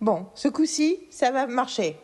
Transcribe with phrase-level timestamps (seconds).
[0.00, 2.00] Bon, ce coup-ci, ça va marcher.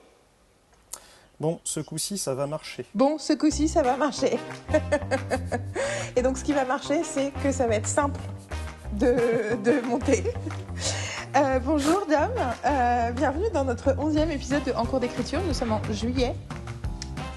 [1.40, 2.84] Bon, ce coup-ci, ça va marcher.
[2.94, 4.38] Bon, ce coup-ci, ça va marcher.
[6.16, 8.20] Et donc, ce qui va marcher, c'est que ça va être simple
[8.92, 10.24] de, de monter.
[11.36, 12.30] Euh, bonjour, Dom.
[12.66, 15.40] Euh, bienvenue dans notre onzième épisode de En cours d'écriture.
[15.46, 16.34] Nous sommes en juillet.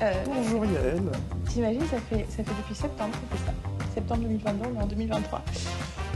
[0.01, 1.01] Euh, Bonjour Yael.
[1.49, 3.53] T'imagines, ça fait, ça fait depuis septembre que c'est ça.
[3.93, 5.41] Septembre 2022, on est en 2023.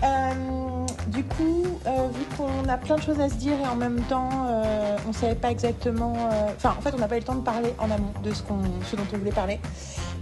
[0.04, 3.76] Euh, du coup, euh, vu qu'on a plein de choses à se dire et en
[3.76, 6.14] même temps, euh, on savait pas exactement.
[6.56, 8.44] Enfin, en fait, on n'a pas eu le temps de parler en amont de ce,
[8.44, 9.60] qu'on, ce dont on voulait parler.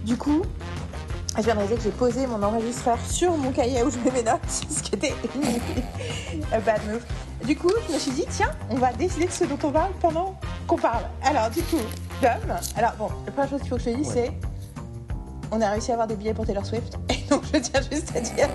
[0.04, 0.42] Du coup,
[1.36, 4.10] je viens de réaliser que j'ai posé mon enregistreur sur mon cahier où je mets
[4.12, 5.14] mes notes, ce qui était
[6.64, 7.02] bad move.
[7.46, 9.90] Du coup, je me suis dit, tiens, on va décider de ce dont on parle
[10.00, 11.04] pendant qu'on parle.
[11.24, 11.78] Alors, du coup,
[12.20, 12.30] Dom,
[12.76, 14.30] alors bon, la première chose qu'il faut que je te dise, Ouais.
[14.40, 14.51] c'est
[15.52, 16.98] on a réussi à avoir des billets pour Taylor Swift.
[17.10, 18.48] Et donc, je tiens juste à dire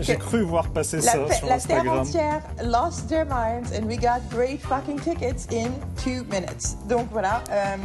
[0.00, 1.98] J'ai cru voir passer la, ça sur la terre Instagram.
[2.00, 5.70] entière lost their minds and we got great fucking tickets in
[6.02, 6.76] two minutes.
[6.88, 7.76] Donc voilà, euh,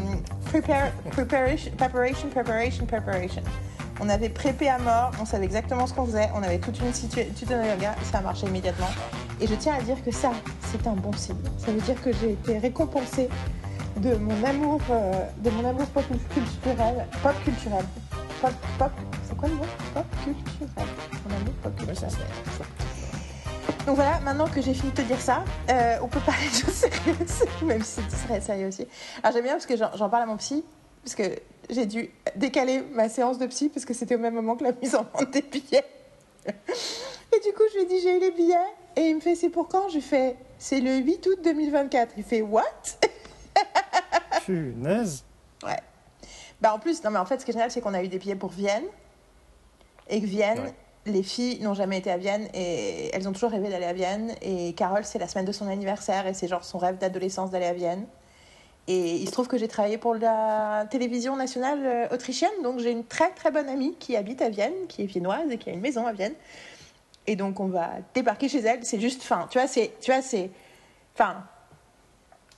[0.45, 3.41] prepare, preparation, preparation, preparation, preparation.
[4.01, 6.93] On avait préparé à mort, on savait exactement ce qu'on faisait, on avait toute une
[6.93, 8.89] situation, tout un yoga, ça a marché immédiatement.
[9.39, 10.31] Et je tiens à dire que ça,
[10.71, 11.37] c'est un bon signe.
[11.57, 13.29] Ça veut dire que j'ai été récompensée
[13.97, 16.03] de mon amour, euh, de mon amour pop
[16.33, 17.85] culturel, pop culturel,
[18.41, 18.91] pop, pop,
[19.27, 19.65] c'est quoi le mot?
[19.93, 20.87] Pop culturel.
[21.27, 22.11] Mon amour pop Ouais, culturel.
[23.85, 26.55] Donc voilà, maintenant que j'ai fini de te dire ça, euh, on peut parler de
[26.55, 28.87] choses sérieuses, même si c'est serait sérieux aussi.
[29.21, 30.63] Alors j'aime bien parce que j'en j'en parle à mon psy,
[31.03, 31.23] parce que
[31.69, 34.71] j'ai dû décaler ma séance de psy parce que c'était au même moment que la
[34.71, 35.85] mise en vente des billets.
[36.47, 38.55] Et du coup, je lui ai dit j'ai eu les billets
[38.95, 39.89] et il me fait c'est pour quand?
[39.89, 42.13] Je lui fais c'est le 8 août 2024.
[42.17, 42.63] Il fait what?
[44.45, 45.23] Punaise.
[46.61, 48.07] Bah en plus, non mais en fait, ce qui est génial, c'est qu'on a eu
[48.07, 48.85] des billets pour Vienne.
[50.09, 50.73] Et que Vienne, Ouais.
[51.07, 54.33] les filles n'ont jamais été à Vienne et elles ont toujours rêvé d'aller à Vienne.
[54.41, 57.65] Et Carole, c'est la semaine de son anniversaire et c'est genre son rêve d'adolescence d'aller
[57.65, 58.05] à Vienne.
[58.87, 62.91] Et il se trouve que j'ai travaillé pour la télévision nationale euh, autrichienne, donc j'ai
[62.91, 65.73] une très très bonne amie qui habite à Vienne, qui est viennoise et qui a
[65.73, 66.35] une maison à Vienne.
[67.25, 68.85] Et donc on va débarquer chez elle.
[68.85, 70.51] C'est juste, fin, tu vois, c'est, tu vois, c'est,
[71.15, 71.43] enfin,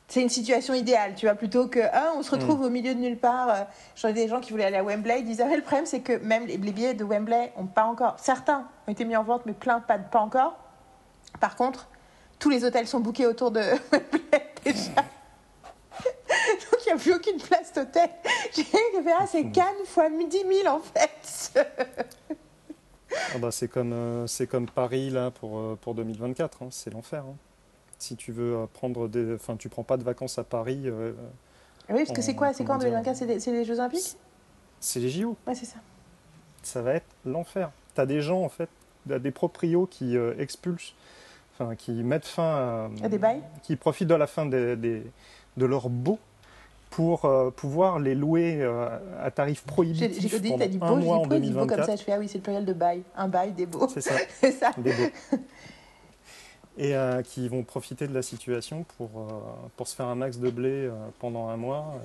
[0.07, 2.99] c'est une situation idéale, tu vois, plutôt que ah, on se retrouve au milieu de
[2.99, 3.49] nulle part.
[3.49, 3.63] Euh,
[3.95, 5.99] J'en ai des gens qui voulaient aller à Wembley, ils disaient ah, le problème c'est
[6.01, 9.23] que même les, les billets de Wembley ont pas encore, certains ont été mis en
[9.23, 10.57] vente, mais plein pas, pas encore.
[11.39, 11.87] Par contre,
[12.39, 13.59] tous les hôtels sont bookés autour de
[13.91, 14.91] Wembley déjà.
[16.01, 18.09] Donc il n'y a plus aucune place d'hôtel.
[18.55, 18.77] J'ai fait
[19.19, 20.29] ah c'est Cannes fois 10
[20.63, 21.65] 000 en fait.
[23.33, 26.63] Ah bah, c'est comme, euh, c'est comme Paris là pour, euh, pour 2024.
[26.63, 26.67] hein.
[26.71, 27.23] C'est l'enfer.
[27.27, 27.35] hein.
[27.99, 29.33] Si tu veux euh, prendre des.
[29.35, 31.13] Enfin, tu prends pas de vacances à Paris, euh,
[31.89, 34.15] oui parce que c'est quoi, c'est quoi en Comment dire 2024 C'est les- Jeux Olympiques?
[34.79, 35.35] C'est les JO.
[35.47, 35.77] Ouais c'est ça.
[36.63, 37.71] Ça va être l'enfer.
[37.95, 38.69] T'as des gens en fait,
[39.09, 40.93] t'as des proprios qui euh, expulsent,
[41.53, 43.05] enfin qui mettent fin à.
[43.05, 43.41] À des bails?
[43.63, 45.03] Qui profitent de la fin des, des-
[45.57, 46.19] de leurs baux
[46.91, 48.87] pour euh, pouvoir les louer euh,
[49.21, 51.85] à tarif J'ai prohibitif j'ai dit, pendant t'as dit beau, il dit beau comme 2024.
[51.85, 51.95] ça.
[51.95, 53.87] Je fais ah oui c'est le pluriel de bail, un bail, des beaux.
[53.87, 54.13] C'est ça.
[54.39, 54.71] C'est ça.
[54.77, 55.37] des beaux.
[56.79, 60.37] Et euh, qui vont profiter de la situation pour, euh, pour se faire un max
[60.37, 61.99] de blé euh, pendant un mois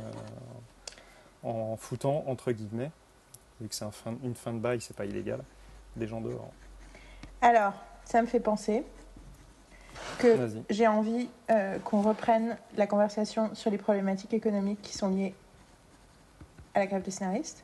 [1.43, 2.91] en foutant, entre guillemets,
[3.61, 5.41] vu que c'est un fin- une fin de bail, c'est pas illégal,
[5.97, 6.50] des gens dehors.
[7.43, 7.75] Alors,
[8.05, 8.84] ça me fait penser
[10.19, 11.28] que j'ai envie
[11.84, 15.34] qu'on reprenne la conversation sur les problématiques économiques qui sont liées
[16.75, 17.62] à la grève des scénaristes.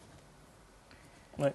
[1.39, 1.55] Ouais.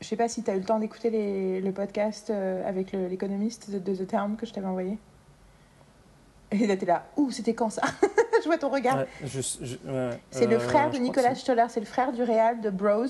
[0.00, 2.92] Je sais pas si tu as eu le temps d'écouter les- le podcast euh, avec
[2.92, 4.96] l'économiste de, de The Term que je t'avais envoyé.
[6.50, 7.82] Et là, t'es là, ouh, c'était quand ça
[8.42, 8.96] Je vois ton regard.
[8.98, 12.70] Ouais, ouais, C'est le euh, frère de Nicolas Stoller, c'est le frère du réal de
[12.70, 13.04] Bros,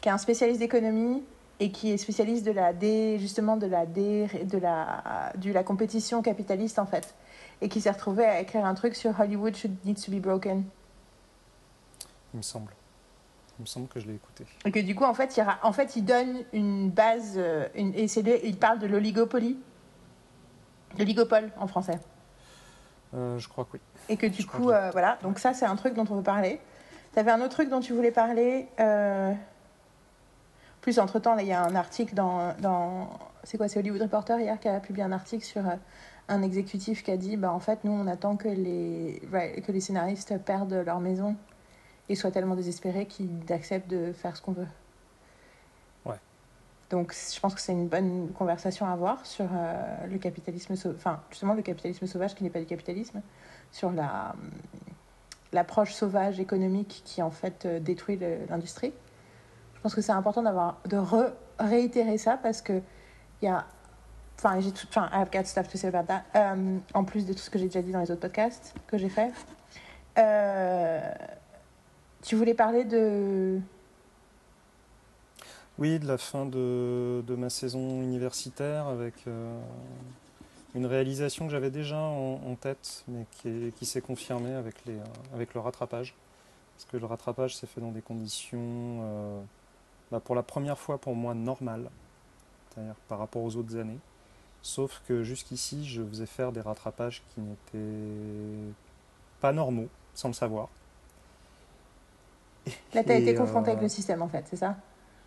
[0.00, 1.24] qui est un spécialiste d'économie
[1.58, 5.62] et qui est spécialiste de la dé, justement de la dé, de la de la
[5.64, 7.14] compétition capitaliste en fait,
[7.62, 10.64] et qui s'est retrouvé à écrire un truc sur Hollywood should needs to be broken.
[12.34, 12.72] Il me semble.
[13.58, 14.44] Il me semble que je l'ai écouté.
[14.64, 17.66] Et que du coup en fait il, ra- en fait, il donne une base, euh,
[17.74, 18.06] une, et
[18.44, 19.58] il parle de l'oligopoly,
[20.98, 21.98] l'oligopole en français.
[23.14, 23.80] Euh, je crois que oui.
[24.08, 26.16] Et que du Je coup, que- euh, voilà, donc ça c'est un truc dont on
[26.16, 26.60] veut parler.
[27.14, 28.68] Tu avais un autre truc dont tu voulais parler.
[28.78, 29.32] euh,
[30.82, 32.54] Plus entre-temps, il y a un article dans...
[32.60, 33.08] dans...
[33.42, 35.62] C'est quoi C'est Hollywood Reporter hier qui a publié un article sur
[36.28, 39.22] un exécutif qui a dit, bah, en fait, nous, on attend que les,
[39.66, 41.36] que les scénaristes perdent leur maison
[42.08, 44.66] et soient tellement désespérés qu'ils acceptent de faire ce qu'on veut.
[46.04, 46.18] Ouais.
[46.90, 50.92] Donc, je pense que c'est une bonne conversation à avoir sur euh, le capitalisme, sau-
[50.94, 53.20] enfin, justement, le capitalisme sauvage qui n'est pas du capitalisme,
[53.72, 54.50] sur la, hum,
[55.52, 58.18] l'approche sauvage économique qui, en fait, euh, détruit
[58.48, 58.92] l'industrie.
[59.74, 62.80] Je pense que c'est important d'avoir, de re- réitérer ça parce que
[63.42, 63.64] il y a
[64.38, 64.86] Enfin, j'ai tout.
[64.90, 66.22] Enfin, I've got stuff to say about that.
[66.34, 68.98] Euh, en plus de tout ce que j'ai déjà dit dans les autres podcasts que
[68.98, 69.32] j'ai fait.
[70.18, 71.00] Euh,
[72.26, 73.60] tu voulais parler de.
[75.78, 79.60] Oui, de la fin de, de ma saison universitaire avec euh,
[80.74, 85.54] une réalisation que j'avais déjà en, tête, mais qui s'est confirmée avec, les, euh, avec
[85.54, 86.14] le rattrapage.
[86.76, 89.40] Parce que le rattrapage s'est fait dans des conditions, euh,
[90.10, 91.90] bah, pour la première fois pour moi, normales,
[92.70, 93.98] c'est-à-dire par rapport aux autres années.
[94.62, 98.72] Sauf que jusqu'ici, je faisais faire des rattrapages qui n'étaient
[99.40, 100.68] pas normaux, sans le savoir.
[102.94, 104.76] Là, tu as Et, été confronté euh, avec le système, en fait, c'est ça?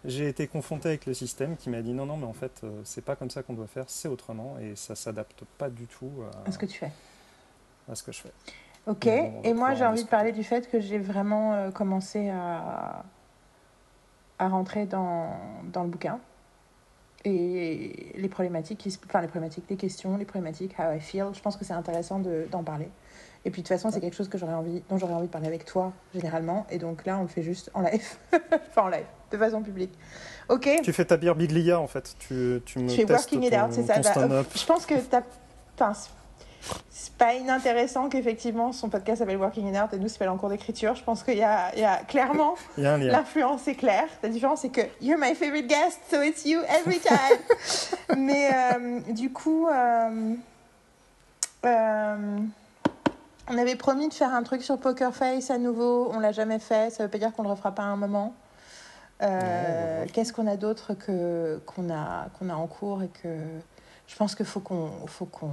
[0.04, 2.82] J'ai été confronté avec le système qui m'a dit non, non, mais en fait, euh,
[2.86, 6.22] c'est pas comme ça qu'on doit faire, c'est autrement, et ça s'adapte pas du tout
[6.24, 6.92] à, à ce que tu fais.
[7.88, 8.34] à ce que je fais.
[8.88, 11.72] Ok, bon, et moi j'ai en envie de parler du fait que j'ai vraiment euh,
[11.72, 13.06] commencé à,
[14.40, 15.30] à rentrer dans,
[15.72, 16.20] dans le bouquin.
[17.26, 21.42] Et les problématiques, qui enfin les problématiques, les questions, les problématiques, how I feel, je
[21.42, 22.90] pense que c'est intéressant de- d'en parler.
[23.46, 25.32] Et puis de toute façon, c'est quelque chose que j'aurais envie, dont j'aurais envie de
[25.32, 26.68] parler avec toi, généralement.
[26.70, 28.06] Et donc là, on le fait juste en live.
[28.70, 29.94] enfin en live, de façon publique.
[30.50, 33.54] Ok, Tu fais ta bière Biglia en fait, tu, tu me je fais working it
[33.54, 33.96] out, c'est ça.
[34.00, 34.48] Bah, stand-up.
[34.56, 35.22] je pense que t'as.
[35.76, 36.10] Enfin, c'est-
[37.18, 40.96] pas inintéressant qu'effectivement son podcast s'appelle Working It Out et nous s'appelle en cours d'écriture.
[40.96, 43.12] Je pense qu'il y y a clairement Il y a un lien.
[43.12, 44.08] l'influence est claire.
[44.24, 48.18] La différence c'est que you're my favorite guest, so it's you every time.
[48.18, 50.34] Mais euh, du coup, euh,
[51.66, 52.38] euh,
[53.50, 56.10] on avait promis de faire un truc sur Poker Face à nouveau.
[56.14, 56.92] On l'a jamais fait.
[56.92, 58.36] Ça veut pas dire qu'on le refera pas à un moment.
[59.22, 60.06] Euh.
[60.14, 63.38] Qu'est-ce qu'on a d'autre que qu'on a qu'on a en cours et que
[64.08, 65.52] je pense qu'il faut qu'on faut qu'on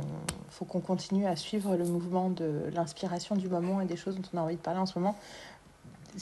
[0.51, 4.29] faut qu'on continue à suivre le mouvement de l'inspiration du moment et des choses dont
[4.33, 5.17] on a envie de parler en ce moment.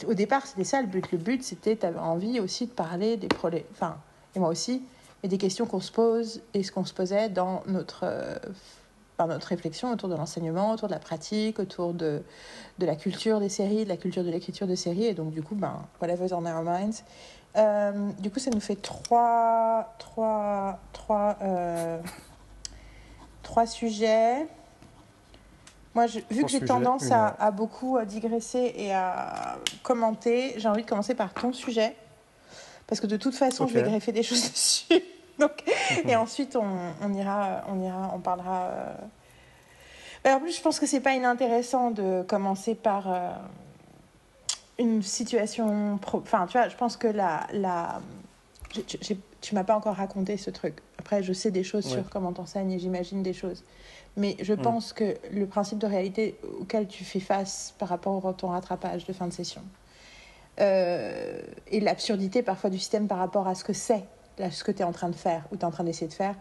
[0.06, 1.12] Au départ, c'était ça le but.
[1.12, 3.96] Le but, c'était tu avais envie aussi de parler des problèmes, enfin,
[4.34, 4.82] et moi aussi,
[5.22, 8.36] mais des questions qu'on se pose et ce qu'on se posait dans notre euh,
[9.16, 12.22] par notre réflexion autour de l'enseignement, autour de la pratique, autour de,
[12.78, 15.04] de la culture des séries, de la culture de l'écriture de séries.
[15.06, 17.02] Et donc, du coup, ben, whatever's on our minds.
[17.56, 22.00] Euh, du coup, ça nous fait trois, trois, trois, euh,
[23.42, 24.46] trois sujets.
[25.94, 30.82] Moi, je- vu que j'ai tendance à, beaucoup euh, digresser et à commenter, j'ai envie
[30.82, 31.94] de commencer par ton sujet.
[32.88, 35.00] Parce que de toute façon, je vais greffer des choses dessus.
[35.38, 35.62] Donc,
[36.06, 36.64] et ensuite, on,
[37.02, 38.62] on ira, on ira, on parlera.
[38.68, 38.94] euh.
[40.22, 43.30] Ben, en plus, je pense que c'est pas inintéressant de commencer par euh,
[44.78, 45.98] une situation.
[45.98, 48.00] pro- Enfin, tu vois, je pense que la, la...
[49.40, 50.76] tu m'as pas encore raconté ce truc.
[50.98, 51.92] Après, je sais des choses Ouais.
[51.92, 53.62] sur comment t'enseignes et j'imagine des choses.
[54.16, 54.62] Mais je Mm.
[54.62, 59.04] pense que le principe de réalité auquel tu fais face par rapport à ton rattrapage
[59.06, 59.60] de fin de session
[60.60, 64.04] euh, et l'absurdité parfois du système par rapport à ce que c'est,
[64.38, 66.08] là, ce que tu es en train de faire ou tu es en train d'essayer
[66.08, 66.34] de faire,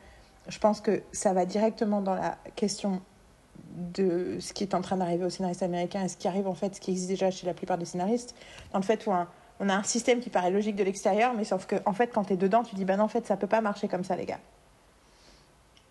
[0.47, 3.01] je pense que ça va directement dans la question
[3.75, 6.53] de ce qui est en train d'arriver aux scénaristes américains et ce qui arrive en
[6.53, 8.35] fait, ce qui existe déjà chez la plupart des scénaristes,
[8.71, 9.27] dans le fait où un-
[9.59, 12.25] on a un système qui paraît logique de l'extérieur, mais sauf que en fait, quand
[12.25, 14.15] tu es dedans, tu dis bah non, en fait, ça peut pas marcher comme ça,
[14.15, 14.39] les gars.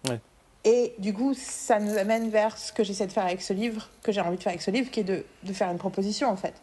[0.08, 0.20] Ouais.
[0.64, 3.88] Et du coup, ça nous amène vers ce que j'essaie de faire avec ce livre,
[4.02, 6.28] que j'ai envie de faire avec ce livre, qui est de, de faire une proposition
[6.28, 6.54] en fait.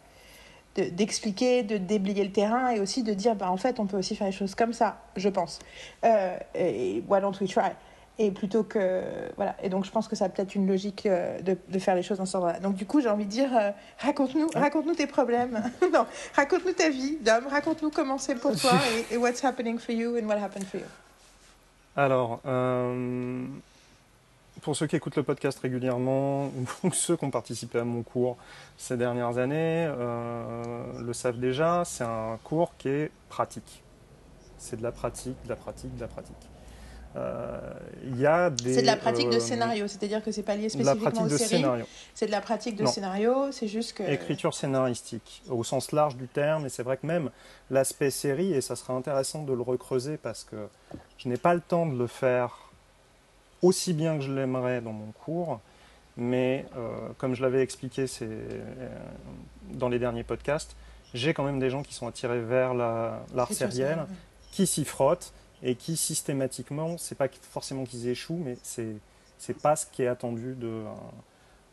[0.76, 3.96] De- D'expliquer, de, déblayer le terrain et aussi de dire, bah, en fait, on peut
[3.96, 5.58] aussi faire les choses comme ça, je pense.
[6.04, 7.70] Euh, et why don't we try?
[8.18, 9.02] Et plutôt que.
[9.36, 9.56] Voilà.
[9.62, 12.02] Et donc, je pense que ça a peut-être une logique euh, de, de faire les
[12.02, 12.60] choses dans ce sens-là.
[12.60, 15.62] Donc, du coup, j'ai envie de dire, euh, raconte-nous raconte tes problèmes.
[15.92, 16.04] non,
[16.36, 17.46] raconte-nous ta vie, Dom.
[17.50, 18.72] Raconte-nous comment c'est pour toi
[19.10, 20.86] et, et what's happening for you and what happened for you.
[21.96, 23.44] Alors, euh,
[24.62, 26.50] pour ceux qui écoutent le podcast régulièrement
[26.84, 28.36] ou ceux qui ont participé à mon cours
[28.76, 33.82] ces dernières années, euh, le savent déjà, c'est un cours qui est pratique.
[34.58, 36.36] C'est de la pratique, de la pratique, de la pratique.
[37.16, 37.58] Euh,
[38.04, 40.54] Il y a des, C'est de la pratique de euh, scénario, c'est-à-dire que c'est pas
[40.54, 41.48] lié spécifiquement pratique aux séries.
[41.48, 41.84] scénario.
[42.14, 42.90] C'est de la pratique de Non.
[42.90, 44.04] scénario, c'est juste que.
[44.04, 47.30] Écriture scénaristique, au sens large du terme, et c'est vrai que même
[47.70, 50.68] l'aspect série, et ça sera intéressant de le recreuser parce que
[51.18, 52.69] je n'ai pas le temps de le faire
[53.62, 55.60] aussi bien que je l'aimerais dans mon cours,
[56.16, 58.88] mais euh, comme je l'avais expliqué c'est, euh,
[59.72, 60.76] dans les derniers podcasts,
[61.14, 63.98] j'ai quand même des gens qui sont attirés vers la- l'art sériel,
[64.52, 68.96] qui s'y frottent et qui systématiquement, c'est pas forcément qu'ils échouent, mais c'est
[69.38, 70.82] c'est pas ce qui est attendu de,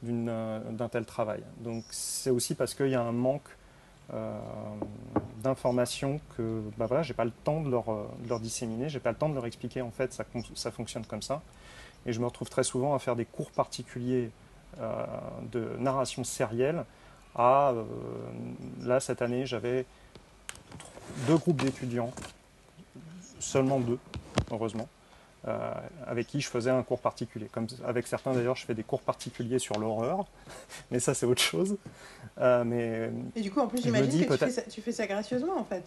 [0.01, 0.31] d'une,
[0.71, 1.41] d'un tel travail.
[1.59, 3.49] Donc c'est aussi parce qu'il y a un manque
[4.13, 4.39] euh,
[5.43, 9.11] d'informations que bah voilà, j'ai pas le temps de leur, de leur disséminer, j'ai pas
[9.11, 10.23] le temps de leur expliquer en fait ça,
[10.55, 11.41] ça fonctionne comme ça.
[12.05, 14.31] Et je me retrouve très souvent à faire des cours particuliers
[14.79, 15.05] euh,
[15.51, 16.85] de narration sérielle.
[17.35, 17.83] À, euh,
[18.81, 19.85] là, cette année, j'avais
[21.27, 22.11] deux groupes d'étudiants,
[23.39, 23.99] seulement deux,
[24.51, 24.87] heureusement,
[25.47, 25.73] euh,
[26.05, 27.47] avec qui je faisais un cours particulier.
[27.51, 30.25] Comme avec certains d'ailleurs, je fais des cours particuliers sur l'horreur,
[30.91, 31.77] mais ça c'est autre chose.
[32.39, 35.07] Euh, mais Et du coup, en plus, j'imagine que tu fais, ça, tu fais, ça,
[35.07, 35.83] gracieusement en fait.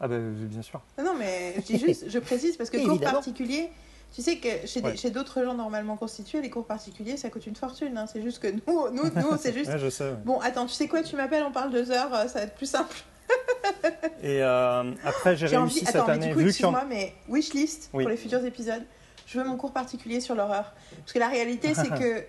[0.00, 0.80] Ah ben bien sûr.
[0.98, 3.70] Non, mais je, juste, je précise parce que cours particulier,
[4.12, 7.96] tu sais que chez, d'autres gens normalement constitués, les cours particuliers, ça coûte une fortune.
[7.96, 8.06] Hein.
[8.06, 9.70] C'est juste que nous, nous, nous c'est juste.
[9.76, 12.40] je sais, Bon, attends, tu sais quoi, tu m'appelles, on parle deux heures, euh, ça
[12.40, 12.96] va être plus simple.
[14.22, 16.26] Et euh, après, j'ai réussi cette année.
[16.26, 18.82] Mais du coup, excuse-moi, mais wishlist pour les futurs épisodes.
[19.26, 20.74] Je veux mon cours particulier sur l'horreur.
[20.98, 22.24] Parce que la réalité, c'est que.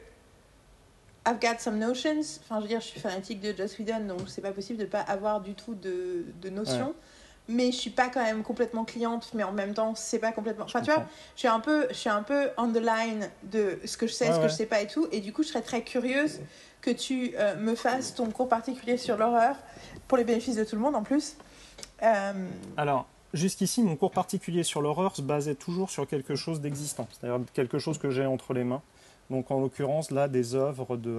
[1.25, 2.39] I've got some notions.
[2.43, 4.85] Enfin, je veux dire, je suis fanatique de Joss Whedon, donc c'est pas possible de
[4.85, 6.93] pas avoir du tout de, de notions
[7.47, 10.65] mais je suis pas quand même complètement cliente mais en même temps c'est pas complètement
[10.65, 13.79] enfin tu vois je suis un peu je suis un peu on the line de
[13.83, 15.07] ce que je sais ce que je sais pas et tout.
[15.11, 16.39] Et du coup je serais très curieuse
[16.81, 19.55] que tu euh, me fasses ton cours particulier sur l'horreur
[20.07, 21.35] pour les bénéfices de tout le monde en plus.
[22.01, 22.47] Euh,
[22.77, 27.45] alors jusqu'ici mon cours particulier sur l'horreur se basait toujours sur quelque chose d'existant c'est-à-dire
[27.53, 28.81] quelque chose que j'ai entre les mains.
[29.29, 31.17] Donc en l'occurrence là des œuvres de,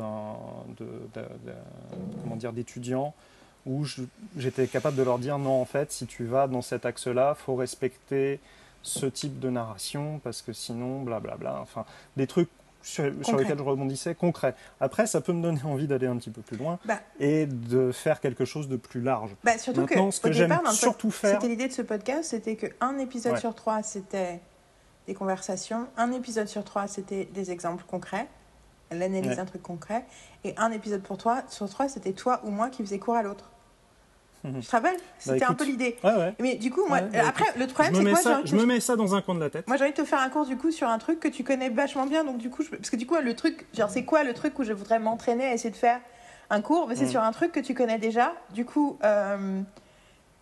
[0.79, 1.53] de, de
[2.23, 3.15] comment dire d'étudiants
[3.67, 3.85] où
[4.37, 7.55] j'étais capable de leur dire non, en fait, si tu vas dans cet axe-là, faut
[7.55, 8.41] respecter
[8.83, 11.37] ce type de narration parce que sinon, blablabla.
[11.37, 11.61] Bla, bla.
[11.63, 11.85] Enfin,
[12.17, 12.51] des trucs
[12.85, 14.55] sur, lesquels je rebondissais concrets.
[14.81, 17.01] Après, ça peut me donner envie d'aller un petit peu plus loin bah.
[17.19, 19.31] et de faire quelque chose de plus large.
[19.43, 21.41] Bah, surtout Maintenant, que, ce que j'aime surtout faire.
[21.41, 24.41] C'était l'idée de ce podcast, c'était qu'un épisode sur trois, c'était
[25.07, 25.87] des conversations.
[25.97, 28.29] Un épisode sur trois, c'était des exemples concrets.
[28.91, 30.05] L'analyse d'un truc concret.
[30.45, 33.23] Et un épisode pour toi, sur trois, c'était toi ou moi qui faisais cours à
[33.23, 33.51] l'autre.
[34.45, 34.63] Mhm.
[34.63, 35.97] Je te rappelle C'était bah, un peu l'idée.
[36.39, 39.15] Mais du coup, moi, après, le problème, c'est que moi, je me mets ça dans
[39.15, 39.67] un coin de la tête.
[39.67, 41.43] Moi, j'ai envie de te faire un cours du coup sur un truc que tu
[41.43, 42.25] connais vachement bien.
[42.25, 44.65] Donc, du coup, parce que du coup, le truc, genre, c'est quoi le truc où
[44.65, 46.01] je voudrais m'entraîner à essayer de faire
[46.51, 46.87] un cours?
[46.89, 47.11] Mais c'est mhm.
[47.11, 48.33] sur un truc que tu connais déjà.
[48.53, 49.61] Du coup, euh,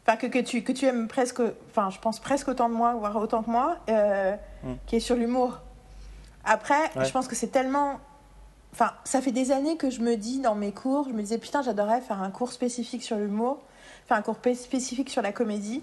[0.07, 1.41] enfin, que, que, tu, que tu aimes presque,
[1.71, 4.77] enfin, je pense presque autant de moi, voire autant que moi, euh, mhm.
[4.87, 5.61] qui est sur l'humour.
[6.45, 8.01] Après, je pense que c'est tellement
[8.75, 11.37] Enfin, ça fait des années que je me dis dans mes cours, je me disais
[11.37, 13.63] putain, j'adorerais faire un cours spécifique sur l'humour
[14.13, 15.83] un cours spécifique sur la comédie.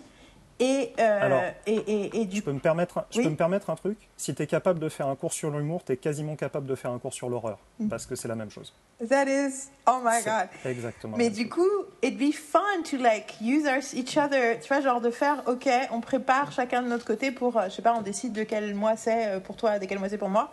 [0.61, 2.37] Et, euh, et, et, et, du...
[2.37, 3.97] je, peux me permettre, je peux me permettre un truc?
[4.17, 6.75] Si tu es capable de faire un cours sur l'humour, tu es quasiment capable de
[6.75, 7.59] faire un cours sur l'horreur.
[7.79, 7.87] Mm.
[7.87, 8.73] Parce que c'est la même chose.
[9.07, 10.49] That is, oh my god.
[10.65, 11.15] Exactement.
[11.15, 11.61] Mais du coup,
[12.01, 14.59] it'd be fun to like use each other.
[14.59, 17.75] Tu vois, genre de faire, ok, on prépare chacun de notre côté pour, euh, je
[17.75, 20.17] sais pas, on décide de quel mois c'est euh, pour toi, de quel mois c'est
[20.17, 20.51] pour moi.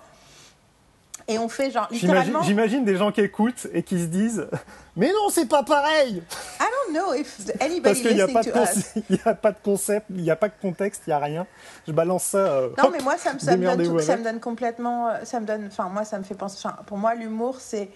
[1.29, 2.43] Et on fait genre littéralement.
[2.43, 4.47] J'imagine des gens qui écoutent et qui se disent
[4.95, 6.23] Mais non, c'est pas pareil
[6.61, 8.51] I don't know if anybody Parce qu'il n'y a, pas de
[9.11, 11.47] il a pas de concept, il n'y a pas de contexte, il n'y a rien.
[11.87, 12.39] Je balance ça.
[12.39, 15.09] Euh, non, mais moi, ça me, ça me donne, ça me donne complètement.
[15.09, 15.67] Euh, ça me donne.
[15.67, 16.59] Enfin, moi, ça me fait penser.
[16.65, 17.91] Enfin, pour moi, l'humour, c'est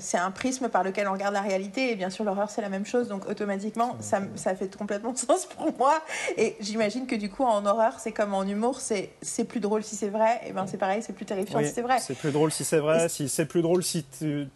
[0.00, 1.92] c'est un prisme par lequel on regarde la réalité.
[1.92, 3.08] Et bien sûr, l'horreur, c'est la même chose.
[3.08, 6.02] Donc, automatiquement, ça, ça fait complètement sens pour moi.
[6.36, 9.96] Et j'imagine que du coup, en horreur, c'est comme en humour, c'est plus drôle si
[9.96, 10.40] c'est vrai.
[10.46, 11.98] Et ben c'est pareil, c'est plus terrifiant si c'est vrai.
[12.00, 13.08] C'est plus drôle si c'est vrai.
[13.08, 14.48] Si c'est plus drôle si tu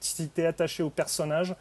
[0.00, 1.54] si es attaché au personnage.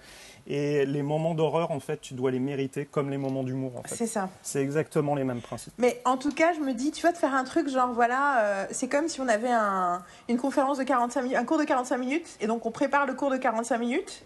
[0.47, 3.77] Et les moments d'horreur, en fait, tu dois les mériter comme les moments d'humour.
[3.77, 3.95] En fait.
[3.95, 4.29] C'est ça.
[4.43, 5.73] C'est exactement les mêmes principes.
[5.79, 8.41] Mais en tout cas, je me dis, tu vois, de faire un truc genre, voilà,
[8.41, 11.63] euh, c'est comme si on avait un, une conférence de 45 minutes, un cours de
[11.63, 14.23] 45 minutes, et donc on prépare le cours de 45 minutes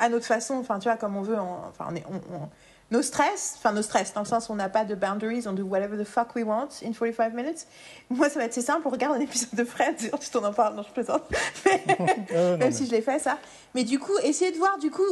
[0.00, 2.48] à notre façon, enfin, tu vois, comme on veut, enfin, on est, on,
[2.90, 5.52] nos stress, enfin nos stress, dans le sens où on n'a pas de boundaries, on
[5.52, 7.66] do whatever the fuck we want in 45 minutes.
[8.08, 10.52] Moi, ça va être assez simple, on regarde un épisode de Friends, tu t'en en
[10.52, 11.22] parles, non, je plaisante.
[12.58, 13.38] Même si je l'ai fait, ça.
[13.74, 15.06] Mais du coup, essayer de voir, du coup,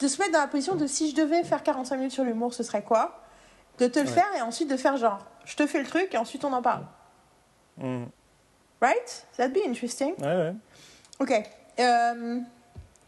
[0.00, 2.54] de se mettre dans la position de si je devais faire 45 minutes sur l'humour,
[2.54, 3.22] ce serait quoi?
[3.78, 6.18] De te le faire et ensuite de faire genre, je te fais le truc et
[6.18, 6.84] ensuite on en parle.
[7.76, 8.04] Mm.
[8.80, 9.26] Right?
[9.36, 10.14] That'd be interesting.
[10.18, 10.54] Ouais, ouais.
[11.20, 11.32] Ok.
[11.78, 12.40] Euh,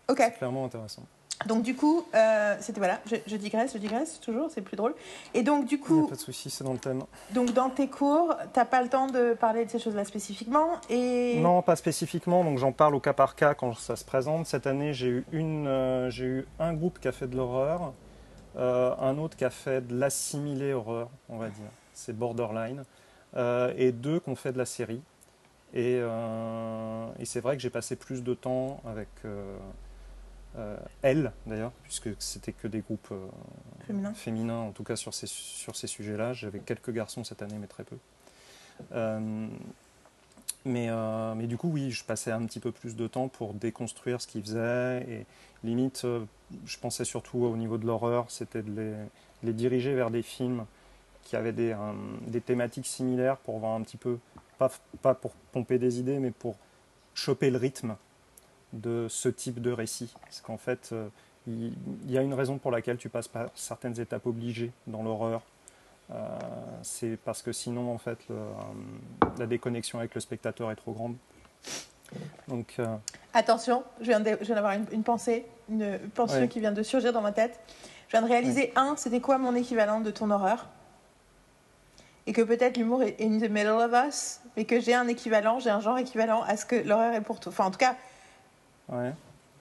[0.08, 0.36] ok.
[0.38, 1.02] clairement intéressant.
[1.46, 4.94] Donc du coup, euh, c'était voilà, je, digresse, je digresse toujours, c'est plus drôle.
[5.32, 7.02] Et donc du coup, pas de souci, c'est dans le thème.
[7.32, 11.38] Donc dans tes cours, t'as pas le temps de parler de ces choses-là spécifiquement et
[11.40, 12.44] non, pas spécifiquement.
[12.44, 14.46] Donc j'en parle au cas par cas quand ça se présente.
[14.46, 17.94] Cette année, j'ai eu une, euh, j'ai eu un groupe qui a fait de l'horreur,
[18.56, 21.70] euh, un autre qui a fait de l'assimilé horreur, on va dire.
[21.94, 22.84] C'est borderline,
[23.76, 25.02] et deux qui ont fait de la série.
[25.72, 29.08] Et, et c'est vrai que j'ai passé plus de temps avec
[30.58, 35.26] euh, elle d'ailleurs, puisque c'était que des groupes euh, féminins, en tout cas sur ces,
[35.26, 36.32] sur ces sujets-là.
[36.32, 37.96] J'avais quelques garçons cette année, mais très peu.
[38.92, 39.46] Euh,
[40.64, 40.90] mais,
[41.36, 44.26] mais du coup, oui, je passais un petit peu plus de temps pour déconstruire ce
[44.26, 45.06] qu'ils faisaient.
[45.08, 45.26] Et
[45.64, 46.06] limite,
[46.66, 48.94] je pensais surtout au niveau de l'horreur, c'était de les,
[49.42, 50.66] les, diriger vers des films
[51.22, 51.74] qui avaient des,
[52.26, 54.18] des, thématiques similaires pour voir un petit peu,
[54.58, 56.56] pas, pas pour pomper des idées, mais pour
[57.14, 57.96] choper le rythme
[58.72, 60.12] de ce type de récit.
[60.22, 61.08] Parce qu'en fait, euh,
[61.46, 61.72] il
[62.08, 65.42] y, a une raison pour laquelle tu passes par certaines étapes obligées dans l'horreur.
[66.82, 68.36] c'est parce que sinon, en fait, le,
[69.38, 71.16] la déconnexion avec le spectateur est trop grande.
[72.46, 72.78] Donc,
[73.32, 77.32] Attention, je viens d'avoir une, une, pensée, une pensée qui vient de surgir dans ma
[77.32, 77.58] tête.
[78.10, 80.66] Je viens de réaliser, un, c'était quoi mon équivalent de ton horreur?
[82.26, 85.60] Et que peut-être l'humour est in the middle of us, mais que j'ai un équivalent,
[85.60, 87.52] j'ai un genre équivalent à ce que l'horreur est pour toi.
[87.52, 87.94] Enfin, en tout cas,
[88.92, 89.12] ouais.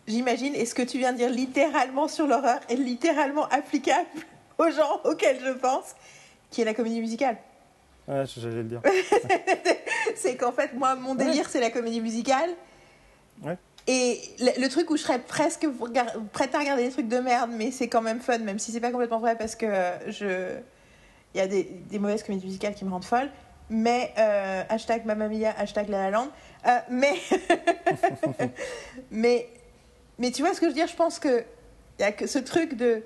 [0.07, 4.07] j'imagine, et ce que tu viens de dire littéralement sur l'horreur est littéralement applicable
[4.57, 5.95] au genre auquel je pense,
[6.51, 7.37] qui est la comédie musicale.
[8.07, 8.81] Ouais, j'allais le dire.
[10.15, 12.49] c'est qu'en fait, moi, mon délire, c'est la comédie musicale.
[13.43, 13.55] Ouais.
[13.85, 15.67] Et le, truc où je serais presque
[16.31, 18.79] prête à regarder des trucs de merde, mais c'est quand même fun, même si c'est
[18.79, 19.67] pas complètement vrai parce que
[20.07, 20.57] je.
[21.35, 23.29] Il y a des, des, mauvaises comédies musicales qui me rendent folle.
[23.69, 24.13] Mais.
[24.17, 26.29] Euh, hashtag Mamma Mia, hashtag La La Land.
[26.67, 27.15] Euh, mais.
[29.11, 29.49] mais.
[30.17, 30.87] Mais tu vois ce que je veux dire?
[30.87, 31.43] Je pense que.
[31.99, 33.03] Y a que ce truc de.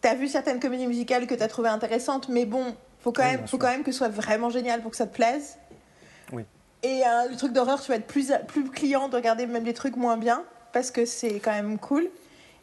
[0.00, 3.58] T'as vu certaines comédies musicales que t'as trouvées intéressantes, mais bon, faut quand, même, faut
[3.58, 5.58] quand même que ce soit vraiment génial pour que ça te plaise.
[6.32, 6.44] Oui.
[6.82, 9.74] Et euh, le truc d'horreur, tu vas être plus, plus client de regarder même des
[9.74, 12.08] trucs moins bien, parce que c'est quand même cool.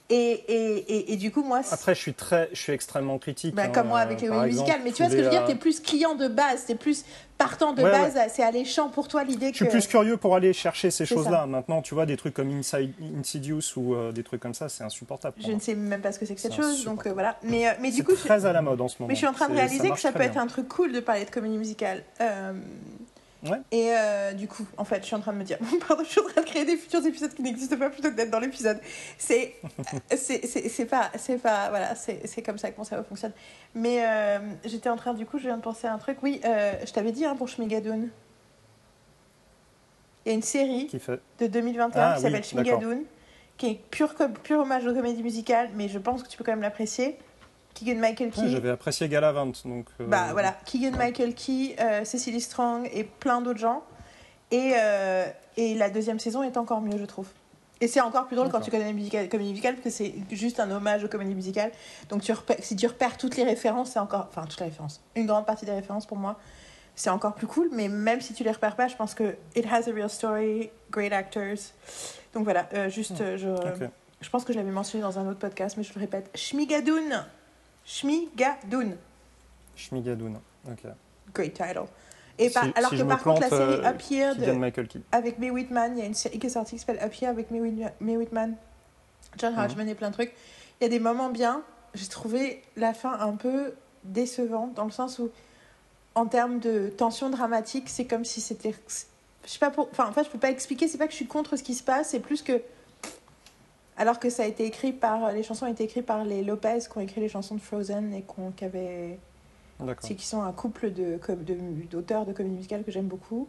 [0.10, 1.62] Et, et, et, du coup, moi.
[1.70, 3.54] Après, je suis, très, je suis extrêmement critique.
[3.54, 4.80] Bah, comme moi avec les musicales.
[4.84, 6.72] Mais tu vois ce que je veux dire Tu es plus client de base, tu
[6.72, 7.04] es plus
[7.38, 8.18] partant de base.
[8.30, 9.58] C'est alléchant pour toi l'idée que.
[9.58, 11.46] Je suis plus curieux pour aller chercher ces choses-là.
[11.46, 14.84] Maintenant, tu vois, des trucs comme Inside, Insidious ou euh, des trucs comme ça, c'est
[14.84, 15.36] insupportable.
[15.40, 16.86] Je ne sais même pas ce que c'est que cette chose.
[16.86, 17.38] Donc euh, voilà.
[17.44, 18.16] Mais, mais du coup.
[18.16, 19.10] très à la mode en ce moment.
[19.10, 21.02] Mais je suis en train de réaliser que ça peut être un truc cool de
[21.02, 22.04] parler de comédie musicale.
[23.72, 26.10] Et euh, du coup, en fait, je suis en train de me dire, pardon, je
[26.10, 28.40] suis en train de créer des futurs épisodes qui n'existent pas plutôt que d'être dans
[28.40, 28.80] l'épisode.
[29.18, 29.56] C'est,
[30.16, 33.34] c'est, pas, c'est pas, voilà, c'est, comme ça que mon cerveau fonctionne.
[33.76, 36.18] Mais euh, j'étais en train, du coup, je viens de penser à un truc.
[36.24, 38.10] Oui, euh, je t'avais dit hein, pour Shmigadoon.
[40.26, 40.90] Il y a une série
[41.40, 43.04] de 2021 ah qui s'appelle Shmigadoon,
[43.56, 44.14] qui est pur,
[44.44, 47.18] pur hommage aux comédies musicales, mais je pense que tu peux quand même l'apprécier.
[47.78, 48.50] Keegan Michael Key.
[48.50, 49.52] J'avais apprécié Galavant.
[49.66, 53.84] Donc, euh, Bah voilà, Keegan Michael Key, euh, Cecily Strong et plein d'autres gens.
[54.50, 55.26] Et, euh,
[55.58, 57.28] et la deuxième saison est encore mieux, je trouve.
[57.80, 60.60] Et c'est encore plus drôle quand tu connais la comédie musicale parce que c'est juste
[60.60, 61.72] un hommage aux comédies musicales.
[62.10, 64.30] Donc tu si tu repères toutes les références, c'est encore.
[64.32, 65.00] Enfin, toutes les références.
[65.16, 66.40] Une grande partie des références pour moi,
[66.96, 67.70] c'est encore plus cool.
[67.72, 70.72] Mais même si tu les repères pas, je pense que it has a real story,
[70.90, 71.60] great actors.
[72.34, 73.22] Donc voilà, juste.
[73.22, 73.38] Hmm.
[73.38, 73.50] Je,
[74.22, 76.32] je pense que je l'avais mentionné dans un autre podcast, mais je le répète.
[76.34, 77.12] Shmigadoon
[77.88, 78.98] Shmigadoon.
[79.76, 80.92] Shmigadoon, ok.
[81.34, 81.86] Great title.
[82.38, 86.00] Et alors que par contre, la série euh, Up Here de, avec May Whitman, il
[86.00, 88.56] y a une série qui est sortie qui s'appelle Up Here avec May Whitman,
[89.38, 89.60] John mhm.
[89.60, 90.34] Hodgman et plein de trucs.
[90.80, 91.64] Il y a des moments bien.
[91.96, 93.74] J'ai trouvé la fin un peu
[94.04, 95.32] décevante dans le sens où,
[96.14, 98.76] en termes de tension dramatique, c'est comme si c'était.
[99.46, 99.88] Je sais pas pour.
[99.92, 100.88] Enfin, en fait, je peux pas expliquer.
[100.88, 102.10] C'est pas que je suis contre ce qui se passe.
[102.10, 102.62] C'est plus que
[103.98, 105.32] alors que ça a été écrit par.
[105.32, 108.14] Les chansons ont été écrites par les Lopez qui ont écrit les chansons de Frozen
[108.14, 108.24] et
[108.56, 109.20] qui avaient.
[110.02, 113.48] Qui sont un couple d'auteurs de, de, comédie musicale que j'aime beaucoup.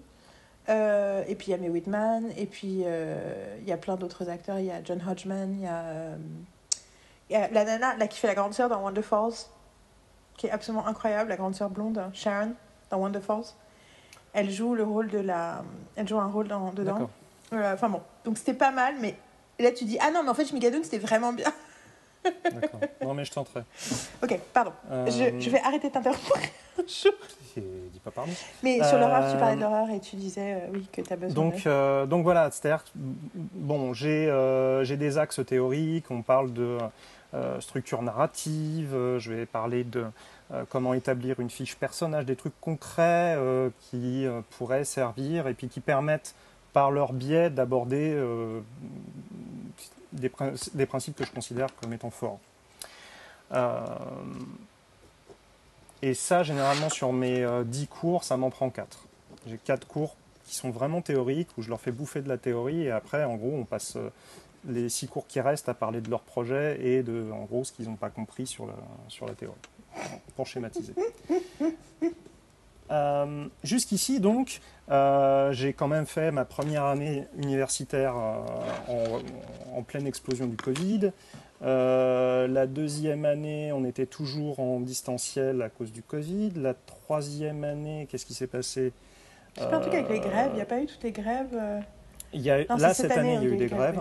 [0.68, 3.96] Euh, et puis il y a May Whitman, et puis euh, il y a plein
[3.96, 4.58] d'autres acteurs.
[4.58, 6.16] Il y a John Hodgman, il y a, euh,
[7.30, 9.46] y a la nana là, qui fait la grande sœur dans Wonder Falls,
[10.36, 12.52] qui est absolument incroyable, la grande sœur blonde, Sharon,
[12.90, 13.54] dans Wonder Falls.
[14.34, 15.64] Elle joue le rôle de la.
[15.96, 17.08] Elle joue un rôle dans, dedans.
[17.50, 19.16] Enfin bon, donc c'était pas mal, mais
[19.58, 21.52] et là, tu dis Ah non, mais en fait, Shmigadoon, c'était vraiment bien.
[22.24, 22.80] D'accord.
[23.02, 23.62] Non, mais je tenterai.
[24.22, 24.72] Ok, pardon.
[24.90, 26.38] Je, euh, je, vais arrêter de t'interrompre.
[27.56, 28.32] Dis pas pardon.
[28.62, 31.12] Mais sur l'horreur, tu parlais de euh, l'horreur et tu disais euh, oui que tu
[31.12, 31.34] as besoin.
[31.34, 34.26] Donc, donc voilà, c'est-à-dire, bon, j'ai
[34.82, 36.78] j'ai des axes théoriques, on parle de
[37.58, 40.04] structure narrative, je vais parler de
[40.68, 43.36] comment établir une fiche personnage, des trucs concrets
[43.90, 46.36] qui pourraient servir et puis qui permettent
[46.72, 48.60] par leur biais d'aborder euh,
[50.12, 50.28] des,
[50.86, 52.40] principes que je considère comme étant forts.
[53.52, 53.80] Euh,
[56.02, 59.06] et ça, généralement, sur mes 10 euh, cours, ça m'en prend 4.
[59.46, 62.84] J'ai 4 cours qui sont vraiment théoriques, où je leur fais bouffer de la théorie,
[62.84, 63.98] et après, en gros, on passe
[64.66, 67.72] les 6 cours qui restent à parler de leur projet et de, en gros, ce
[67.72, 68.74] qu'ils n'ont pas compris sur la,
[69.08, 69.56] sur la théorie,
[70.36, 70.94] pour schématiser.
[72.90, 79.20] Euh, jusqu'ici, donc, euh, j'ai quand même fait ma première année universitaire euh,
[79.74, 81.12] en, pleine explosion du Covid.
[81.60, 86.52] la deuxième année, on était toujours en distanciel à cause du Covid.
[86.56, 88.92] La troisième année, qu'est-ce qui s'est passé?
[89.56, 90.50] C'est pas un truc avec les grèves?
[90.52, 91.58] Il n'y a pas eu toutes les grèves
[92.32, 94.00] il y a, Là, cette, année, il y a eu des grèves.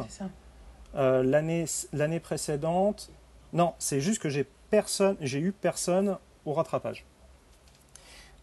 [0.93, 3.09] L'année précédente,
[3.53, 7.05] non, c'est juste que j'ai personne, j'ai eu personne au rattrapage.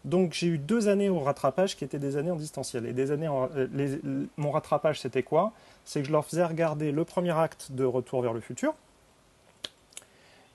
[0.05, 2.85] Donc j'ai eu deux années au rattrapage qui étaient des années en distanciel.
[2.85, 5.51] Et des années euh, mon rattrapage, c'était quoi?
[5.83, 8.75] C'est que je leur faisais regarder le premier acte de Retour vers le futur.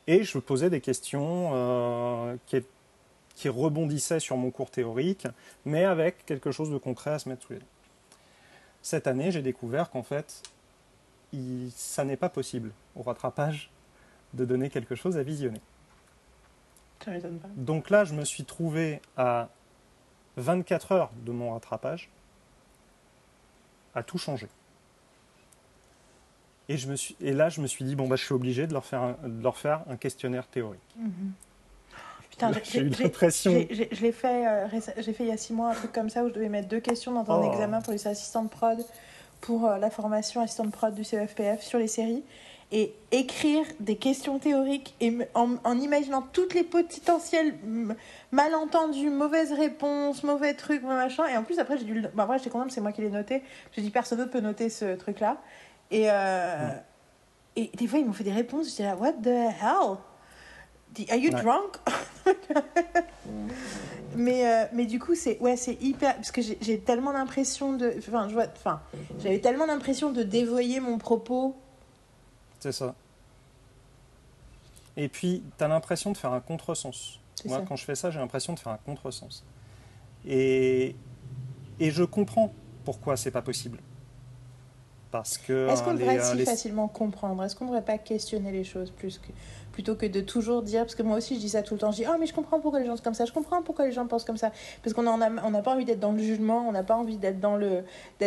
[0.06, 2.62] Et je posais des questions euh, qui,
[3.34, 5.26] qui rebondissait sur mon cours théorique,
[5.64, 7.66] mais avec quelque chose de concret à se mettre sous les dents.
[8.82, 10.42] Cette année, j'ai découvert qu'en fait,
[11.74, 13.70] ça n'est pas possible au rattrapage
[14.32, 15.60] de donner quelque chose à visionner.
[17.04, 17.48] Ça m'étonne pas.
[17.56, 19.48] Donc là, je me suis trouvé à
[20.36, 22.10] 24 heures de mon rattrapage
[23.94, 24.48] à tout changer.
[26.68, 28.66] Et, je me suis, et là, je me suis dit, bon, bah, je suis obligé
[28.68, 30.80] de leur faire un, de leur faire un questionnaire théorique.
[32.30, 33.66] Putain, J'ai eu l'impression.
[33.70, 36.22] Je l'ai fait, euh, j'ai fait il y a six mois un truc comme ça
[36.22, 37.52] où je devais mettre deux questions dans un Oh.
[37.52, 38.78] examen pour les assistants de prod
[39.40, 42.22] pour euh, la formation assistant de prod du CEFPF sur les séries
[42.72, 47.94] et écrire des questions théoriques et en, en imaginant toutes les potentiels mm,
[48.30, 51.26] malentendus, mauvaises réponses, mauvais trucs, machin.
[51.26, 53.42] Et en plus après j'ai dû, bah, après j'étais contente, c'est moi qui l'ai noté.
[53.72, 55.38] J'ai dit personne d'autre peut noter ce truc là.
[55.90, 56.82] Et euh, Ouais.
[57.56, 59.96] et des fois ils m'ont fait des réponses, j'étais là what the hell?
[61.08, 61.42] Are you Ouais.
[61.42, 61.76] drunk?
[64.16, 66.16] Mais, euh, mais du coup, c'est ouais, c'est hyper.
[66.16, 67.94] Parce que j'ai- j'ai tellement l'impression de.
[67.98, 68.46] Enfin, je vois.
[68.56, 68.80] Enfin,
[69.20, 71.54] j'avais tellement l'impression de dévoyer mon propos.
[72.60, 72.94] C'est ça.
[74.96, 77.18] Et puis, tu as l'impression de faire un contresens.
[77.46, 77.64] Moi, ça.
[77.66, 79.42] quand je fais ça, j'ai l'impression de faire un contresens.
[80.26, 80.94] Et,
[81.78, 82.52] et je comprends
[82.84, 83.78] pourquoi c'est pas possible.
[85.10, 85.68] Parce que.
[85.68, 87.42] Est-ce qu'on devrait euh, si les- facilement comprendre?
[87.42, 89.28] Est-ce qu'on devrait pas questionner les choses plus que
[89.72, 90.82] plutôt que de toujours dire?
[90.82, 92.34] Parce que moi aussi je dis ça tout le temps je dis oh mais je
[92.34, 94.52] comprends pourquoi les gens sont comme ça je comprends pourquoi les gens pensent comme ça
[94.82, 96.96] parce qu'on en a on n'a pas envie d'être dans le jugement on n'a pas
[96.96, 97.84] envie d'être dans le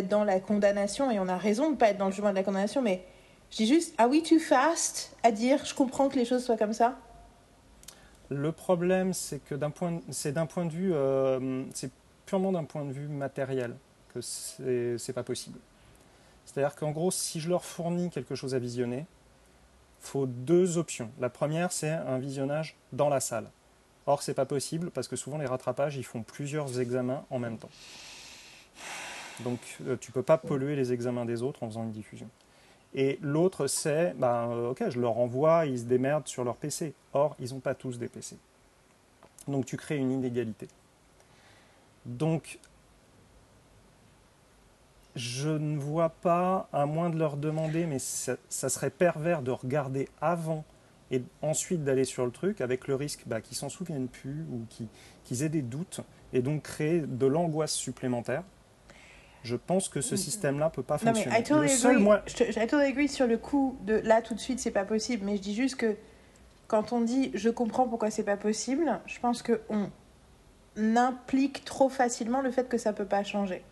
[0.10, 2.44] dans la condamnation et on a raison de pas être dans le jugement de la
[2.44, 3.04] condamnation mais
[3.54, 6.58] je dis juste are we too fast à dire je comprends que les choses soient
[6.58, 6.98] comme ça
[8.30, 11.64] Le problème, c'est que d'un point, c'est d'un point de vue, euh,
[12.26, 13.76] purement d'un point de vue matériel
[14.12, 15.60] que c'est c'est pas possible.
[16.46, 19.06] C'est-à-dire qu'en gros, si je leur fournis quelque chose à visionner,
[20.00, 21.12] faut deux options.
[21.20, 23.52] La première, c'est un visionnage dans la salle.
[24.08, 27.58] Or, c'est pas possible parce que souvent les rattrapages, ils font plusieurs examens en même
[27.60, 27.70] temps.
[29.42, 32.30] Donc, euh, tu peux pas polluer les examens des autres en faisant une diffusion.
[32.96, 36.94] Et l'autre, c'est, ben, euh, ok, je leur envoie, ils se démerdent sur leur PC.
[37.14, 38.38] Or, ils n'ont pas tous des PC.
[39.48, 40.68] Donc, tu crées une inégalité.
[42.06, 42.60] Donc,
[45.16, 50.10] je ne vois pas, à moins de leur demander, mais ça, serait pervers de regarder
[50.22, 50.64] avant
[51.12, 54.66] et ensuite d'aller sur le truc, avec le risque bah, qu'ils s'en souviennent plus ou
[55.24, 56.02] qu'ils aient des doutes,
[56.32, 58.44] et donc créer de l'angoisse supplémentaire.
[59.44, 61.06] Je pense que ce système-là peut pas Mm.
[61.06, 61.40] Non mais fonctionner.
[61.40, 62.04] I totally le seul agree.
[62.04, 64.72] moyen- Je, te- I totally agree sur le coup de là tout de suite c'est
[64.72, 65.26] pas possible.
[65.26, 65.96] Mais je dis juste que
[66.68, 69.90] quand on dit je comprends pourquoi c'est pas possible, je pense que on
[70.96, 73.64] implique trop facilement le fait que ça peut pas changer.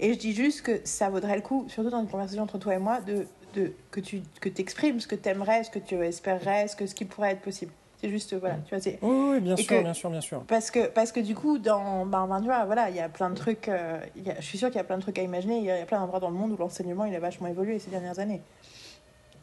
[0.00, 2.74] Et je dis juste que ça vaudrait le coup, surtout dans une conversation entre toi
[2.74, 5.94] et moi, de, de que tu que exprimes ce que tu aimerais, ce que tu
[5.94, 7.72] espérerais, ce que ce qui pourrait être possible.
[8.02, 10.42] C'est juste voilà, tu vois c'est Oui, oui, bien sûr, que- bien sûr, bien sûr.
[10.48, 13.08] parce que, parce que du coup, dans, ben, ben, tu vois, voilà, il y a
[13.08, 15.02] plein de trucs, euh, il y a- je suis sûre qu'il y a plein de
[15.02, 16.56] trucs à imaginer, il y a, il y a plein d'endroits dans le monde où
[16.56, 18.40] l'enseignement, il a vachement évolué ces dernières années.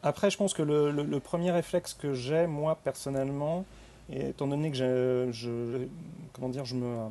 [0.02, 3.64] Après, je pense que le, le- le premier réflexe que j'ai, moi, personnellement,
[4.12, 5.86] et étant donné que je, je-
[6.34, 7.08] comment dire, je me, euh,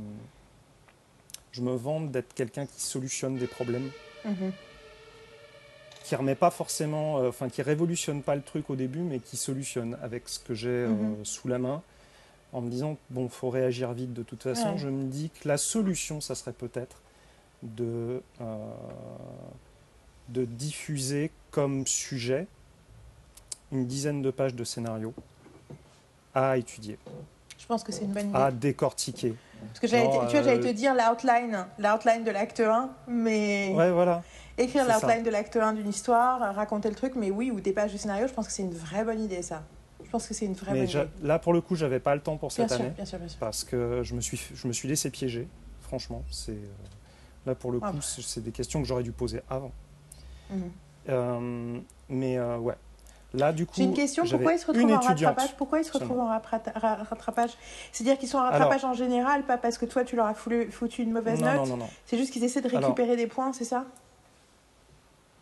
[1.51, 3.89] je me vante d'être quelqu'un qui solutionne des problèmes,
[4.23, 4.51] Mhm.
[6.03, 9.38] Qui remet pas forcément, euh, enfin, qui révolutionne pas le truc au début, mais qui
[9.38, 11.25] solutionne avec ce que j'ai euh, Mhm.
[11.25, 11.81] sous la main,
[12.53, 14.71] en me disant, bon, faut réagir vite de toute façon.
[14.71, 14.77] Ouais.
[14.77, 16.97] Je me dis que la solution, ça serait peut-être
[17.62, 18.55] de, euh,
[20.29, 22.47] de diffuser comme sujet
[23.71, 25.13] une dizaine de pages de scénario
[26.33, 26.97] à étudier,
[27.59, 28.38] Je pense que c'est une bonne idée.
[28.38, 29.35] à décortiquer.
[29.67, 32.89] Parce que j'allais, non, te- tu vois, j'allais te dire l'outline, l'outline de l'acte 1,
[33.07, 34.23] mais Ouais, voilà.
[34.60, 37.93] Écrire l'outline de l'acte 1 d'une histoire, raconter le truc, mais oui, ou des pages
[37.93, 39.63] de scénario, je pense que c'est une vraie bonne idée, ça.
[40.04, 41.08] Je pense que c'est une vraie Mais bonne idée.
[41.24, 43.19] là, pour le coup, j'avais pas le temps pour Bien cette sûr, année bien sûr,
[43.19, 43.39] bien sûr.
[43.39, 45.48] parce que je me suis, je me suis laissé piéger.
[45.82, 46.65] Franchement, c'est euh,
[47.45, 48.02] là pour le Ah coup, bah.
[48.04, 49.72] c'est des questions que j'aurais dû poser avant.
[50.50, 50.72] Mhm.
[51.10, 52.76] Euh, mais euh, ouais.
[53.36, 55.56] Là, du coup, J'ai une question, pourquoi ils se retrouvent en rattrapage?
[55.56, 57.52] Pourquoi ils se retrouvent en rattrapage?
[57.91, 61.04] C'est-à-dire qu'ils sont en rattrapage en général, pas parce que toi tu leur as foutu
[61.04, 61.56] une mauvaise Non, note?
[61.58, 61.89] non, non, non.
[62.08, 63.86] C'est juste qu'ils essaient de Alors- récupérer des points, c'est ça?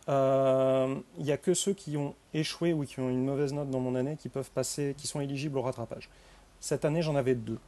[0.08, 3.70] Euh, Il n'y a que ceux qui ont échoué ou qui ont une mauvaise note
[3.70, 6.08] dans mon année qui peuvent passer, qui sont éligibles au rattrapage.
[6.60, 7.58] Cette année, j'en avais deux.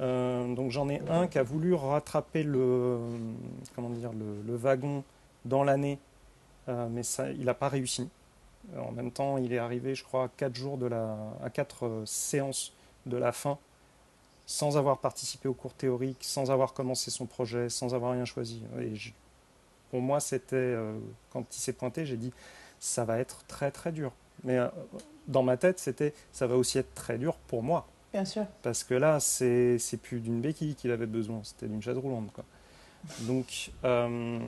[0.00, 2.98] Euh, donc j'en ai un qui a voulu rattraper le,
[3.74, 5.04] comment dire, le, wagon
[5.44, 5.98] dans l'année,
[6.68, 8.08] euh, mais ça, il n'a pas réussi.
[8.74, 11.50] Euh, En même temps, il est arrivé, je crois, à quatre jours de la, à
[11.50, 12.72] quatre euh, séances
[13.06, 13.58] de la fin,
[14.46, 18.62] sans avoir participé au cours théorique, sans avoir commencé son projet, sans avoir rien choisi.
[19.92, 20.98] Pour moi, c'était euh,
[21.30, 22.32] quand il s'est pointé, j'ai dit
[22.80, 24.10] ça va être très très dur.
[24.42, 24.66] Mais euh,
[25.28, 28.44] dans ma tête, c'était ça va aussi être très dur pour moi Bien sûr.
[28.62, 32.32] Parce que là, c'est c'est plus d'une béquille qu'il avait besoin, c'était d'une chaise roulante.
[32.32, 32.44] Quoi.
[33.20, 33.70] Donc.
[33.84, 34.38] euh,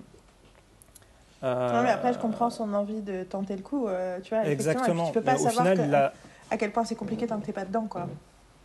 [1.43, 3.87] Non, mais après, je comprends son envie de tenter le coup,
[4.23, 4.45] tu vois.
[4.45, 5.07] effectivement, et puis Exactement.
[5.09, 6.13] Tu peux pas Mais au savoir final, que- il a,
[6.51, 8.09] à quel point c'est compliqué tant que t'es pas dedans, quoi.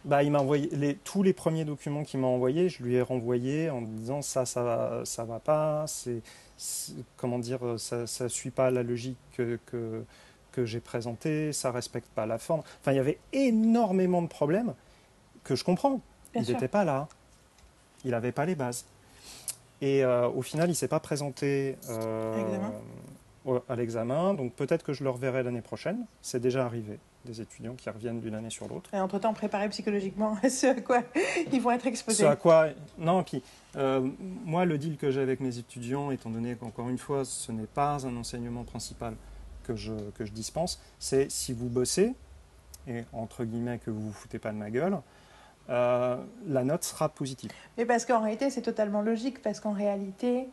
[0.06, 3.02] Bah, il m'a envoyé les, tous les premiers documents qu'il m'a envoyés, je lui ai
[3.02, 6.22] renvoyé en disant ça, ça va, ça va pas, c'est,
[6.58, 10.04] c'est- comment dire, ça, ça suit pas la logique que, que,
[10.54, 12.62] que j'ai présentée, ça respecte pas la forme.
[12.82, 14.74] Enfin, il y avait énormément de problèmes
[15.44, 16.00] que je comprends.
[16.34, 17.08] Bien il n'était pas là,
[18.06, 18.86] il n'avait pas les bases.
[19.82, 22.70] Et euh, au final, il s'est pas présenté euh,
[23.68, 26.06] à l'examen, donc peut-être que je le reverrai l'année prochaine.
[26.22, 28.94] C'est déjà arrivé, des étudiants qui reviennent d'une année sur l'autre.
[28.94, 31.04] Et entre-temps, préparer psychologiquement à ce à quoi
[31.52, 32.24] ils vont être exposés.
[32.24, 32.68] Ce à quoi.
[32.98, 33.44] Non, puis
[33.76, 34.08] euh,
[34.46, 37.68] moi, le deal que j'ai avec mes étudiants, étant donné qu'encore une fois, ce n'est
[37.68, 39.16] pas un enseignement principal
[39.64, 42.14] que je, que je dispense, c'est si vous bossez,
[42.88, 44.98] et entre guillemets que vous vous foutez pas de ma gueule,
[45.70, 47.52] euh, la note sera positive.
[47.78, 50.48] Mais parce qu'en réalité, c'est totalement logique, parce qu'en réalité,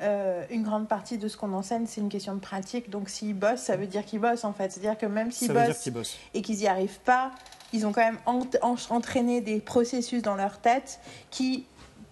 [0.00, 2.88] euh, une grande partie de ce qu'on enseigne, c'est une question de pratique.
[2.90, 4.70] Donc s'ils bossent, ça veut dire qu'ils bossent, en fait.
[4.72, 6.16] C'est-à-dire que même s'ils bossent bossent.
[6.34, 7.32] et qu'ils n'y arrivent pas,
[7.72, 11.66] ils ont quand même ent- en- entraîné des processus dans leur tête qui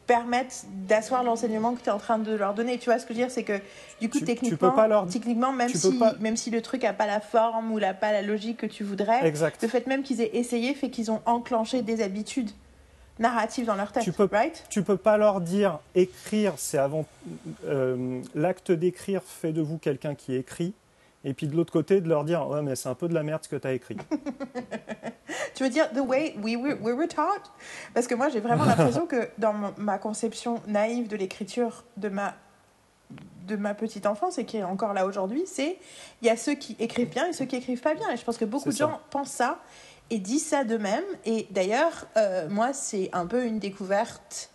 [0.07, 2.79] permettent d'asseoir l'enseignement que tu es en train de leur donner.
[2.79, 3.33] Tu vois ce que je veux dire?
[3.33, 3.59] C'est que
[4.01, 5.09] du coup, Tu- techniquement, leur-
[5.53, 8.13] même, tu si, pas- même si le truc n'a pas la forme ou n'a pas
[8.13, 9.61] la logique que tu voudrais, Exact.
[9.63, 12.51] le fait même qu'ils aient essayé fait qu'ils ont enclenché des habitudes
[13.19, 14.03] narratives dans leur tête.
[14.05, 14.65] Tu peux- right?
[14.69, 17.05] Tu peux pas leur dire écrire, c'est avant
[17.65, 20.75] euh, l'acte d'écrire fait de vous quelqu'un qui écrit,
[21.25, 23.23] et puis de l'autre côté de leur dire ouais mais c'est un peu de la
[23.23, 23.97] merde ce que tu as écrit.
[25.55, 27.51] Tu veux dire the way we were, we were taught?
[27.95, 32.35] Parce que moi, j'ai vraiment l'impression que dans ma conception naïve de l'écriture de ma,
[33.47, 35.79] de ma petite enfance et qui est encore là aujourd'hui, c'est
[36.21, 38.11] il y a ceux qui écrivent bien et ceux qui écrivent pas bien.
[38.11, 38.85] Et je pense que beaucoup de ça.
[38.87, 39.59] gens pensent ça
[40.11, 41.05] et disent ça d'eux-mêmes.
[41.25, 44.51] Et d'ailleurs, euh, moi, c'est un peu une découverte.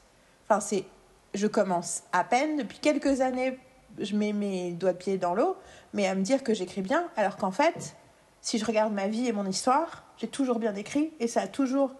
[0.47, 0.85] Enfin, c'est.
[1.33, 3.57] Je commence à peine depuis quelques années.
[3.99, 5.55] Je mets mes doigts de pied dans l'eau,
[5.93, 7.95] mais à me dire que j'écris bien, alors qu'en fait,
[8.41, 11.47] si je regarde ma vie et mon histoire, j'ai toujours bien écrit et ça a
[11.47, 11.91] toujours.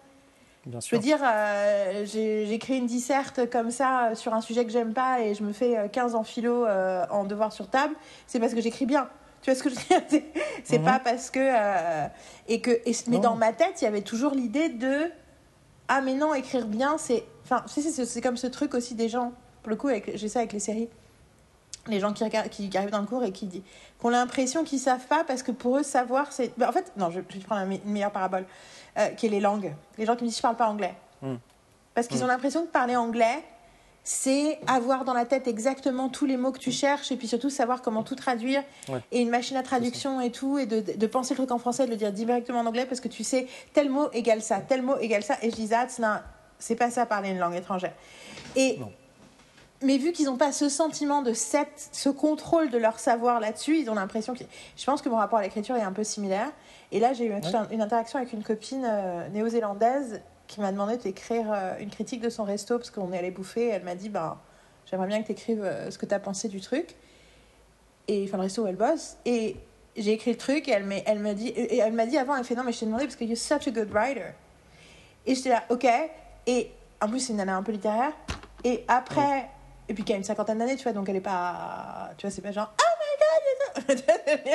[0.66, 0.96] Bien Je sûr.
[0.98, 4.94] veux dire, euh, j'ai- j'écris une disserte comme ça euh, sur un sujet que j'aime
[4.94, 7.94] pas et je me fais euh, 15 en philo euh, en devoir sur table,
[8.26, 9.08] c'est parce que j'écris bien.
[9.42, 10.22] Tu vois ce que je veux dire?
[10.64, 10.84] C'est- Mhm.
[10.84, 11.40] pas parce que.
[11.40, 12.06] euh,
[12.48, 13.22] et que et- mais Non.
[13.22, 15.10] dans ma tête, il y avait toujours l'idée de.
[15.88, 17.24] Ah, mais non, écrire bien, c'est.
[17.44, 19.32] Enfin, c'est comme ce truc aussi des gens.
[19.62, 20.88] Pour le coup, j'ai ça avec les séries.
[21.88, 23.62] Les gens qui, regardent, qui, qui arrivent dans le cours et qui, dit-
[23.98, 26.52] qui ont l'impression qu'ils savent pas parce que pour eux, savoir, c'est.
[26.56, 28.44] bah, en fait, non, je, je vais prendre une meilleure parabole,
[28.98, 29.74] euh, qui est les langues.
[29.98, 30.94] Les gens qui me disent je parle pas anglais.
[31.22, 31.34] Mm.
[31.94, 32.24] Parce qu'ils Mm.
[32.24, 33.42] ont l'impression que parler anglais,
[34.04, 37.50] c'est avoir dans la tête exactement tous les mots que tu cherches et puis surtout
[37.50, 39.00] savoir comment tout traduire Ouais.
[39.12, 41.84] et une machine à traduction et tout et de, de penser le truc en français
[41.84, 44.58] et de le dire directement en anglais parce que tu sais tel mot égale ça,
[44.60, 46.06] tel mot égale ça et je dis not-
[46.58, 47.92] c'est pas ça parler une langue étrangère.
[48.56, 48.90] Et Non.
[49.82, 53.78] mais vu qu'ils n'ont pas ce sentiment de cette, ce contrôle de leur savoir là-dessus,
[53.78, 54.44] ils ont l'impression que.
[54.76, 56.50] Je pense que mon rapport à l'écriture est un peu similaire.
[56.92, 57.32] Et là, j'ai eu
[57.72, 60.20] une interaction avec une copine euh, néo-zélandaise
[60.52, 63.68] qui m'a demandé d'écrire euh, une critique de son resto parce qu'on est allé bouffer.
[63.68, 64.38] Elle m'a dit bah,
[64.90, 66.94] J'aimerais bien que tu écrives ce que tu as pensé du truc.
[68.08, 69.16] Et enfin, le resto où elle bosse.
[69.24, 69.56] Et
[69.96, 72.44] j'ai écrit le truc et elle, m'a- elle dit, et elle m'a dit avant, elle
[72.44, 74.32] fait non, mais je t'ai demandé parce que you're such a good writer.
[75.24, 75.86] Et j'étais là, ok.
[76.46, 78.12] Et en plus, c'est une nana un peu littéraire.
[78.64, 79.48] Et après,
[79.88, 82.10] et puis qui a une cinquantaine d'années, tu vois, donc elle est pas.
[82.18, 84.02] Tu vois, c'est pas genre, oh my god,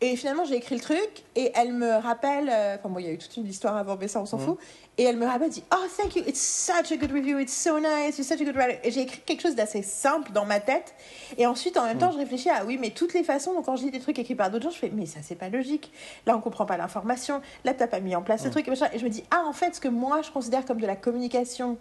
[0.00, 2.48] Et finalement, j'ai écrit le truc et elle me rappelle.
[2.52, 4.38] euh, Enfin, bon, il y a eu toute une histoire avant, mais ça, on s'en
[4.38, 4.44] Mhm.
[4.44, 4.58] fout.
[4.96, 7.80] Et elle me rappelle, dit Oh, thank you, it's such a good review, it's so
[7.80, 8.78] nice, you're such a good writer.
[8.84, 10.94] Et j'ai écrit quelque chose d'assez simple dans ma tête.
[11.36, 13.74] Et ensuite, en même temps, je réfléchis à oui, mais toutes les façons, donc quand
[13.74, 15.92] je lis des trucs écrits par d'autres gens, je fais Mais ça, c'est pas logique.
[16.26, 17.42] Là, on comprend pas l'information.
[17.64, 18.52] Là, t'as pas mis en place ce Mhm.
[18.52, 18.68] truc.
[18.68, 18.88] Et, machin.
[18.92, 20.96] et je me dis Ah, en fait, ce que moi, je considère comme de la
[20.96, 21.76] communication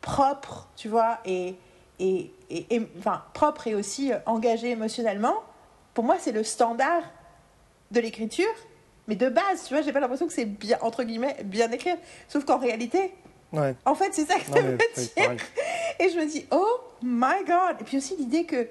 [0.00, 1.54] propre, tu vois, et,
[1.98, 5.34] et, et, et- enfin, propre et aussi euh, engagée émotionnellement,
[5.94, 7.02] pour moi, c'est le standard
[7.92, 8.52] de l'écriture,
[9.08, 11.96] mais de base, tu vois, j'ai pas l'impression que c'est bien, entre guillemets, bien écrire.
[12.28, 13.12] Sauf qu'en réalité,
[13.52, 13.74] Ouais.
[13.84, 15.36] en fait, c'est ça que Non, ça veut dire.
[16.00, 17.76] Et je me dis, oh my god!
[17.80, 18.66] Et puis aussi l'idée que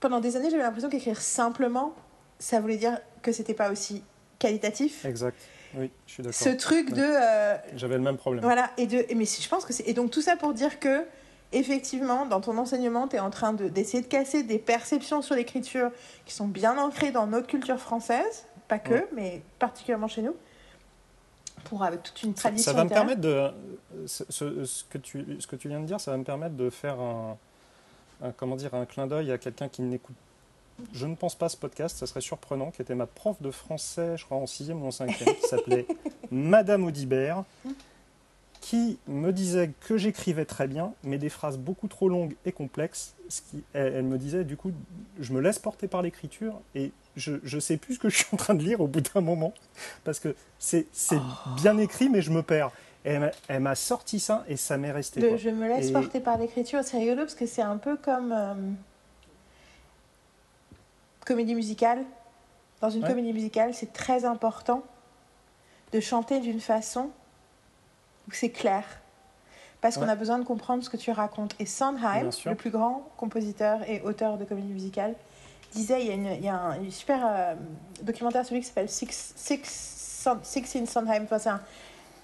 [0.00, 1.94] pendant des années, j'avais l'impression qu'écrire simplement,
[2.38, 4.02] ça voulait dire que c'était pas aussi
[4.38, 5.04] qualitatif.
[5.06, 5.36] Exact.
[5.76, 6.38] Oui, je suis d'accord.
[6.38, 7.02] Ce truc de.
[7.02, 8.44] euh, J'avais le même problème.
[8.44, 9.88] voilà, et de, mais je pense que c'est.
[9.88, 11.04] Et donc tout ça pour dire que,
[11.58, 15.34] effectivement, dans ton enseignement, tu es en train de- d'essayer de, casser des perceptions sur
[15.34, 15.90] l'écriture
[16.26, 19.08] qui sont bien ancrées dans notre culture française, pas que, Ouais.
[19.14, 20.34] mais particulièrement chez nous,
[21.64, 22.72] pour avec toute une tradition.
[22.72, 23.50] ça va me permettre de.
[24.06, 26.56] Ce, ce- ce que tu, ce que tu viens de dire, ça va me permettre
[26.56, 27.36] de faire un,
[28.22, 30.14] un- comment dire, un clin d'œil à quelqu'un qui n'écoute
[30.92, 34.16] je ne pense pas ce podcast, ça serait surprenant, qui était ma prof de français,
[34.16, 35.86] je crois en 6e ou en 5e, qui s'appelait
[36.32, 37.44] Madame Audibert,
[38.64, 43.14] qui me disait que j'écrivais très bien, mais des phrases beaucoup trop longues et complexes.
[43.28, 44.72] Ce qui, elle, elle me disait, du coup,
[45.20, 48.26] je me laisse porter par l'écriture et je ne sais plus ce que je suis
[48.32, 49.52] en train de lire au bout d'un moment,
[50.04, 51.20] parce que c'est c'est
[51.56, 52.70] bien écrit, mais je me perds.
[53.04, 55.20] Et elle m'a- sorti ça et ça m'est resté.
[55.20, 57.98] Le je me laisse Et- porter par l'écriture, c'est rigolo parce que c'est un peu
[57.98, 58.54] comme euh,
[61.26, 62.02] comédie musicale.
[62.80, 63.08] Dans une Ouais.
[63.10, 64.82] comédie musicale, c'est très important
[65.92, 67.10] de chanter d'une façon
[68.28, 68.84] où c'est clair.
[69.80, 71.54] Parce qu'on a besoin de comprendre ce que tu racontes.
[71.58, 75.14] Et Sondheim, le plus grand compositeur et auteur de comédie musicale,
[75.74, 77.54] disait, il y a, une, il y a un, super euh,
[78.02, 81.24] documentaire sur lui qui s'appelle Six, Six, Six in Sondheim.
[81.30, 81.60] Enfin, un-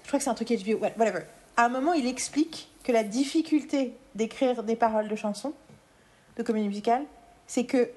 [0.03, 1.19] je crois que c'est un truc HBO, whatever.
[1.55, 5.53] À un moment, il explique que la difficulté d'écrire des paroles de chansons,
[6.37, 7.03] de comédie musicale,
[7.45, 7.91] c'est que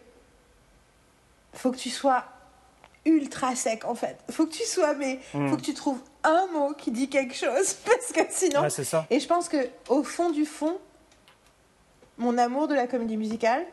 [1.55, 2.25] faut que tu sois
[3.07, 4.19] ultra sec en fait.
[4.31, 5.49] Faut que tu sois, mais Mm.
[5.49, 8.63] faut que tu trouves un mot qui dit quelque chose parce que sinon.
[8.63, 9.07] Ouais, c'est ça.
[9.11, 10.79] Et je pense que au fond du fond,
[12.19, 13.65] mon amour de la comédie musicale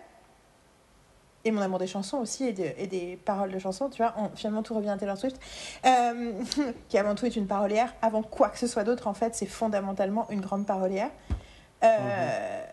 [1.43, 4.13] et mon amour des chansons aussi et, de- et des paroles de chansons, tu vois,
[4.17, 5.37] on- finalement tout revient à Taylor Swift,
[5.85, 6.33] euh,
[6.89, 7.93] qui avant tout est une parolière.
[8.01, 11.09] Avant quoi que ce soit d'autre, en fait, c'est fondamentalement une grande parolière.
[11.83, 12.63] Euh,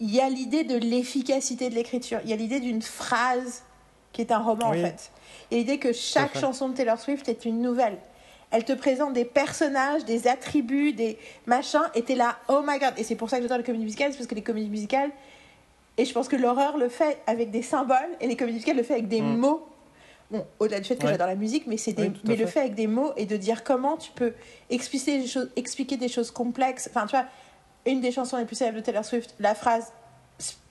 [0.00, 2.20] Il y a l'idée de l'efficacité de l'écriture.
[2.24, 3.62] Il y a l'idée d'une phrase
[4.12, 4.80] qui est un roman Oui.
[4.80, 5.10] en fait.
[5.50, 7.98] Il y a l'idée que chaque chanson de Taylor Swift est une nouvelle.
[8.56, 12.92] Elle te présente des personnages, des attributs, des machins, et t'es là, oh my god.
[12.96, 15.10] Et c'est pour ça que j'adore les comédies musicales, c'est parce que les comédies musicales,
[15.98, 18.84] et je pense que l'horreur le fait avec des symboles, et les comédies musicales le
[18.84, 19.36] fait avec des Mm.
[19.38, 19.66] mots.
[20.30, 21.10] Bon, au-delà du fait que Ouais.
[21.10, 22.52] j'adore la musique, mais, c'est des, Oui, mais le fait.
[22.52, 24.32] fait avec des mots et de dire comment tu peux
[24.70, 26.88] expliquer des choses, expliquer des choses complexes.
[26.88, 27.26] Enfin, tu vois,
[27.86, 29.92] une des chansons les plus célèbres de Taylor Swift, la phrase,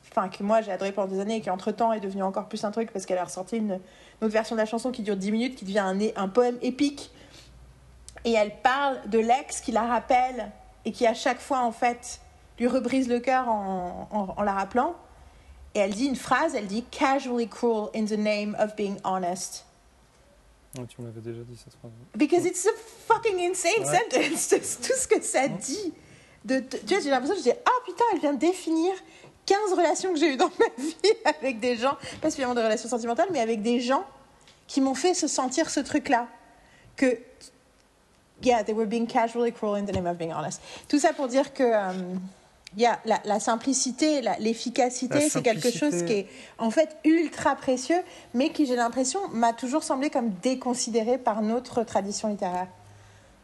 [0.10, 2.48] enfin, que moi j'ai adoré pendant des années et qui entre temps est devenue encore
[2.48, 3.80] plus un truc parce qu'elle a ressorti une, une
[4.22, 7.12] autre version de la chanson qui dure 10 minutes, qui devient un, un poème épique.
[8.26, 10.52] Et elle parle de l'ex qui la rappelle
[10.86, 12.20] et qui à chaque fois en fait
[12.60, 14.96] lui rebrise le cœur en, en- en la rappelant.
[15.76, 19.66] Et elle dit une phrase, elle dit casually cruel in the name of being honest.
[20.78, 21.92] Ouais, tu me l'avais déjà dit cette phrase.
[22.16, 22.72] Because it's a
[23.08, 23.86] fucking insane Ouais.
[23.86, 24.40] sentence.
[24.50, 25.94] C'est tout ce que ça dit.
[26.46, 28.94] De, tu vois, j'ai l'impression que je dis Ah putain, elle vient de définir
[29.46, 30.94] 15 relations que j'ai eues dans ma vie
[31.26, 34.04] avec des gens, pas spécialement de relations sentimentales, mais avec des gens
[34.68, 36.28] qui m'ont fait se sentir ce truc-là.
[36.96, 37.18] Que,
[38.44, 40.62] yeah, they were being casually cruel in the name of being honest.
[40.88, 41.64] Tout ça pour dire que.
[41.64, 41.92] euh,
[42.76, 46.28] yeah, la, la simplicité, l'efficacité, c'est quelque chose qui est
[46.58, 48.02] en fait ultra précieux,
[48.34, 52.68] mais qui, j'ai l'impression, m'a toujours semblé comme déconsidéré par notre tradition littéraire.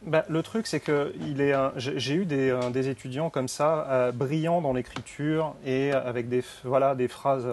[0.02, 3.48] Bah, le truc, c'est que il est, un- j'ai eu des, euh, des étudiants comme
[3.48, 7.46] ça, euh, brillants dans l'écriture et avec des, voilà, des phrases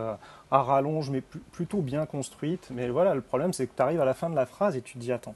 [0.49, 2.69] à rallonge, mais pl- plutôt bien construites.
[2.71, 4.81] Mais voilà, le problème, c'est que tu arrives à la fin de la phrase et
[4.81, 5.35] tu te dis Attends,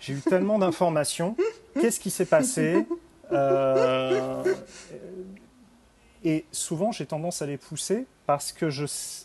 [0.00, 1.36] j'ai eu tellement d'informations,
[1.74, 2.86] qu'est-ce qui s'est passé?
[3.32, 4.42] Euh,
[6.24, 8.84] Et souvent, j'ai tendance à les pousser parce que je,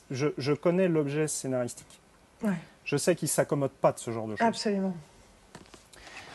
[0.10, 2.00] je connais l'objet scénaristique.
[2.44, 2.54] Ouais.
[2.84, 4.48] Je sais qu'ils ne s'accommodent pas de ce genre de choses.
[4.48, 4.96] Absolument.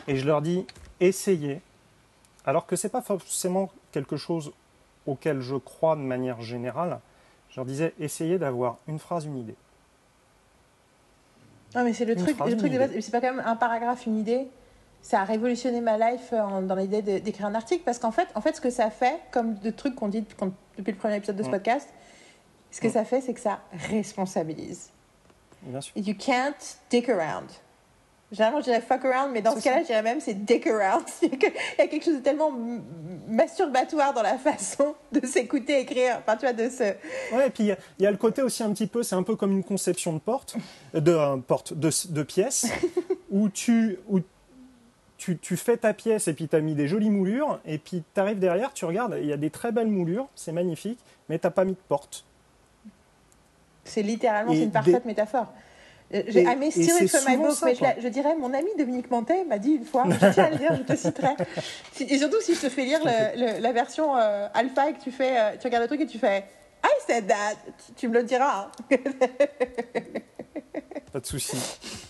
[0.07, 0.65] Et je leur dis,
[0.99, 1.61] essayez,
[2.45, 4.51] alors que ce n'est pas forcément quelque chose
[5.05, 6.99] auquel je crois de manière générale.
[7.49, 9.55] Je leur disais, essayez d'avoir une phrase, une idée.
[11.75, 12.99] Non, mais c'est le Une truc, phrase, le truc une de base.
[13.01, 14.47] C'est pas quand même un paragraphe, une idée.
[15.01, 18.27] Ça a révolutionné ma life euh, en- dans l'idée d'écrire un article parce qu'en fait,
[18.35, 21.35] en fait, ce que ça fait, comme de trucs qu'on dit depuis le premier épisode
[21.35, 21.51] de ce Mm.
[21.51, 21.89] podcast,
[22.71, 22.91] ce que Mm.
[22.91, 24.89] ça fait, c'est que ça responsabilise.
[25.63, 25.93] Bien sûr.
[25.97, 27.49] You can't dick around.
[28.29, 31.05] Généralement, je dirais fuck around, mais dans ce cas-là, je dirais même c'est dick around.
[31.21, 32.51] Il y a quelque chose de tellement
[33.29, 36.17] masturbatoire dans la façon de s'écouter écrire.
[36.19, 36.83] Enfin, tu vois, de se.
[37.33, 39.01] Ouais, et puis il y a- il y, a le côté aussi un petit peu,
[39.03, 40.57] c'est un peu comme une conception de porte,
[40.93, 42.65] de euh, porte, de, de pièce,
[43.31, 44.19] où tu, où
[45.17, 48.03] tu, tu fais ta pièce et puis tu as mis des jolies moulures, et puis
[48.13, 51.39] tu arrives derrière, tu regardes, il y a des très belles moulures, c'est magnifique, mais
[51.39, 52.25] t'as pas mis de porte.
[53.85, 55.47] C'est littéralement, une des- parfaite métaphore.
[56.13, 57.87] Euh, j'ai- I may steal it from my book, mais je, quoi.
[57.95, 60.57] la- je dirais, mon ami Dominique Mantet m'a dit une fois, je tiens à le
[60.57, 61.33] dire, je te citerai.
[61.99, 65.01] Et surtout si je te fais lire le- le- la version euh, alpha et que
[65.01, 66.45] tu fais, euh, tu regardes le truc et tu fais
[66.85, 67.55] I said that,
[67.87, 68.69] tu, tu me le diras.
[68.89, 68.89] hein.
[71.11, 71.57] Pas de souci,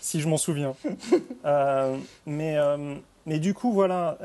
[0.00, 0.74] si je m'en souviens.
[1.44, 1.96] Euh,
[2.26, 2.56] mais,
[3.26, 4.18] mais du coup, voilà.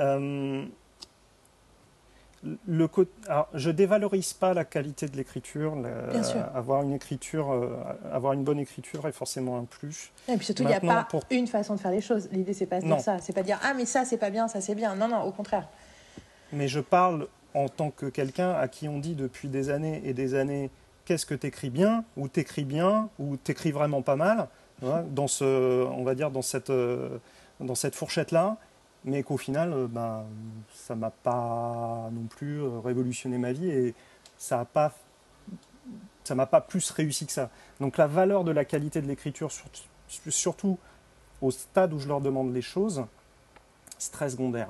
[2.67, 2.89] Le
[3.29, 5.75] alors, je dévalorise pas la qualité de l'écriture.
[5.75, 6.41] la- Bien sûr.
[6.53, 7.75] Avoir une écriture, euh,
[8.11, 10.11] avoir une bonne écriture est forcément un plus.
[10.27, 12.27] Et puis surtout, il n'y a pas pour- une façon de faire les choses.
[12.31, 13.17] L'idée, c'est pas de dire ça.
[13.19, 14.95] C'est pas dire ah, mais ça, c'est pas bien, ça, c'est bien.
[14.95, 15.67] Non, non, au contraire.
[16.51, 20.13] Mais je parle en tant que quelqu'un à qui on dit depuis des années et
[20.13, 20.69] des années
[21.05, 24.47] qu'est-ce que tu écris bien, ou t'écris bien, ou t'écris vraiment pas mal,
[24.81, 27.17] dans ce, on va dire dans cette, euh,
[27.61, 28.57] dans cette fourchette-là,
[29.06, 30.26] mais qu'au final, euh, ben,
[30.74, 33.93] ça m'a pas non plus euh, révolutionné ma vie et
[34.38, 34.93] ça a pas
[36.24, 37.49] ça m'a pas plus réussi que ça.
[37.82, 39.51] Donc la valeur de la qualité de l'écriture,
[40.30, 40.78] surtout
[41.41, 43.04] au stade où je leur demande les choses,
[43.97, 44.70] c'est très secondaire.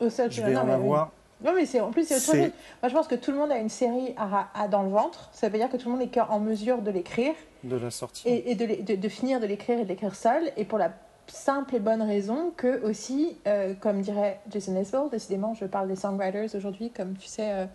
[0.00, 1.12] je vais en avoir.
[1.42, 2.50] Non, mais c'est en plus, c'est autre chose.
[2.82, 5.30] Moi, je pense que tout le monde a une série à, dans le ventre.
[5.32, 7.34] Ça veut dire que tout le monde est en mesure de l'écrire.
[7.62, 8.24] De la sortir.
[8.26, 10.50] Et, de, de, finir de l'écrire et de l'écrire seul.
[10.56, 10.92] Et pour la
[11.30, 15.96] simple et bonne raison que, aussi, euh, comme dirait Jason Isbell, décidément, je parle des
[15.96, 17.66] songwriters aujourd'hui, comme tu sais, euh,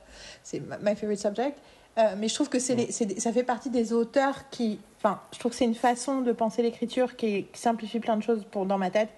[0.43, 1.57] c'est my favorite subject.
[1.97, 4.79] Euh, mais je trouve que c'est ça fait partie des auteurs qui.
[4.97, 8.23] Enfin, je trouve que c'est une façon de penser l'écriture qui, qui, simplifie plein de
[8.23, 9.09] choses pour, dans ma tête.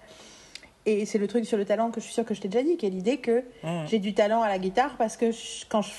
[0.84, 2.62] Et c'est le truc sur le talent que je suis sûre que je t'ai déjà
[2.62, 3.86] dit, qui est l'idée que mmh.
[3.86, 5.30] j'ai du talent à la guitare parce que
[5.68, 5.90] quand, je,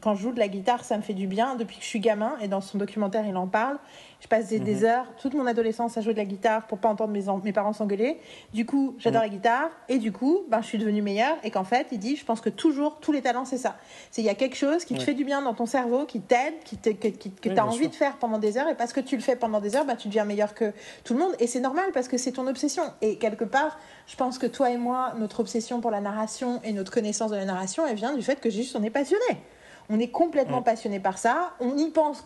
[0.00, 2.00] quand je joue de la guitare, ça me fait du bien depuis que je suis
[2.00, 2.36] gamin.
[2.42, 3.78] Et dans son documentaire, il en parle.
[4.24, 4.84] Je passe des, mhm.
[4.84, 7.74] heures, toute mon adolescence, à jouer de la guitare pour pas entendre mes, mes parents
[7.74, 8.18] s'engueuler.
[8.54, 9.28] Du coup, j'adore mhm.
[9.28, 11.36] la guitare et du coup, ben, je suis devenue meilleure.
[11.44, 13.76] Et qu'en fait, il dit, je pense que toujours, tous les talents, c'est ça.
[14.10, 16.22] C'est il y a quelque chose qui te fait du bien dans ton cerveau, qui
[16.22, 18.70] t'aide, qui que, que tu as envie de faire pendant des heures.
[18.70, 20.72] Et parce que tu le fais pendant des heures, ben, tu deviens meilleur que
[21.04, 21.34] tout le monde.
[21.38, 22.84] Et c'est normal parce que c'est ton obsession.
[23.02, 26.72] Et quelque part, je pense que toi et moi, notre obsession pour la narration et
[26.72, 29.42] notre connaissance de la narration, elle vient du fait que juste on est passionné.
[29.90, 30.64] On est complètement mm.
[30.64, 31.52] passionné par ça.
[31.60, 32.24] On y pense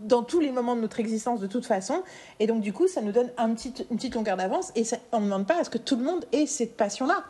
[0.00, 2.02] dans tous les moments de notre existence de toute façon.
[2.40, 4.72] Et donc, du coup, ça nous donne un petit, une petite longueur d'avance.
[4.74, 4.82] Et
[5.12, 7.24] on ne demande pas à ce que tout le monde ait cette passion-là.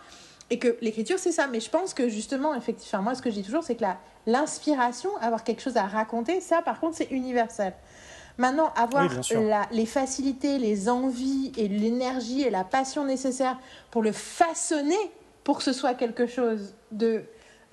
[0.50, 1.46] Et que l'écriture, c'est ça.
[1.46, 3.84] Mais je pense que justement, effectivement, moi, ce que je dis toujours, c'est que
[4.26, 7.74] l'inspiration, avoir quelque chose à raconter, ça, par contre, c'est universel.
[8.38, 9.10] Maintenant, avoir
[9.72, 13.58] les facilités, les envies et l'énergie et la passion nécessaires
[13.90, 14.94] pour le façonner,
[15.42, 17.24] pour que ce soit quelque chose de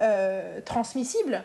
[0.01, 1.43] euh, transmissible,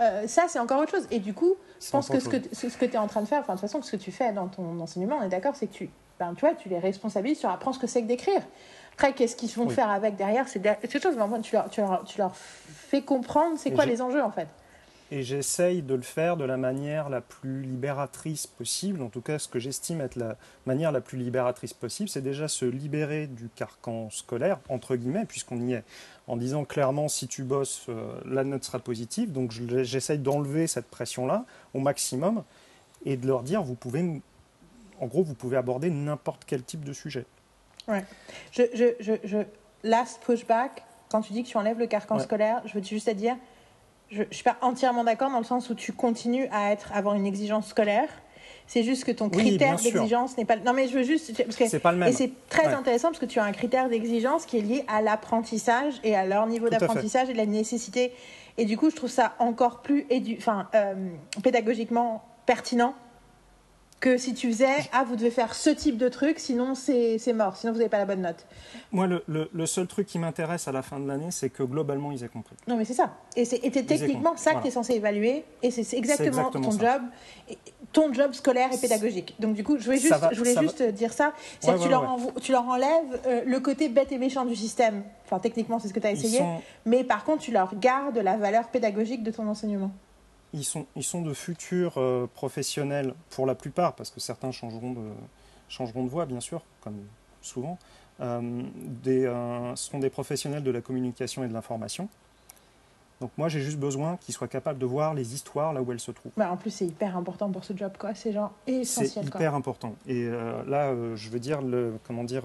[0.00, 1.06] euh, ça, c'est encore autre chose.
[1.10, 3.26] Et du coup, je pense que ce, que ce que tu es en train de
[3.26, 5.54] faire, enfin, de toute façon, ce que tu fais dans ton enseignement, on est d'accord,
[5.56, 8.08] c'est que tu, ben, tu, vois, tu les responsabilises sur apprendre ce que c'est que
[8.08, 8.42] d'écrire.
[8.94, 12.04] Après, qu'est-ce qu'ils vont faire avec derrière C'est quelque chose, mais tu leur, tu, leur,
[12.04, 14.48] tu leur fais comprendre c'est quoi les enjeux, en fait
[15.12, 19.02] et j'essaye de le faire de la manière la plus libératrice possible.
[19.02, 22.48] En tout cas, ce que j'estime être la manière la plus libératrice possible, c'est déjà
[22.48, 25.84] se libérer du carcan scolaire, entre guillemets, puisqu'on y est,
[26.32, 29.32] en disant clairement si tu bosses, euh, la note sera positive.
[29.32, 32.42] Donc j'essaye d'enlever cette pression-là au maximum
[33.04, 34.22] et de leur dire, vous pouvez,
[34.98, 37.26] en gros, vous pouvez aborder n'importe quel type de sujet.
[37.86, 38.02] Ouais.
[38.50, 39.38] Je, je, je, je,
[39.82, 43.12] last pushback, quand tu dis que tu enlèves le carcan scolaire, je veux juste te
[43.12, 43.36] dire,
[44.10, 47.14] je ne suis pas entièrement d'accord dans le sens où tu continues à être, avoir
[47.14, 48.08] une exigence scolaire.
[48.72, 50.56] C'est juste que ton critère d'exigence n'est pas.
[50.56, 51.30] Non, mais je veux juste.
[51.50, 52.08] c'est pas le même.
[52.08, 55.02] Et c'est très intéressant parce que tu as un critère d'exigence qui est lié à
[55.02, 58.14] l'apprentissage et à leur niveau d'apprentissage et la nécessité.
[58.56, 60.36] Et du coup, je trouve ça encore plus édu...
[60.38, 60.94] enfin, euh,
[61.42, 62.94] pédagogiquement pertinent
[64.00, 67.56] que si tu faisais ah vous devez faire ce type de truc sinon c'est mort
[67.56, 68.46] sinon vous n'avez pas la bonne note
[68.90, 72.10] moi le, le, seul truc qui m'intéresse à la fin de l'année c'est que globalement
[72.10, 74.94] ils aient compris non mais c'est ça et c'est techniquement ça que tu es censé
[74.94, 77.02] évaluer et c'est exactement, ton job
[77.92, 79.34] ton job scolaire et pédagogique.
[79.38, 81.32] Donc du coup je voulais juste, je voulais juste dire ça.
[81.60, 85.02] C'est que tu, leur tu leur enlèves euh, le côté bête et méchant du système.
[85.24, 86.40] Enfin techniquement c'est ce que tu as essayé.
[86.86, 89.90] mais par contre tu leur gardes la valeur pédagogique de ton enseignement.
[90.54, 94.92] Ils sont, ils sont de futurs euh, professionnels pour la plupart, parce que certains changeront
[94.92, 95.10] de,
[95.68, 96.98] changeront de voie, bien sûr, comme
[97.40, 97.78] souvent.
[98.20, 102.08] Euh, des, euh, sont des professionnels de la communication et de l'information.
[103.22, 106.00] Donc moi, j'ai juste besoin qu'ils soient capables de voir les histoires là où elles
[106.00, 106.32] se trouvent.
[106.36, 108.14] Bah, en plus, c'est hyper important pour ce job, quoi.
[108.14, 109.24] C'est genre essentiel.
[109.24, 109.94] C'est hyper important.
[110.08, 110.28] Et
[110.66, 112.42] là, je veux dire, le, comment dire,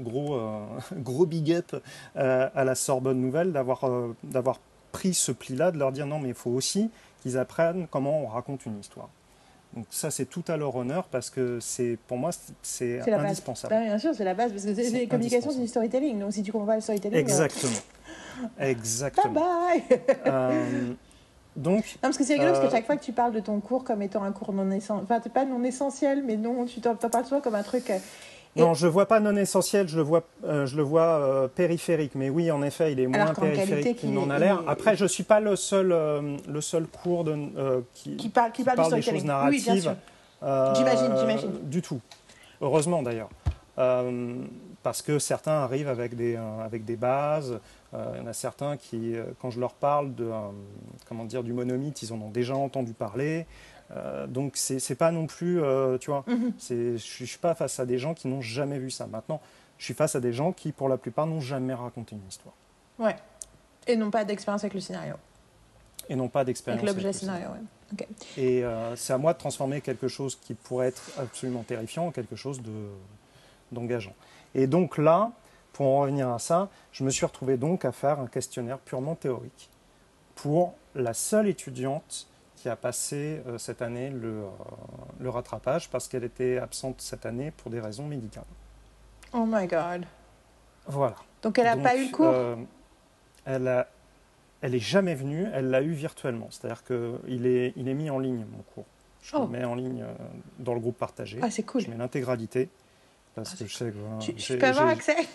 [0.00, 0.40] gros,
[0.96, 1.76] gros big up
[2.16, 3.88] à la Sorbonne Nouvelle d'avoir
[4.24, 4.58] d'avoir
[4.90, 6.90] pris ce pli-là, de leur dire non, mais il faut aussi
[7.22, 9.08] qu'ils apprennent comment on raconte une histoire.
[9.74, 12.30] Donc ça, c'est tout à leur honneur parce que c'est, pour moi,
[12.62, 13.74] c'est indispensable.
[13.74, 16.20] Bah, bien sûr, c'est la base parce que les communications, c'est du storytelling.
[16.20, 17.72] Donc si tu comprends pas le storytelling, exactement,
[18.60, 19.32] exactement.
[19.32, 20.00] Bye bye.
[20.26, 20.92] euh,
[21.56, 23.40] donc, non, parce que c'est rigolo parce que euh, chaque fois que tu parles de
[23.40, 26.80] ton cours comme étant un cours non essentiel, enfin, pas non essentiel, mais non, tu
[26.80, 27.98] t'en parles souvent comme un truc euh,
[28.56, 31.48] non, je ne vois pas non essentiel, je le vois, euh, je le vois euh,
[31.48, 32.12] périphérique.
[32.14, 34.62] Mais oui, en effet, il est moins périphérique qu'il n'en a l'air.
[34.66, 37.34] Après, je ne suis pas le seul, euh, le seul cours de,
[37.94, 39.94] qui, qui, parle, qui, parle, des choses narratives.
[40.42, 41.52] j'imagine, j'imagine.
[41.64, 42.00] Du tout.
[42.60, 43.28] Heureusement d'ailleurs.
[44.82, 47.58] parce que certains arrivent avec des, avec des bases.
[47.92, 50.30] Il y en a certains qui, quand je leur parle de,
[51.08, 53.46] comment dire, du monomythe, ils en ont déjà entendu parler.
[53.90, 56.52] Euh, donc c'est pas non plus, euh, tu vois, mhm.
[56.58, 59.06] je suis pas face à des gens qui n'ont jamais vu ça.
[59.06, 59.40] Maintenant,
[59.78, 62.54] je suis face à des gens qui, pour la plupart, n'ont jamais raconté une histoire.
[62.98, 63.16] Ouais.
[63.86, 65.14] Et n'ont pas d'expérience avec le scénario.
[66.08, 67.48] Et n'ont pas d'expérience avec l'objet scénario.
[67.48, 68.08] Ouais.
[68.36, 72.10] Et euh, c'est à moi de transformer quelque chose qui pourrait être absolument terrifiant en
[72.10, 72.60] quelque chose
[73.72, 74.14] d'engageant.
[74.54, 75.32] Et donc là,
[75.72, 79.14] pour en revenir à ça, je me suis retrouvé donc à faire un questionnaire purement
[79.14, 79.70] théorique
[80.34, 82.28] pour la seule étudiante
[82.64, 84.46] qui a passé euh, cette année le, euh,
[85.20, 88.46] le rattrapage parce qu'elle était absente cette année pour des raisons médicales.
[89.34, 90.06] Oh my god.
[90.86, 91.16] Voilà.
[91.42, 92.32] Donc elle n'a pas eu le cours
[93.44, 93.86] Elle a,
[94.62, 96.48] elle est jamais venue, elle l'a eu virtuellement.
[96.50, 98.86] C'est-à-dire qu'il est, il est mis en ligne, mon cours.
[99.22, 99.46] Je le Oh.
[99.46, 100.14] mets en ligne euh,
[100.58, 101.40] dans le groupe partagé.
[101.42, 101.82] Ah, c'est cool.
[101.82, 102.70] Je mets l'intégralité.
[103.34, 103.96] Parce Ah, que je sais que.
[103.98, 105.16] voilà, Tu, je peux avoir accès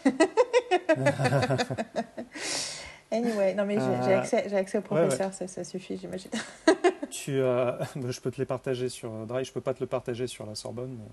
[3.12, 3.82] Anyway, non mais j'ai
[4.14, 5.08] Euh, accès, accès au ouais, ouais.
[5.08, 6.32] professeur, Ça, ça suffit, j'imagine.
[7.10, 9.46] Tu, euh, je peux te les partager sur euh, Drive.
[9.48, 11.08] Je peux pas te le partager sur la Sorbonne, mais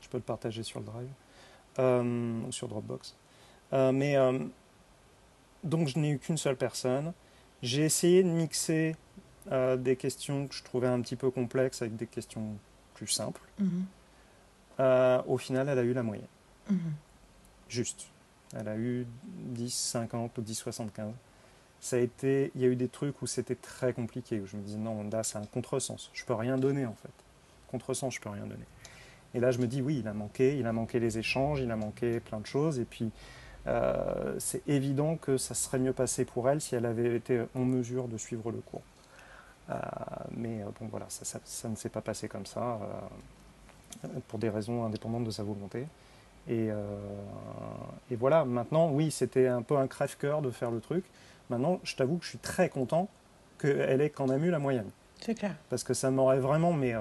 [0.00, 1.08] je peux le partager sur le Drive
[1.78, 3.14] euh, ou sur Dropbox.
[3.74, 4.16] Euh, mais
[5.64, 7.12] donc je n'ai eu qu'une seule personne.
[7.62, 8.96] J'ai essayé de mixer
[9.50, 12.56] des questions que je trouvais un petit peu complexes avec des questions
[12.94, 13.40] plus simples.
[13.58, 13.84] Mhm,
[15.26, 16.26] au final, elle a eu la moyenne.
[16.70, 16.78] mhm.
[17.68, 18.06] Juste.
[18.54, 21.12] Elle a eu 10, 50 ou 10, 75.
[21.82, 24.56] Ça a été, il y a eu des trucs où c'était très compliqué, où je
[24.56, 26.10] me disais non, là c'est un contresens.
[26.12, 27.10] Je peux rien donner en fait.
[27.72, 28.64] Contresens, je peux rien donner.
[29.34, 31.72] Et là je me dis oui, il a manqué, il a manqué les échanges, il
[31.72, 32.78] a manqué plein de choses.
[32.78, 33.10] Et puis
[33.66, 37.64] euh, c'est évident que ça serait mieux passé pour elle si elle avait été en
[37.64, 38.82] mesure de suivre le cours.
[39.70, 39.74] Euh,
[40.36, 42.78] mais euh, bon voilà, ça, ne s'est pas passé comme ça,
[44.28, 45.86] pour des raisons indépendantes de sa volonté.
[46.48, 46.68] Et,
[48.10, 51.04] et voilà, maintenant, oui, c'était un peu un crève-cœur de faire le truc.
[51.52, 53.08] Maintenant, je t'avoue que je suis très content
[53.60, 54.88] qu'elle ait quand même eu la moyenne.
[55.20, 55.54] C'est clair.
[55.70, 57.00] Parce que ça m'aurait vraiment, mais euh,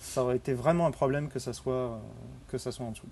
[0.00, 2.00] ça aurait été vraiment un problème que ça soit,
[2.48, 3.06] que ça soit en dessous.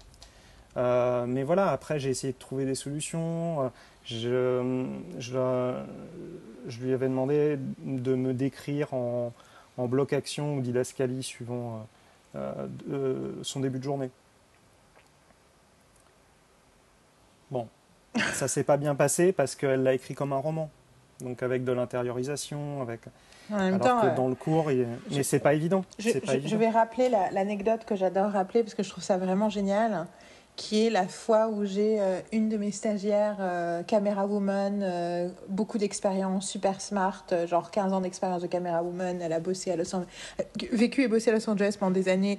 [0.79, 3.65] Euh, mais voilà, après, j'ai essayé de trouver des solutions.
[3.65, 3.69] Euh,
[4.05, 4.85] Je,
[5.21, 5.85] je, la-
[6.67, 9.33] je lui avais demandé de me décrire en,
[9.77, 11.87] en bloc action ou didascalie suivant
[12.35, 14.11] euh, euh, son début de journée.
[17.53, 17.69] Bon,
[18.35, 20.71] ça s'est pas bien passé parce qu'elle l'a écrit comme un roman,
[21.21, 23.01] donc avec de l'intériorisation, avec.
[23.53, 24.87] En même Alors temps, que euh, dans le cours, il...
[25.11, 25.85] je- mais c'est pas évident.
[25.99, 26.49] je, pas je- évident.
[26.49, 30.07] je vais rappeler la- l'anecdote que j'adore rappeler parce que je trouve ça vraiment génial,
[30.55, 35.29] qui est la fois où j'ai euh, une de mes stagiaires, euh, caméra woman, euh,
[35.49, 39.71] beaucoup d'expérience, super smart, euh, genre 15 ans d'expérience de caméra woman, elle a bossé
[39.73, 40.09] à Los Angeles,
[40.73, 42.39] vécu et bossé à Los Angeles pendant des années.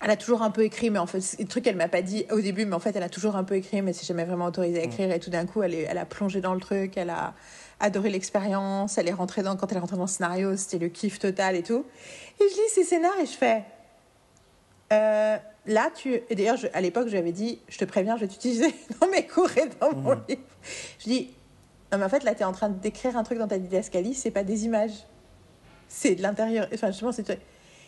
[0.00, 2.02] Elle a toujours un peu écrit, mais en fait, c'est des trucs qu'elle m'a pas
[2.02, 4.24] dit au début, mais en fait, elle a toujours un peu écrit, mais c'est jamais
[4.24, 5.10] vraiment autorisée à écrire.
[5.10, 7.34] Et tout d'un coup, elle, est, elle a plongé dans le truc, elle a
[7.80, 10.88] adoré l'expérience, elle est rentrée dans, quand elle est rentrée dans le scénario, c'était le
[10.88, 11.84] kiff total et tout.
[12.40, 13.64] Et je lis ces scénars et je fais,
[14.92, 15.36] euh,
[15.66, 16.20] là, tu.
[16.30, 19.50] Et d'ailleurs, à l'époque, j'avais dit, je te préviens, je vais t'utiliser dans mes cours
[19.58, 20.22] et dans mon Mhm.
[20.28, 20.40] livre.
[21.00, 21.30] Je dis,
[21.90, 24.14] non, mais en fait, là, tu es en train d'écrire un truc dans ta didascalie,
[24.14, 24.92] c'est pas des images.
[25.88, 26.68] C'est de l'intérieur.
[26.72, 27.38] Enfin, justement, c'est.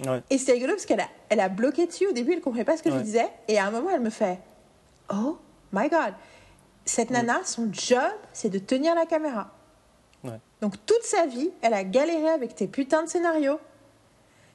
[0.06, 0.22] Ouais.
[0.30, 2.06] Et c'était rigolo parce qu'elle a, elle a bloqué dessus.
[2.06, 3.28] Au début, elle comprenait pas ce que je disais.
[3.48, 4.38] Et à un moment, elle me fait
[5.12, 5.38] Oh
[5.72, 6.14] my God.
[6.84, 7.16] Cette Ouais.
[7.18, 7.98] nana, son job,
[8.32, 9.50] c'est de tenir la caméra.
[10.60, 13.58] Donc, toute sa vie, elle a galéré avec tes putains de scénarios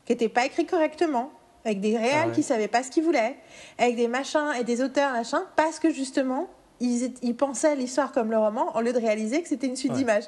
[0.05, 1.31] qui n'étaient pas écrits correctement,
[1.63, 3.35] avec des réals Ah qui savaient pas ce qu'ils voulaient,
[3.79, 6.47] avec des machins et des auteurs, machin, parce que justement,
[6.79, 9.93] ils, ils pensaient l'histoire comme le roman, au lieu de réaliser que c'était une suite
[9.93, 10.25] d'images.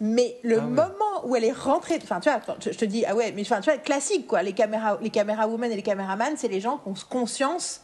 [0.00, 0.66] Mais le Ah ouais.
[0.70, 3.42] moment où elle est rentrée, enfin tu vois, je, je te dis, ah ouais, mais
[3.42, 6.60] enfin tu vois, classique quoi, les caméras, les caméras women et les caméramans, c'est les
[6.60, 7.82] gens qui ont conscience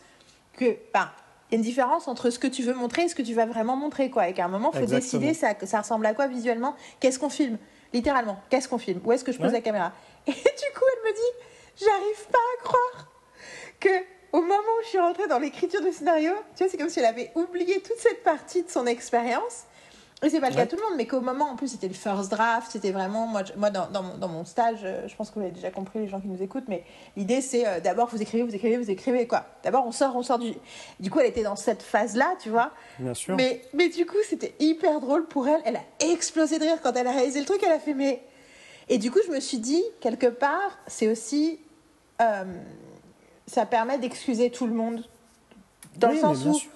[0.54, 1.10] que, ben,
[1.50, 3.34] il y a une différence entre ce que tu veux montrer et ce que tu
[3.34, 4.28] vas vraiment montrer quoi.
[4.28, 5.20] Et qu'à un moment, il faut Exactement.
[5.22, 7.58] décider ça, ça ressemble à quoi visuellement, qu'est-ce qu'on filme,
[7.92, 9.52] littéralement, qu'est-ce qu'on filme, où est-ce que je pose Ouais.
[9.52, 9.92] la caméra?
[10.26, 13.08] Et du coup, elle me dit, j'arrive pas à croire
[13.78, 13.90] que
[14.32, 16.98] au moment où je suis rentrée dans l'écriture du scénario, tu vois, c'est comme si
[16.98, 19.64] elle avait oublié toute cette partie de son expérience.
[20.24, 21.88] Et c'est pas le cas de tout le monde, mais qu'au moment, en plus, c'était
[21.88, 25.06] le first draft, c'était vraiment, moi, je- moi dans, dans, mon, dans mon stage, euh,
[25.06, 26.84] je pense que vous l'avez déjà compris, les gens qui nous écoutent, mais
[27.18, 29.44] l'idée, c'est euh, d'abord, vous écrivez, vous écrivez, vous écrivez, quoi.
[29.62, 30.54] D'abord, on sort, on sort du...
[31.00, 32.70] Du coup, elle était dans cette phase-là, tu vois.
[32.98, 33.36] Bien sûr.
[33.36, 35.60] Mais, mais du coup, c'était hyper drôle pour elle.
[35.66, 37.62] Elle a explosé de rire quand elle a réalisé le truc.
[37.62, 38.22] Elle a fait mais.
[38.88, 41.60] Et du coup, je me suis dit, quelque part, c'est aussi.
[42.22, 42.44] euh,
[43.46, 45.04] ça permet d'excuser tout le monde.
[45.98, 46.70] Dans Oui, le sens où sûr.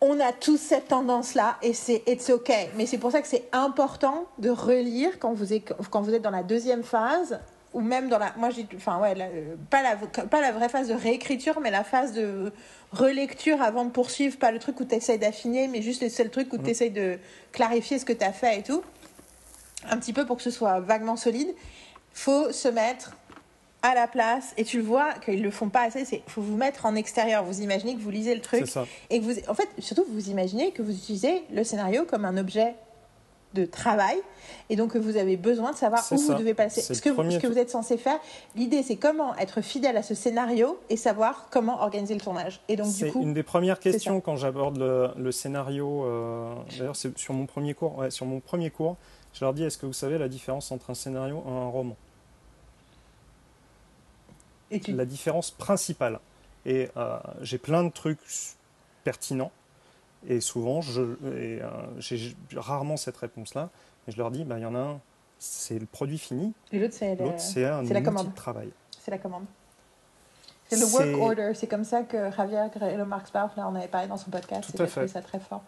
[0.00, 2.52] On a tous cette tendance-là et c'est it's ok.
[2.76, 6.22] Mais c'est pour ça que c'est important de relire quand vous, êtes, quand vous êtes
[6.22, 7.40] dans la deuxième phase
[7.72, 8.32] ou même dans la.
[8.36, 8.66] Moi, j'ai.
[8.76, 9.28] Enfin, ouais, la-
[9.70, 12.52] pas, la, pas la vraie phase de réécriture, mais la phase de
[12.92, 14.38] relecture avant de poursuivre.
[14.38, 16.62] Pas le truc où tu essayes d'affiner, mais juste le seul truc où Mhm.
[16.64, 17.18] tu essayes de
[17.52, 18.82] clarifier ce que tu as fait et tout.
[19.90, 21.48] Un petit peu pour que ce soit vaguement solide.
[22.18, 23.14] faut se mettre
[23.82, 26.56] à la place et tu le vois qu'ils le font pas assez c'est faut vous
[26.56, 28.86] mettre en extérieur vous imaginez que vous lisez le truc ça.
[29.10, 32.36] et que vous, en fait, surtout, vous imaginez que vous utilisez le scénario comme un
[32.36, 32.74] objet
[33.54, 34.16] de travail
[34.68, 36.82] et donc que vous avez besoin de savoir où vous devez passer.
[36.82, 38.18] Ce que, ce que vous êtes censé faire,
[38.54, 42.60] l'idée c'est comment être fidèle à ce scénario et savoir comment organiser le tournage.
[42.68, 44.78] Et donc c'est une des premières questions quand j'aborde
[45.16, 46.04] le, scénario.
[46.04, 48.04] Euh, d'ailleurs, c'est sur mon premier cours.
[48.10, 48.96] sur mon premier cours,
[49.32, 51.96] je leur dis est-ce que vous savez la différence entre un scénario et un roman?
[54.70, 56.20] Et La différence principale.
[56.64, 58.18] Et euh, j'ai plein de trucs
[59.04, 59.52] pertinents
[60.28, 61.60] et souvent, euh,
[61.98, 63.70] j'ai rarement cette réponse-là.
[64.06, 65.00] Mais je leur dis, bah, il y en a un,
[65.38, 66.52] c'est le produit fini.
[66.72, 68.30] Et l'autre, c'est, un la commande.
[68.30, 68.70] de travail.
[68.98, 69.44] C'est la commande.
[70.68, 71.52] C'est le work order.
[71.54, 74.74] C'est comme ça que Javier et le Marx là, on avait parlé dans son podcast.
[74.74, 75.06] Tout à fait.
[75.06, 75.62] ça très fort.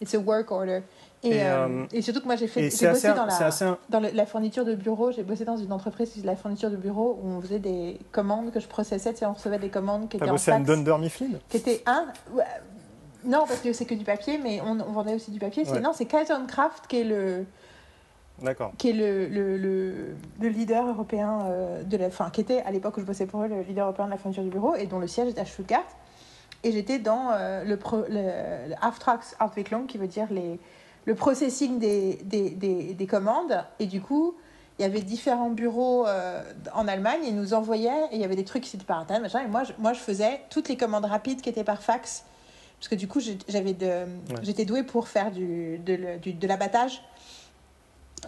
[0.00, 0.82] It's a work order.
[1.22, 3.50] Et, euh, euh, et, surtout que moi, j'ai fait, j'ai bossé dans, la,
[3.90, 5.12] dans la fourniture de bureau.
[5.12, 8.50] J'ai bossé dans une entreprise de la fourniture de bureau où on faisait des commandes
[8.50, 9.12] que je processais.
[9.12, 11.82] Tu sais, on recevait des commandes qui étaient en bossé à Dunder Mifflin Qui étaient
[11.84, 12.06] un.
[13.24, 15.64] Non, parce que c'est que du papier, mais on, vendait aussi du papier.
[15.82, 17.44] Non, c'est Carlton Craft qui est le.
[18.78, 19.58] Qui est le, le,
[20.40, 22.06] le, leader européen euh, de la.
[22.06, 24.16] Enfin, qui était à l'époque où je bossais pour eux le leader européen de la
[24.16, 25.84] fourniture du bureau et dont le siège est à Stuttgart.
[26.64, 30.58] Et j'étais dans euh, le, pro, le, Auftragsentwicklung, qui veut dire les,
[31.06, 33.64] le processing des, des, des, des, commandes.
[33.78, 34.34] Et du coup,
[34.78, 36.42] il y avait différents bureaux euh,
[36.74, 38.06] en Allemagne ils nous envoyaient.
[38.12, 39.44] Et il y avait des trucs qui étaient par internet, machin.
[39.44, 42.24] Et moi je, moi, je faisais toutes les commandes rapides qui étaient par fax
[42.80, 44.06] parce que du coup, j'avais de,
[44.40, 47.02] j'étais douée pour faire du, de, du, de l'abattage.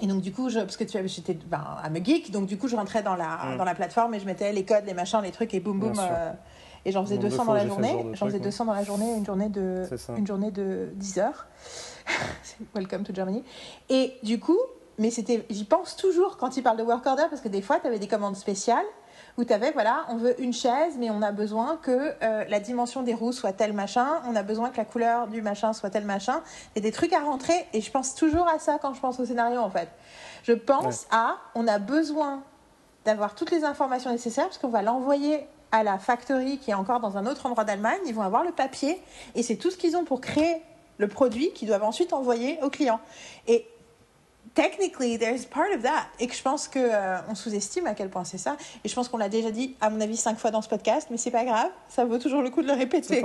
[0.02, 2.68] Et donc, du coup, je, parce que j'étais ben, à me geek, donc du coup,
[2.68, 5.30] je rentrais dans la, dans la plateforme et je mettais les codes, les machins, les
[5.30, 5.94] trucs, et boum, boum.
[5.98, 6.32] Euh,
[6.84, 7.96] et j'en faisais 200 dans la journée.
[8.12, 11.46] J'en faisais 200 dans la journée, une journée de, une journée de 10 heures.
[12.74, 13.44] Welcome to Germany.
[13.88, 14.58] Et du coup,
[14.98, 17.80] mais c'était, j'y pense toujours quand il parle de work order, parce que des fois,
[17.80, 18.84] tu avais des commandes spéciales
[19.38, 22.60] où tu avais, voilà, on veut une chaise, mais on a besoin que euh, la
[22.60, 25.90] dimension des roues soit tel machin, on a besoin que la couleur du machin soit
[25.90, 26.42] tel machin.
[26.74, 29.00] Il y a des trucs à rentrer, et je pense toujours à ça quand je
[29.00, 29.88] pense au scénario, en fait.
[30.42, 32.42] Je pense à, on a besoin
[33.04, 37.00] d'avoir toutes les informations nécessaires, parce qu'on va l'envoyer à la factory qui est encore
[37.00, 39.02] dans un autre endroit d'Allemagne, ils vont avoir le papier,
[39.34, 40.62] et c'est tout ce qu'ils ont pour créer
[40.98, 43.00] le produit qu'ils doivent ensuite envoyer au client.
[43.46, 43.66] Et
[44.54, 46.06] technically, there's part of that.
[46.18, 48.56] Et que je pense qu'on euh, on sous-estime à quel point c'est ça.
[48.84, 51.08] Et je pense qu'on l'a déjà dit, à mon avis, cinq fois dans ce podcast,
[51.10, 51.70] mais c'est pas grave.
[51.88, 53.24] Ça vaut toujours le coup de le répéter.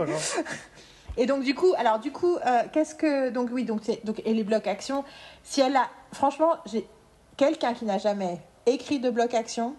[1.17, 3.29] et donc, du coup, alors, du coup, euh, qu'est-ce que.
[3.29, 5.03] Donc, oui, donc, donc, et les blocs actions.
[5.43, 5.89] Si elle a.
[6.13, 6.87] Franchement, j'ai
[7.35, 9.75] quelqu'un qui n'a jamais écrit de bloc action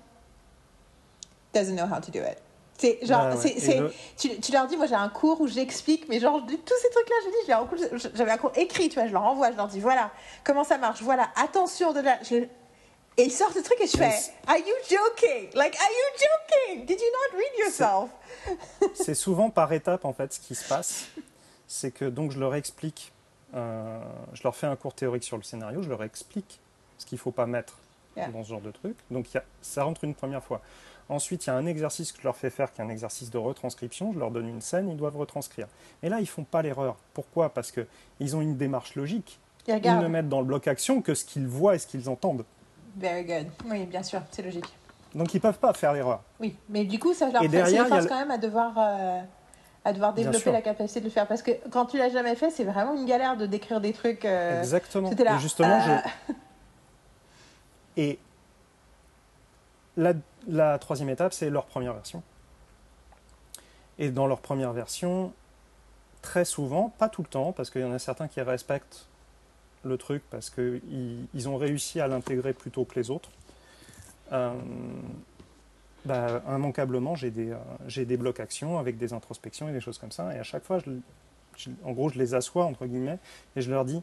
[1.52, 2.38] doesn't know how to do it.
[2.78, 3.82] C'est genre, c'est,
[4.16, 7.16] tu, tu, leur dis, moi j'ai un cours où j'explique, mais genre, tous ces trucs-là,
[7.24, 10.12] je dis, j'avais un cours écrit, tu vois, je leur envoie, je leur dis, voilà,
[10.44, 12.20] comment ça marche, voilà, attention de la.
[12.30, 12.48] et
[13.24, 14.14] ils sortent ce truc et je fais,
[14.46, 15.50] Are you joking?
[15.54, 16.86] Like, are you joking?
[16.86, 18.10] Did you not read yourself?
[18.94, 21.06] C'est souvent par étapes, en fait, ce qui se passe.
[21.66, 23.12] C'est que donc je leur explique,
[23.54, 24.00] euh,
[24.34, 26.60] je leur fais un cours théorique sur le scénario, je leur explique
[26.96, 27.76] ce qu'il ne faut pas mettre
[28.16, 28.96] dans ce genre de truc.
[29.10, 30.60] Donc y a, ça rentre une première fois.
[31.08, 33.30] Ensuite, il y a un exercice que je leur fais faire qui est un exercice
[33.30, 34.12] de retranscription.
[34.12, 35.66] Je leur donne une scène, ils doivent retranscrire.
[36.02, 36.96] Et là, ils ne font pas l'erreur.
[37.14, 37.48] Pourquoi?
[37.48, 39.40] Parce qu'ils ont une démarche logique.
[39.66, 42.44] Ils, ne mettent dans le bloc action que ce qu'ils voient et ce qu'ils entendent.
[42.96, 43.46] Very good.
[43.66, 44.64] Oui, bien sûr, c'est logique.
[45.14, 46.22] Donc, ils ne peuvent pas faire l'erreur.
[46.40, 49.20] Oui, mais du coup, ça leur et derrière, force quand même à devoir, euh,
[49.84, 51.26] à devoir développer la capacité de le faire.
[51.26, 54.24] Parce que quand tu l'as jamais fait, c'est vraiment une galère de décrire des trucs.
[54.24, 55.10] Euh, Exactement.
[55.10, 55.90] Là, et justement, je...
[55.90, 56.34] Euh,
[57.96, 58.18] et
[60.46, 62.22] la troisième étape, c'est leur première version.
[63.98, 65.32] Et dans leur première version,
[66.22, 69.06] très souvent, pas tout le temps, parce qu'il y en a certains qui respectent
[69.84, 73.30] le truc parce qu'ils ils ont réussi à l'intégrer plus tôt que les autres.
[74.32, 74.52] Euh,
[76.04, 80.12] bah, immanquablement, j'ai des, euh, des blocs actions avec des introspections et des choses comme
[80.12, 80.34] ça.
[80.34, 80.78] Et à chaque fois,
[81.84, 83.18] en gros, je les assois, entre guillemets,
[83.56, 84.02] et je leur dis,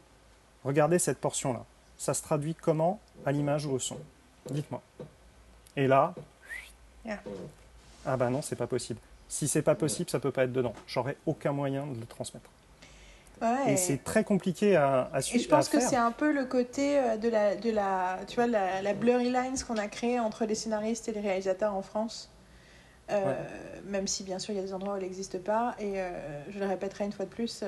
[0.64, 1.64] regardez cette portion-là.
[1.96, 3.00] Ça se traduit comment?
[3.24, 3.98] À l'image ou au son
[4.50, 4.82] Dites-moi.
[5.76, 6.14] Et là,
[8.06, 9.00] ah bah non, c'est pas possible.
[9.28, 10.74] Si c'est pas possible, ça peut pas être dedans.
[10.86, 12.48] J'aurais aucun moyen de le transmettre.
[13.66, 15.40] et c'est très compliqué à, à suivre.
[15.40, 18.36] Et je pense que c'est un peu le côté euh, de la, de la, tu
[18.36, 22.30] vois, la, blurry lines qu'on a créé entre les scénaristes et les réalisateurs en France.
[23.08, 23.34] Euh,
[23.84, 25.76] même si bien sûr il y a des endroits où elle n'existe pas.
[25.78, 26.10] Et euh,
[26.50, 27.64] je le répéterai une fois de plus,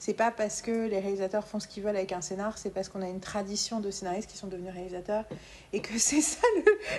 [0.00, 2.88] c'est pas parce que les réalisateurs font ce qu'ils veulent avec un scénar, c'est parce
[2.88, 5.24] qu'on a une tradition de scénaristes qui sont devenus réalisateurs
[5.74, 6.40] et que c'est ça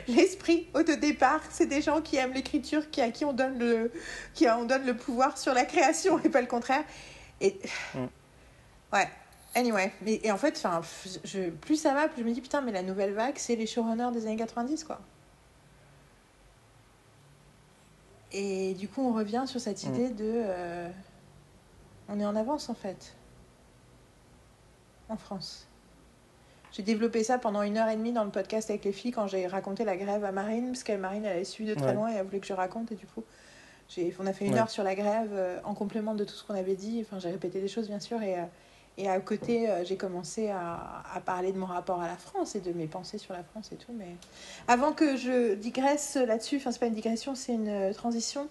[0.08, 1.42] l'esprit au départ.
[1.50, 3.92] C'est des gens qui aiment l'écriture, qui, à qui on donne, le,
[4.36, 6.84] qui on donne le pouvoir sur la création et pas le contraire.
[7.42, 7.60] Et.
[7.96, 8.08] Mm.
[8.94, 9.08] Ouais.
[9.56, 9.92] Anyway.
[10.06, 10.62] Et, et en fait,
[11.24, 13.68] je, plus ça va, plus je me dis putain, mais la nouvelle vague, c'est les
[13.68, 15.00] showrunners des années 90, quoi.
[18.34, 19.94] Et du coup, on revient sur cette mm.
[19.94, 20.32] idée de.
[20.36, 20.90] Euh,
[22.10, 23.16] on est en avance en fait.
[25.10, 25.68] En France.
[26.72, 29.28] j'ai développé ça pendant une heure et demie dans le podcast avec les filles quand
[29.28, 31.94] j'ai raconté la grève à Marine, parce qu'elle, Marine, elle avait suivi de très Ouais.
[31.94, 33.24] loin et elle voulait que je raconte, et du coup,
[34.20, 34.60] on a fait une Ouais.
[34.60, 37.02] heure sur la grève euh, en complément de tout ce qu'on avait dit.
[37.06, 38.44] Enfin, j'ai répété des choses, bien sûr, et, euh,
[38.98, 42.56] et à côté, euh, j'ai commencé à, à parler de mon rapport à la France
[42.56, 43.94] et de mes pensées sur la France et tout.
[43.98, 44.16] Mais
[44.68, 48.48] avant que je digresse là-dessus, enfin, c'est pas une digression, c'est une euh, transition.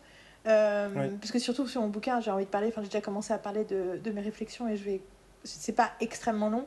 [0.46, 1.10] Euh, Ouais.
[1.20, 3.38] Parce que surtout sur mon bouquin, j'ai envie de parler, enfin, j'ai déjà commencé à
[3.38, 5.00] parler de, de mes réflexions et je vais.
[5.44, 6.66] C'est pas extrêmement long.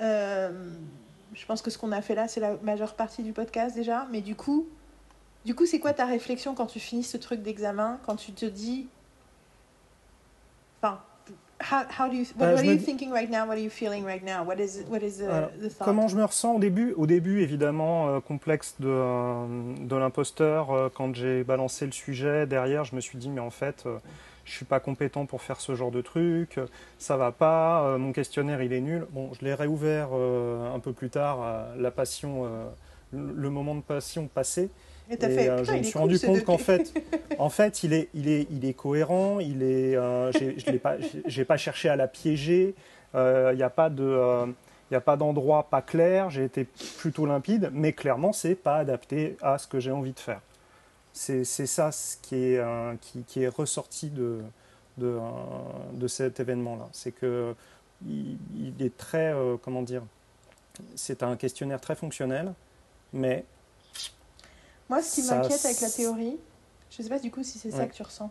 [0.00, 0.70] Euh,
[1.34, 4.06] je pense que ce qu'on a fait là, c'est la majeure partie du podcast déjà.
[4.10, 4.66] Mais du coup,
[5.44, 8.46] du coup, c'est quoi ta réflexion quand tu finis ce truc d'examen, quand tu te
[8.46, 8.88] dis,
[11.60, 13.46] how, how do you, what, Euh, what are you thinking right now?
[13.46, 14.44] What are you feeling right now?
[14.44, 15.84] What is, what is the, Alors, the thought?
[15.84, 16.92] Comment je me ressens au début?
[16.96, 19.46] Au début, évidemment, euh, complexe de, euh,
[19.80, 20.70] de l'imposteur.
[20.70, 23.84] euh, quand j'ai balancé le sujet, derrière, je me suis dit, mais en fait,
[24.44, 26.58] je suis pas compétent pour faire ce genre de truc,
[26.98, 29.06] ça va pas, mon questionnaire, il est nul.
[29.10, 31.38] Bon, je l'ai réouvert un peu plus tard,
[31.78, 32.46] la passion,
[33.12, 34.68] le moment de passion passé.
[35.10, 36.92] Et t'as Et fait, euh, je me suis rendu compte qu'en fait,
[37.38, 39.38] en fait, il est, il est, il est cohérent.
[39.40, 40.96] Il est, euh, je l'ai pas,
[41.26, 42.74] j'ai- pas cherché à la piéger.
[43.14, 44.46] Euh, Il n'y a pas de, euh,
[44.90, 46.30] il a pas d'endroit pas clair.
[46.30, 46.66] J'ai été
[46.98, 50.40] plutôt limpide, mais clairement, c'est pas adapté à ce que j'ai envie de faire.
[51.12, 54.40] C'est, c'est ça ce qui est, euh, qui, qui est ressorti de,
[54.98, 55.18] de, euh,
[55.92, 56.88] de cet événement-là.
[56.92, 57.54] C'est que
[58.06, 60.02] il, il est très, euh, comment dire,
[60.96, 62.52] c'est un questionnaire très fonctionnel,
[63.12, 63.44] mais
[64.90, 66.36] Moi, ce qui Ça, m'inquiète avec la théorie,
[66.90, 67.88] je sais pas du coup si c'est ça Ouais.
[67.88, 68.30] que tu ressens.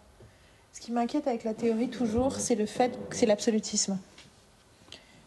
[0.72, 3.98] Ce qui m'inquiète avec la théorie toujours, c'est le fait que c'est l'absolutisme.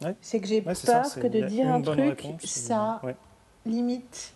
[0.02, 0.14] Ouais.
[0.20, 2.44] C'est que j'ai Ouais, ça, peur que de dire un truc, réponse.
[2.44, 3.16] ça Ouais.
[3.64, 4.32] limite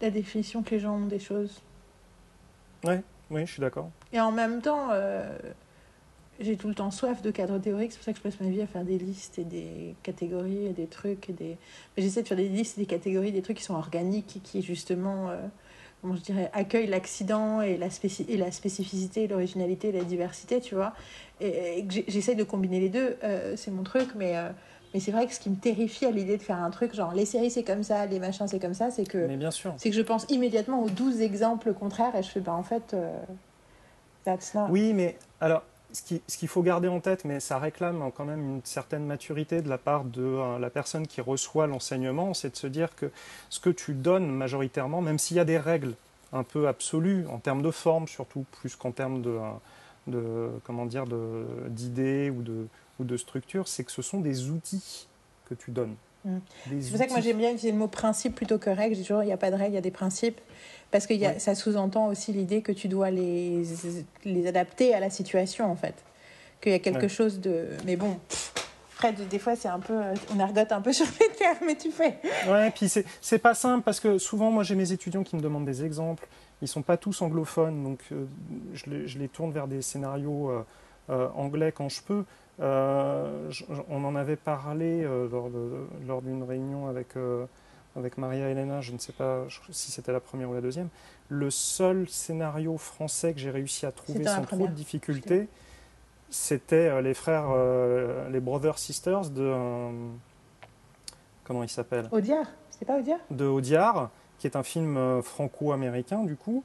[0.00, 1.60] la définition que les gens ont des choses.
[2.84, 3.90] Oui, je suis d'accord.
[4.12, 5.36] Et en même temps, euh,
[6.38, 7.90] j'ai tout le temps soif de cadres théoriques.
[7.92, 10.66] C'est pour ça que je passe ma vie à faire des listes et des catégories
[10.66, 11.28] et des trucs.
[11.30, 11.56] Et des...
[11.96, 14.40] Mais j'essaie de faire des listes et des catégories, des trucs qui sont organiques et
[14.40, 15.42] qui, justement, euh,
[16.06, 17.88] comment je dirais, accueillent l'accident et, la
[18.28, 20.92] et la spécificité, l'originalité, la diversité, tu vois.
[21.40, 23.16] Et, j'essaie de combiner les deux.
[23.24, 24.36] euh, c'est mon truc, mais.
[24.36, 24.50] euh,
[24.94, 27.12] mais c'est vrai que ce qui me terrifie à l'idée de faire un truc, genre
[27.12, 29.74] les séries c'est comme ça, les machins c'est comme ça, c'est que Mais bien sûr.
[29.76, 32.94] c'est que je pense immédiatement aux 12 exemples contraires et je fais, bah en fait,
[32.94, 33.10] euh,
[34.24, 34.68] that's not.
[34.70, 35.64] Oui, mais alors,
[35.96, 39.06] ce qui- ce qu'il faut garder en tête, mais ça réclame quand même une certaine
[39.06, 42.94] maturité de la part de euh, la personne qui reçoit l'enseignement, c'est de se dire
[42.96, 43.10] que
[43.48, 45.94] ce que tu donnes majoritairement, même s'il y a des règles
[46.34, 49.38] un peu absolues, en termes de forme surtout, plus qu'en termes de,
[50.12, 50.48] euh,
[51.68, 52.66] d'idées ou de,
[53.00, 55.08] ou de structure, c'est que ce sont des outils
[55.48, 55.94] que tu donnes.
[56.26, 56.38] Mm.
[56.80, 58.94] C'est pour ça que moi j'aime bien utiliser le mot principe plutôt que règle.
[58.94, 60.40] Je dis toujours, il n'y a pas de règle, il y a des principes.
[60.90, 63.62] Parce que y a- ça sous-entend aussi l'idée que tu dois les,
[64.24, 65.94] les adapter à la situation, en fait.
[66.60, 67.08] Qu'il y a quelque Ouais.
[67.08, 67.66] chose de.
[67.84, 68.16] Mais bon,
[68.90, 69.94] Fred, des fois, c'est un peu.
[70.34, 72.18] On ergote un peu sur les termes, mais tu fais.
[72.48, 72.88] Ouais, puis
[73.20, 76.26] c'est pas simple parce que souvent, moi, j'ai mes étudiants qui me demandent des exemples.
[76.62, 78.24] Ils sont pas tous anglophones, donc euh,
[78.72, 80.64] je, les, je les tourne vers des scénarios euh,
[81.08, 82.24] anglais quand je peux.
[82.60, 85.28] Euh, je- on en avait parlé euh,
[86.06, 87.44] lors d'une réunion avec euh,
[87.96, 88.80] avec Maria Elena.
[88.80, 90.88] Je ne sais pas si c'était la première ou la deuxième.
[91.28, 95.48] Le seul scénario français que j'ai réussi à trouver sans trop de difficulté,
[96.30, 99.90] c'était euh, les frères, euh, les brothers sisters de euh,
[101.44, 102.08] comment ils s'appellent?
[102.10, 102.46] Audiard?
[102.70, 103.20] C'était pas Audiard?
[103.30, 106.64] De Audiard, qui est un film euh, franco-américain du coup.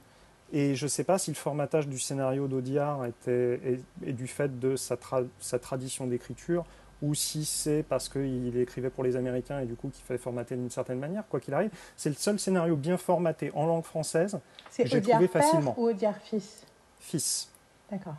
[0.54, 4.28] Et je ne sais pas si le formatage du scénario d'Audiard était est, est du
[4.28, 6.66] fait de sa, tra- sa tradition d'écriture
[7.02, 10.56] ou si c'est parce qu'il écrivait pour les Américains et du coup qu'il fallait formater
[10.56, 11.24] d'une certaine manière.
[11.30, 14.39] Quoi qu'il arrive, c'est le seul scénario bien formaté en langue française,
[14.70, 15.74] C'est J'ai trouvé père facilement.
[15.78, 16.64] ou Audiard fils?
[16.99, 17.49] Fils.
[17.89, 18.16] D'accord.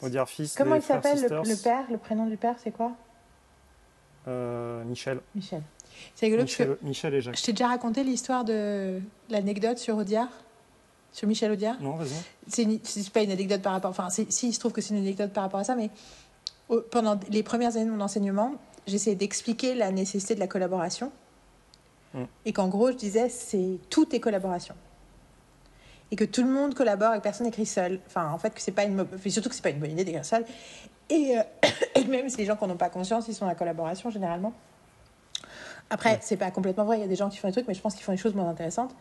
[0.00, 0.54] Audiard fils.
[0.54, 2.92] Comment il s'appelle le, père Le prénom du père, c'est quoi?
[4.28, 5.20] Euh, Michel.
[5.34, 5.62] Michel.
[6.14, 7.36] C'est rigolo parce que Michel, Michel et Jacques.
[7.38, 10.28] je t'ai déjà raconté l'histoire de l'anecdote sur Audiard?
[11.18, 12.80] Sur Michel Audiard Non, vas-y.
[12.84, 13.90] c'est pas une anecdote par rapport.
[13.90, 15.90] Enfin, si, il se trouve que c'est une anecdote par rapport à ça, mais
[16.68, 18.54] au- pendant les premières années de mon enseignement,
[18.86, 21.10] j'essayais d'expliquer la nécessité de la collaboration.
[22.14, 22.22] Mm.
[22.44, 24.76] Et qu'en gros, je disais, c'est tout est collaboration.
[26.12, 27.98] Et que tout le monde collabore et que personne n'écrit seul.
[28.06, 29.04] Enfin, en fait, que c'est pas une.
[29.26, 30.44] surtout que c'est pas une bonne idée d'écrire seul.
[31.10, 31.42] Et, euh,
[31.96, 34.08] et même si les gens qui n'en ont pas conscience, ils sont dans la collaboration
[34.10, 34.52] généralement.
[35.90, 36.18] Après, Ouais.
[36.20, 36.98] c'est pas complètement vrai.
[36.98, 38.18] Il y a des gens qui font des trucs, mais je pense qu'ils font des
[38.18, 38.94] choses moins intéressantes.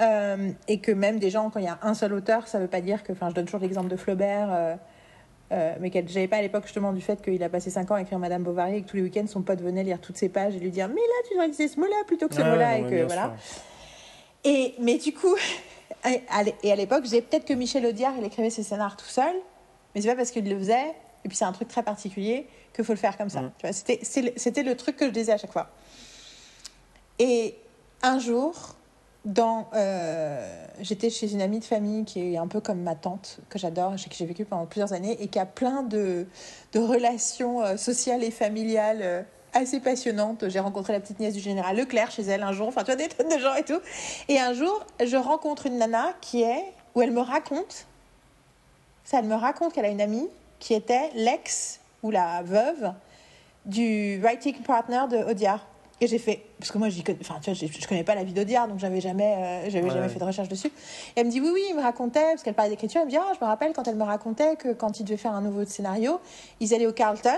[0.00, 2.66] Euh, et que même des gens, quand il y a un seul auteur, ça veut
[2.68, 3.12] pas dire que.
[3.12, 4.74] Enfin, je donne toujours l'exemple de Flaubert, euh,
[5.52, 7.96] euh, mais que j'avais pas à l'époque justement du fait qu'il a passé 5 ans
[7.96, 10.28] à écrire Madame Bovary et que tous les week-ends, son pote venait lire toutes ses
[10.30, 12.78] pages et lui dire Mais là, tu devrais utiliser ce mot-là plutôt que ce mot-là.
[12.78, 13.34] et que voilà.
[14.44, 15.36] Et, mais du coup,
[16.08, 19.34] et à l'époque, disais peut-être que Michel Audiard, il écrivait ses scénars tout seul,
[19.94, 22.84] mais c'est pas parce qu'il le faisait, et puis c'est un truc très particulier, qu'il
[22.84, 23.42] faut le faire comme ça.
[23.42, 23.50] Mm.
[23.64, 23.72] Le-
[24.36, 25.68] c'était le truc que je disais à chaque fois.
[27.20, 27.54] Et
[28.02, 28.74] un jour,
[29.38, 33.58] euh, j'étais chez une amie de famille qui est un peu comme ma tante, que
[33.58, 36.26] j'adore, que j'ai vécu pendant plusieurs années, et qui a plein de,
[36.72, 40.48] de relations euh, sociales et familiales euh, assez passionnantes.
[40.48, 42.96] J'ai rencontré la petite nièce du général Leclerc chez elle un jour, enfin tu vois,
[42.96, 43.80] des tonnes de gens et tout.
[44.28, 47.86] Et un jour, je rencontre une nana qui est, où elle me raconte,
[49.04, 52.94] ça, elle me raconte qu'elle a une amie qui était l'ex ou la veuve
[53.66, 55.66] du writing partner de Audiard.
[56.02, 58.24] Et j'ai fait, parce que moi, je, enfin, tu vois, je, je connais pas la
[58.24, 59.90] vie d'Audiard, donc j'avais jamais, euh, j'avais Ouais.
[59.90, 60.68] jamais fait de recherche dessus.
[60.68, 63.10] Et elle me dit, oui, oui, il me racontait, parce qu'elle parlait d'écriture, elle me
[63.10, 65.42] dit, ah, je me rappelle quand elle me racontait que quand ils devaient faire un
[65.42, 66.18] nouveau scénario,
[66.58, 67.36] ils allaient au Carlton,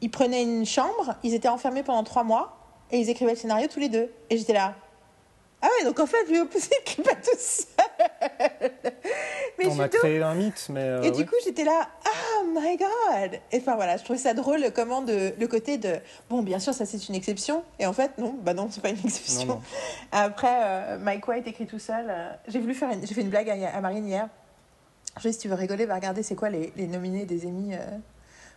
[0.00, 2.56] ils prenaient une chambre, ils étaient enfermés pendant trois mois,
[2.90, 4.10] et ils écrivaient le scénario tous les deux.
[4.30, 4.74] Et j'étais là,
[5.62, 7.77] ah ouais, donc en fait, lui aussi, il écrit pas tout seul.
[9.58, 10.82] Mais On a créé un mythe, mais.
[10.82, 11.26] euh, et du ouais.
[11.26, 13.40] coup, j'étais là, oh my god!
[13.50, 15.96] Et enfin voilà, je trouvais ça drôle comment de, le côté de,
[16.30, 17.64] bon, bien sûr, ça c'est une exception.
[17.80, 19.46] Et en fait, non, bah non, c'est pas une exception.
[19.46, 19.62] Non, non.
[20.12, 22.06] Après, euh, Mike White écrit tout seul.
[22.08, 24.28] euh, j'ai voulu faire une, j'ai fait une blague à, à Marine hier.
[25.20, 27.72] Je si tu veux rigoler, va regarder c'est quoi les, les nominés des Emmy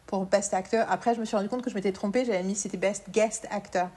[0.06, 0.86] pour Best Actor.
[0.90, 2.26] Après, je me suis rendu compte que je m'étais trompée.
[2.26, 3.88] J'avais mis c'était Best Guest Actor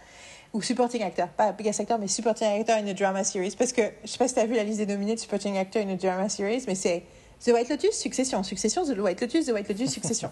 [0.54, 3.56] ou Supporting Actor, pas Guest Actor, mais Supporting Actor in a Drama Series.
[3.58, 5.58] Parce que je sais pas si tu as vu la liste des nominés de Supporting
[5.58, 7.02] Actor in a Drama Series, mais c'est
[7.44, 10.30] The White Lotus, Succession, Succession, The White Lotus, The White Lotus, Succession.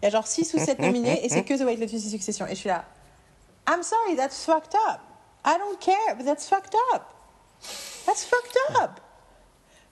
[0.00, 2.08] Il y a genre 6 ou 7 nominés et c'est que The White Lotus et
[2.08, 2.46] Succession.
[2.46, 2.84] Et je suis là,
[3.68, 5.00] I'm sorry, that's fucked up.
[5.44, 7.02] I don't care, but that's fucked up.
[8.06, 9.00] That's fucked up.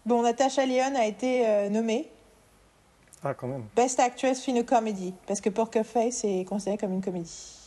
[0.06, 2.08] Bon, Natasha Lyonne a été euh, nommée
[3.24, 3.64] Ah, quand même.
[3.74, 7.61] Best Actress in a Comedy, parce que Poker Face est considéré comme une comédie.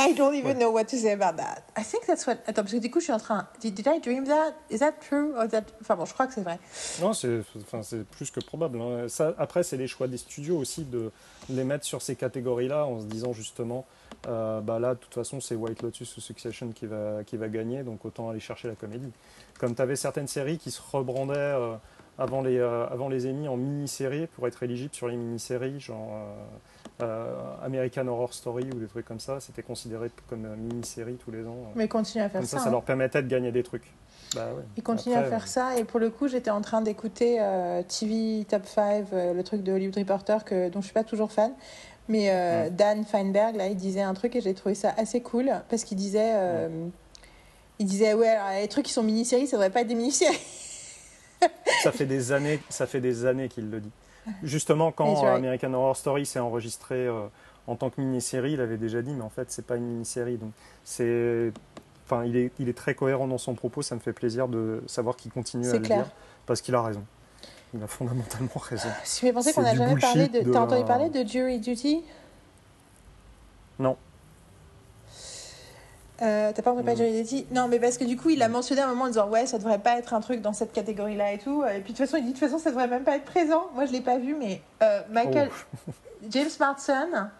[0.00, 0.60] I don't even Ouais.
[0.60, 1.64] know what to say about that.
[1.76, 2.34] I think that's what.
[2.46, 3.48] Attends, parce que du coup, je suis en train.
[3.60, 4.54] Did, did I dream that?
[4.70, 5.34] Is that true?
[5.36, 5.64] Or that...
[5.80, 6.58] Enfin bon, je crois que c'est vrai.
[7.00, 7.80] Non, c'est enfin,
[8.12, 8.80] plus que probable.
[8.80, 9.08] hein.
[9.08, 11.10] Ça, après, c'est les choix des studios aussi de
[11.50, 13.86] les mettre sur ces catégories-là en se disant justement,
[14.28, 17.48] euh, bah là, de toute façon, c'est White Lotus ou Succession qui va, qui va
[17.48, 19.10] gagner, donc autant aller chercher la comédie.
[19.58, 21.74] Comme tu avais certaines séries qui se rebrandaient euh,
[22.18, 26.10] avant, les, euh, avant les Emmy en mini-séries pour être éligibles sur les mini-séries, genre
[27.00, 31.16] euh, euh, American Horror Story ou des trucs comme ça, c'était considéré comme euh, mini-série
[31.16, 31.56] tous les ans.
[31.74, 32.64] Mais continue à faire Comme ça, ça.
[32.64, 32.72] ça hein.
[32.72, 33.92] leur permettait de gagner des trucs.
[34.34, 34.62] Bah ouais.
[34.76, 37.82] Ils continuent Après, à faire ça et pour le coup j'étais en train d'écouter euh,
[37.82, 41.32] TV Top 5, euh, le truc de Hollywood Reporter que, dont je suis pas toujours
[41.32, 41.52] fan.
[42.08, 42.70] Mais euh, Ouais.
[42.70, 45.96] Dan Feinberg, là, il disait un truc et j'ai trouvé ça assez cool parce qu'il
[45.98, 46.86] disait, euh,
[47.78, 50.38] il disait ouais, alors, les trucs qui sont mini-séries, ça devrait pas être des mini-séries.
[51.82, 53.90] ça fait des années, ça fait des années qu'il le dit.
[54.42, 57.26] Justement, quand American Horror Story s'est enregistré euh,
[57.66, 60.36] en tant que mini-série, il avait déjà dit, mais en fait, c'est pas une mini-série.
[60.36, 60.50] Donc,
[60.84, 61.52] c'est,
[62.06, 63.82] enfin, il est, il est très cohérent dans son propos.
[63.82, 66.06] Ça me fait plaisir de savoir qu'il continue à le dire
[66.46, 67.04] parce qu'il a raison.
[67.74, 68.88] Il a fondamentalement raison.
[68.88, 70.50] Me pensais C'est qu'on n'a jamais parlé de.
[70.50, 72.02] T'as entendu parler de Jury Duty?
[73.78, 73.96] Non.
[76.20, 78.48] Euh, T'as pas entendu parler de Duty Non, mais parce que du coup, il a
[78.48, 80.72] mentionné à un moment en disant Ouais, ça devrait pas être un truc dans cette
[80.72, 81.62] catégorie-là et tout.
[81.64, 83.24] Et puis de toute façon, il dit De toute façon, ça devrait même pas être
[83.24, 83.68] présent.
[83.74, 85.50] Moi, je l'ai pas vu, mais euh, Michael.
[85.88, 85.92] Oh.
[86.30, 87.30] James Marsden,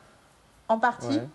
[0.69, 1.27] en partie, Ouais.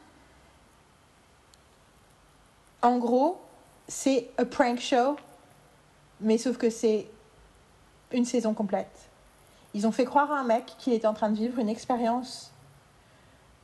[2.81, 3.41] en gros,
[3.87, 5.17] c'est a prank show,
[6.21, 7.07] mais sauf que c'est
[8.13, 9.09] une saison complète.
[9.73, 12.51] Ils ont fait croire à un mec qu'il était en train de vivre une expérience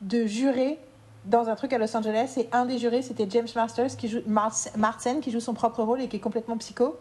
[0.02, 0.80] de juré
[1.26, 4.20] dans un truc à Los Angeles et un des jurés c'était James Masters qui joue
[4.28, 6.98] Marsden qui joue son propre rôle et qui est complètement psycho.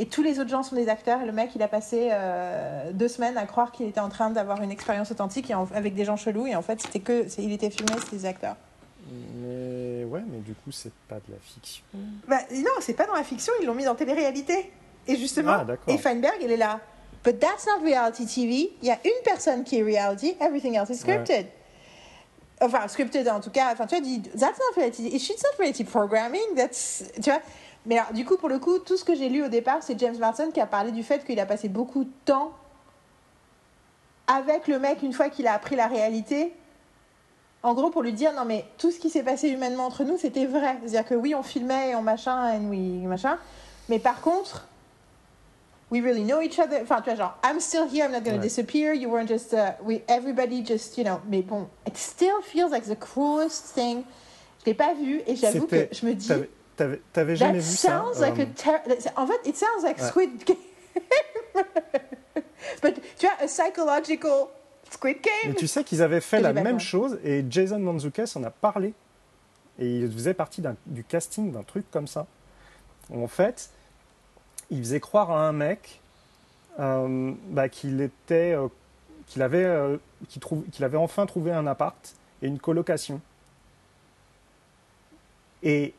[0.00, 1.22] Et tous les autres gens sont des acteurs.
[1.22, 4.30] Et le mec il a passé euh, deux semaines à croire qu'il était en train
[4.30, 6.46] d'avoir une expérience authentique et en- avec des gens chelous.
[6.46, 8.56] Et en fait c'était que c'est- il était filmé c'était des acteurs.
[9.40, 11.82] Mais ouais, mais du coup, c'est pas de la fiction.
[12.28, 13.52] bah non c'est pas dans la fiction.
[13.60, 14.70] Ils l'ont mis dans télé-réalité.
[15.06, 16.80] Et justement Ah, et Feinberg il est là.
[17.24, 20.36] But that's not reality TV il y a une personne qui est reality.
[20.40, 21.46] Everything else is scripted
[22.60, 23.72] enfin scripted en tout cas.
[23.72, 27.40] Enfin tu vois dit that's not reality it's not reality programming that's tu vois.
[27.86, 29.98] Mais alors du coup pour le coup tout ce que j'ai lu au départ c'est
[29.98, 32.52] James Marsden qui a parlé du fait qu'il a passé beaucoup de temps
[34.26, 36.52] avec le mec une fois qu'il a appris la réalité.
[37.62, 40.16] En gros pour lui dire non mais tout ce qui s'est passé humainement entre nous
[40.16, 40.76] c'était vrai.
[40.82, 43.38] C'est à dire que oui on filmait et on machin et oui machin.
[43.88, 44.67] Mais par contre
[45.90, 46.80] we really know each other.
[46.82, 48.42] Enfin, tu vois, genre, I'm still here, I'm not going to Ouais.
[48.42, 48.92] disappear.
[48.94, 51.20] You weren't just, uh, we, everybody just, you know.
[51.28, 54.04] Mais bon, it still feels like the cruelest thing.
[54.60, 56.28] Je l'ai pas vu et j'avoue que je me dis,
[56.76, 57.00] T'avais-
[57.36, 58.82] jamais that vu ça sounds like a ter-
[59.16, 60.08] En fait, it sounds like Ouais.
[60.08, 60.56] Squid Game.
[62.82, 64.48] But, tu vois, a psychological
[64.90, 65.32] Squid Game.
[65.48, 66.84] Mais tu sais qu'ils avaient fait la même vu.
[66.84, 68.94] chose et Jason Mantzoukas en a parlé.
[69.78, 72.26] Et il faisait partie du casting d'un truc comme ça.
[73.14, 73.70] En fait,
[74.70, 76.00] il faisait croire à un mec
[76.78, 78.68] euh, bah, qu'il était, euh,
[79.26, 79.96] qu'il avait, euh,
[80.28, 83.20] qu'il avait enfin trouvé un appart et une colocation.
[85.62, 85.94] Et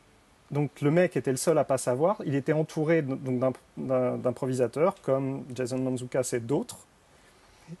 [0.50, 2.16] donc le mec était le seul à pas savoir.
[2.24, 3.04] Il était entouré
[3.76, 6.78] d'improvisateurs comme Jason Manzoukas et d'autres.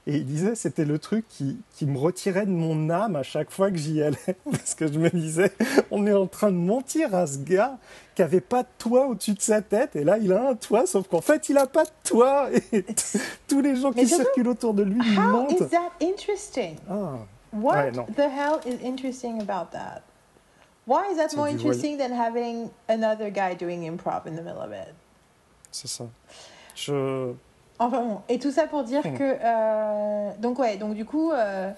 [0.06, 3.50] Et il disait c'était le truc qui, qui, me retirait de mon âme à chaque
[3.50, 4.16] fois que j'y allais.
[4.50, 5.52] Parce que je me disais,
[5.90, 7.78] on est en train de mentir à ce gars
[8.14, 9.96] qui avait pas de toit au-dessus de sa tête.
[9.96, 12.48] Et là, il a un toit, sauf qu'en fait, il a pas de toit.
[12.72, 12.84] Et
[13.48, 15.60] tous les gens qui circulent autour de lui, ils mentent.
[15.60, 16.76] How is that interesting?
[16.88, 17.18] Ah.
[17.52, 20.02] What the hell is interesting about that?
[20.86, 24.72] Why is that more interesting than having another guy doing improv in the middle of
[24.72, 24.94] it?
[25.70, 26.04] C'est ça.
[26.74, 27.34] Je.
[27.80, 29.16] Enfin bon, et tout ça pour dire hmm.
[29.16, 31.70] que euh, donc ouais, donc du coup, euh,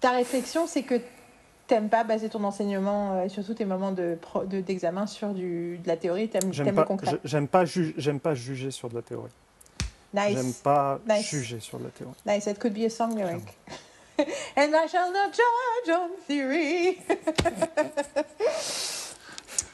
[0.00, 0.94] ta réflexion, c'est que
[1.66, 4.16] t'aimes pas baser ton enseignement euh, et surtout tes moments de
[4.62, 7.18] d'examen sur du, de la théorie, t'aimes le concret.
[7.24, 9.30] J'aime pas j'aime pas juger sur de la théorie.
[10.14, 10.38] Nice.
[10.38, 12.14] J'aime pas juger sur de la théorie.
[12.24, 13.42] Nice, it could be a song lyric.
[14.56, 16.96] And I shall not judge on theory.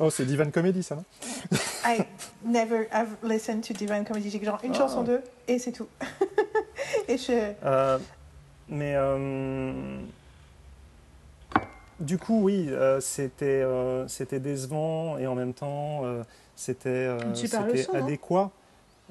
[0.00, 1.04] oh, c'est Divine Comedy, ça, non?
[1.84, 2.06] I
[2.44, 4.30] never have listened to Divine Comedy.
[4.30, 5.06] J'ai genre une chanson ah.
[5.06, 5.88] d'eux et c'est tout.
[7.08, 7.52] et je.
[7.64, 7.98] Euh,
[8.68, 8.94] mais.
[8.96, 9.98] Euh,
[12.00, 13.64] du coup, oui, euh, c'était
[14.08, 16.02] c'était décevant et en même temps,
[16.56, 17.16] c'était
[17.94, 18.50] adéquat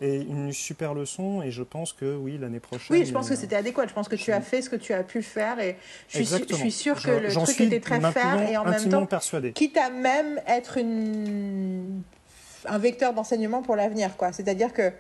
[0.01, 1.41] et une super leçon.
[1.41, 2.97] Et je pense que oui, l'année prochaine.
[2.97, 3.87] Oui, je pense que c'était adéquat.
[3.87, 5.59] Je pense que tu as fait ce que tu as pu faire.
[5.59, 5.77] Et
[6.09, 8.49] je suis, je suis sûre que le truc était très faire.
[8.49, 9.53] Et en même temps, persuadé.
[9.53, 12.01] quitte à même être une...
[12.65, 14.17] un vecteur d'enseignement pour l'avenir.
[14.17, 14.31] quoi.
[14.31, 14.91] C'est-à-dire que.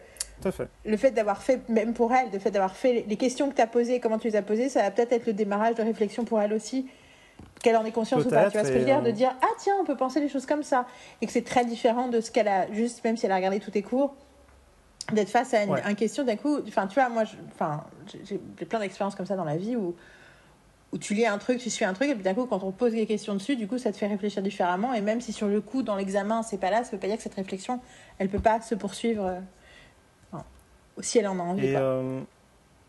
[0.51, 0.67] fait.
[0.85, 3.61] Le fait d'avoir fait, même pour elle, le fait d'avoir fait les questions que tu
[3.61, 6.25] as posées, comment tu les as posées, ça va peut-être être le démarrage de réflexion
[6.25, 6.87] pour elle aussi
[7.61, 8.49] qu'elle en ait conscience ou pas.
[8.49, 10.29] Tu vois ce que je veux dire De dire, ah tiens, on peut penser les
[10.29, 10.85] choses comme ça.
[11.21, 13.59] Et que c'est très différent de ce qu'elle a, juste même si elle a regardé
[13.59, 14.15] tous tes cours,
[15.13, 16.59] d'être face à une, question d'un coup.
[16.67, 17.83] Enfin, tu vois, moi, enfin,
[18.23, 19.95] j'ai plein d'expériences comme ça dans la vie où,
[20.91, 22.71] où tu lis un truc, tu suis un truc, et puis d'un coup, quand on
[22.71, 24.93] pose des questions dessus, du coup, ça te fait réfléchir différemment.
[24.93, 27.17] Et même si sur le coup, dans l'examen, c'est pas là, ça veut pas dire
[27.17, 27.79] que cette réflexion,
[28.17, 30.39] elle peut pas se poursuivre euh,
[30.99, 31.67] si elle en a envie.
[31.67, 32.19] Et, euh,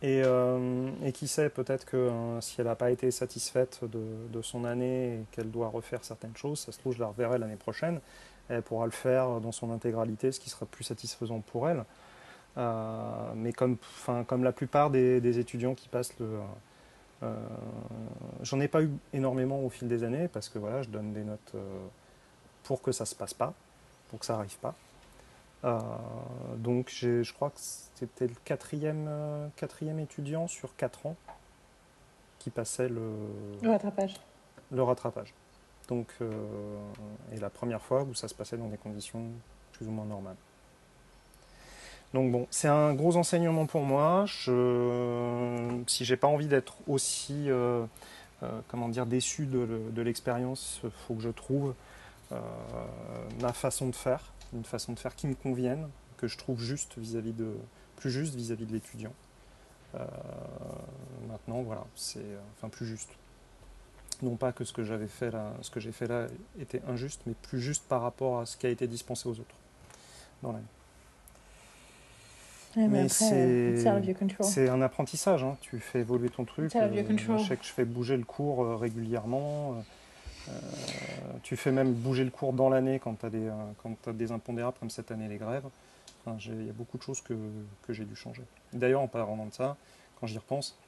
[0.03, 4.42] et, euh, et, qui sait, peut-être que si elle n'a pas été satisfaite de, de
[4.42, 7.57] son année et qu'elle doit refaire certaines choses, ça se trouve, je la reverrai l'année
[7.57, 8.00] prochaine.
[8.48, 11.84] Elle pourra le faire dans son intégralité, ce qui sera plus satisfaisant pour elle.
[12.59, 13.78] Euh, mais comme,
[14.26, 16.40] comme la plupart des, étudiants qui passent le...
[17.23, 17.35] Euh,
[18.43, 21.23] j'en ai pas eu énormément au fil des années parce que voilà, je donne des
[21.25, 21.87] notes euh,
[22.64, 23.55] pour que ça se passe pas,
[24.09, 24.75] pour que ça arrive pas.
[26.57, 29.09] donc je crois que c'était le quatrième,
[29.57, 31.16] quatrième étudiant sur quatre ans
[32.41, 33.12] qui passait le,
[33.62, 34.14] le rattrapage.
[34.73, 35.33] Le rattrapage.
[35.89, 36.09] Donc,
[37.33, 39.27] et la première fois où ça se passait dans des conditions
[39.73, 40.37] plus ou moins normales.
[42.14, 44.24] Donc bon, c'est un gros enseignement pour moi.
[44.26, 47.84] Je, si j'ai pas envie d'être aussi, euh,
[48.42, 51.74] euh, comment dire, déçu de, l'expérience, il faut que je trouve
[52.32, 52.38] euh,
[53.40, 55.88] ma façon de faire, une façon de faire qui me convienne,
[56.18, 57.54] que je trouve juste vis-à-vis de,
[57.96, 59.12] plus juste vis-à-vis de l'étudiant.
[61.28, 62.24] maintenant, voilà, c'est,
[62.56, 63.10] enfin plus juste.
[64.20, 66.26] Non pas que ce que j'avais fait là, ce que j'ai fait là
[66.60, 69.56] était injuste, mais plus juste par rapport à ce qui a été dispensé aux autres
[70.42, 70.52] dans
[72.77, 75.45] mais, c'est un apprentissage.
[75.45, 75.57] Hein.
[75.61, 76.75] Tu fais évoluer ton truc.
[76.75, 79.77] Euh, je sais que je fais bouger le cours euh, régulièrement.
[80.49, 80.53] Euh,
[81.43, 84.77] tu fais même bouger le cours dans l'année quand tu as, des, as des impondérables
[84.81, 85.64] comme cette année les grèves.
[86.27, 87.35] Il y a beaucoup de choses que,
[87.87, 88.43] que j'ai dû changer.
[88.73, 89.77] D'ailleurs, en parlant de ça,
[90.20, 90.79] quand j'y repense,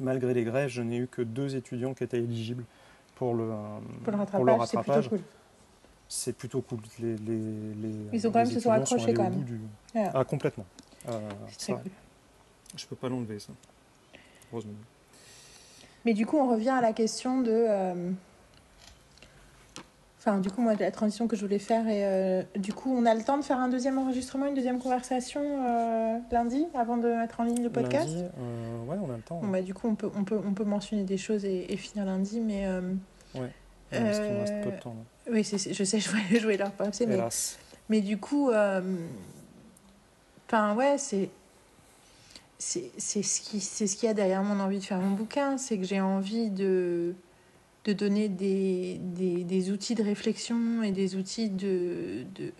[0.00, 2.64] malgré les grèves, je n'ai eu que deux étudiants qui étaient éligibles
[3.14, 3.50] pour le,
[4.32, 5.10] pour le rattrapage.
[6.08, 6.80] C'est plutôt cool.
[6.98, 7.38] Les, les,
[7.74, 9.42] les, Ils ont quand même se sont accrochés quand même.
[9.42, 9.60] Du...
[9.94, 10.66] Ah, complètement.
[11.08, 11.80] Euh, ça,
[12.76, 13.52] je peux pas l'enlever, ça.
[14.52, 14.72] Heureusement.
[16.04, 17.50] Mais du coup, on revient à la question de.
[17.52, 18.10] Euh,
[20.18, 23.06] enfin, du coup, moi, la transition que je voulais faire, et euh, du coup, on
[23.06, 25.42] a le temps de faire un deuxième enregistrement, une deuxième conversation
[26.30, 28.08] lundi, avant de mettre en ligne le podcast?
[28.08, 28.24] Lundi,
[28.86, 29.40] Ouais, on a le temps.
[29.40, 32.04] Bon, bah, du coup, on peut, on, peut, on peut mentionner des choses et, finir
[32.04, 32.66] lundi, mais.
[33.34, 33.50] ouais,
[33.90, 34.94] parce qu'il reste peu de temps.
[34.94, 35.32] Là.
[35.32, 37.18] Oui, je sais, je vais jouer leur passé, mais,
[37.88, 38.50] mais du coup,
[40.54, 41.30] Enfin, ouais, c'est.
[42.56, 45.76] C'est ce qu'il ce qu'il y a derrière mon envie de faire mon bouquin, c'est
[45.76, 47.14] que j'ai envie de,
[47.84, 52.24] de donner des, des, des, outils de réflexion et des outils de.
[52.36, 52.52] de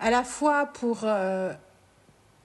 [0.00, 1.52] à la fois pour euh,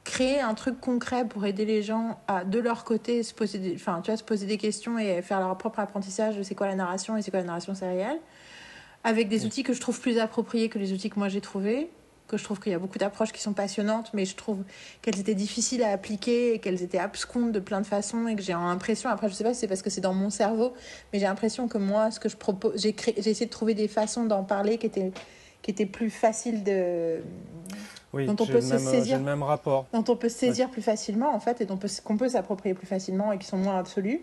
[0.04, 3.76] créer un truc concret pour aider les gens à, de leur côté, se poser des,
[3.76, 6.68] enfin, tu vois, se poser des questions et faire leur propre apprentissage de c'est quoi
[6.68, 8.20] la narration et c'est quoi la narration sérielle,
[9.06, 11.90] avec des outils que je trouve plus appropriés que les outils que moi j'ai trouvés
[12.30, 14.60] que je trouve qu'il y a beaucoup d'approches qui sont passionnantes, mais je trouve
[15.02, 18.42] qu'elles étaient difficiles à appliquer et qu'elles étaient abscondes de plein de façons et que
[18.42, 20.74] j'ai l'impression, après je sais pas si c'est parce que c'est dans mon cerveau,
[21.12, 23.88] mais j'ai l'impression que moi, ce que je propose, j'ai j'ai essayé de trouver des
[23.90, 25.12] façons d'en parler qui étaient,
[25.62, 27.18] qui étaient plus faciles de...
[28.14, 29.20] Oui, dont on peut se même- saisir.
[29.20, 29.86] même rapport.
[29.94, 32.74] dont on peut se saisir plus facilement en fait et dont peut- qu'on peut s'approprier
[32.74, 34.22] plus facilement et qui sont moins absolus.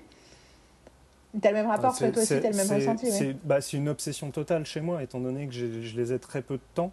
[1.40, 3.12] T'as le même rapport, C'est- toi aussi, t'as le même c'est- ressenti.
[3.12, 6.40] C'est bah, c'est une obsession totale chez moi, étant donné que je les ai très
[6.42, 6.92] peu de temps.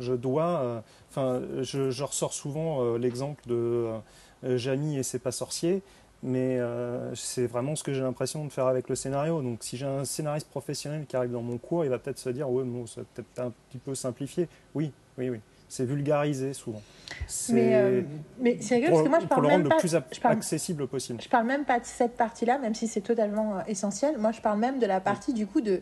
[0.00, 0.60] Je dois.
[0.60, 0.80] euh,
[1.10, 3.86] Enfin, je, je ressors souvent euh, l'exemple de
[4.44, 5.80] euh, Jamie et c'est pas sorcier,
[6.24, 6.58] mais
[7.14, 9.40] c'est vraiment ce que j'ai l'impression de faire avec le scénario.
[9.42, 12.30] Donc, si j'ai un scénariste professionnel qui arrive dans mon cours, il va peut-être se
[12.30, 14.48] dire Ouais, bon, ça peut-être un petit peu simplifié.
[14.74, 15.40] Oui, oui, oui.
[15.68, 16.82] C'est vulgarisé souvent.
[17.26, 18.02] C'est Mais, euh,
[18.38, 19.74] mais c'est rigolo parce que moi je pour parle le même rendre pas.
[19.76, 21.20] le plus je parle- accessible possible.
[21.22, 24.16] Je parle même pas de cette partie-là, même si c'est totalement essentiel.
[24.18, 25.80] Moi, je parle même de la partie du coup de,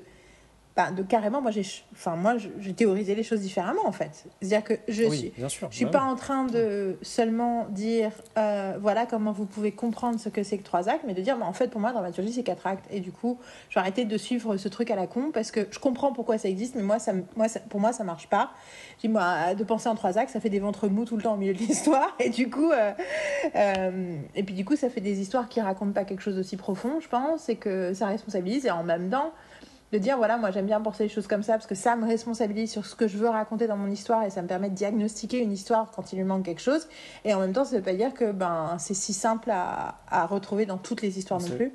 [0.77, 1.41] bah, de carrément.
[1.43, 4.25] Moi, j'ai, enfin, moi, j'ai théorisé les choses différemment en fait.
[4.41, 5.69] C'est-à-dire que je oui, suis, bien sûr.
[5.71, 10.19] je suis bah pas en train de seulement dire euh, voilà comment vous pouvez comprendre
[10.19, 12.33] ce que c'est que trois actes, mais de dire bah, en fait pour moi dramaturgie
[12.33, 15.07] c'est quatre actes et du coup je vais arrêter de suivre ce truc à la
[15.07, 17.81] con parce que je comprends pourquoi ça existe, mais moi ça, me- moi ça- pour
[17.81, 18.51] moi ça marche pas.
[18.97, 21.23] Je dis moi de penser en trois actes ça fait des ventres mous tout le
[21.23, 22.93] temps au milieu de l'histoire et du coup euh,
[23.57, 26.57] euh, et puis du coup ça fait des histoires qui racontent pas quelque chose d'aussi
[26.57, 29.33] profond je pense et que ça responsabilise et en même temps
[29.93, 32.07] de dire voilà moi j'aime bien penser les choses comme ça parce que ça me
[32.07, 34.75] responsabilise sur ce que je veux raconter dans mon histoire et ça me permet de
[34.75, 36.89] diagnostiquer une histoire quand il lui manque quelque chose
[37.25, 40.27] et en même temps ça veut pas dire que ben c'est si simple à, à
[40.27, 41.73] retrouver dans toutes les histoires non plus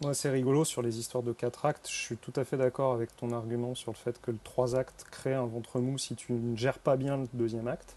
[0.00, 1.86] Moi, c'est rigolo sur les histoires de quatre actes.
[1.90, 4.74] Je suis tout à fait d'accord avec ton argument sur le fait que le trois
[4.74, 7.96] actes crée un ventre mou si tu ne gères pas bien le deuxième acte.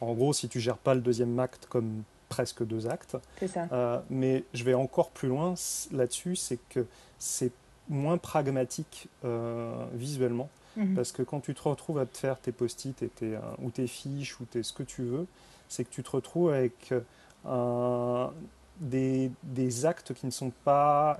[0.00, 3.16] En gros, si tu gères pas le deuxième acte comme presque deux actes.
[3.46, 5.54] ça Euh, mais je vais encore plus loin
[5.92, 6.86] là-dessus, c'est que
[7.18, 7.52] c'est
[7.92, 10.48] moins pragmatique euh, visuellement.
[10.76, 10.94] Mhm.
[10.94, 13.70] Parce que quand tu te retrouves à te faire tes post-it et tes, euh, ou
[13.70, 15.26] tes fiches ou tes, ce que tu veux,
[15.68, 17.00] c'est que tu te retrouves avec euh,
[17.44, 18.32] un-
[18.80, 21.18] des, des actes qui ne sont pas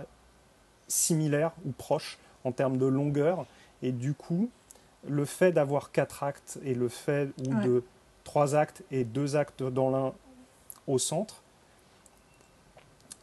[0.88, 3.46] similaires ou proches en termes de longueur.
[3.82, 4.48] Et du coup,
[5.08, 7.64] le fait d'avoir quatre actes et le fait ou Ouais.
[7.66, 7.84] de
[8.24, 10.12] trois actes et deux actes dans l'un
[10.86, 11.42] au centre,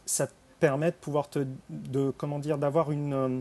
[0.06, 3.40] ça te permet de pouvoir te, de, comment dire, d'avoir une, euh,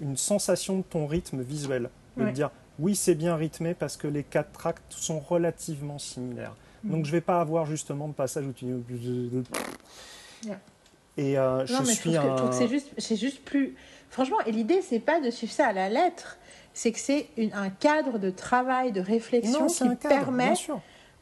[0.00, 1.90] une sensation de ton rythme visuel.
[2.16, 2.30] De Ouais.
[2.30, 6.54] te dire, oui, c'est bien rythmé parce que les quatre actes sont relativement similaires.
[6.84, 6.90] Mhm.
[6.92, 8.66] Donc je vais pas avoir justement de passage où tu...
[10.46, 10.56] Ouais.
[11.18, 12.36] Et euh, je non mais je suis que, je un...
[12.36, 13.74] trouve que c'est juste c'est juste plus
[14.10, 16.36] franchement et l'idée c'est pas de suivre ça à la lettre
[16.74, 20.52] c'est que c'est un cadre de travail de réflexion Non, qui un cadre, permet.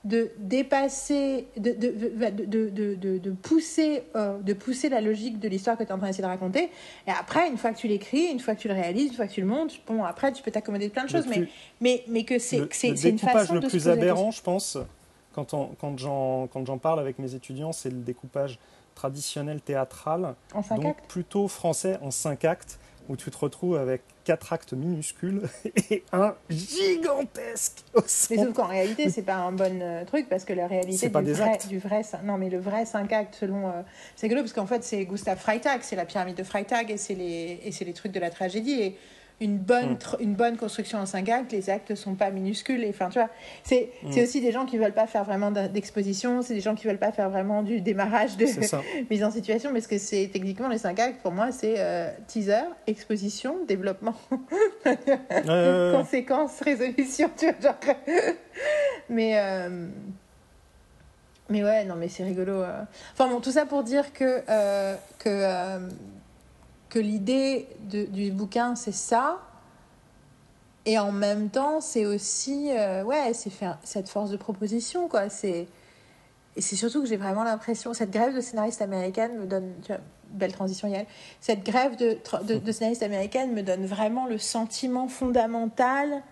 [0.04, 5.38] De dépasser, de, de, de, de, de, de- de pousser, euh, de pousser la logique
[5.40, 6.68] de l'histoire que tu es en train d'essayer de raconter.
[7.06, 9.26] Et après, une fois que tu l'écris, une fois que tu le réalises, une fois
[9.26, 11.26] que tu le montes, bon, après, tu peux t'accommoder de plein de Le choses.
[11.28, 11.50] Mais, plus-
[11.80, 14.42] mais, mais que c'est le, le une découpage façon le de se plus aberrant, je
[14.42, 14.78] pense,
[15.34, 15.98] quand, on- quand
[16.66, 18.58] j'en parle avec mes étudiants, c'est le découpage
[18.94, 20.58] traditionnel théâtral, question.
[20.58, 21.10] En cinq donc actes?
[21.10, 22.78] plutôt français en cinq actes,
[23.08, 25.42] où tu te retrouves avec quatre actes minuscules
[25.90, 27.84] et un gigantesque
[28.30, 31.06] Mais sauf qu'en réalité, c'est pas un bon euh, truc parce que la réalité C'est
[31.08, 31.68] du pas des vrai, actes.
[31.68, 33.82] du vrai, non mais le vrai 5 actes selon, euh,
[34.16, 37.14] c'est rigolo parce qu'en fait c'est Gustave Freitag, c'est la pyramide de Freitag et c'est
[37.14, 38.96] les et c'est les trucs de la tragédie et
[39.40, 40.20] une bonne Mm.
[40.20, 43.28] une bonne construction en 5 actes, les actes sont pas minuscules enfin tu vois,
[43.64, 44.24] c'est c'est Mm.
[44.24, 47.10] aussi des gens qui veulent pas faire vraiment d'exposition, c'est des gens qui veulent pas
[47.12, 48.46] faire vraiment du démarrage de
[49.10, 52.62] mise en situation parce que c'est techniquement les 5 actes pour moi c'est euh, teaser,
[52.86, 54.14] exposition, développement
[55.46, 57.94] Euh, conséquences, résolution, tu vois, genre.
[59.08, 59.86] mais, euh,
[61.50, 62.62] mais ouais, non, mais c'est rigolo.
[62.62, 62.82] euh.
[63.12, 65.28] Enfin bon, tout ça pour dire que, euh, que,
[66.94, 69.40] que l'idée du bouquin, c'est ça.
[70.86, 75.28] Et en même temps, c'est aussi, euh, ouais, c'est faire cette force de proposition, quoi.
[75.28, 75.66] C'est.
[76.54, 79.72] Et c'est surtout que j'ai vraiment l'impression, cette grève de scénaristes américaines me donne,
[80.28, 81.06] belle transition Yael,
[81.40, 86.22] cette grève de, de, de scénaristes américaines me donne vraiment le sentiment fondamental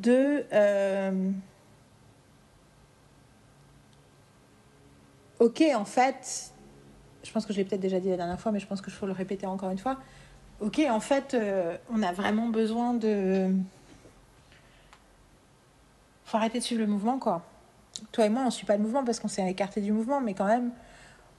[0.00, 0.44] de...
[0.52, 1.30] euh,
[5.38, 6.52] ok, en fait,
[7.24, 8.90] je pense que je l'ai peut-être déjà dit la dernière fois, mais je pense que
[8.90, 9.98] je faut le répéter encore une fois.
[10.60, 13.50] Ok, en fait, euh, on a vraiment besoin de...
[16.24, 17.42] faut arrêter de suivre le mouvement, quoi
[18.12, 20.20] toi et moi, on ne suit pas le mouvement parce qu'on s'est écarté du mouvement,
[20.20, 20.70] mais quand même,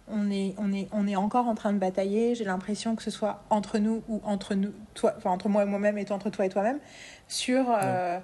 [0.07, 2.35] on est, on est, on est encore en train de batailler.
[2.35, 5.65] J'ai l'impression que ce soit entre nous ou entre nous, toi, enfin entre moi et
[5.65, 6.79] moi-même et toi, entre toi et toi-même,
[7.27, 8.19] sur euh,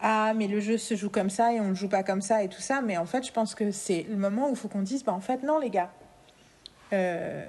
[0.00, 2.42] ah mais le jeu se joue comme ça et on ne joue pas comme ça
[2.42, 2.82] et tout ça.
[2.82, 5.12] Mais en fait, je pense que c'est le moment où il faut qu'on dise bah
[5.12, 5.90] en fait non les gars,
[6.92, 7.44] Euh,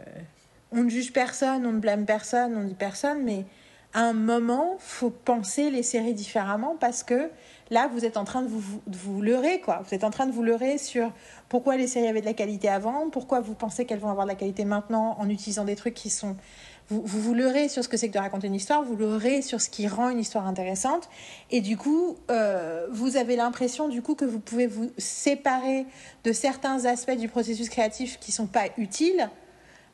[0.72, 3.46] on ne juge personne, on ne blâme personne, on dit personne, mais
[3.94, 7.30] un moment, faut penser les séries différemment parce que
[7.70, 9.84] là, vous êtes en train de vous, de vous leurrer, quoi.
[9.88, 11.12] Vous êtes en train de vous leurrer sur
[11.48, 14.32] pourquoi les séries avaient de la qualité avant, pourquoi vous pensez qu'elles vont avoir de
[14.32, 16.36] la qualité maintenant en utilisant des trucs qui sont
[16.90, 19.42] vous, vous vous leurrez sur ce que c'est que de raconter une histoire, vous leurrez
[19.42, 21.10] sur ce qui rend une histoire intéressante,
[21.52, 25.86] et du coup, euh, vous avez l'impression du coup que vous pouvez vous séparer
[26.24, 29.30] de certains aspects du processus créatif qui sont pas utiles,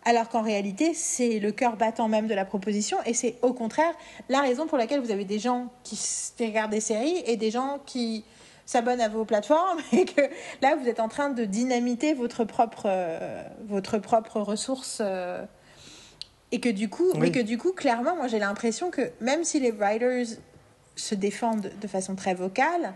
[0.05, 3.93] alors qu'en réalité, c'est le cœur battant même de la proposition, et c'est au contraire
[4.29, 5.99] la raison pour laquelle vous avez des gens qui
[6.39, 8.23] regardent des séries et des gens qui
[8.65, 10.21] s'abonnent à vos plateformes, et que
[10.61, 14.99] là, vous êtes en train de dynamiter votre propre, euh, votre propre ressource.
[15.01, 15.43] euh,
[16.51, 17.19] et que du coup, Oui.
[17.19, 20.37] mais que du coup, clairement, moi j'ai l'impression que même si les writers
[20.95, 22.93] se défendent de façon très vocale,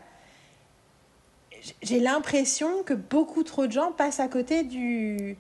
[1.82, 5.38] j'ai l'impression que beaucoup trop de gens passent à côté du,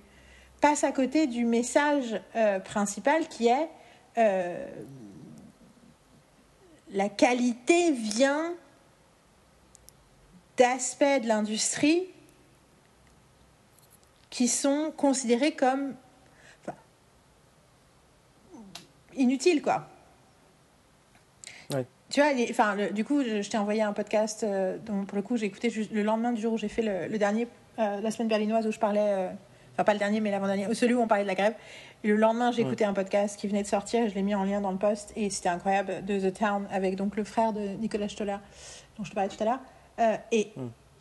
[0.61, 3.69] passent à côté du message euh, principal qui est
[4.17, 4.65] euh,
[6.91, 8.53] la qualité vient
[10.55, 12.03] d'aspects de l'industrie
[14.29, 15.95] qui sont considérés comme
[19.17, 19.87] inutile, quoi.
[21.73, 21.85] Ouais.
[22.09, 25.05] Tu vois, les- enfin, le- du coup, je, je t'ai envoyé un podcast euh, dont,
[25.05, 27.17] pour le coup, j'ai écouté juste le lendemain du jour où j'ai fait le, le
[27.17, 27.47] dernier,
[27.79, 29.29] euh, la semaine berlinoise, où je parlais, euh,
[29.73, 31.55] enfin, pas le dernier, mais l'avant-dernier, celui où on parlait de la grève.
[32.03, 32.67] Et le lendemain, j'ai Ouais.
[32.67, 35.13] écouté un podcast qui venait de sortir, je l'ai mis en lien dans le post,
[35.15, 38.37] et c'était incroyable, de The Town, avec donc le frère de Nicolas Stoller,
[38.97, 39.59] dont je te parlais tout à l'heure.
[39.99, 40.51] Euh, et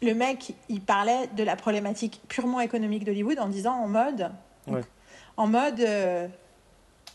[0.01, 4.31] le mec, il parlait de la problématique purement économique d'Hollywood en disant en mode,
[4.69, 4.81] Ouais.
[5.37, 6.29] en mode, euh,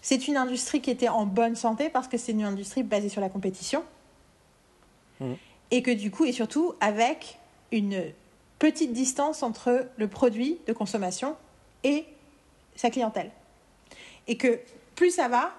[0.07, 3.19] c'est une industrie qui était en bonne santé parce que c'est une industrie basée sur
[3.19, 3.83] la compétition.
[5.19, 5.35] Mhm.
[5.71, 7.39] Et que du coup, et surtout avec
[7.73, 8.13] une
[8.57, 11.35] petite distance entre le produit de consommation
[11.83, 12.05] et
[12.77, 13.31] sa clientèle.
[14.27, 14.61] Et que
[14.95, 15.51] plus ça va,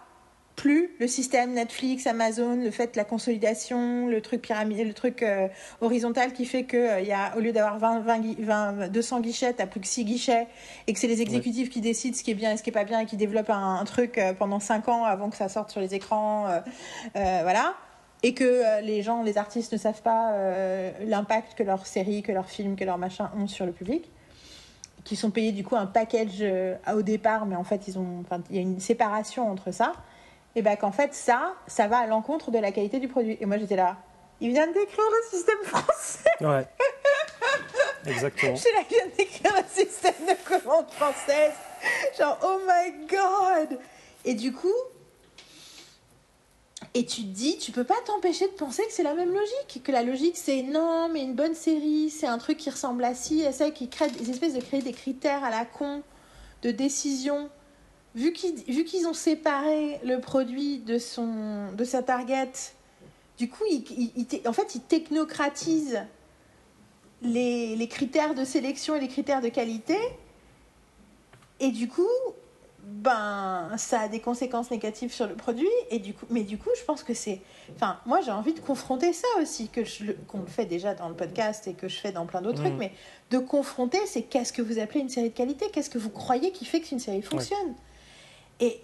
[0.59, 5.23] plus le système Netflix, Amazon, le fait de la consolidation, le truc pyramide, le truc
[5.23, 5.47] euh,
[5.81, 9.21] horizontal qui fait que euh, y a, au lieu d'avoir 20, 20, gui- 20, 200
[9.21, 10.49] guichets, t'as plus que 6 guichets
[10.89, 12.73] et que c'est les exécutifs qui décident ce qui est bien et ce qui est
[12.73, 15.71] pas bien et qui développent un, truc euh, pendant 5 ans avant que ça sorte
[15.71, 16.61] sur les écrans, euh,
[17.15, 17.75] voilà.
[18.25, 20.33] Et que les gens, les artistes ne savent pas
[21.07, 24.11] l'impact que leurs séries, que leurs films, que leurs machins ont sur le public
[25.05, 26.45] qui sont payés du coup un package
[26.93, 29.93] au départ, mais en fait il y a une séparation entre ça.
[30.55, 33.37] Et ben qu'en fait ça, ça va à l'encontre de la qualité du produit.
[33.41, 33.97] Et moi j'étais là,
[34.41, 36.31] il vient de décrire le système français.
[36.41, 36.67] Ouais.
[38.07, 38.57] Exactement.
[38.57, 41.53] Je là, il vient de décrire le système de commande française.
[42.19, 43.79] Genre oh my god.
[44.25, 44.75] Et du coup,
[46.95, 49.83] et tu te dis, tu peux pas t'empêcher de penser que c'est la même logique.
[49.85, 53.15] Que la logique, c'est non, mais une bonne série, c'est un truc qui ressemble à
[53.15, 56.03] ci, à ça, qui crée des espèces de créer des critères à la con
[56.63, 57.51] de décision.
[58.19, 62.51] Vu qu'ils ont séparé le produit de, son, de sa target,
[63.39, 66.03] du coup, ils, ils- ils te- en fait, ils technocratisent
[67.23, 69.97] les, les critères de sélection et les critères de qualité.
[71.61, 72.07] Et du coup,
[72.85, 75.69] ben, ça a des conséquences négatives sur le produit.
[75.91, 77.41] Et du coup, mais du coup, je pense que c'est.
[77.75, 79.81] Enfin, moi, j'ai envie de confronter ça aussi, que
[80.27, 82.67] qu'on le fait déjà dans le podcast et que je fais dans plein d'autres Mhm.
[82.67, 82.79] trucs.
[82.79, 82.93] Mais
[83.31, 85.67] de confronter, c'est qu'est-ce que vous appelez une série de qualité?
[85.73, 87.75] Qu'est-ce que vous croyez qui fait qu'une série fonctionne?
[88.61, 88.81] Et,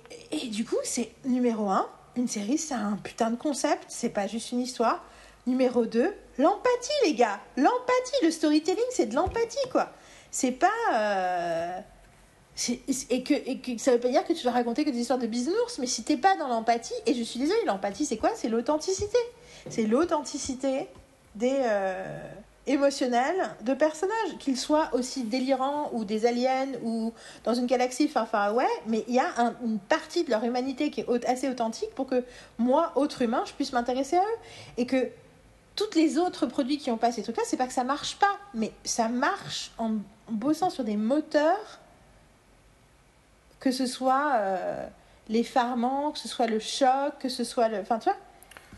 [0.49, 4.53] du coup, c'est numéro un, une série, c'est un putain de concept, c'est pas juste
[4.53, 5.05] une histoire.
[5.47, 7.41] Numéro 2, l'empathie, les gars.
[7.57, 9.91] L'empathie, le storytelling, c'est de l'empathie, quoi.
[10.31, 10.71] C'est pas.
[10.95, 11.81] euh,
[13.11, 15.27] Et, que, et ça veut pas dire que tu dois raconter que des histoires de
[15.27, 18.31] bisounours, mais si t'es pas dans l'empathie, et je suis désolée, l'empathie, c'est quoi?
[18.37, 19.19] C'est l'authenticité.
[19.69, 20.89] C'est l'authenticité
[21.35, 21.57] des.
[21.63, 22.33] euh,
[22.67, 27.13] émotionnels de personnages, qu'ils soient aussi délirants ou des aliens ou
[27.45, 30.43] dans une galaxie far far away, mais il y a un- une partie de leur
[30.45, 32.25] humanité qui est assez authentique pour que
[32.59, 34.39] moi, autre humain, je puisse m'intéresser à eux.
[34.79, 35.09] Et que
[35.77, 38.39] toutes les autres produits qui ont pas ces trucs-là, c'est pas que ça marche pas,
[38.55, 39.93] mais ça marche en,
[40.31, 41.81] bossant sur des moteurs,
[43.61, 44.87] que ce soit euh,
[45.29, 47.79] l'effarement, que ce soit le choc, que ce soit le.
[47.81, 48.19] Enfin, tu vois,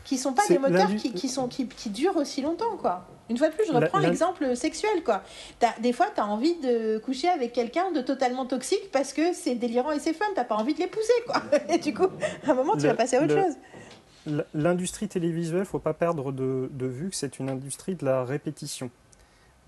[0.03, 3.05] qui sont pas des moteurs l'indu- qui, qui, sont, qui, qui durent aussi longtemps, quoi.
[3.29, 5.21] Une fois de plus, je reprends l'exemple sexuel, quoi.
[5.59, 9.33] T'as- des fois, tu as envie de coucher avec quelqu'un de totalement toxique parce que
[9.33, 11.41] c'est délirant et c'est fun, t'as pas envie de l'épouser, quoi.
[11.69, 12.07] Et du coup,
[12.47, 14.43] à un moment, tu Le- vas passer à autre le- chose.
[14.53, 18.89] L'industrie télévisuelle, faut pas perdre de, de vue que c'est une industrie de la répétition,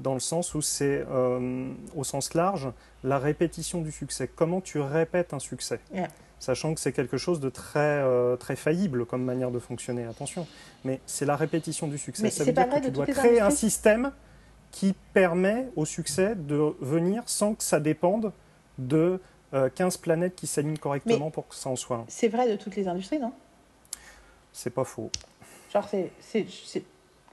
[0.01, 2.69] dans le sens où c'est, euh, au sens large,
[3.03, 4.29] la répétition du succès.
[4.33, 5.79] Comment tu répètes un succès?
[5.93, 6.07] Yeah.
[6.39, 10.47] Sachant que c'est quelque chose de très, euh, très faillible comme manière de fonctionner, attention.
[10.85, 12.23] Mais c'est la répétition du succès.
[12.23, 14.11] Mais Ça veut dire vrai que tu de dois toutes les créer un système
[14.71, 18.31] qui permet au succès de venir sans que ça dépende
[18.77, 19.19] de
[19.53, 22.05] euh, 15 planètes qui s'alignent correctement pour que ça en soit un.
[22.07, 23.33] C'est vrai de toutes les industries, non?
[24.53, 25.09] C'est pas faux.
[25.73, 26.45] Genre, c'est.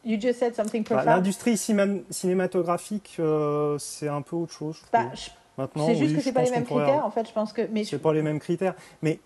[0.04, 1.06] You just said something Bah, profound.
[1.16, 4.76] L'industrie cinéma- cinématographique, euh, c'est un peu autre chose.
[4.84, 5.10] je Bah,
[5.58, 7.62] Maintenant, c'est juste oui, que c'est pas les mêmes critères, en fait, je pense que.
[7.72, 8.74] Mais je, C'est pas les mêmes critères.
[9.02, 9.20] Mais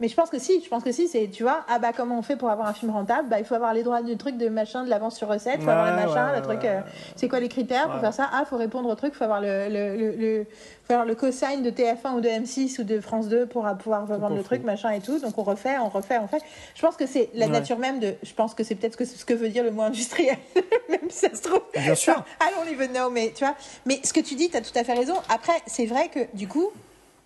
[0.00, 2.18] mais je pense que si, je pense que si, c'est, tu vois, ah bah comment
[2.18, 3.28] on fait pour avoir un film rentable?
[3.28, 5.62] Bah il faut avoir les droits du truc de machin, de l'avance sur recette, il
[5.64, 6.64] faut avoir le machin, ouais, le truc.
[6.64, 6.80] euh,
[7.16, 8.28] c'est quoi les critères pour faire ça?
[8.32, 10.46] Ah, faut répondre au truc, faut avoir le, le, le, le-
[10.84, 14.06] faut avoir le cosign de TF1 ou de M6 ou de France 2 pour pouvoir
[14.06, 15.18] vendre le truc, machin et tout.
[15.20, 16.42] Donc on refait, on refait, on fait.
[16.74, 18.14] Je pense que c'est la nature même de.
[18.22, 20.36] Je pense que c'est peut-être ce que, veut dire le mot industriel,
[20.88, 21.62] même si ça se trouve.
[21.74, 22.24] Bien sûr.
[22.70, 23.54] Even know, mais tu vois.
[23.84, 25.14] Mais ce que tu dis, tu as tout à fait raison.
[25.28, 26.70] Après, c'est vrai que du coup,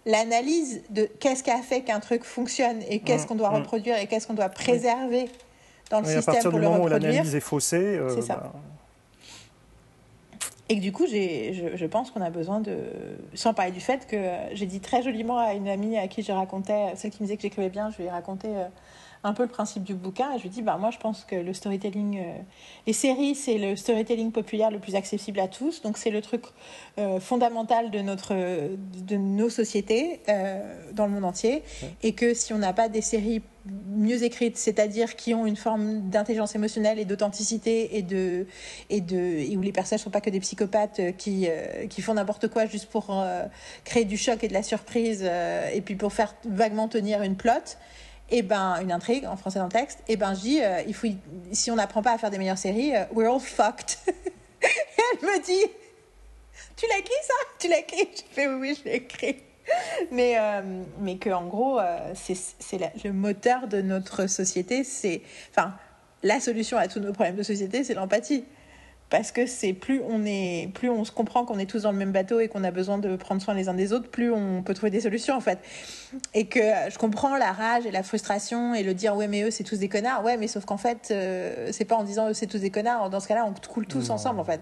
[0.06, 3.54] l'analyse de qu'est-ce qui a fait qu'un truc fonctionne et qu'est-ce Mm, qu'on doit mm.
[3.56, 5.30] reproduire et qu'est-ce qu'on doit préserver
[5.90, 8.14] dans le Oui, à système partir pour du le moment où l'analyse est faussée, euh,
[8.14, 8.36] C'est ça.
[8.36, 8.52] bah,
[10.68, 12.76] Et que du coup, j'ai, je, je pense qu'on a besoin de.
[13.34, 14.16] Sans parler du fait que
[14.52, 17.36] j'ai dit très joliment à une amie à qui je racontais, celle qui me disait
[17.36, 18.64] que j'écrivais bien, je lui ai raconté euh,
[19.24, 20.32] un peu le principe du bouquin.
[20.34, 22.18] Et je lui dit, bah, moi, je pense que le storytelling.
[22.18, 22.38] euh,
[22.86, 25.82] les séries, c'est le storytelling populaire le plus accessible à tous.
[25.82, 26.44] Donc, c'est le truc
[26.98, 31.62] euh, fondamental de, notre, de nos sociétés euh, dans le monde entier.
[31.82, 31.94] Ouais.
[32.02, 36.10] Et que si on n'a pas des séries mieux écrites, c'est-à-dire qui ont une forme
[36.10, 38.46] d'intelligence émotionnelle et d'authenticité et de
[38.90, 42.14] et de et où les personnages sont pas que des psychopathes qui euh, qui font
[42.14, 43.44] n'importe quoi juste pour euh,
[43.84, 47.36] créer du choc et de la surprise euh, et puis pour faire vaguement tenir une
[47.36, 47.52] plot
[48.30, 50.00] et ben une intrigue en français dans le texte.
[50.08, 51.08] Et ben je dis euh, il faut
[51.52, 53.98] si on n'apprend pas à faire des meilleures séries euh, we're all fucked.
[54.06, 54.14] Et
[55.12, 55.70] elle me dit
[56.76, 57.34] tu l'as écrit ça?
[57.58, 58.08] Tu l'as écrit?
[58.14, 59.36] J'ai fait oui je l'ai écrit.
[60.10, 61.80] Mais euh, mais que en gros
[62.14, 65.74] c'est le moteur de notre société c'est enfin
[66.22, 68.44] la solution à tous nos problèmes de société c'est l'empathie.
[69.10, 71.98] Parce que c'est plus on est plus on se comprend qu'on est tous dans le
[71.98, 74.62] même bateau et qu'on a besoin de prendre soin les uns des autres plus on
[74.62, 75.58] peut trouver des solutions en fait
[76.32, 79.50] et que je comprends la rage et la frustration et le dire ouais mais eux
[79.50, 80.24] c'est tous des connards.
[80.24, 83.10] Ouais mais sauf qu'en fait euh, c'est pas en disant eux c'est tous des connards.
[83.10, 84.14] Dans ce cas-là on coule tous Non.
[84.14, 84.60] ensemble en fait.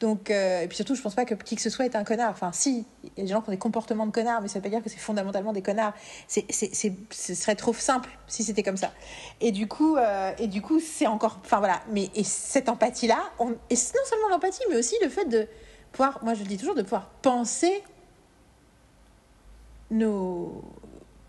[0.00, 2.04] Donc euh, et puis surtout je pense pas que qui que ce soit est un
[2.04, 2.30] connard.
[2.30, 4.58] Enfin si il y a des gens qui ont des comportements de connards mais ça
[4.58, 5.94] veut pas dire que c'est fondamentalement des connards.
[6.28, 8.92] C'est c'est c'est ce serait trop simple si c'était comme ça.
[9.40, 11.82] Et du coup euh, et du coup c'est encore enfin voilà.
[11.90, 15.46] Mais et cette empathie là on, et non seulement l'empathie mais aussi le fait de
[15.92, 17.82] pouvoir moi je le dis toujours de pouvoir penser
[19.90, 20.62] nos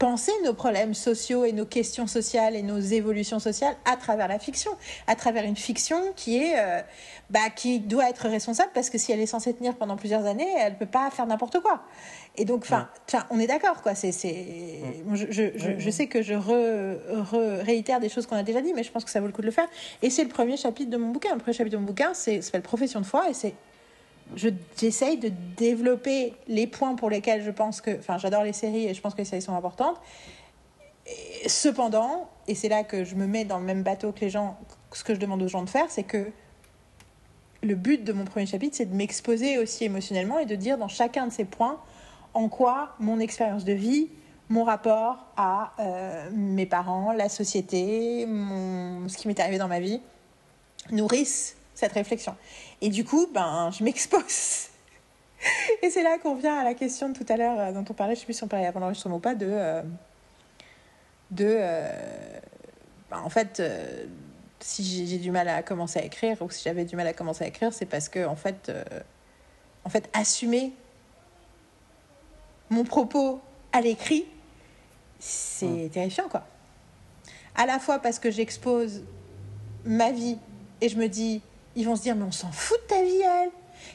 [0.03, 4.37] penser nos problèmes sociaux et nos questions sociales et nos évolutions sociales à travers la
[4.37, 4.71] fiction,
[5.07, 6.81] à travers une fiction qui est euh,
[7.29, 10.49] bah, qui doit être responsable parce que si elle est censée tenir pendant plusieurs années,
[10.59, 11.83] elle peut pas faire n'importe quoi.
[12.35, 12.89] Et donc, enfin,
[13.29, 13.95] on est d'accord, quoi.
[13.95, 16.97] C'est, c'est, Moi, je, je, je, Ouais, je sais que je re-
[17.31, 19.31] re- réitère des choses qu'on a déjà dit, mais je pense que ça vaut le
[19.33, 19.69] coup de le faire.
[20.01, 21.31] Et c'est le premier chapitre de mon bouquin.
[21.31, 23.53] Le premier chapitre de mon bouquin, c'est s'appelle Profession de foi, et c'est
[24.35, 28.87] je j'essaye de développer les points pour lesquels je pense que enfin j'adore les séries
[28.87, 29.99] et je pense que les séries sont importantes.
[31.47, 34.57] Cependant et c'est là que je me mets dans le même bateau que les gens
[34.91, 36.31] ce que je demande aux gens de faire c'est que
[37.61, 40.87] le but de mon premier chapitre c'est de m'exposer aussi émotionnellement et de dire dans
[40.87, 41.79] chacun de ces points
[42.33, 44.09] en quoi mon expérience de vie
[44.49, 49.79] mon rapport à euh, mes parents la société mon, ce qui m'est arrivé dans ma
[49.79, 50.01] vie
[50.91, 52.35] nourrissent cette réflexion.
[52.81, 54.67] Et du coup, ben, je m'expose.
[55.81, 57.93] Et c'est là qu'on vient à la question de tout à l'heure euh, dont on
[57.93, 59.47] parlait, je sais plus si on parlait avant l'enregistrement ou pas, de.
[59.49, 59.81] euh,
[61.31, 62.39] de euh,
[63.09, 64.05] ben, en fait, euh,
[64.59, 67.43] si j'ai du mal à commencer à écrire, ou si j'avais du mal à commencer
[67.43, 68.71] à écrire, c'est parce que, en fait,
[69.83, 70.71] en fait, assumer
[72.69, 73.41] mon propos
[73.73, 74.25] à l'écrit,
[75.19, 76.45] c'est terrifiant, quoi.
[77.55, 79.03] À la fois parce que j'expose
[79.85, 80.37] ma vie
[80.81, 81.41] et je me dis,
[81.75, 83.51] ils vont se dire, mais on s'en fout de ta vie, elle.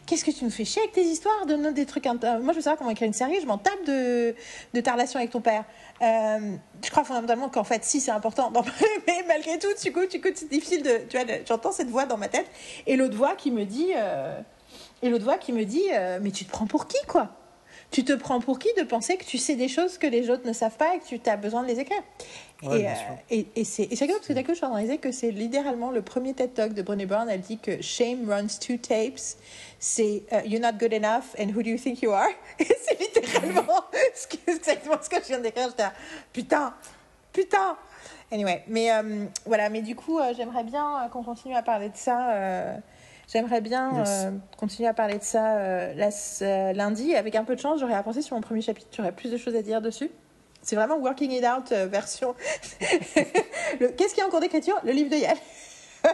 [0.07, 2.07] Qu'est-ce que tu nous fais chier avec tes histoires Donne-nous des trucs.
[2.07, 3.41] Moi, je veux savoir comment écrire une série.
[3.41, 4.35] Je m'en tape de,
[4.75, 5.65] de ta relation avec ton père.
[6.03, 8.71] Euh, je crois fondamentalement qu'en fait, si c'est important parler,
[9.07, 10.01] mais malgré tout, du coup,
[10.35, 11.07] c'est difficile de.
[11.09, 12.47] Tu vois, j'entends cette voix dans ma tête
[12.87, 14.41] et l'autre voix qui me dit, euh,
[15.03, 17.38] et l'autre voix qui me dit, euh, mais tu te prends pour qui, quoi?
[17.91, 20.47] Tu te prends pour qui de penser que tu sais des choses que les autres
[20.47, 22.03] ne savent pas et que tu as besoin de les écrire
[22.63, 24.75] Ouais, et, bien euh, et, et c'est rigolo parce que je suis en train de
[24.75, 27.29] réaliser que c'est littéralement le premier TED Talk de Brené Brown.
[27.31, 29.37] Elle dit que shame runs two tapes.
[29.79, 32.29] C'est euh, You're not good enough and who do you think you are?
[32.59, 33.85] Et c'est littéralement
[34.15, 35.69] ce que, exactement ce que je viens d'écrire.
[35.69, 35.89] J'étais
[36.33, 36.75] putain,
[37.33, 37.77] putain.
[38.33, 41.97] Anyway, mais euh, voilà, mais du coup, euh, j'aimerais bien qu'on continue à parler de
[41.97, 42.35] ça.
[43.31, 44.09] J'aimerais bien Yes.
[44.27, 46.09] euh, continuer à parler de ça euh, la-
[46.43, 47.15] euh, lundi.
[47.15, 48.89] Avec un peu de chance, j'aurais avancé sur mon premier chapitre.
[48.97, 50.11] J'aurais plus de choses à dire dessus.
[50.63, 52.35] C'est vraiment Working It Out version.
[53.81, 54.77] Le- Qu'est-ce qu'il y a en cours d'écriture?
[54.85, 55.37] Le livre de Yael.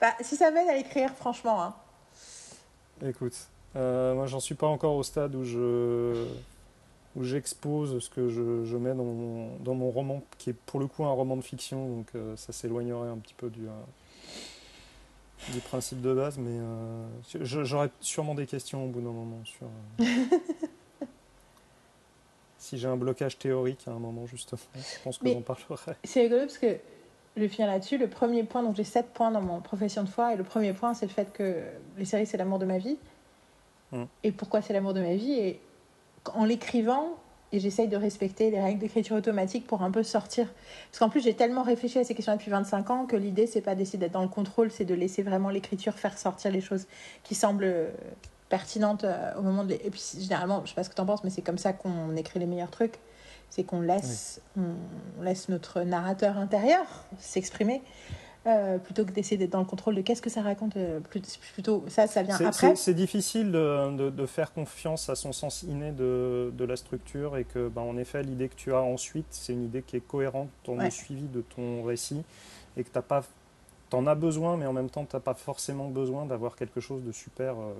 [0.00, 1.62] bah, si ça m'aide à l'écrire, franchement.
[1.62, 1.74] hein.
[3.06, 3.36] Écoute,
[3.76, 6.26] euh, moi j'en suis pas encore au stade où je
[7.16, 10.80] où j'expose ce que je, je mets dans mon, dans mon roman, qui est pour
[10.80, 13.70] le coup un roman de fiction, donc euh, ça s'éloignerait un petit peu du, euh,
[15.52, 17.06] du principe de base, mais euh,
[17.42, 19.66] j'aurais sûrement des questions au bout d'un moment sur
[20.00, 20.04] euh,
[22.58, 24.60] si j'ai un blocage théorique à un moment justement.
[24.74, 25.94] Je pense que j'en parlerai.
[26.04, 26.78] C'est rigolo parce que
[27.36, 27.98] je vais finir là-dessus.
[27.98, 30.72] Le premier point, donc j'ai 7 points dans mon profession de foi, et le premier
[30.72, 31.62] point, c'est le fait que
[31.98, 32.96] les séries, c'est l'amour de ma vie.
[33.92, 34.04] Mm.
[34.22, 35.32] Et pourquoi c'est l'amour de ma vie?
[35.32, 35.60] Et
[36.32, 37.16] en l'écrivant,
[37.54, 40.52] et j'essaye de respecter les règles d'écriture automatique pour un peu sortir.
[40.90, 43.60] Parce qu'en plus, j'ai tellement réfléchi à ces questions depuis 25 ans que l'idée, c'est
[43.60, 46.86] pas d'essayer d'être dans le contrôle, c'est de laisser vraiment l'écriture faire sortir les choses
[47.22, 47.90] qui semblent euh,
[48.48, 49.70] pertinentes euh, au moment de.
[49.70, 51.58] les- Et puis, généralement, je sais pas ce que tu en penses, mais c'est comme
[51.58, 52.98] ça qu'on écrit les meilleurs trucs.
[53.50, 56.84] C'est qu'on laisse, on laisse notre narrateur intérieur
[57.20, 57.82] s'exprimer.
[58.46, 61.00] Euh, plutôt que d'essayer d'être dans le contrôle de qu'est-ce que ça raconte, euh,
[61.54, 62.50] plutôt ça, ça vient après.
[62.52, 66.76] C'est c'est difficile de, de- de faire confiance à son sens inné de, de la
[66.76, 69.96] structure et que, ben, en effet, l'idée que tu as ensuite, c'est une idée qui
[69.96, 70.84] est cohérente dans Ouais.
[70.84, 72.22] le suivi de ton récit
[72.76, 73.22] et que tu pas.
[73.90, 77.02] T'en as besoin, mais en même temps, tu n'as pas forcément besoin d'avoir quelque chose
[77.04, 77.72] de super euh,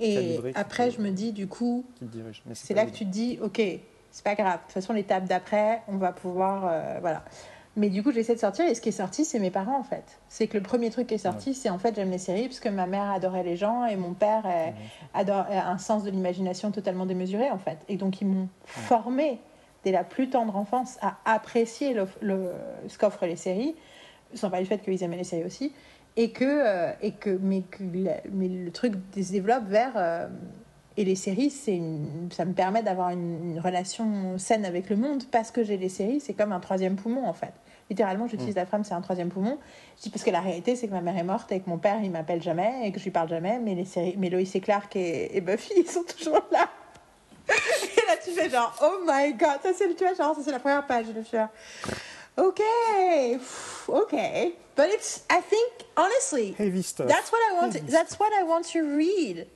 [0.00, 1.84] Et calibré après, te- je me dis, du coup,
[2.54, 3.62] c'est là que tu te dis, ok,
[4.10, 4.58] c'est pas grave.
[4.58, 7.24] De toute façon, l'étape d'après, on va pouvoir, euh, voilà.
[7.74, 9.82] Mais du coup, j'essaie de sortir et ce qui est sorti, c'est mes parents en
[9.82, 10.18] fait.
[10.28, 12.60] C'est que le premier truc qui est sorti, c'est en fait j'aime les séries parce
[12.60, 14.74] que ma mère adorait les gens et mon père euh, Ouais.
[15.14, 17.78] adore, a un sens de l'imagination totalement démesuré en fait.
[17.88, 19.38] Et donc ils m'ont formé
[19.84, 22.52] dès la plus tendre enfance à apprécier le, le-
[22.88, 23.74] ce qu'offrent les séries,
[24.34, 25.72] sans parler du fait qu'ils aimaient les séries aussi.
[26.16, 29.92] Et que, euh, et que, mais, que mais le truc se développe vers.
[30.96, 34.96] Et les séries, c'est une- ça me permet d'avoir une, une relation saine avec le
[34.96, 37.52] monde parce que j'ai les séries, c'est comme un troisième poumon en fait.
[37.90, 39.58] Littéralement, j'utilise la femme, c'est un troisième poumon.
[39.98, 41.76] Je dis parce que la réalité, c'est que ma mère est morte et que mon
[41.78, 43.58] père, il m'appelle jamais et que je lui parle jamais.
[43.58, 46.68] Mais les séries, mais Lois et Clark et, et Buffy, ils sont toujours là.
[47.48, 50.52] et là, tu fais genre, oh my god, ça c'est, tu vois, genre, ça c'est
[50.52, 51.06] la première page.
[51.14, 51.42] Je fais,
[52.38, 52.62] ok,
[53.88, 54.14] ok.
[54.74, 57.08] But it's, I think, honestly, stuff.
[57.08, 57.74] that's what I want.
[57.74, 59.46] Heavy That's what I want to read,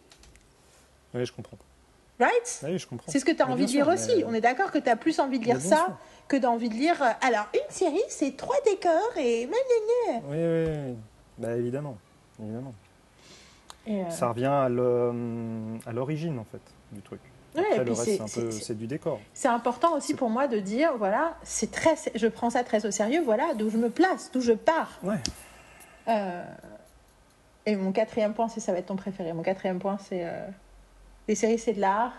[1.17, 1.57] Oui, je comprends.
[2.21, 2.61] right?
[2.65, 3.11] Oui, je comprends.
[3.11, 4.17] C'est ce que tu as Mais envie de lire aussi.
[4.19, 5.99] mais- On est d'accord que tu as plus envie de lire ça sûr.
[6.29, 7.03] que d'envie de lire.
[7.03, 9.47] euh, Alors, une série, c'est trois décors et.
[9.47, 10.95] Oui, oui, oui.
[11.39, 11.97] Bah, évidemment.
[12.43, 12.75] évidemment.
[13.87, 16.61] Et, euh, Ça revient à le- à l'origine, en fait,
[16.93, 17.21] du truc.
[17.55, 19.19] Ouais, Après, et le reste, c'est- du décor.
[19.33, 22.91] C'est important aussi pour moi de dire voilà, c'est très, je prends ça très au
[22.91, 23.23] sérieux.
[23.25, 24.99] Voilà d'où je me place, d'où je pars.
[25.03, 25.17] Ouais.
[26.09, 26.45] Euh,
[27.65, 29.33] et mon quatrième point, c'est ça va être ton préféré.
[29.33, 30.47] Mon quatrième point, c'est euh,
[31.29, 32.13] les séries, c'est de l'art.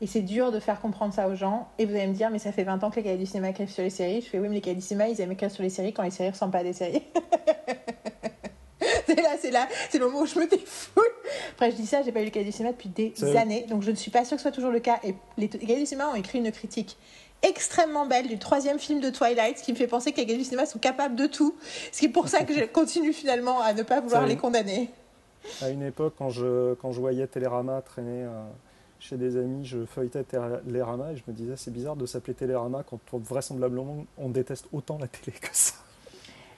[0.00, 1.68] Et c'est dur de faire comprendre ça aux gens.
[1.78, 3.50] Et vous allez me dire, mais ça fait 20 ans que les cahiers du cinéma
[3.50, 4.20] écrivent sur les séries.
[4.20, 6.04] Je fais, oui, mais les cahiers du cinéma, ils aiment écrire sur les séries quand
[6.04, 7.02] les séries ressemblent pas à des séries.
[9.06, 11.02] c'est là, c'est là, c'est le moment où je me défoule.
[11.52, 13.66] Après, je dis ça, j'ai pas eu le cahier du cinéma depuis des années.
[13.68, 15.00] Donc, je ne suis pas sûre que ce soit toujours le cas.
[15.02, 16.96] Et les, cahiers du cinéma ont écrit une critique
[17.42, 20.38] extrêmement belle du troisième film de Twilight, ce qui me fait penser que les cahiers
[20.38, 21.56] du cinéma sont capables de tout.
[21.90, 24.90] Ce qui est pour ça que je continue finalement à ne pas vouloir les condamner.
[25.62, 28.44] À une époque, quand je, quand je voyais Télérama traîner euh,
[29.00, 32.84] chez des amis, je feuilletais Télérama et je me disais, c'est bizarre de s'appeler Télérama
[32.84, 35.74] quand vraisemblablement on déteste autant la télé que ça.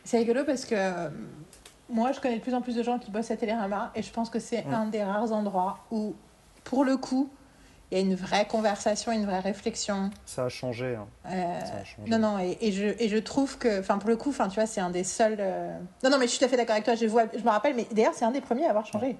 [0.04, 1.08] C'est rigolo parce que euh,
[1.88, 4.12] moi, je connais de plus en plus de gens qui bossent à Télérama et je
[4.12, 6.14] pense que c'est un des rares endroits où,
[6.64, 7.28] pour le coup,
[7.90, 10.10] il y a une vraie conversation, une vraie réflexion.
[10.24, 10.94] Ça a changé.
[10.94, 11.06] hein.
[11.26, 12.08] Euh, Ça a changé.
[12.10, 14.66] non, non, et, et je, et je trouve que, enfin, pour le coup, tu vois,
[14.66, 15.36] c'est un des seuls.
[15.40, 16.94] euh, Non, non, mais je suis tout à fait d'accord avec toi.
[16.94, 19.16] Je, vois, je me rappelle, mais d'ailleurs, c'est un des premiers à avoir changé.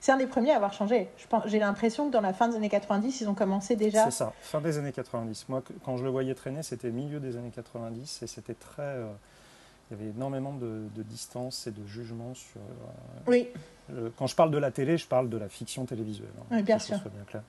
[0.00, 1.08] C'est un des premiers à avoir changé.
[1.46, 4.04] J'ai l'impression que dans la fin des années 90, ils ont commencé déjà.
[4.04, 5.48] C'est ça, fin des années 90.
[5.48, 8.82] Moi, quand je le voyais traîner, c'était milieu des années 90 et c'était très.
[8.82, 9.06] euh,
[9.90, 12.60] il y avait énormément de, de distance et de jugement sur.
[13.26, 13.48] Oui,
[14.16, 16.30] quand je parle de la télé, je parle de la fiction télévisuelle.
[16.40, 16.96] hein, Oui, bien que ce sûr.
[17.00, 17.42] soit bien clair.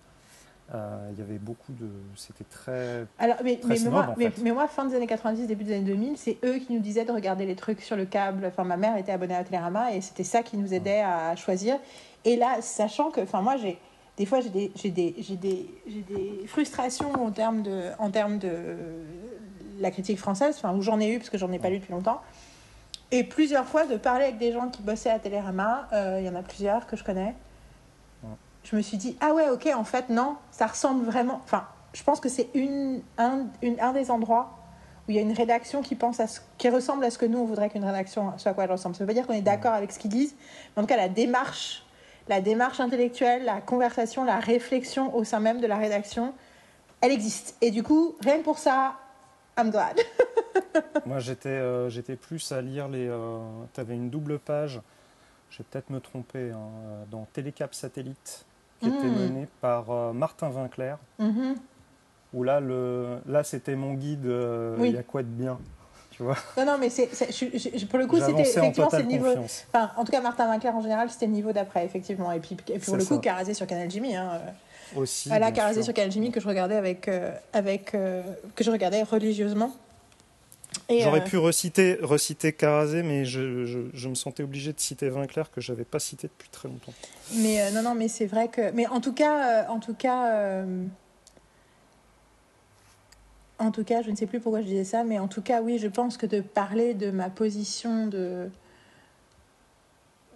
[0.74, 1.88] Euh, il y avait beaucoup de.
[2.16, 3.06] C'était très.
[3.20, 4.42] Alors, mais, Très mais, snob, moi, en mais, fait.
[4.42, 7.06] mais moi, fin des années 90, début des années 2000, c'est eux qui nous disaient
[7.06, 8.46] de regarder les trucs sur le câble.
[8.46, 11.78] Enfin, ma mère était abonnée à Télérama et c'était ça qui nous aidait à choisir.
[12.26, 13.78] Et là, sachant que, enfin, moi, j'ai
[14.18, 18.10] des fois, j'ai des, j'ai des, j'ai des, j'ai des frustrations en termes de, en
[18.10, 18.78] termes de
[19.80, 21.94] la critique française, enfin, où j'en ai eu parce que j'en ai pas lu depuis
[21.94, 22.22] longtemps.
[23.12, 26.30] Et plusieurs fois, de parler avec des gens qui bossaient à Télérama, euh, il y
[26.30, 27.36] en a plusieurs que je connais.
[28.64, 31.42] Je me suis dit, ah ouais, ok, en fait, non, ça ressemble vraiment.
[31.44, 33.46] Enfin, je pense que c'est une, un,
[33.80, 34.58] un des endroits
[35.08, 37.26] où il y a une rédaction qui pense à ce, qui ressemble à ce que
[37.26, 38.96] nous on voudrait qu'une rédaction soit à quoi elle ressemble.
[38.96, 40.36] Ça veut pas dire qu'on est d'accord avec ce qu'ils disent,
[40.76, 41.86] mais en tout cas la démarche,
[42.30, 46.34] la démarche intellectuelle, la conversation, la réflexion au sein même de la rédaction,
[47.02, 47.58] elle existe.
[47.62, 48.96] Et du coup, rien que pour ça,
[49.58, 50.00] I'm glad.
[51.06, 53.12] Moi, j'étais euh, j'étais plus à lire les.
[53.74, 54.82] tu avais une double page,
[55.50, 58.46] je vais peut-être me tromper, hein, euh, dans Télécap Satellite.
[58.84, 59.20] Qui était Mm.
[59.30, 60.98] menée par euh, Martin Vinclair.
[61.20, 61.56] Mhm.
[62.34, 64.26] Où là, le, là c'était mon guide.
[64.26, 65.58] euh, Il y a quoi de bien
[66.12, 67.08] Tu vois Non, non, mais c'est,
[67.90, 69.34] pour le coup, c'était effectivement c'est le niveau.
[69.74, 72.32] Enfin, en tout cas, Martin Vinclair en général, c'était le niveau d'après, effectivement.
[72.32, 73.18] Et puis, et pour le coup.
[73.20, 74.16] Carazé sur Canal Jimmy.
[74.16, 74.40] Hein.
[74.96, 75.30] Aussi.
[75.30, 78.22] Voilà, Carazé sur Canal Jimmy que je regardais avec, euh, avec euh,
[78.56, 79.72] que je regardais religieusement.
[80.90, 85.10] J'aurais euh, pu reciter, reciter Carazé, mais je, je, je me sentais obligé de citer
[85.10, 86.94] Vinclair que j'avais pas cité depuis très longtemps.
[87.36, 88.72] Mais euh, non, non, mais c'est vrai que.
[88.72, 90.64] Mais en tout cas, euh, en tout cas,
[93.60, 95.62] en tout cas, je ne sais plus pourquoi je disais ça, mais en tout cas,
[95.62, 98.50] oui, je pense que de parler de ma position, de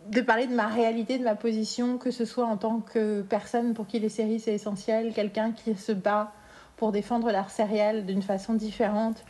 [0.09, 3.73] de parler de ma réalité, de ma position, que ce soit en tant que personne
[3.73, 6.31] pour qui les séries c'est essentiel, quelqu'un qui se bat
[6.77, 9.23] pour défendre l'art sériel d'une façon différente.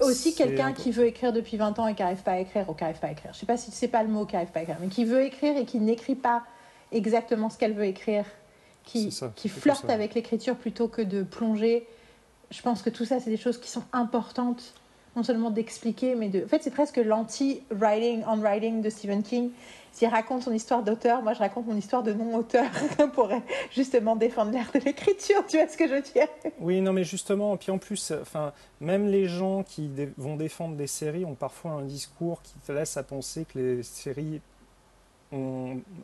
[0.00, 2.68] Aussi quelqu'un un- qui veut écrire depuis 20 ans et qui n'arrive pas à écrire,
[2.68, 3.32] ou qui n'arrive pas à écrire.
[3.32, 5.04] Je sais pas si c'est pas le mot qui n'arrive pas à écrire, mais qui
[5.04, 6.42] veut écrire et qui n'écrit pas
[6.92, 8.24] exactement ce qu'elle veut écrire,
[8.84, 11.86] qui, ça, qui flirte avec l'écriture plutôt que de plonger.
[12.50, 14.74] Je pense que tout ça, c'est des choses qui sont importantes,
[15.16, 16.44] non seulement d'expliquer, mais de.
[16.44, 19.50] En fait, c'est presque l'anti-writing on writing de Stephen King.
[19.92, 22.66] S'il raconte son histoire d'auteur, moi je raconte mon histoire de non-auteur
[23.14, 23.30] pour
[23.74, 26.28] justement défendre l'art de l'écriture, tu vois ce que je veux dire?
[26.60, 28.52] Oui, non, mais justement, puis en plus, enfin,
[28.82, 32.98] même les gens qui vont défendre des séries ont parfois un discours qui te laisse
[32.98, 34.42] à penser que les séries,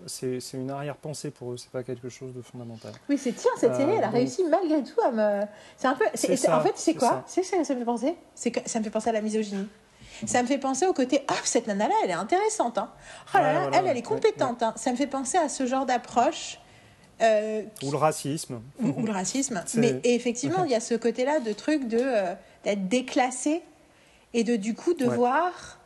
[0.07, 2.93] c'est une arrière-pensée pour eux, c'est pas quelque chose de fondamental.
[3.09, 5.43] Oui, c'est tiens, cette Euh, série, elle a donc- réussi malgré tout à me.
[5.77, 6.05] C'est un peu.
[6.15, 7.23] ça, en fait, c'est quoi.
[7.27, 9.21] C'est ça que ça me fait penser C'est que ça me fait penser à la
[9.21, 9.69] misogynie.
[10.27, 12.91] Ça me fait penser au côté ah cette nana là elle est intéressante hein.
[13.35, 14.73] Oh là Ouais, là voilà, elle elle est ouais, compétente hein.
[14.77, 16.61] Ça me fait penser à ce genre d'approche
[17.23, 18.61] euh, Ou le racisme.
[18.81, 19.65] ou, ou le racisme.
[19.75, 23.63] Mais effectivement, il y a ce côté-là de truc de euh, d'être déclassé
[24.35, 25.79] et de du coup devoir.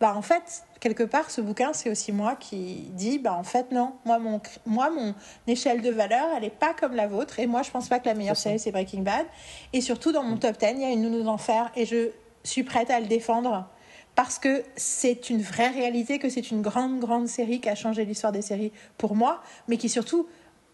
[0.00, 3.72] Bah en fait, quelque part, ce bouquin, c'est aussi moi qui dis bah en fait
[3.72, 5.14] non, moi mon moi mon
[5.46, 7.40] échelle de valeur, elle est pas comme la vôtre.
[7.40, 9.24] Et moi je pense pas que la meilleure série c'est Breaking Bad.
[9.72, 11.72] Et surtout dans mon top 10, il y a une nounou d'enfer.
[11.74, 12.10] Et je
[12.42, 13.66] suis prête à le défendre.
[14.14, 18.04] Parce que c'est une vraie réalité que c'est une grande grande série qui a changé
[18.04, 20.28] l'histoire des séries pour moi, mais qui surtout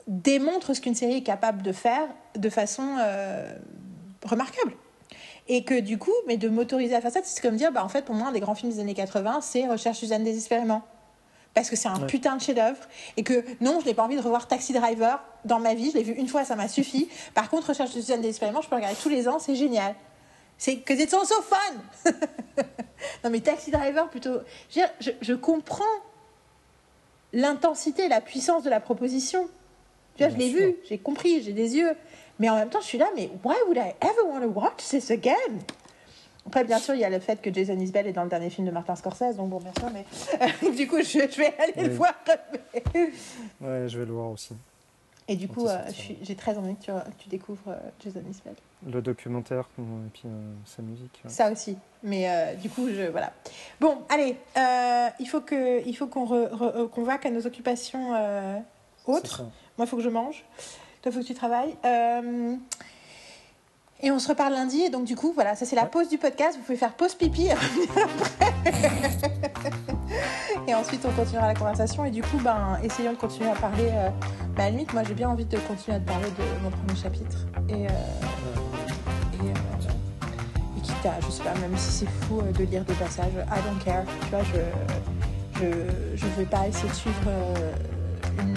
[0.09, 3.55] démontre ce qu'une série est capable de faire de façon euh,
[4.25, 4.73] remarquable.
[5.53, 7.89] Et que du coup, mais de m'autoriser à faire ça, c'est comme dire, bah, en
[7.89, 10.83] fait, pour moi, un des grands films des années 80, c'est Recherche Suzanne désespérément.
[11.55, 12.07] Parce que c'est un Ouais.
[12.07, 12.79] putain de chef-d'œuvre.
[13.17, 15.91] Et que non, je n'ai pas envie de revoir Taxi Driver dans ma vie.
[15.91, 17.09] Je l'ai vu une fois, ça m'a suffi.
[17.35, 19.97] Par contre, Recherche Suzanne désespérément, je peux regarder tous les ans, c'est génial.
[20.57, 22.13] C'est que it's also fun!
[23.25, 24.39] non, mais Taxi Driver, plutôt.
[24.71, 25.83] Je, comprends
[27.33, 29.49] l'intensité, la puissance de la proposition.
[30.15, 31.97] Tu vois, je l'ai vu, j'ai compris, j'ai des yeux.
[32.41, 34.89] Mais en même temps, je suis là, mais why would I ever want to watch
[34.89, 35.61] this again?
[36.47, 38.49] Après, bien sûr, il y a le fait que Jason Isbell est dans le dernier
[38.49, 41.89] film de Martin Scorsese, donc bon, bien sûr, mais du coup, je, je vais aller
[41.89, 42.15] le voir.
[43.61, 44.55] Ouais, je vais le voir aussi.
[45.29, 45.79] Et du coup, euh,
[46.23, 48.55] j'ai très envie que tu, découvres euh, Jason Isbell.
[48.85, 51.21] Le documentaire et puis euh, sa musique.
[51.25, 51.31] ouais.
[51.31, 51.77] Ça aussi.
[52.03, 53.33] Mais du coup, je, voilà.
[53.81, 54.37] Bon, allez,
[55.21, 55.41] il faut
[56.09, 58.11] qu'on qu'on vaque à nos occupations
[59.07, 59.43] autres.
[59.79, 60.45] Moi, il faut que je mange.
[61.03, 61.77] Toi, il faut que tu travailles.
[61.85, 62.55] Euh,
[64.03, 64.81] Et on se reparle lundi.
[64.83, 66.57] Et donc, du coup, voilà, ça c'est la pause du podcast.
[66.57, 67.49] Vous pouvez faire pause pipi.
[70.67, 72.05] et ensuite, on continuera la conversation.
[72.05, 73.89] Et du coup, ben, essayons de continuer à parler.
[73.93, 74.09] euh,
[74.57, 76.71] ben, à la limite, moi, j'ai bien envie de continuer à te parler de mon
[76.71, 77.47] premier chapitre.
[77.69, 77.89] Et, euh,
[79.35, 79.89] et, euh,
[80.77, 83.33] et quitte à, je sais pas, même si c'est fou euh, de lire des passages,
[83.35, 84.05] I don't care.
[84.23, 85.67] Tu vois, je, je,
[86.17, 87.31] je vais pas essayer de suivre
[88.39, 88.55] une.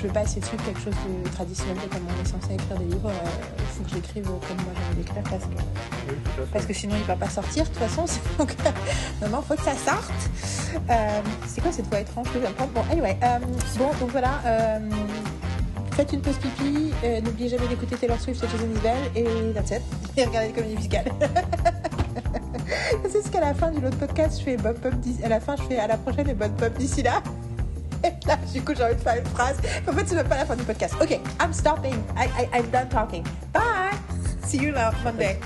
[0.00, 0.94] Euh, je vais pas essayer de suivre quelque chose
[1.24, 3.08] de traditionnel de comme on est censé écrire des livres.
[3.10, 3.28] euh,
[3.58, 5.48] Il faut que j'écrive comme moi j'ai envie d'écrire parce que,
[6.08, 8.04] Oui, parce que sinon il va pas sortir de toute façon.
[8.38, 8.54] Donc,
[9.30, 10.12] non, il faut que ça sorte.
[10.90, 13.16] Euh, c'est quoi cette voix étrange que de prendre Bon, anyway.
[13.22, 13.38] euh,
[13.78, 14.40] bon, donc voilà.
[14.46, 14.78] euh,
[15.92, 16.92] faites une pause pipi.
[17.04, 18.96] euh, N'oubliez jamais d'écouter Taylor Swift et Jason Isbell.
[19.16, 19.82] Et that's it.
[20.16, 21.10] Et regardez les comédies musicales.
[23.10, 24.76] c'est ce qu'à la fin du l'autre podcast, je fais Pop.
[25.00, 27.22] d'ici- À la fin, je fais à la prochaine et bonne pop d'ici là.
[28.26, 29.56] Là, du coup, j'ai envie de faire une phrase.
[29.88, 30.94] En fait, c'est même pas la fin du podcast.
[31.00, 31.10] Ok,
[31.40, 31.94] I'm stopping.
[32.16, 33.24] I, I, I'm done talking.
[33.52, 33.96] Bye.
[34.44, 35.38] See you now Monday.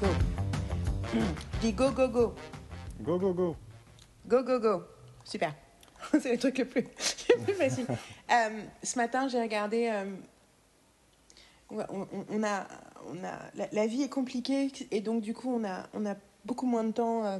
[0.00, 0.08] Go.
[1.12, 1.20] Je
[1.60, 2.34] dis go, go, go.
[3.02, 3.56] Go, go, go.
[4.26, 4.82] Go, go, go.
[5.24, 5.54] Super.
[6.20, 6.82] c'est le truc le plus,
[7.36, 7.86] le plus facile.
[8.30, 9.88] Euh, ce matin, j'ai regardé.
[9.90, 10.04] euh,
[11.70, 12.66] on, on- on a,
[13.12, 16.14] on a, la, la vie est compliquée et donc, du coup, on a, on a
[16.44, 17.38] beaucoup moins de temps euh,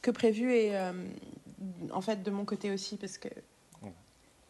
[0.00, 0.52] que prévu.
[0.52, 0.92] Et euh,
[1.92, 3.28] en fait, de mon côté aussi, parce que.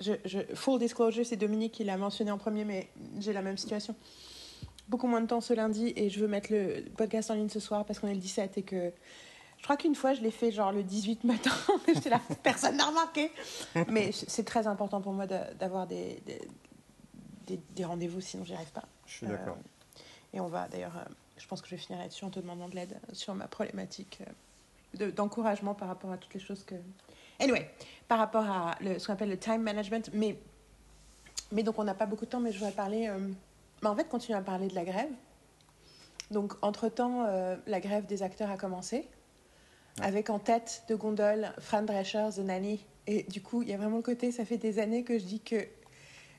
[0.01, 2.89] Je, je- full disclosure, c'est Dominique qui l'a mentionné en premier, mais
[3.21, 3.95] j'ai la même situation.
[4.89, 7.61] beaucoup moins de temps ce lundi et je veux mettre le podcast en ligne ce
[7.61, 8.93] soir parce qu'on est le 17 et que
[9.59, 11.53] je crois qu'une fois je l'ai fait genre le 18 matin.
[11.87, 13.31] J'étais là, personne n'a remarqué.
[13.89, 16.21] Mais c'est très important pour moi d'avoir des,
[17.47, 18.85] des, des, rendez-vous, sinon j'y arrive pas.
[19.07, 19.57] Je suis d'accord.
[20.33, 21.05] Et on va d'ailleurs,
[21.37, 24.23] je pense que je vais finir là-dessus en te demandant de l'aide sur ma problématique
[24.95, 26.75] d'encouragement par rapport à toutes les choses que.
[27.41, 27.71] Anyway,
[28.09, 30.39] par rapport à le, ce qu'on appelle le time management, mais,
[31.51, 33.09] mais donc on n'a pas beaucoup de temps, mais je voudrais parler.
[33.09, 33.19] Euh,
[33.83, 35.11] mais en fait, continuer à parler de la grève.
[36.31, 39.07] Donc, entre-temps, euh, la grève des acteurs a commencé,
[40.01, 42.85] avec en tête de gondole Fran Drescher, The Nanny.
[43.07, 45.25] Et du coup, il y a vraiment le côté, ça fait des années que je
[45.25, 45.67] dis que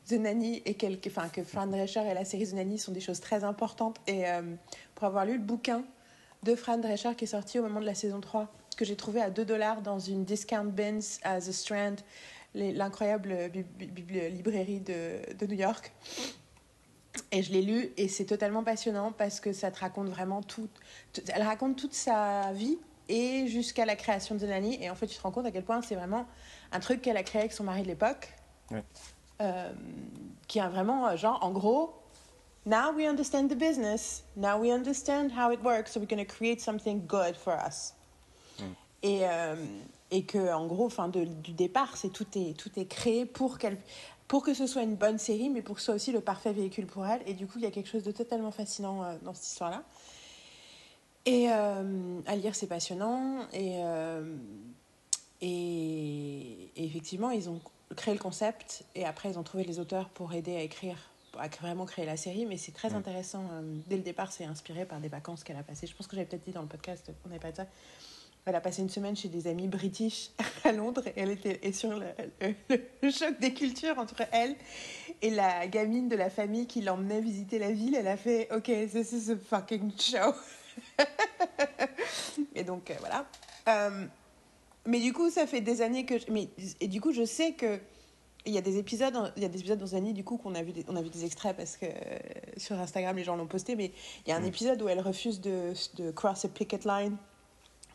[0.07, 2.99] The Nanny et quelque, enfin, que Fran Drescher et la série The Nanny sont des
[2.99, 3.97] choses très importantes.
[4.07, 4.41] Et euh,
[4.95, 5.83] pour avoir lu le bouquin
[6.43, 9.21] de Fran Drescher qui est sorti au moment de la saison 3, que j'ai trouvé
[9.21, 11.95] à 2 dollars dans une discount bins à The Strand,
[12.53, 13.35] l'incroyable
[13.79, 15.91] librairie de, de, New York.
[17.31, 20.69] Et je l'ai lu et c'est totalement passionnant parce que ça te raconte vraiment tout.
[21.33, 22.77] Elle raconte toute sa vie
[23.07, 24.81] et jusqu'à la création de Nanny.
[24.81, 26.25] Et en fait, tu te rends compte à quel point c'est vraiment
[26.71, 28.33] un truc qu'elle a créé avec son mari de l'époque.
[29.41, 29.71] Euh,
[30.47, 32.03] qui a vraiment, genre, en gros,
[32.65, 34.23] Now we understand the business.
[34.35, 35.91] Now we understand how it works.
[35.91, 37.93] So we're going to create something good for us.
[38.57, 38.63] Mm.
[39.03, 39.55] Et, euh,
[40.11, 43.57] et que, en gros, fin de, du départ, c'est tout est, tout est créé pour,
[43.57, 43.77] qu'elle,
[44.29, 46.53] pour que ce soit une bonne série, mais pour que ce soit aussi le parfait
[46.53, 47.21] véhicule pour elle.
[47.25, 49.83] Et du coup, il y a quelque chose de totalement fascinant euh, dans cette histoire-là.
[51.25, 53.45] Et euh, à lire, c'est passionnant.
[53.53, 53.81] Et,
[55.41, 57.59] et, et, effectivement, ils ont
[57.93, 60.97] créé le concept et après, ils ont trouvé les auteurs pour aider à écrire
[61.39, 63.49] a vraiment créé la série, mais c'est très intéressant.
[63.53, 65.87] Euh, dès le départ, c'est inspiré par des vacances qu'elle a passées.
[65.87, 67.67] Je pense que j'avais peut-être dit dans le podcast qu'on n'avait pas de ça.
[68.45, 70.31] Elle a passé une semaine chez des amis british
[70.65, 72.05] à Londres et elle était et sur le,
[72.69, 74.55] le, choc des cultures entre elle
[75.21, 77.95] et la gamine de la famille qui l'emmenait visiter la ville.
[77.95, 80.33] Elle a fait OK, this is a fucking show.
[82.55, 83.25] et donc euh, voilà.
[83.69, 84.05] Euh,
[84.85, 86.15] mais du coup, ça fait des années que.
[86.29, 86.49] Mais,
[86.79, 87.79] et du coup, je sais que
[88.45, 90.53] il y a des épisodes, il y a des épisodes dans Zanny du coup qu'on
[90.53, 92.19] a vu, des, on a vu des extraits parce que euh,
[92.57, 93.91] sur Instagram les gens l'ont posté, mais
[94.25, 94.45] il y a un mm.
[94.45, 97.15] épisode où elle refuse de, de cross a picket line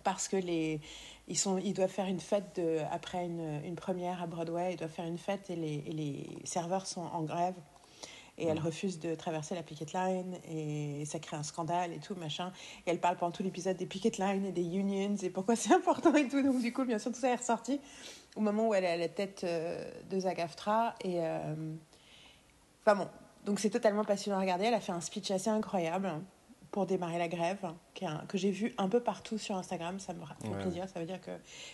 [0.05, 0.81] parce que les
[1.27, 4.77] ils sont ils doivent faire une fête de, après une, une première à Broadway, ils
[4.79, 7.55] doivent faire une fête et les, et les serveurs sont en grève
[8.39, 8.65] et elle mm.
[8.65, 12.53] refuse de traverser la picket line et ça crée un scandale et tout machin
[12.87, 15.75] et elle parle pendant tout l'épisode des picket lines et des unions et pourquoi c'est
[15.75, 17.81] important et tout donc du coup bien sûr tout ça est ressorti
[18.37, 21.55] au moment où elle est à la tête euh, de Zagaftra et euh,
[22.85, 23.09] enfin bon
[23.45, 26.13] donc c'est totalement passionnant à regarder elle a fait un speech assez incroyable
[26.71, 27.73] pour démarrer la grève,
[28.29, 29.99] que j'ai vu un peu partout sur Instagram.
[29.99, 30.87] Ça me fait plaisir.
[30.89, 31.31] Ça veut dire que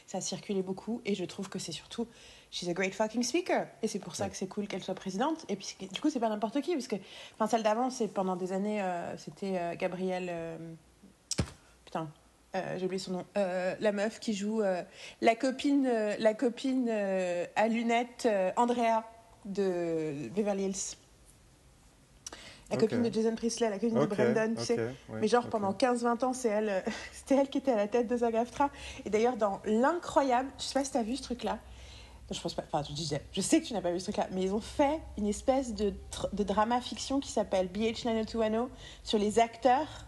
[0.07, 1.01] ça a circulé beaucoup.
[1.05, 2.07] Et je trouve que c'est surtout
[2.55, 3.67] she's a great fucking speaker.
[3.83, 5.45] Et c'est pour ça que c'est cool qu'elle soit présidente.
[5.49, 6.97] Et puis, du coup, c'est pas n'importe qui, parce que,
[7.35, 10.29] enfin, celle d'avant, c'est pendant des années, euh, c'était euh, Gabrielle.
[10.31, 10.57] Euh,
[11.85, 12.09] putain,
[12.77, 13.25] j'ai oublié son nom.
[13.35, 14.63] la meuf qui joue
[15.21, 19.03] la copine, la copine à lunettes, Andrea
[19.45, 20.97] de Beverly Hills.
[22.71, 24.79] La copine de Jason Priestley, la copine de Brandon, tu sais.
[25.21, 28.17] Mais genre pendant 15-20 ans, c'est elle, c'était elle qui était à la tête de
[28.17, 28.71] Zagaftra.
[29.05, 31.59] Et d'ailleurs, dans l'incroyable, je sais pas si tu as vu ce truc-là,
[32.31, 34.29] je pense pas, enfin, je disais, je sais que tu n'as pas vu ce truc-là,
[34.33, 35.93] mais ils ont fait une espèce de,
[36.33, 38.71] de drama fiction qui s'appelle BH 90210
[39.03, 40.07] sur les acteurs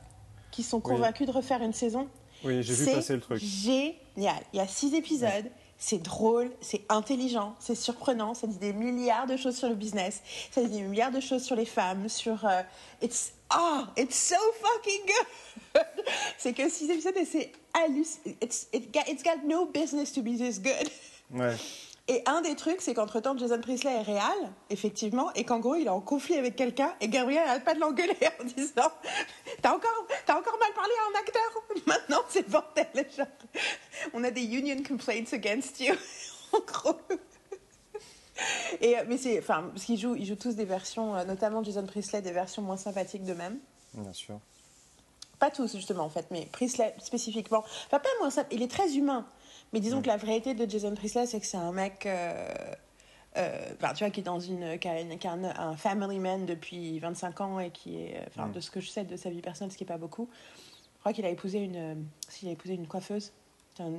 [0.50, 2.08] qui sont convaincus de refaire une saison.
[2.42, 3.38] Oui, j'ai vu passer le truc.
[3.38, 4.42] Génial.
[4.52, 5.50] Il y a six épisodes.
[5.78, 10.22] C'est drôle, c'est intelligent, c'est surprenant, ça dit des milliards de choses sur le business,
[10.50, 12.46] ça dit des milliards de choses sur les femmes, sur...
[12.46, 12.62] Euh,
[13.02, 15.84] it's, oh, it's so fucking good
[16.38, 18.36] C'est que six épisodes et c'est hallucinant.
[18.40, 20.88] It's, it, it's got no business to be this good.
[21.30, 21.56] Ouais.
[22.08, 25.86] Et un des trucs, c'est qu'entre-temps, Jason Priestley est réel, effectivement, et qu'en gros, il
[25.86, 28.92] est en conflit avec quelqu'un, et Gabriel n'arrête pas de l'engueuler en disant
[29.60, 31.62] T'as encore, as encore mal parlé à un acteur?
[31.86, 32.86] Maintenant, c'est bordel.
[33.16, 33.26] Genre,
[34.12, 35.94] on a des union complaints against you.
[36.52, 36.96] en gros.
[38.80, 41.64] Et, euh, mais c'est, enfin, parce qu'ils jouent, ils jouent tous des versions, euh, notamment
[41.64, 43.58] Jason Priestley, des versions moins sympathiques d'eux-mêmes.
[43.94, 44.38] Bien sûr.
[45.40, 47.64] Pas tous, justement, en fait, mais Priestley spécifiquement.
[47.86, 49.26] Enfin, pas moins Il est très humain.
[49.72, 52.06] Mais disons que la vérité de Jason Priestley, c'est que c'est un mec.
[52.06, 52.48] Euh,
[53.36, 57.60] euh, tu vois, qui est dans une, qui a, un, family man depuis 25 ans
[57.60, 59.84] et qui est, enfin, de ce que je sais de sa vie personnelle, ce qui
[59.84, 60.28] est pas beaucoup.
[60.94, 63.32] Je crois qu'il a épousé une, s'il a épousé une coiffeuse.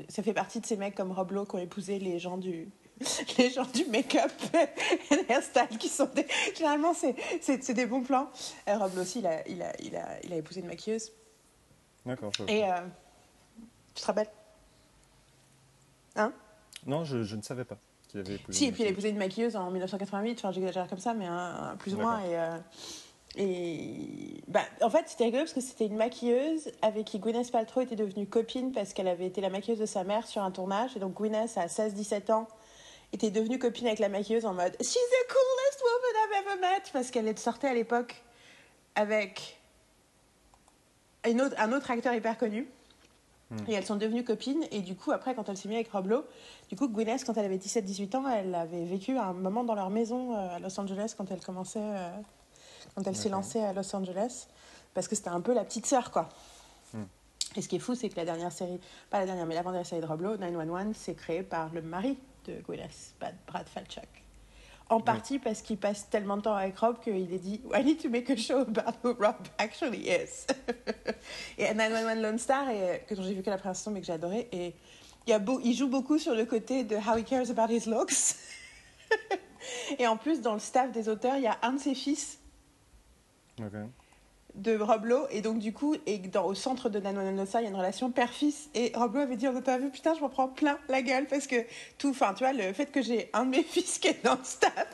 [0.10, 2.68] Ça fait partie de ces mecs comme Rob Lowe qui ont épousé les gens du,
[3.38, 4.31] les gens du make-up
[5.11, 6.26] et hairstyle qui sont des,
[6.56, 8.30] généralement c'est, c'est, des bons plans.
[8.68, 11.11] Euh, Rob aussi, il a, il a, il a, il a épousé une maquilleuse.
[12.07, 12.31] D'accord.
[12.48, 12.64] Et
[13.94, 14.30] tu te rappelles?
[16.18, 16.34] Hein
[16.85, 17.77] Non, je, je, ne savais pas
[18.10, 18.57] qu'il avait épousé.
[18.57, 21.27] Si, et puis il a épousé une maquilleuse en 1988, enfin j'exagère comme ça, mais
[21.80, 22.19] plus ou moins.
[22.22, 22.57] Et, euh,
[23.38, 27.81] et bah, en fait, c'était rigolo parce que c'était une maquilleuse avec qui Gwyneth Paltrow
[27.81, 30.95] était devenue copine parce qu'elle avait été la maquilleuse de sa mère sur un tournage.
[30.95, 32.48] Et donc Gwyneth, à 16-17 ans,
[33.14, 36.84] était devenue copine avec la maquilleuse en mode She's the coolest woman I've ever met
[36.91, 38.23] parce qu'elle sortait à l'époque
[38.95, 39.60] avec
[41.27, 42.68] une autre, un autre acteur hyper connu.
[43.68, 44.64] Et elles sont devenues copines.
[44.72, 46.26] Et du coup, après, quand elle s'est mise avec Rob Lowe,
[46.69, 49.90] du coup, Gwyneth, quand elle avait 17-18 ans, elle avait vécu un moment dans leur
[49.90, 52.10] maison euh, à Los Angeles quand elle commençait, euh,
[52.95, 54.48] quand elle s'est lancée à Los Angeles.
[54.94, 56.28] Parce que c'était un peu la petite sœur, quoi.
[56.94, 57.03] Hmm.
[57.56, 58.80] Et ce qui est fou, c'est que la dernière série,
[59.10, 62.18] pas la dernière, mais l'avant-dernière série de Rob Lowe, 911, c'est créé par le mari
[62.45, 64.07] de Gwyneth, Brad- Brad Falchuk.
[64.89, 68.01] En partie parce qu'il passe tellement de temps avec Rob qu'il a dit I need
[68.01, 70.47] to make a show about who Rob actually is?
[71.57, 74.07] et 911 Lone Star, et, que dont j'ai vu que la première saison mais que
[74.07, 74.73] j'ai adoré, et
[75.26, 77.89] il, a beau, il joue beaucoup sur le côté de how he cares about his
[77.89, 78.35] looks.
[79.99, 82.39] et en plus, dans le staff des auteurs, il y a un de ses fils
[83.59, 83.73] Ok.
[84.58, 87.68] De Rob Lowe et donc du coup et dans, au centre de Nanonosa il y
[87.68, 90.48] a une relation père-fils et Rob Lowe avait dit pas vu putain je m'en prends
[90.48, 91.56] plein la gueule parce que
[91.98, 94.34] tout enfin tu vois le fait que j'ai un de mes fils qui est dans
[94.36, 94.88] le staff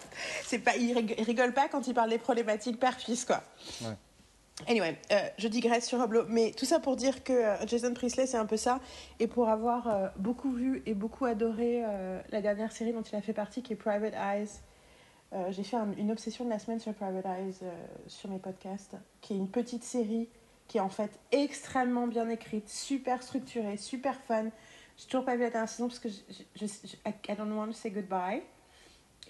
[0.44, 3.42] c'est pas il rig- il rigole pas quand il parle des problématiques père-fils quoi
[3.82, 3.96] Ouais.
[4.68, 7.92] Anyway, euh, je digresse sur Rob Lowe, mais tout ça pour dire que euh, Jason
[7.96, 8.80] Priestley, c'est un peu ça.
[9.20, 13.16] Et pour avoir euh, beaucoup vu et beaucoup adoré euh, la dernière série dont il
[13.16, 14.48] a fait partie, qui est Private Eyes,
[15.34, 17.72] euh, j'ai fait un- une obsession de la semaine sur Private Eyes euh,
[18.08, 20.30] sur mes podcasts, qui est une petite série
[20.68, 24.46] qui est en fait extrêmement bien écrite, super structurée, super fun.
[24.98, 26.16] J'ai toujours pas vu la dernière saison parce que je,
[26.56, 26.96] je, je-
[27.32, 28.42] I don't want to say goodbye.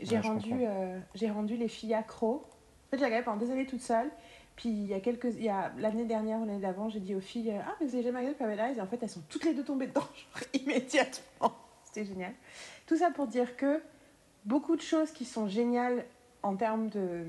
[0.01, 2.41] J'ai Ouais, rendu, euh, j'ai rendu les filles accros.
[2.87, 4.09] En fait, j'ai regardé pendant des années toute seule.
[4.55, 7.15] Puis il y a quelques, il y a l'année dernière ou l'année d'avant, j'ai dit
[7.15, 8.77] aux filles ah mais vous avez jamais regardé Private Eyes?
[8.77, 10.01] Et en fait elles sont toutes les deux tombées dedans
[10.35, 11.53] genre, immédiatement.
[11.85, 12.33] C'était génial.
[12.85, 13.81] Tout ça pour dire que
[14.45, 16.05] beaucoup de choses qui sont géniales
[16.41, 17.25] en termes de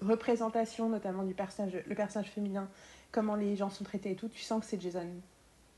[0.00, 2.68] représentation, notamment du personnage, le personnage féminin,
[3.12, 5.06] comment les gens sont traités et tout, tu sens que c'est Jason,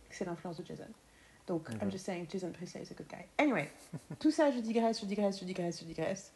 [0.09, 0.89] que c'est l'influence de Jason.
[1.47, 1.93] Donc, I'm Ok.
[1.93, 3.24] just saying, Jason Priestley is a good guy.
[3.39, 3.70] Anyway,
[4.18, 6.32] tout ça, je digresse, je digresse, je digresse, je digresse,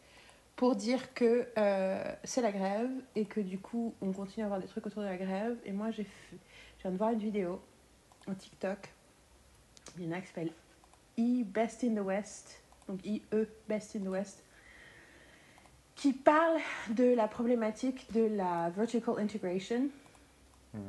[0.56, 4.60] pour dire que euh, c'est la grève et que du coup, on continue à avoir
[4.60, 5.58] des trucs autour de la grève.
[5.64, 6.36] Et moi, j'ai fait-
[6.78, 7.60] je viens de voir une vidéo
[8.28, 8.90] en TikTok.
[9.98, 10.52] Il y en a qui s'appelle
[11.18, 13.22] E Best in the West, donc IE
[13.68, 14.42] Best in the West,
[15.94, 16.58] qui parle
[16.90, 19.88] de la problématique de la vertical integration.
[20.74, 20.80] Mhm.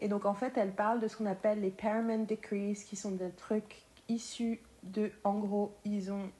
[0.00, 3.12] Et donc en fait, elle parle de ce qu'on appelle les Paramount Decrees, qui sont
[3.12, 6.30] des trucs issus de, en gros, ils ont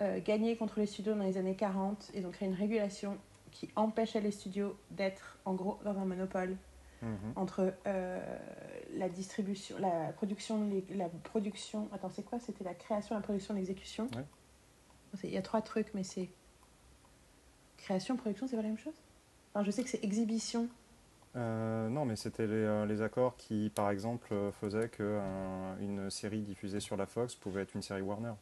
[0.00, 3.18] euh, gagné contre les studios dans les années 40, ils ont créé une régulation
[3.50, 6.56] qui empêchait les studios d'être, en gros, dans un monopole
[7.02, 7.32] Mhm.
[7.36, 8.38] entre euh,
[8.94, 11.88] la distribution, la production, les- la production.
[11.92, 12.38] Attends, c'est quoi?
[12.40, 14.08] C'était la création, la production, l'exécution?
[14.14, 14.24] Ouais.
[15.24, 16.28] Il y a trois trucs, mais c'est
[17.76, 18.94] création, production, c'est pas la même chose?
[19.52, 20.68] Enfin, je sais que c'est exhibition.
[21.36, 26.80] Euh, non, mais c'était les, euh, les accords qui, par exemple, faisaient qu'une série diffusée
[26.80, 28.34] sur la Fox pouvait être une série Warner.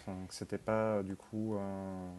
[0.00, 2.12] Enfin, que c'était pas, du coup, un-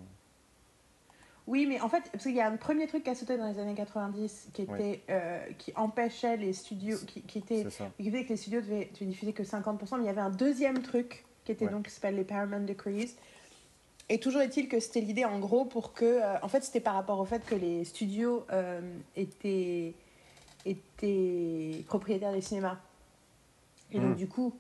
[1.48, 3.48] Oui, mais en fait, parce qu'il y a un premier truc qui a sauté dans
[3.52, 7.66] les années 90 qui était euh, qui empêchait les studios, qui, qui était
[7.98, 10.30] qui faisait que les studios devaient, devaient diffuser que 50%, mais il y avait un
[10.30, 11.72] deuxième truc qui était Ouais.
[11.72, 13.16] donc qui s'appelle les Paramount Decrees.
[14.10, 16.94] Et toujours est-il que c'était l'idée en gros pour que, euh, en fait, c'était par
[16.96, 18.82] rapport au fait que les studios euh,
[19.16, 19.94] étaient
[20.66, 22.78] étaient propriétaires des cinémas.
[23.92, 24.16] Et donc Mm.
[24.16, 24.54] du coup,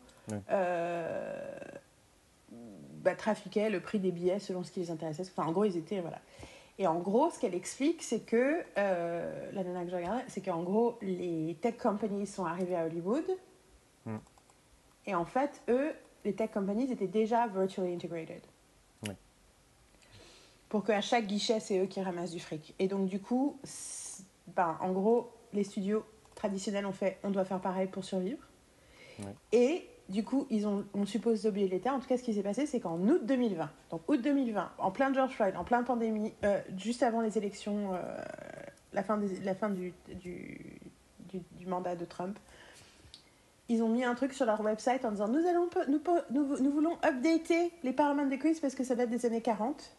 [3.03, 5.23] bah, trafiquaient le prix des billets selon ce qui les intéressait.
[5.35, 6.19] Enfin, en gros, ils étaient voilà.
[6.80, 10.41] Et en gros, ce qu'elle explique, c'est que euh, la nana que je regardais, c'est
[10.41, 13.26] qu'en gros, les tech companies sont arrivées à Hollywood.
[14.06, 14.18] Mm.
[15.07, 15.91] Et en fait, eux,
[16.26, 18.41] les tech companies étaient déjà virtually integrated.
[19.07, 19.14] Oui.
[20.69, 22.73] Pour qu'à chaque guichet, c'est eux qui ramassent du fric.
[22.80, 23.60] Et donc, du coup,
[24.48, 26.03] ben, en gros, les studios
[26.35, 28.43] traditionnels ont fait on doit faire pareil pour survivre.
[29.19, 29.31] Oui.
[29.52, 31.93] Et du coup, ils ont, on suppose oublier l'État.
[31.93, 34.91] En tout cas, ce qui s'est passé, c'est qu'en août 2020, donc août 2020, en
[34.91, 37.99] plein George Floyd, en plein pandémie, euh, juste avant les élections, euh,
[38.93, 40.79] la fin, des, la fin du, du,
[41.29, 42.38] du, du mandat de Trump,
[43.69, 46.01] ils ont mis un truc sur leur website en disant nous, allons, nous,
[46.31, 49.95] nous, nous voulons updater les Paramount Decrees parce que ça date des années 40.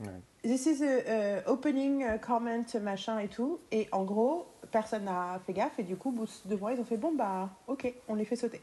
[0.00, 0.06] Ouais.
[0.42, 3.60] This is a, uh, opening comment, machin et tout.
[3.70, 5.78] Et en gros, personne n'a fait gaffe.
[5.78, 8.26] Et du coup, bout de deux mois, ils ont fait bon, bah, ok, on les
[8.26, 8.60] fait sauter.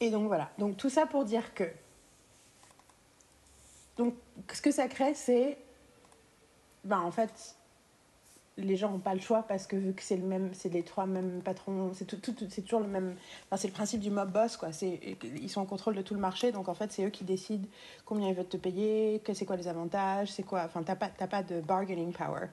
[0.00, 0.50] Et donc voilà.
[0.58, 1.64] Donc tout ça pour dire que.
[3.96, 4.14] Donc
[4.52, 5.58] ce que ça crée, c'est.
[6.84, 7.56] Ben en fait,
[8.56, 10.82] les gens n'ont pas le choix parce que vu que c'est le même, c'est les
[10.82, 13.16] trois mêmes patrons, c'est tout, tout, c'est toujours le même.
[13.46, 14.72] Enfin, c'est le principe du mob boss, quoi.
[14.72, 17.24] C'est, ils sont en contrôle de tout le marché, donc en fait, c'est eux qui
[17.24, 17.66] décident
[18.04, 20.62] combien ils veulent te payer, que c'est quoi les avantages, c'est quoi.
[20.64, 22.48] Enfin, t'as pas, t'as pas de bargaining power,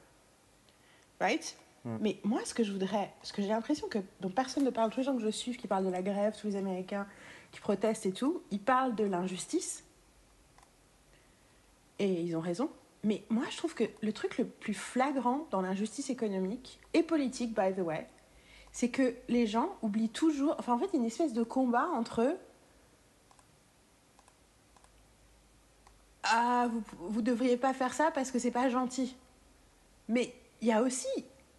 [1.20, 1.58] right?
[1.86, 1.98] Mm.
[2.02, 4.90] Mais moi, ce que je voudrais, ce que j'ai l'impression que dont personne ne parle,
[4.92, 7.08] tous les gens que je suis qui parlent de la grève, tous les Américains
[7.52, 9.84] qui protestent et tout, ils parlent de l'injustice.
[12.00, 12.70] Et ils ont raison.
[13.04, 17.54] Mais moi, je trouve que le truc le plus flagrant dans l'injustice économique et politique,
[17.54, 18.08] by the way,
[18.72, 20.56] c'est que les gens oublient toujours.
[20.60, 22.38] Enfin, en fait, il y a une espèce de combat entre.
[26.24, 29.16] Ah, vous, vous devriez pas faire ça parce que c'est pas gentil.
[30.10, 31.08] Mais il y a aussi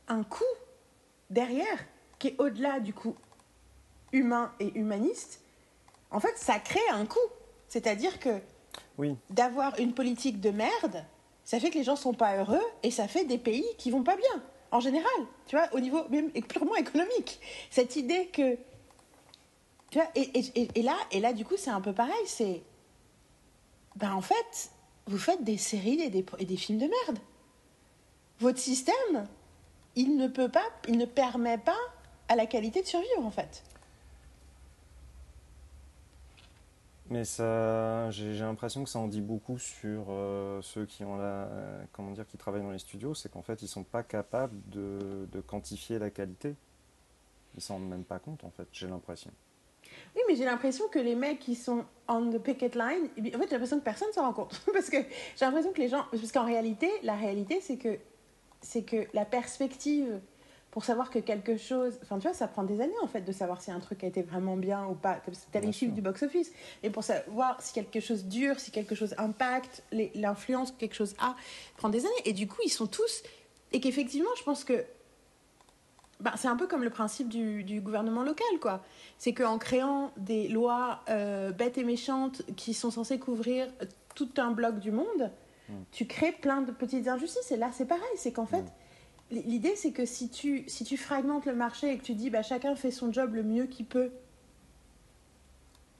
[0.08, 0.44] un coût
[1.30, 1.78] derrière
[2.18, 3.16] qui est au-delà du coût
[4.12, 5.42] humain et humaniste.
[6.10, 7.18] En fait, ça crée un coût.
[7.68, 8.40] C'est-à-dire que
[8.96, 11.04] Oui, d'avoir une politique de merde,
[11.44, 14.02] ça fait que les gens sont pas heureux et ça fait des pays qui vont
[14.02, 15.10] pas bien en général,
[15.46, 17.40] tu vois, au niveau même purement économique.
[17.70, 18.54] Cette idée que
[19.90, 22.12] tu vois et, et- et- et là et là du coup c'est un peu pareil,
[22.26, 22.62] c'est
[23.96, 24.70] ben en fait
[25.06, 27.18] vous faites des séries et des, et des films de merde.
[28.40, 29.26] Votre système,
[29.96, 31.78] il ne peut pas, il ne permet pas
[32.28, 33.62] à la qualité de survivre en fait.
[37.10, 41.48] Mais ça, j'ai l'impression que ça en dit beaucoup sur euh, ceux qui ont la,
[41.92, 45.26] comment dire, qui travaillent dans les studios, c'est qu'en fait, ils sont pas capables de,
[45.32, 46.54] de quantifier la qualité.
[47.56, 49.30] Ils s'en rendent même pas compte, en fait, j'ai l'impression.
[50.14, 53.38] Oui, mais j'ai l'impression que les mecs qui sont on the picket line, eh en
[53.38, 54.60] fait, j'ai l'impression que personne s'en rend compte.
[54.72, 56.04] parce que j'ai l'impression que les gens.
[56.10, 57.98] Parce qu'en réalité, la réalité, c'est que,
[58.60, 60.20] c'est que la perspective
[60.70, 61.98] pour savoir que quelque chose.
[62.02, 64.06] Enfin, tu vois, ça prend des années, en fait, de savoir si un truc a
[64.06, 65.18] été vraiment bien ou pas.
[65.50, 66.52] T'as les chiffres du box-office.
[66.82, 69.82] Et pour savoir si quelque chose dure, si quelque chose impacte,
[70.14, 71.34] l'influence que quelque chose a,
[71.78, 72.22] prend des années.
[72.26, 73.22] Et du coup, ils sont tous.
[73.72, 74.84] Et qu'effectivement, je pense que
[76.20, 78.82] ben, c'est un peu comme le principe du, du gouvernement local, quoi.
[79.18, 83.68] C'est qu'en créant des lois euh, bêtes et méchantes qui sont censées couvrir
[84.14, 85.30] tout un bloc du monde,
[85.70, 85.82] Mm.
[85.92, 87.52] tu crées plein de petites injustices.
[87.52, 88.02] Et là, c'est pareil.
[88.16, 88.70] C'est qu'en fait, Mm.
[89.30, 92.42] L'idée, c'est que si tu, si tu fragmentes le marché et que tu dis, bah,
[92.42, 94.10] chacun fait son job le mieux qu'il peut,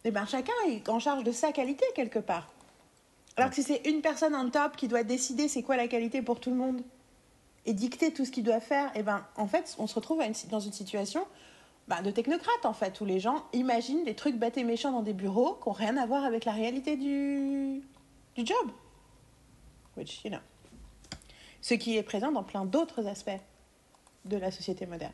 [0.05, 2.49] et ben chacun est en charge de sa qualité quelque part.
[3.37, 6.23] Alors que si c'est une personne en top qui doit décider c'est quoi la qualité
[6.23, 6.83] pour tout le monde
[7.67, 10.61] et dicter tout ce qu'il doit faire, et ben en fait on se retrouve dans
[10.61, 11.27] une situation
[11.89, 15.03] bah, de technocrate en fait où les gens imaginent des trucs bêtes et méchants dans
[15.03, 17.83] des bureaux qui n'ont rien à voir avec la réalité du,
[18.35, 18.71] du job.
[19.97, 20.39] Which, you know.
[21.61, 23.41] Ce qui est présent dans plein d'autres aspects
[24.25, 25.13] de la société moderne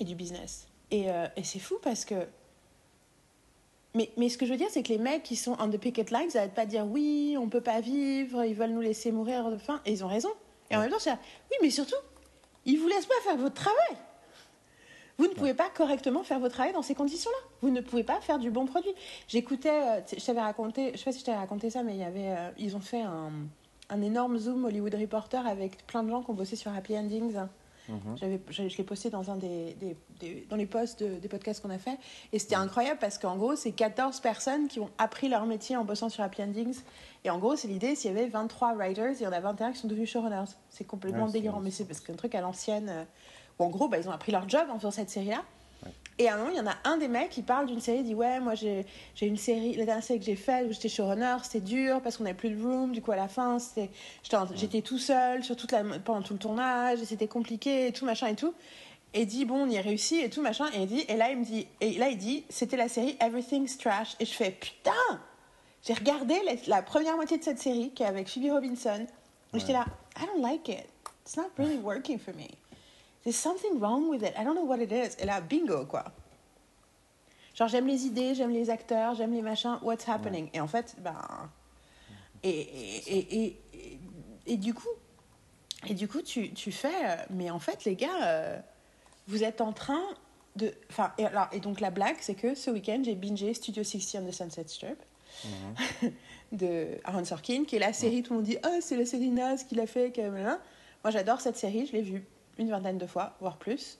[0.00, 0.66] et du business.
[0.90, 2.26] Et, euh, et c'est fou parce que
[3.94, 5.78] mais, mais ce que je veux dire, c'est que les mecs qui sont on the
[5.78, 8.80] picket lines, ils n'arrêtent pas de dire oui, on peut pas vivre, ils veulent nous
[8.80, 10.30] laisser mourir de faim, et ils ont raison.
[10.70, 11.94] Et en même temps, c'est oui, mais surtout,
[12.64, 13.96] ils vous laissent pas faire votre travail.
[15.16, 17.48] Vous ne pouvez pas correctement faire votre travail dans ces conditions-là.
[17.62, 18.90] Vous ne pouvez pas faire du bon produit.
[19.28, 22.00] J'écoutais, euh, je t'avais raconté, je sais pas si je t'avais raconté ça, mais il
[22.00, 23.30] y avait, euh, ils ont fait un,
[23.94, 27.34] un énorme zoom Hollywood Reporter avec plein de gens qui ont bossé sur Happy Endings.
[27.88, 28.16] Mhm.
[28.16, 31.28] J'avais, je, je l'ai posté dans un des, des- des- dans les posts de- des
[31.28, 31.98] podcasts qu'on a fait.
[32.32, 35.84] Et c'était incroyable parce qu'en gros, c'est 14 personnes qui ont appris leur métier en
[35.84, 36.78] bossant sur Happy Endings.
[37.24, 39.72] Et en gros, c'est l'idée, s'il y avait 23 writers, il y en a 21
[39.72, 40.50] qui sont devenus showrunners.
[40.70, 41.60] C'est complètement Ouais, délirant.
[41.60, 43.04] Mais c'est parce qu'un truc à l'ancienne, euh,
[43.58, 45.36] où en gros, bah, ils ont appris leur job en faisant cette série-là.
[45.36, 45.42] Ouais.
[46.18, 47.98] Et à un moment, il y en a un des mecs qui parle d'une série,
[47.98, 48.84] il dit Ouais, moi j'ai
[49.20, 52.24] une série, la dernière série que j'ai faite où j'étais showrunner, c'était dur parce qu'on
[52.24, 53.58] n'avait plus de room, du coup à la fin,
[54.54, 58.04] j'étais tout seul sur toute la, pendant tout le tournage, et c'était compliqué et tout,
[58.04, 58.54] machin et tout.
[59.12, 60.66] Et il dit Bon, on y a réussi et tout, machin.
[60.74, 63.16] Et il dit Et là, il me dit Et là, il dit C'était la série
[63.20, 64.16] Everything's Trash.
[64.20, 64.92] Et je fais Putain
[65.86, 69.06] J'ai regardé la, la première moitié de cette série qui est avec Phoebe Robinson.
[69.54, 69.78] Et j'étais Ouais.
[69.78, 69.86] là
[70.20, 70.84] I don't like it.
[71.24, 72.48] It's not really working for me.
[73.24, 74.34] There's something wrong with it.
[74.38, 75.16] I don't know what it is.
[75.18, 76.04] Et là, bingo, quoi.
[77.54, 79.78] Genre, j'aime les idées, j'aime les acteurs, j'aime les machins.
[79.82, 80.50] What's happening?
[80.52, 81.16] Et en fait, ben.
[82.42, 83.60] Et, et, et,
[84.46, 84.88] et, du coup,
[85.86, 86.88] et du coup tu, tu fais.
[87.06, 88.58] euh, Mais en fait, les gars, euh,
[89.28, 90.02] vous êtes en train
[90.56, 90.74] de.
[90.90, 94.22] Enfin, et, alors, et donc la blague, c'est que ce week-end, j'ai bingé Studio 60
[94.22, 95.02] on the Sunset Strip
[96.02, 96.12] Mhm.
[96.52, 99.30] de Aaron Sorkin, qui est la série, tout le monde dit Ah, c'est la série
[99.30, 100.12] naze qu'il a fait.
[100.18, 102.24] Moi, j'adore cette série, je l'ai vue
[102.58, 103.98] une vingtaine de fois, voire plus.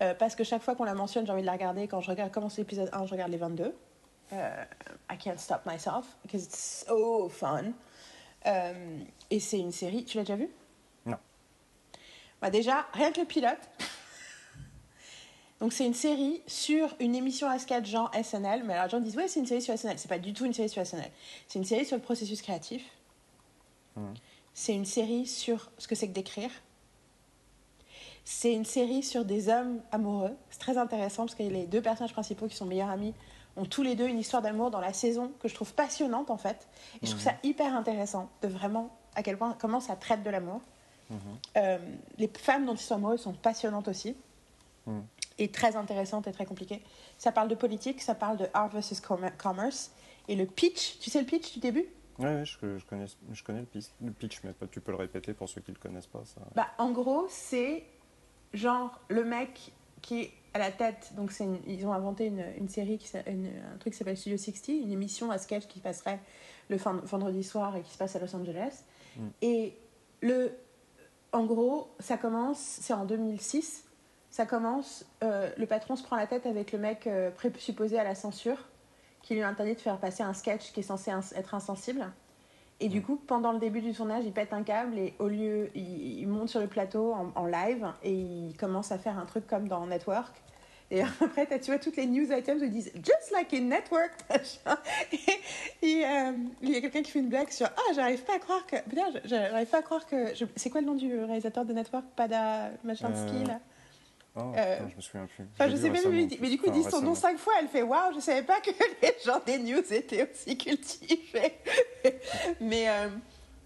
[0.00, 1.86] Euh, parce que chaque fois qu'on la mentionne, j'ai envie de la regarder.
[1.88, 3.74] Quand je regarde, commence l'épisode 1, je regarde les 22.
[4.32, 4.64] Euh,
[5.10, 7.72] I can't stop myself, because it's so fun.
[8.46, 8.98] Euh,
[9.30, 10.48] et c'est une série, tu l'as déjà vue?
[11.06, 11.18] Non.
[12.40, 13.58] Bah déjà, rien que le pilote.
[15.60, 18.98] Donc c'est une série sur une émission à sketch genre SNL, mais alors les gens
[19.00, 21.08] disent ouais c'est une série sur SNL, c'est pas du tout une série sur SNL,
[21.46, 22.84] c'est une série sur le processus créatif,
[23.94, 24.14] Mhm.
[24.54, 26.50] c'est une série sur ce que c'est que d'écrire,
[28.24, 30.36] C'est une série sur des hommes amoureux.
[30.50, 33.14] C'est très intéressant parce que les deux personnages principaux qui sont meilleurs amis
[33.56, 36.38] ont tous les deux une histoire d'amour dans la saison que je trouve passionnante en
[36.38, 36.68] fait.
[37.02, 40.30] Et je trouve ça hyper intéressant de vraiment à quel point comment ça traite de
[40.30, 40.60] l'amour.
[41.58, 41.78] Euh,
[42.16, 44.16] les femmes dont ils sont amoureux sont passionnantes aussi.
[45.38, 46.82] Et très intéressantes et très compliquées.
[47.18, 49.92] Ça parle de politique, ça parle de art versus commerce.
[50.28, 51.86] Et le pitch, tu sais le pitch du début?
[52.18, 55.48] Oui, ouais, je, je, connais, je connais le, pitch, mais tu peux le répéter pour
[55.48, 56.22] ceux qui ne le connaissent pas.
[56.24, 56.40] Ça.
[56.54, 57.84] Bah, en gros, c'est
[58.54, 62.68] genre le mec qui est à la tête, donc une, ils ont inventé une, une
[62.68, 66.20] série, qui, une, un truc qui s'appelle Studio 60, une émission à sketch qui passerait
[66.68, 68.84] le vendredi soir et qui se passe à Los Angeles.
[69.16, 69.28] Mm.
[69.40, 69.76] Et
[70.20, 70.52] le,
[71.32, 73.84] en gros, ça commence, c'est en 2006,
[74.30, 78.04] ça commence, euh, le patron se prend la tête avec le mec euh, présupposé à
[78.04, 78.58] la censure,
[79.22, 82.10] qui lui interdit de faire passer un sketch qui est censé être insensible.
[82.82, 85.70] Et du coup, pendant le début du tournage, il pète un câble et au lieu,
[85.76, 89.68] il, monte sur le plateau en, live et il commence à faire un truc comme
[89.68, 90.34] dans Network.
[90.90, 94.10] Et après, tu vois, toutes les news items ils disent Just like in Network.
[95.82, 98.38] et, euh, il y a quelqu'un qui fait une blague sur Ah, j'arrive pas à
[98.40, 98.76] croire que.
[98.82, 100.34] Putain, j'arrive pas à croire que.
[100.56, 102.04] C'est quoi le nom du réalisateur de Network?
[102.16, 103.60] Pada Machinsky, là?
[104.34, 105.44] Oh, euh, je me souviens plus.
[105.52, 107.52] Enfin, je sais même, mais, mais, du coup, ils disent son nom cinq fois.
[107.60, 108.70] Elle fait Waouh, je savais pas que
[109.02, 111.58] les gens des news étaient aussi cultivés.
[112.60, 112.88] mais.
[112.88, 113.08] Euh,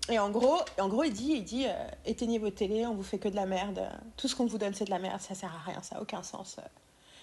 [0.08, 3.02] et en gros, en gros, il dit, il dit euh, éteignez vos télés, on vous
[3.02, 3.88] fait que de la merde.
[4.16, 5.20] Tout ce qu'on vous donne, c'est de la merde.
[5.20, 6.58] Ça sert à rien, ça n'a aucun sens.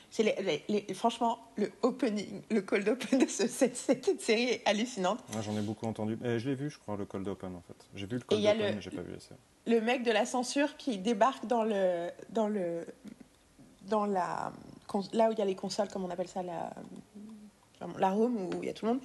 [0.09, 4.61] C'est les, les, franchement, le opening, le cold open de ce, cette, cette, série est
[4.65, 5.23] hallucinante.
[5.33, 6.19] Moi, j'en ai beaucoup entendu.
[6.23, 7.87] Et je l'ai vu, je crois, le cold open, en fait.
[7.95, 9.39] J'ai vu le cold open, mais j'ai pas vu la série.
[9.65, 12.85] Le mec de la censure qui débarque dans le, dans le,
[13.89, 14.51] dans la
[15.13, 16.71] là où il y a les consoles, comme on appelle ça, la,
[17.97, 19.01] la room où il y a tout le monde.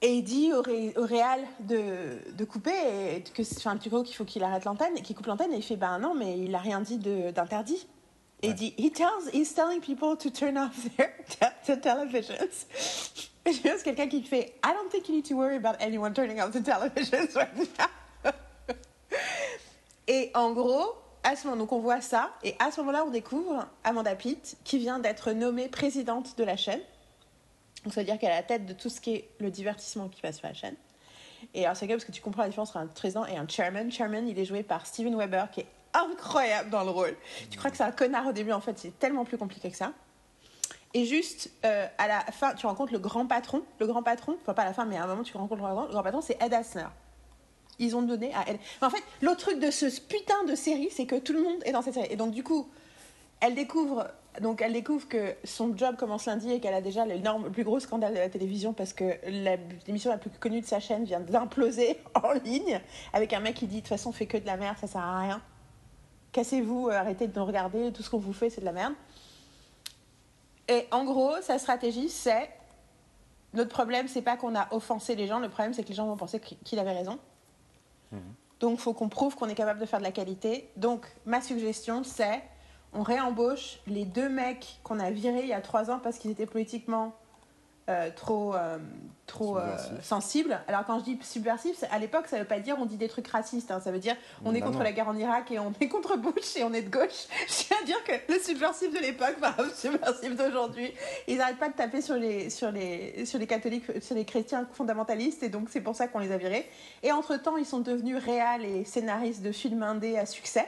[0.00, 4.02] Et il dit au, au Réal de, de, couper, et que c'est un petit peu
[4.02, 6.54] qu'il faut qu'il arrête l'antenne, qu'il coupe l'antenne, et il fait ben non, mais il
[6.54, 7.86] a rien dit d'interdit.
[8.42, 12.66] Et il dit, he tells, he's telling people to turn off their televisions.
[13.46, 16.12] Et je pense quelqu'un qui fait, I don't think you need to worry about anyone
[16.12, 18.30] turning off the televisions right now.
[20.06, 23.10] et en gros, à ce moment, donc on voit ça, et à ce moment-là, on
[23.10, 26.80] découvre Amanda Pitt, qui vient d'être nommée présidente de la chaîne.
[27.82, 29.50] Donc ça veut dire qu'elle est à la tête de tout ce qui est le
[29.50, 30.76] divertissement qui passe sur la chaîne.
[31.54, 33.90] Et alors c'est parce que tu comprends la différence entre un président et un chairman.
[33.90, 37.16] Chairman, il est joué par Steven Weber, qui est incroyable dans le rôle.
[37.50, 39.76] Tu crois que c'est un connard au début, en fait, c'est tellement plus compliqué que
[39.76, 39.92] ça.
[40.92, 43.62] Et juste euh, à la fin, tu rencontres le grand patron.
[43.80, 45.68] Le grand patron, enfin pas à la fin, mais à un moment, tu rencontres le
[45.68, 46.86] grand, le grand patron, c'est Ed Asner
[47.78, 48.58] ils ont donné à elle.
[48.80, 51.72] En fait, l'autre truc de ce putain de série, c'est que tout le monde est
[51.72, 52.08] dans cette série.
[52.10, 52.68] Et donc, du coup,
[53.40, 54.06] elle découvre,
[54.40, 57.80] donc elle découvre que son job commence lundi et qu'elle a déjà le plus gros
[57.80, 59.18] scandale de la télévision parce que
[59.86, 62.80] l'émission la, plus connue de sa chaîne vient d'imploser en ligne
[63.12, 65.02] avec un mec qui dit de toute façon, fait que de la merde, ça sert
[65.02, 65.42] à rien.
[66.32, 68.94] Cassez-vous, euh, arrêtez de nous regarder, tout ce qu'on vous fait, c'est de la merde.
[70.68, 72.50] Et en gros, sa stratégie, c'est
[73.52, 76.06] notre problème, c'est pas qu'on a offensé les gens, le problème, c'est que les gens
[76.06, 77.18] vont penser qu'il avait raison.
[78.60, 80.70] Donc, il faut qu'on prouve qu'on est capable de faire de la qualité.
[80.76, 82.42] Donc, ma suggestion, c'est
[82.92, 86.30] on réembauche les deux mecs qu'on a virés il y a trois ans parce qu'ils
[86.30, 87.12] étaient politiquement
[87.90, 88.78] euh, trop, euh,
[89.26, 90.58] trop euh, sensible.
[90.68, 93.28] Alors quand je dis subversif, à l'époque, ça veut pas dire on dit des trucs
[93.28, 93.70] racistes.
[93.70, 93.78] Hein.
[93.78, 96.16] Ça veut dire on est bah contre la guerre en Irak et on est contre
[96.16, 97.26] Bush et on est de gauche.
[97.46, 100.94] Je tiens à dire que le subversif de l'époque va le subversif d'aujourd'hui.
[101.28, 104.66] Ils n'arrêtent pas de taper sur les, sur, les, sur les catholiques, sur les chrétiens
[104.72, 106.66] fondamentalistes et donc c'est pour ça qu'on les a virés.
[107.02, 110.66] Et entre-temps, ils sont devenus réels et scénaristes de films indés à succès.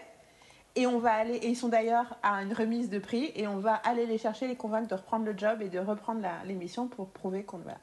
[0.76, 3.74] Et on va aller, ils sont d'ailleurs à une remise de prix, et on va
[3.74, 7.44] aller les chercher, les convaincre de reprendre le job et de reprendre l'émission pour prouver
[7.44, 7.78] qu'on va.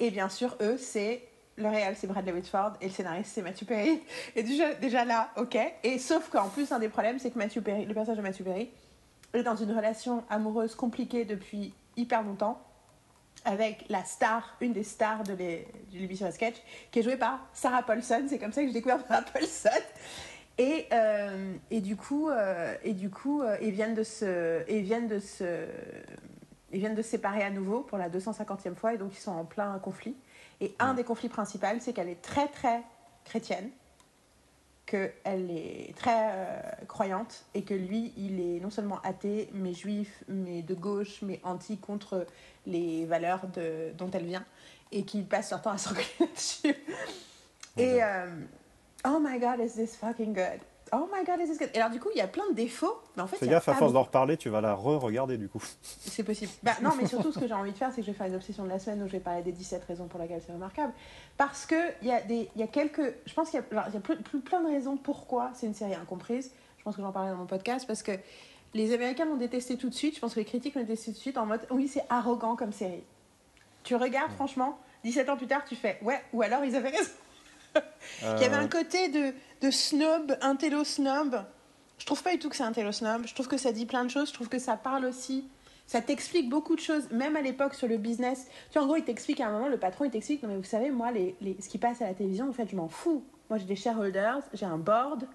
[0.00, 1.26] Et bien sûr, eux, c'est
[1.56, 4.02] le réel, c'est Bradley Whitford, et le scénariste, c'est Matthew Perry.
[4.34, 5.56] Et déjà, là, ok.
[5.82, 8.42] Et sauf qu'en plus, un des problèmes, c'est que Matthew Perry, le personnage de Matthew
[8.44, 8.70] Perry,
[9.32, 12.60] est dans une relation amoureuse compliquée depuis hyper longtemps
[13.46, 15.34] avec la star, une des stars de
[15.94, 16.56] l'émission à sketch,
[16.90, 18.26] qui est jouée par Sarah Paulson.
[18.28, 19.70] C'est comme ça que j'ai découvert Sarah Paulson.
[20.58, 24.82] Et, euh, et, du coup, euh, et du coup euh, ils, viennent de se, ils,
[24.82, 25.66] viennent de se,
[26.72, 29.32] ils viennent de se séparer à nouveau pour la 250e fois et donc ils sont
[29.32, 30.16] en plein conflit.
[30.62, 32.82] Et un des conflits principaux, c'est qu'elle est très très
[33.26, 33.68] chrétienne,
[34.86, 36.32] qu'elle est très
[36.88, 41.40] croyante et que lui, il est non seulement athée, mais juif, mais de gauche, mais
[41.42, 42.26] anti contre
[42.64, 44.46] les valeurs de, dont elle vient
[44.92, 46.74] et qu'il passe leur temps à s'engueuler là-dessus.
[47.76, 48.00] Et.
[49.06, 50.60] Oh my god, is this fucking good?
[50.92, 51.70] Oh my god, this is good?
[51.74, 53.36] Et alors, du coup, il y a plein de défauts, mais en fait.
[53.36, 55.62] Fais gaffe, à force d'en reparler, tu vas la re-regarder du coup.
[55.82, 56.50] C'est possible.
[56.62, 58.26] Bah, non, mais surtout, ce que j'ai envie de faire, c'est que je vais faire
[58.28, 60.52] une obsession de la semaine où je vais parler des 17 raisons pour lesquelles c'est
[60.52, 60.92] remarquable.
[61.36, 63.14] Parce qu'il y, a des- y a quelques.
[63.26, 65.94] Je pense qu'il y a, y plus, plus- plein de raisons pourquoi c'est une série
[65.94, 66.52] incomprise.
[66.78, 68.12] Je pense que j'en parlais dans mon podcast parce que
[68.74, 70.14] les Américains l'ont détesté tout de suite.
[70.14, 72.54] Je pense que les critiques l'ont détesté tout de suite en mode oui, c'est arrogant
[72.54, 73.02] comme série.
[73.82, 77.10] Tu regardes, franchement, 17 ans plus tard, tu fais ouais, ou alors ils avaient raison.
[78.22, 79.32] Il y avait Euh, un côté de,
[79.62, 81.44] de snob, un télo snob.
[81.98, 83.26] Je trouve pas du tout que c'est un télo snob.
[83.26, 84.28] Je trouve que ça dit plein de choses.
[84.28, 85.48] Je trouve que ça parle aussi.
[85.86, 88.46] Ça t'explique beaucoup de choses, même à l'époque sur le business.
[88.70, 90.56] Tu vois, en gros, il t'explique à un moment, le patron, il t'explique Non, mais
[90.56, 92.88] vous savez, moi, les, les- ce qui passe à la télévision, en fait, je m'en
[92.88, 93.24] fous.
[93.50, 95.26] Moi, j'ai des shareholders, j'ai un board.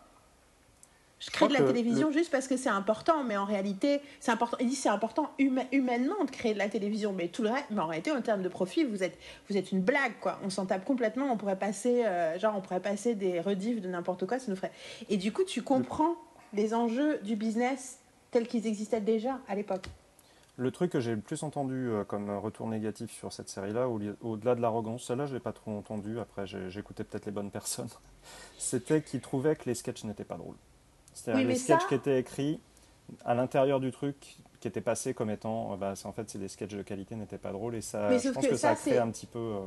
[1.22, 4.58] Je crée de la télévision juste parce que c'est important, mais en réalité, c'est important.
[4.60, 7.68] Il dit c'est important huma- humainement de créer de la télévision, mais tout le reste,
[7.70, 10.40] mais en réalité, en termes de profit, vous êtes, vous êtes une blague, quoi.
[10.44, 11.32] On s'en tape complètement.
[11.32, 14.56] On pourrait passer, euh, genre, on pourrait passer des rediffs de n'importe quoi, ça nous
[14.58, 14.72] ferait.
[15.10, 16.16] Et du coup, tu comprends
[16.54, 18.00] les enjeux du business
[18.32, 19.86] tels qu'ils existaient déjà à l'époque.
[20.58, 24.00] Le truc que j'ai le plus entendu euh, comme retour négatif sur cette série-là, au
[24.22, 27.88] au-delà de l'arrogance, celle-là je l'ai pas trop entendu, après j'écoutais peut-être les bonnes personnes,
[28.58, 30.58] c'était qu'ils trouvaient que les sketchs n'étaient pas drôles.
[31.14, 32.60] C'est-à-dire Oui, les sketchs ça- qui étaient écrits
[33.26, 36.48] à l'intérieur du truc, qui étaient passés comme étant, euh, bah, en fait c'est des
[36.48, 38.72] sketchs de qualité, n'étaient pas drôles, et ça, Mais je pense que que, ça, ça,
[38.74, 39.40] a créé un petit peu...
[39.40, 39.62] euh,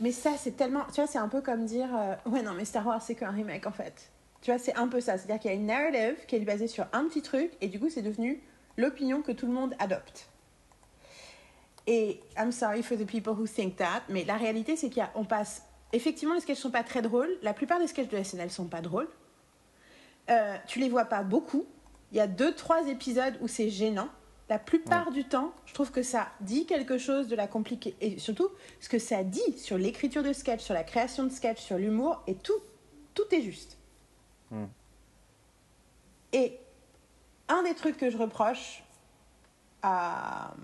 [0.00, 0.84] Mais ça, c'est tellement.
[0.86, 1.88] Tu vois, c'est un peu comme dire.
[1.94, 4.10] euh, ouais, non, mais Star Wars, c'est qu'un remake, en fait.
[4.40, 5.18] Tu vois, c'est un peu ça.
[5.18, 7.80] C'est-à-dire qu'il y a une narrative qui est basée sur un petit truc, et du
[7.80, 8.40] coup, c'est devenu
[8.76, 10.28] l'opinion que tout le monde adopte.
[11.86, 15.62] Et I'm sorry for the people who think that, mais la réalité, c'est qu'on passe.
[15.92, 17.30] Effectivement, les sketchs sont pas très drôles.
[17.42, 19.08] La plupart des sketchs de SNL sont pas drôles.
[20.30, 21.66] Euh, tu les vois pas beaucoup.
[22.12, 24.08] Il y a deux, trois épisodes où c'est gênant.
[24.48, 27.94] La plupart du temps, je trouve que ça dit quelque chose de la compliquée.
[28.00, 28.48] Et surtout,
[28.80, 32.22] ce que ça dit sur l'écriture de sketch, sur la création de sketch, sur l'humour,
[32.26, 32.58] et tout,
[33.12, 33.76] tout est juste.
[34.50, 34.64] Hmm.
[36.32, 36.58] Et
[37.48, 38.82] un des trucs que je reproche
[39.82, 40.54] à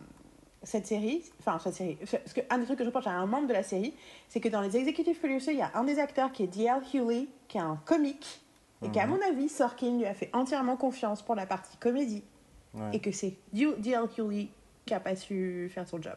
[0.62, 3.26] cette série, enfin cette série, parce que un des trucs que je reproche à un
[3.26, 3.94] membre de la série,
[4.28, 6.82] c'est que dans les executive producers, il y a un des acteurs qui est D.L.
[6.92, 8.43] Hewley, qui est un comique,
[8.84, 12.22] et qu'à mon avis, Sorkin lui a fait entièrement confiance pour la partie comédie,
[12.74, 12.90] ouais.
[12.92, 14.08] et que c'est D.L.
[14.18, 14.48] Hewley
[14.86, 16.16] qui a pas su faire son job.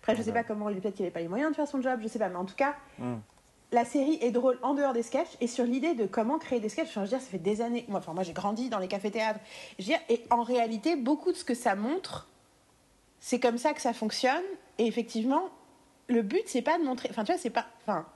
[0.00, 2.00] Après, je sais pas comment, peut-être qu'il avait pas les moyens de faire son job,
[2.02, 3.16] je sais pas, mais en tout cas, Hmm.
[3.72, 6.70] la série est drôle en dehors des sketchs et sur l'idée de comment créer des
[6.70, 6.88] sketchs.
[6.88, 7.84] Enfin, je veux dire, ça fait des années.
[7.88, 9.40] Moi, enfin, moi j'ai grandi dans les cafés-théâtres.
[10.08, 12.28] Et en réalité, beaucoup de ce que ça montre,
[13.18, 14.42] c'est comme ça que ça fonctionne.
[14.78, 15.50] Et effectivement,
[16.08, 17.08] le but, c'est pas de montrer.
[17.10, 17.66] Enfin, tu vois, c'est pas.
[17.82, 18.06] Enfin,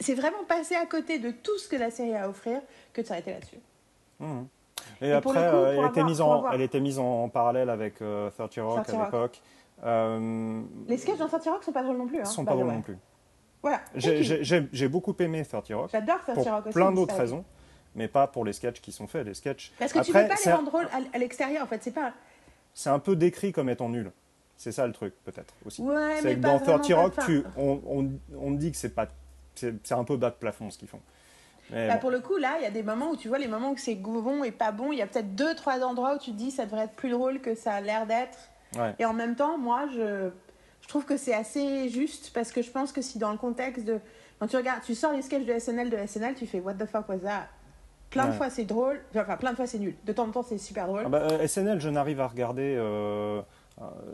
[0.00, 2.60] c'est vraiment passer à côté de tout ce que la série a à offrir
[2.92, 3.58] que de s'arrêter là-dessus.
[4.20, 4.46] Mhm.
[5.00, 6.60] Et, Et pour après, coup, euh, pour elle, était avoir- mise pour en, avoir- elle
[6.62, 9.40] était mise en parallèle avec euh, 30 Rock 30 à l'époque.
[9.84, 12.20] Euh, Les sketchs dans 30 Rock sont pas drôles non plus.
[12.20, 12.96] Hein, sont pas drôles non plus.
[13.62, 13.80] Voilà.
[13.94, 15.90] J'ai- beaucoup aimé 30 Rock.
[15.92, 16.74] J'adore 30 pour Rock aussi.
[16.74, 17.44] plein mais d'autres raisons,
[17.94, 19.26] mais pas pour les sketchs qui sont faits.
[19.26, 19.72] Les sketchs.
[19.78, 21.82] Parce que tu Après, peux pas les rendre drôles à, à l'extérieur, en fait.
[21.82, 22.12] C'est pas.
[22.74, 24.10] C'est un peu décrit comme étant nul.
[24.56, 25.82] C'est ça le truc, peut-être aussi.
[25.82, 28.10] Ouais, c'est que dans vraiment 30 Rock, tu, on, on,
[28.40, 29.06] on dit que c'est pas,
[29.58, 31.00] c'est un peu bas de plafond ce qu'ils font.
[31.70, 31.98] Bah, bon.
[32.00, 33.76] Pour le coup, là, il y a des moments où tu vois les moments où
[33.76, 34.90] c'est bon et pas bon.
[34.92, 37.10] Il y a peut-être deux, trois endroits où tu te dis ça devrait être plus
[37.10, 38.38] drôle que ça a l'air d'être.
[38.76, 38.94] Ouais.
[38.98, 40.30] Et en même temps, moi, je,
[40.80, 43.84] je trouve que c'est assez juste parce que je pense que si dans le contexte
[43.84, 43.98] de.
[44.38, 46.86] Quand tu regardes, tu sors les sketchs de SNL de SNL, tu fais What the
[46.86, 47.48] fuck was that?
[48.10, 49.94] Plein de fois c'est drôle, enfin plein de fois c'est nul.
[50.04, 51.02] De temps en temps c'est super drôle.
[51.04, 52.74] Ah bah, euh, SNL, je n'arrive à regarder.
[52.78, 53.42] euh,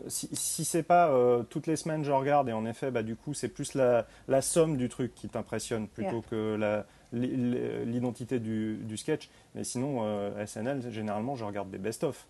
[0.08, 3.16] si si c'est pas euh, toutes les semaines, je regarde et en effet, bah, du
[3.16, 6.82] coup, c'est plus la, la somme du truc qui t'impressionne plutôt que
[7.12, 9.30] l'identité du, du sketch.
[9.54, 12.26] Mais sinon, euh, SNL, généralement, je regarde des best-of.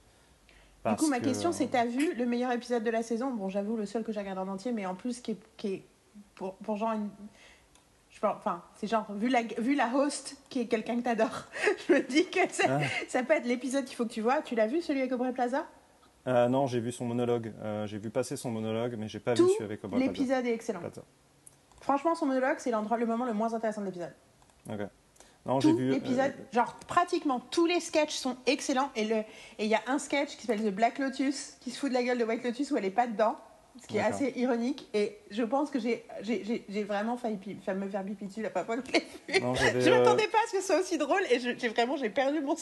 [0.86, 3.30] du coup, ma que, question c'est euh, t'as vu le meilleur épisode de la saison?
[3.32, 5.68] Bon, j'avoue, le seul que j'ai regardé en entier, mais en plus qui est, qui
[5.68, 5.82] est
[6.34, 7.08] pour, pour genre une.
[8.22, 11.44] Enfin, c'est genre, vu la, vu la host qui est quelqu'un que t'adores,
[11.88, 12.80] je me dis que ça, Ah.
[13.06, 14.40] ça peut être l'épisode qu'il faut que tu vois.
[14.40, 15.66] Tu l'as vu celui avec Aubrey Plaza?
[16.26, 17.52] Euh, non, j'ai vu son monologue.
[17.62, 19.96] Euh, j'ai vu passer son monologue, mais j'ai pas Tout vu celui avec Plaza.
[19.98, 20.80] L'épisode est excellent.
[21.80, 24.12] Franchement, son monologue, c'est l'endroit, le moment le moins intéressant de l'épisode.
[24.70, 24.80] Ok.
[25.46, 25.90] Non, j'ai vu.
[25.90, 28.88] l'épisode, euh, genre pratiquement tous les sketchs sont excellents.
[28.96, 29.26] Et le- et
[29.64, 32.02] il y a un sketch qui s'appelle The Black Lotus, qui se fout de la
[32.02, 33.36] gueule de White Lotus où elle est pas dedans,
[33.82, 34.88] ce qui est assez ironique.
[34.94, 37.38] Et je pense que j'ai vraiment failli
[37.74, 39.06] me faire pipi dessus la fois que je l'ai
[39.38, 39.40] vu.
[39.44, 41.96] non, Je euh, m'attendais pas à ce que ce soit aussi drôle et j'ai vraiment
[41.96, 42.54] j'ai perdu mon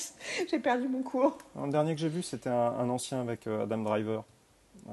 [0.50, 1.36] j'ai perdu mon cours.
[1.60, 4.24] Le dernier que j'ai vu, c'était un, un ancien avec euh, Adam Driver.
[4.88, 4.92] Euh,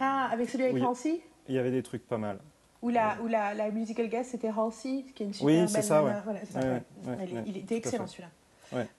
[0.00, 0.82] Ah, avec celui avec.
[0.82, 2.38] Halsey il y avait des trucs pas mal.
[2.82, 5.82] où la, où la, la musical guest c'était Halsey, qui est une super Oui, c'est
[5.82, 6.12] ça, ouais.
[6.24, 6.60] Voilà, ça,
[7.20, 8.28] Elle il était excellent celui-là.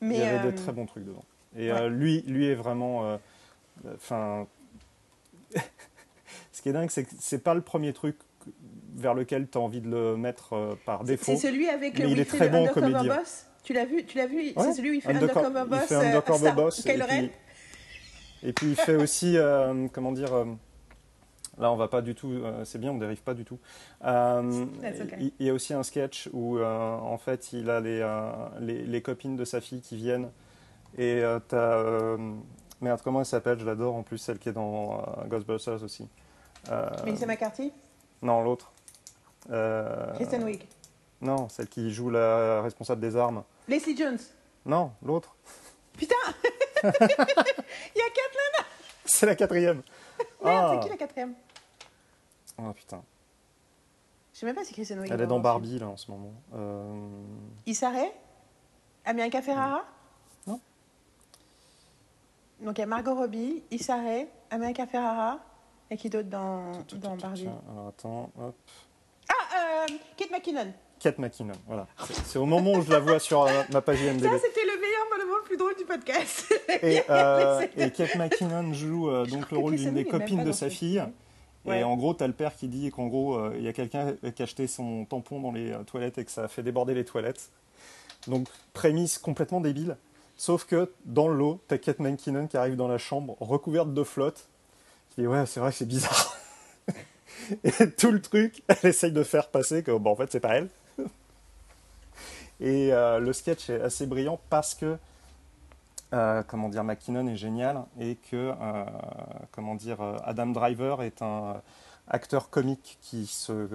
[0.01, 1.23] Il y avait euh, des très bons trucs dedans.
[1.57, 3.03] Et euh, lui, lui est vraiment.
[3.05, 3.17] euh,
[3.95, 4.47] Enfin.
[6.55, 8.15] Ce qui est dingue, c'est que c'est pas le premier truc
[8.95, 11.35] vers lequel tu as envie de le mettre euh, par C'est défaut.
[11.35, 13.15] celui avec Mais il est très bon en Undercover comédien.
[13.17, 14.53] Boss Tu l'as vu, tu l'as vu, Ouais.
[14.59, 15.81] c'est celui où il fait Underco- Undercover il Boss.
[15.87, 17.17] fait euh, Undercover Star- Boss, et Kylo Ren.
[17.27, 17.31] puis-
[18.49, 20.45] Et puis il fait aussi, euh, comment dire, euh,
[21.59, 23.59] là on va pas du tout, euh, c'est bien, on dérive pas du tout.
[24.01, 25.15] Okay.
[25.19, 28.07] il, il y a aussi un sketch où en fait il a les,
[28.61, 30.29] les, les copines de sa fille qui viennent
[30.97, 32.17] et t'as, euh,
[32.79, 36.07] merde comment elle s'appelle, je l'adore en plus, celle qui est dans Ghostbusters aussi.
[36.71, 37.71] Euh, Melissa McCarthy,
[38.21, 38.71] non l'autre.
[39.51, 40.63] Euh, Kristen Wiig,
[41.21, 43.43] Non, celle qui joue la responsable des armes.
[43.67, 44.17] Leslie Jones.
[44.65, 45.35] Non, l'autre.
[45.97, 46.15] Putain
[46.83, 48.67] Il y a quatre
[49.05, 49.81] C'est la quatrième.
[50.43, 50.71] Merde, Ah.
[50.73, 51.33] c'est qui la quatrième
[52.57, 53.01] Oh putain.
[54.33, 55.11] Je sais même pas si Kristen Wiig.
[55.11, 55.39] Elle est dans.
[55.39, 56.33] Barbie là en ce moment.
[56.53, 57.07] Euh,
[57.65, 58.11] Issa Rae
[59.05, 59.83] America Ferrara
[60.47, 60.59] Non.
[62.61, 65.39] Donc il y a Margot Robbie, Issa Rae, America Ferrara.
[65.91, 68.55] Et qui d'autre dans, tout, tout, dans tout, Barbie Alors attends, hop.
[69.29, 69.33] Ah,
[69.87, 70.73] euh, Kate McKinnon.
[70.99, 71.87] Kate McKinnon, voilà.
[72.23, 74.23] C'est- au moment où je la vois sur euh, ma page IMDb.
[74.23, 76.53] Ça, c'était le meilleur moment le plus drôle du podcast.
[76.81, 80.69] Et, euh, et Kate McKinnon joue euh, donc le rôle d'une des copines de sa
[80.69, 81.03] fille.
[81.67, 84.41] Et en gros, t'as le père qui dit qu'en gros, il y a quelqu'un qui
[84.41, 87.49] a acheté son tampon dans les toilettes et que ça a fait déborder les toilettes.
[88.27, 89.97] Donc, prémisse complètement débile.
[90.37, 94.47] Sauf que dans l'eau, t'as Kate McKinnon qui arrive dans la chambre recouverte de flotte.
[95.17, 96.35] Dit Ouais, c'est vrai que c'est bizarre.
[97.63, 100.55] et tout le truc, elle essaye de faire passer que, bon, en fait, c'est pas
[100.55, 100.69] elle.
[102.59, 104.97] et euh, le sketch est assez brillant parce que
[106.13, 108.85] euh, comment dire, McKinnon est génial et que, euh,
[109.51, 111.61] comment dire, Adam Driver est un
[112.07, 113.67] acteur comique qui se,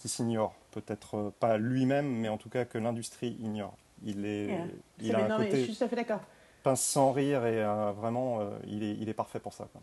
[0.00, 3.76] qui s'ignore, peut-être pas lui-même, mais en tout cas que l'industrie ignore.
[4.04, 4.66] Il est, Yeah.
[5.00, 6.20] il a non, un mais je côté suis tout à fait d'accord.
[6.62, 9.68] pince sans rire et vraiment, il est, il est parfait pour ça.
[9.70, 9.82] quoi.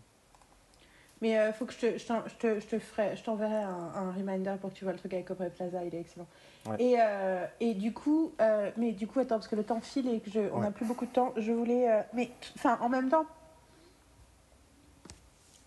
[1.22, 3.92] Mais il faut que je te, je je te, je te ferai, je t'enverrai un,
[3.96, 6.28] un reminder pour que tu vois le truc avec Aubrey Plaza, il est excellent.
[6.68, 6.76] Ouais.
[6.80, 10.08] Et, euh, et du coup, euh, mais du coup, attends, parce que le temps file
[10.10, 10.74] et que je, on n'a Ouais.
[10.74, 13.26] plus beaucoup de temps, je voulais, euh, mais enfin, en même temps,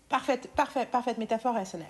[0.09, 1.85] parfaite, parfaite, parfaite métaphore SNL.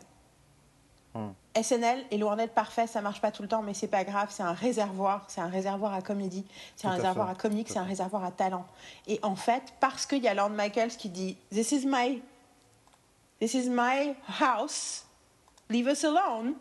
[1.13, 1.31] Hmm.
[1.61, 4.29] SNL est loin d'être parfait, ça marche pas tout le temps, mais c'est pas grave,
[4.31, 6.45] c'est un réservoir, c'est un réservoir à comédie,
[6.77, 8.65] c'est un à réservoir à comique, c'est un réservoir à talent.
[9.07, 12.21] Et en fait, parce qu'il y a Lorne Michaels qui dit This is my
[13.41, 15.05] This is my house.
[15.68, 16.53] Leave us alone.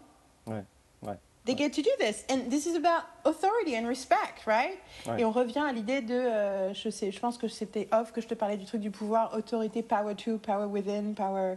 [0.46, 0.64] Ouais,
[1.02, 1.18] ouais.
[1.44, 2.24] They get to do this.
[2.30, 4.78] And this is about authority and respect, right?
[5.06, 5.20] Ouais.
[5.20, 8.22] Et on revient à l'idée de, euh, je sais, je pense que c'était off que
[8.22, 11.56] je te parlais du truc du pouvoir, autorité, power to, power within, power.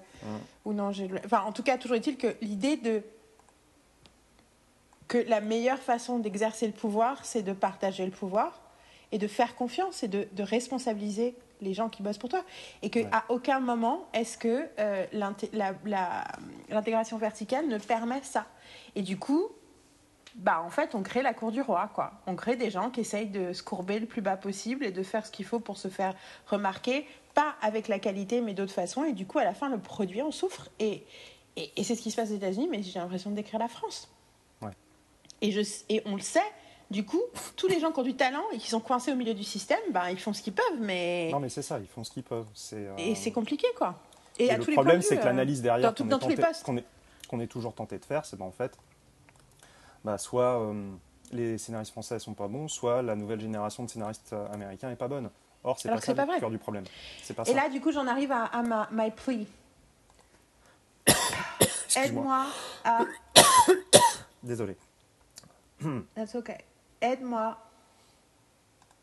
[0.65, 1.09] Ou non, j'ai.
[1.23, 3.01] Enfin, en tout cas, toujours est-il que l'idée de.
[5.07, 8.59] que la meilleure façon d'exercer le pouvoir, c'est de partager le pouvoir
[9.13, 11.33] et de faire confiance et de, de responsabiliser
[11.63, 12.43] les gens qui bossent pour toi.
[12.81, 13.09] Et qu'à Ouais.
[13.11, 15.05] à aucun moment est-ce que euh,
[16.69, 18.45] l'intégration verticale ne permet ça.
[18.95, 19.47] Et du coup,
[20.35, 22.13] bah en fait, on crée la cour du roi, quoi.
[22.27, 25.03] On crée des gens qui essayent de se courber le plus bas possible et de
[25.03, 26.15] faire ce qu'il faut pour se faire
[26.47, 29.03] remarquer, pas avec la qualité, mais d'autres façons.
[29.03, 30.69] Et du coup, à la fin, le produit en souffre.
[30.79, 31.03] Et,
[31.55, 33.67] et, et c'est ce qui se passe aux États-Unis, mais j'ai l'impression de décrire la
[33.67, 34.09] France.
[34.61, 34.71] Ouais.
[35.41, 36.41] Et, je, et on le sait.
[36.93, 37.23] Du coup,
[37.55, 39.79] tous les gens qui ont du talent et qui sont coincés au milieu du système,
[39.91, 42.21] bah, ils font ce qu'ils peuvent, mais Non, mais c'est ça, ils font ce qu'ils
[42.21, 42.45] peuvent.
[42.53, 43.95] C'est, euh, et c'est compliqué, quoi.
[44.37, 46.27] Et, et à le tous les problème, c'est que euh, l'analyse derrière qu'on est, tous
[46.29, 46.85] les tenté- qu'on est,
[47.27, 48.77] qu'on est toujours tenté de faire, c'est ben, en fait,
[50.03, 50.91] bah, soit euh,
[51.31, 54.95] les scénaristes français sont pas bons, soit la nouvelle génération de scénaristes euh, américains est
[54.95, 55.31] pas bonne.
[55.63, 56.39] Or, c'est pas ça pas le vrai.
[56.41, 56.83] cœur du problème.
[57.23, 57.55] C'est pas Et ça.
[57.55, 59.47] là, du coup, j'en arrive à, à ma my plea.
[61.95, 62.45] Aide-moi
[62.83, 62.99] à
[64.43, 64.77] Désolé.
[66.15, 66.57] That's okay.
[67.03, 67.57] Aide-moi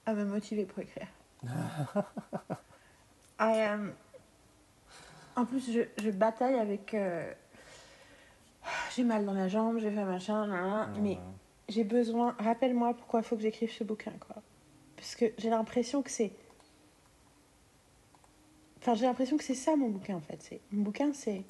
[0.06, 1.06] à me motiver pour écrire.
[3.38, 3.92] I am...
[5.36, 6.94] En plus, je, je bataille avec...
[6.94, 7.32] euh,
[8.96, 11.18] J'ai mal dans la jambe, j'ai fait machin, nan, nan, mais
[11.68, 12.34] j'ai besoin...
[12.38, 14.42] Rappelle-moi pourquoi il faut que j'écrive ce bouquin, quoi.
[14.96, 16.32] Parce que j'ai l'impression que c'est...
[18.78, 20.58] Enfin, j'ai l'impression que c'est ça, mon bouquin, en fait.
[20.72, 21.44] Mon bouquin, c'est...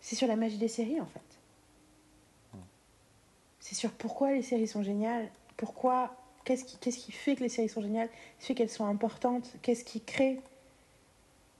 [0.00, 1.20] C'est sur la magie des séries, en fait.
[3.68, 5.28] C'est sur pourquoi les séries sont géniales,
[5.58, 8.70] pourquoi, qu'est-ce qui, qu'est-ce qui fait que les séries sont géniales, qu'est-ce qui fait qu'elles
[8.70, 10.40] sont importantes, qu'est-ce qui crée?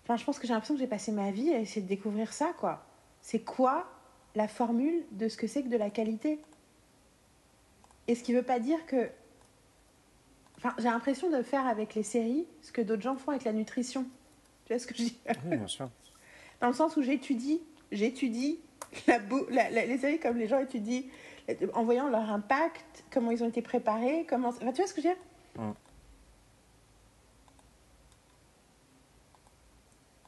[0.05, 2.33] Enfin, je pense que j'ai l'impression que j'ai passé ma vie à essayer de découvrir
[2.33, 2.83] ça, quoi.
[3.21, 3.87] C'est quoi
[4.37, 6.39] la formule de ce que c'est que de la qualité?
[8.07, 9.11] Et ce qui veut pas dire que.
[10.57, 13.53] Enfin, j'ai l'impression de faire avec les séries ce que d'autres gens font avec la
[13.53, 14.07] nutrition.
[14.65, 15.91] Tu vois ce que je dis Oui, bien sûr.
[16.63, 17.61] dans le sens où j'étudie,
[17.93, 18.61] j'étudie
[19.07, 19.19] la
[19.51, 21.03] la- la- les séries comme les gens étudient,
[21.75, 24.49] en voyant leur impact, comment ils ont été préparés, comment...
[24.49, 25.23] Enfin, tu vois ce que je veux dire?
[25.57, 25.73] Mm.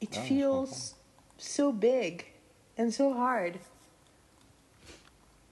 [0.03, 0.95] It Ah, feels
[1.37, 2.25] so big
[2.79, 3.57] and so hard.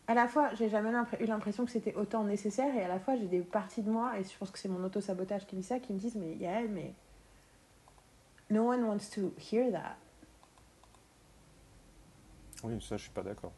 [0.06, 0.90] à la fois, j'ai jamais
[1.20, 4.18] eu l'impression que c'était autant nécessaire, et à la fois, j'ai des parties de moi,
[4.18, 6.34] et je pense que c'est mon auto-sabotage qui me dit ça, qui me disent Mais
[6.36, 6.94] Yael, mais.
[8.48, 9.96] No one wants to hear that.
[12.64, 13.52] Oui, ça, je suis pas d'accord.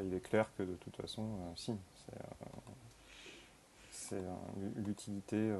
[0.00, 1.74] Il est clair que de toute façon, euh, si.
[3.90, 5.58] C'est, euh, l'utilité, euh,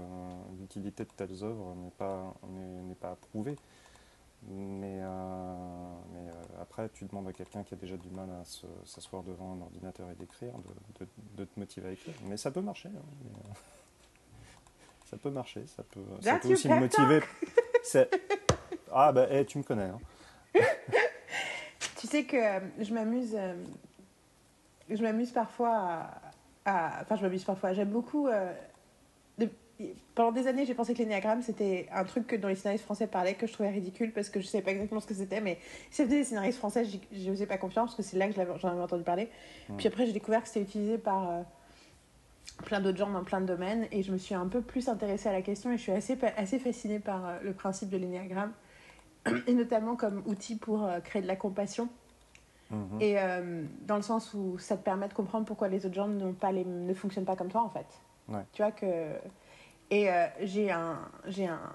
[0.58, 3.56] l'utilité de telles œuvres n'est pas, n'est, pas approuvée.
[4.48, 5.00] Mais,
[6.12, 6.30] mais
[6.60, 8.42] après, tu demandes à quelqu'un qui a déjà du mal à
[8.84, 10.52] s'asseoir devant un ordinateur et d'écrire,
[10.98, 12.14] de, de, te motiver à écrire.
[12.26, 12.88] Mais ça peut marcher.
[12.88, 13.54] Hein,
[15.06, 15.66] ça peut marcher.
[15.68, 17.20] Ça peut, ça peut aussi me motiver.
[18.94, 19.84] Ah, bah, eh, tu me connais.
[19.84, 19.98] Hein.
[21.98, 22.36] tu sais que
[22.78, 23.34] je m'amuse
[24.88, 26.32] je m'amuse parfois à,
[26.64, 27.72] Enfin, je m'amuse parfois.
[27.72, 28.28] J'aime beaucoup.
[28.28, 28.52] Euh,
[30.14, 33.08] pendant des années, j'ai pensé que l'énéagramme, c'était un truc que dans les scénaristes français
[33.08, 35.40] parlaient, que je trouvais ridicule parce que je ne savais pas exactement ce que c'était.
[35.40, 35.58] Mais
[35.90, 38.68] si c'était des scénaristes français, je n'osais pas confiance parce que c'est là que j'en
[38.68, 39.28] avais entendu parler.
[39.78, 41.30] Puis après, j'ai découvert que c'était utilisé par.
[41.30, 41.42] Euh,
[42.66, 45.28] plein d'autres gens dans plein de domaines et je me suis un peu plus intéressée
[45.28, 48.52] à la question et je suis assez, assez fascinée par euh, le principe de l'énéagramme
[49.46, 51.88] et notamment comme outil pour créer de la compassion
[52.72, 53.00] Mhm.
[53.00, 56.08] Et euh, dans le sens où ça te permet de comprendre pourquoi les autres gens
[56.40, 57.86] pas les, ne fonctionnent pas comme toi, en fait.
[58.52, 58.86] Tu vois que.
[59.90, 61.70] Et euh, j'ai un, j'ai un,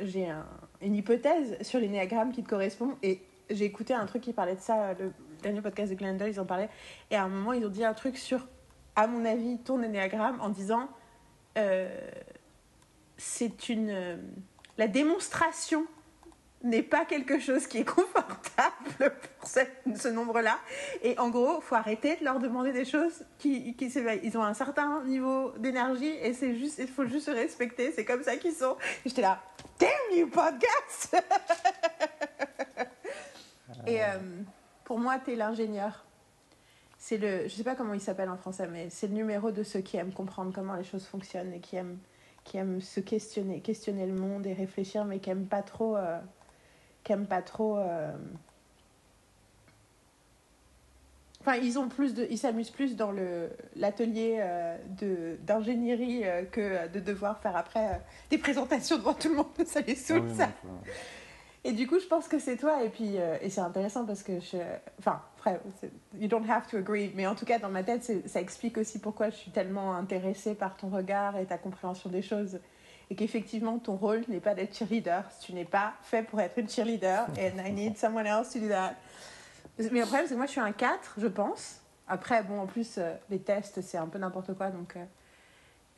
[0.00, 0.44] j'ai un,
[0.82, 2.96] une hypothèse sur les néagrammes qui te correspond.
[3.04, 5.12] Et j'ai écouté un truc qui parlait de ça, le
[5.42, 6.70] dernier podcast de Glendale, ils en parlaient.
[7.12, 8.44] Et à un moment, ils ont dit un truc sur,
[8.96, 10.88] à mon avis, ton énéagramme en disant
[11.56, 11.88] euh,
[13.16, 14.18] c'est une.
[14.76, 15.86] la démonstration
[16.62, 20.58] n'est pas quelque chose qui est confortable pour ce nombre-là.
[21.02, 23.92] Et en gros, faut arrêter de leur demander des choses qui, qui.
[24.22, 27.92] Ils ont un certain niveau d'énergie et c'est juste, il faut juste se respecter.
[27.92, 28.76] C'est comme ça qu'ils sont.
[29.04, 29.40] J'étais là,
[29.78, 31.16] damn you podcast.
[33.86, 34.18] et euh,
[34.84, 36.04] pour moi, tu es l'ingénieur.
[36.98, 39.62] C'est le, je sais pas comment il s'appelle en français, mais c'est le numéro de
[39.62, 41.98] ceux qui aiment comprendre comment les choses fonctionnent et qui aiment,
[42.42, 45.96] qui aiment se questionner, questionner le monde et réfléchir, mais qui aiment pas trop.
[45.96, 46.18] Euh,
[47.06, 47.78] qui pas trop.
[47.78, 48.12] Euh,
[51.40, 56.44] enfin, ils ont plus de, ils s'amusent plus dans le l'atelier euh, de d'ingénierie euh,
[56.44, 59.46] que de devoir faire après des présentations devant tout le monde.
[59.66, 60.48] Ça les saoule ah ça.
[61.64, 62.84] Et du coup, je pense que c'est toi.
[62.84, 64.56] Et puis, et c'est intéressant parce que je,
[65.00, 65.60] enfin, après,
[66.16, 69.00] you don't have to agree, mais en tout cas, dans ma tête, ça explique aussi
[69.00, 72.60] pourquoi je suis tellement intéressée par ton regard et ta compréhension des choses
[73.10, 75.24] et qu'effectivement ton rôle n'est pas d'être cheerleader.
[75.40, 78.68] Tu n'es pas fait pour être une cheerleader and I need someone else to do
[78.68, 78.94] that.
[79.78, 81.80] Mais le problème, c'est que moi je suis un 4, je pense.
[82.08, 84.70] Après, bon, en plus, euh, les tests, c'est un peu n'importe quoi.
[84.70, 85.04] Donc, euh,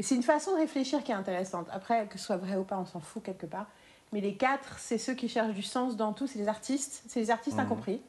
[0.00, 1.68] c'est une façon de réfléchir qui est intéressante.
[1.70, 3.66] Après, que ce soit vrai ou pas, on s'en fout quelque part.
[4.12, 7.04] Mais les 4, c'est ceux qui cherchent du sens dans tout, c'est les artistes.
[7.06, 7.60] C'est les artistes mmh.
[7.60, 8.00] incompris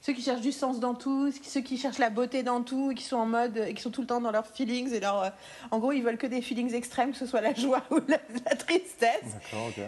[0.00, 3.04] ceux qui cherchent du sens dans tout, ceux qui cherchent la beauté dans tout, qui
[3.04, 5.30] sont en mode, qui sont tout le temps dans leurs feelings et leur, euh,
[5.70, 8.18] en gros, ils veulent que des feelings extrêmes, que ce soit la joie ou la,
[8.56, 9.34] tristesse.
[9.34, 9.84] D'accord, ok.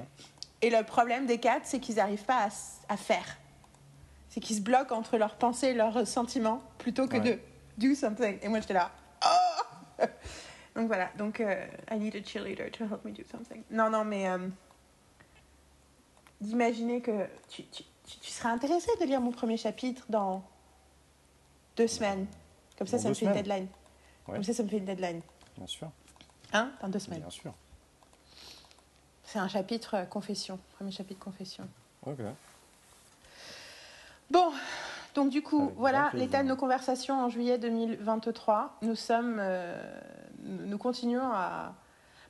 [0.60, 2.48] Et le problème des quatre, c'est qu'ils n'arrivent pas
[2.88, 3.38] à, faire.
[4.28, 7.38] C'est qu'ils se bloquent entre leurs pensées et leurs sentiments plutôt que de
[7.78, 8.38] do something.
[8.42, 8.90] Et moi, j'étais là.
[9.24, 10.04] Oh
[10.74, 11.10] donc voilà.
[11.16, 13.62] Donc, euh, I need a cheerleader to help me do something.
[13.70, 14.48] Non, non, mais euh,
[16.40, 20.42] d'imaginer que tu, tu tu, serais intéressé de lire mon premier chapitre dans
[21.76, 22.26] deux semaines.
[22.76, 23.68] Comme ça, ça me fait une deadline.
[24.24, 25.20] Comme ça, ça me fait une deadline.
[25.56, 25.90] Bien sûr.
[26.52, 26.70] Hein?
[26.80, 27.20] Dans deux semaines.
[27.20, 27.52] Bien sûr.
[29.24, 30.58] C'est un chapitre euh, confession.
[30.76, 31.68] Premier chapitre confession.
[32.06, 32.18] Ok.
[34.30, 34.52] Bon,
[35.14, 38.78] donc du coup, voilà l'état de nos conversations en juillet 2023.
[38.82, 40.00] Nous sommes, euh,
[40.44, 41.74] nous continuons à.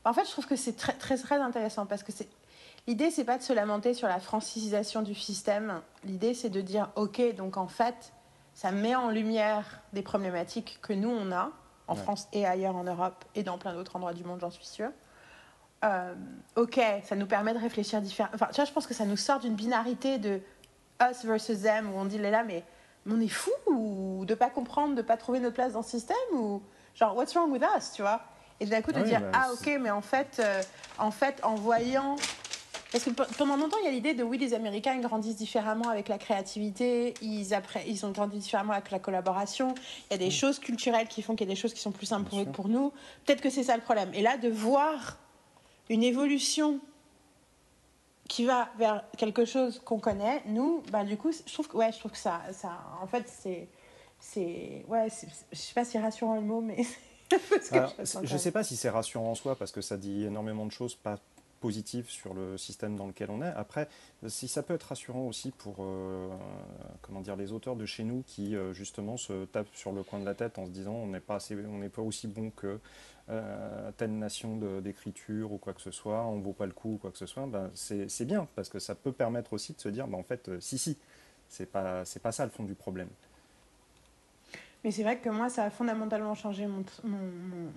[0.04, 2.28] En fait, je trouve que c'est très, très, très intéressant parce que c'est
[2.88, 5.82] L'idée, c'est pas de se lamenter sur la francisation du système.
[6.04, 8.14] L'idée, c'est de dire, OK, donc en fait,
[8.54, 11.50] ça met en lumière des problématiques que nous, on a,
[11.86, 14.64] en France et ailleurs en Europe, et dans plein d'autres endroits du monde, j'en suis
[14.64, 14.88] sûre.
[15.84, 16.14] Euh,
[16.56, 18.34] ok, ça nous permet de réfléchir différemment.
[18.34, 20.40] Enfin, tu vois, je pense que ça nous sort d'une binarité de
[21.02, 22.64] us versus them, où on dit, là, mais,
[23.06, 26.16] on est fou ou de pas comprendre, de pas trouver notre place dans le système,
[26.32, 26.62] ou
[26.94, 28.22] genre, what's wrong with us, tu vois?
[28.60, 30.62] Et d'un coup, de dire, bah, ah, ok, mais en fait, euh,
[30.98, 32.16] en fait, en voyant
[32.90, 35.88] parce que pendant longtemps, il y a l'idée de oui, les Américains ils grandissent différemment
[35.90, 39.74] avec la créativité, ils, après, ils ont grandi différemment avec la collaboration.
[40.10, 40.30] Il y a des mm.
[40.30, 42.68] choses culturelles qui font qu'il y a des choses qui sont plus simples pour, pour
[42.68, 42.92] nous.
[43.26, 44.10] Peut-être que c'est ça le problème.
[44.14, 45.18] Et là, de voir
[45.90, 46.80] une évolution
[48.26, 51.92] qui va vers quelque chose qu'on connaît, nous, bah, du coup, je trouve que, ouais,
[51.92, 53.68] je trouve que ça, ça en fait, c'est.
[54.18, 55.08] c'est ouais,
[55.52, 56.86] je sais pas si rassurant le mot, mais.
[57.30, 60.72] je ne sais pas si c'est rassurant en soi parce que ça dit énormément de
[60.72, 61.18] choses pas
[61.58, 63.52] positive sur le système dans lequel on est.
[63.56, 63.88] Après,
[64.26, 66.28] si ça peut être rassurant aussi pour euh,
[67.02, 70.18] comment dire, les auteurs de chez nous qui euh, justement se tapent sur le coin
[70.18, 72.50] de la tête en se disant on n'est pas, assez, on n'est pas aussi bon
[72.50, 72.80] que
[73.30, 76.94] euh, telle nation d'écriture ou quoi que ce soit, on ne vaut pas le coup
[76.94, 79.80] ou quoi que ce soit, ben c'est bien parce que ça peut permettre aussi de
[79.80, 80.96] se dire ben en fait, si, si,
[81.48, 83.08] c'est pas, pas ça le fond du problème.
[84.84, 87.18] Mais c'est vrai que moi, ça a fondamentalement changé mon, mon,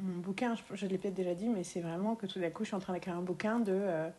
[0.01, 0.55] mon, bouquin.
[0.55, 2.75] Je, je l'ai peut-être déjà dit, mais c'est vraiment que tout d'un coup, je suis
[2.75, 3.71] en train d'écrire un bouquin de.
[3.73, 4.09] Euh,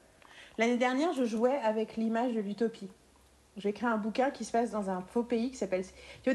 [0.58, 2.90] l'année dernière, je jouais avec l'image de l'utopie.
[3.56, 5.84] Je vais écrire un bouquin qui se passe dans un faux pays qui s'appelle.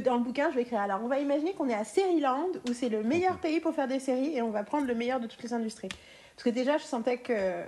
[0.06, 0.80] Dans le bouquin, je vais écrire.
[0.80, 3.88] Alors, on va imaginer qu'on est à Seriland, où c'est le meilleur pays pour faire
[3.88, 5.90] des séries, et on va prendre le meilleur de toutes les industries.
[6.36, 7.64] Parce que déjà, je sentais que.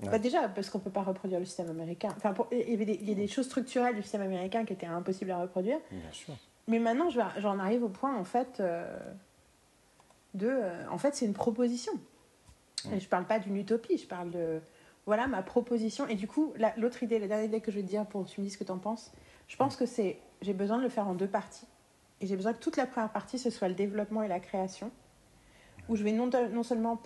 [0.00, 2.08] Bah, déjà, parce qu'on ne peut pas reproduire le système américain.
[2.16, 4.72] Enfin, il, y avait des, il y a des choses structurelles du système américain qui
[4.72, 5.78] étaient impossibles à reproduire.
[5.90, 6.34] Bien sûr.
[6.66, 8.98] Mais maintenant, j'en arrive au point, en fait, euh,
[10.32, 10.48] de.
[10.48, 11.92] Euh, en fait, c'est une proposition.
[12.92, 14.60] Et je parle pas d'une utopie, je parle de.
[15.06, 16.08] Voilà ma proposition.
[16.08, 18.30] Et du coup, l'autre idée, la dernière idée que je vais te dire pour que
[18.30, 19.12] tu me dises ce que tu en penses,
[19.48, 20.18] je pense que c'est.
[20.40, 21.66] J'ai besoin de le faire en deux parties.
[22.20, 24.90] Et j'ai besoin que toute la première partie, ce soit le développement et la création.
[25.90, 26.98] Où je vais non, non seulement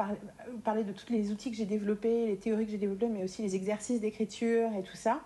[0.63, 3.43] parler de tous les outils que j'ai développés, les théories que j'ai développées, mais aussi
[3.43, 5.21] les exercices d'écriture et tout ça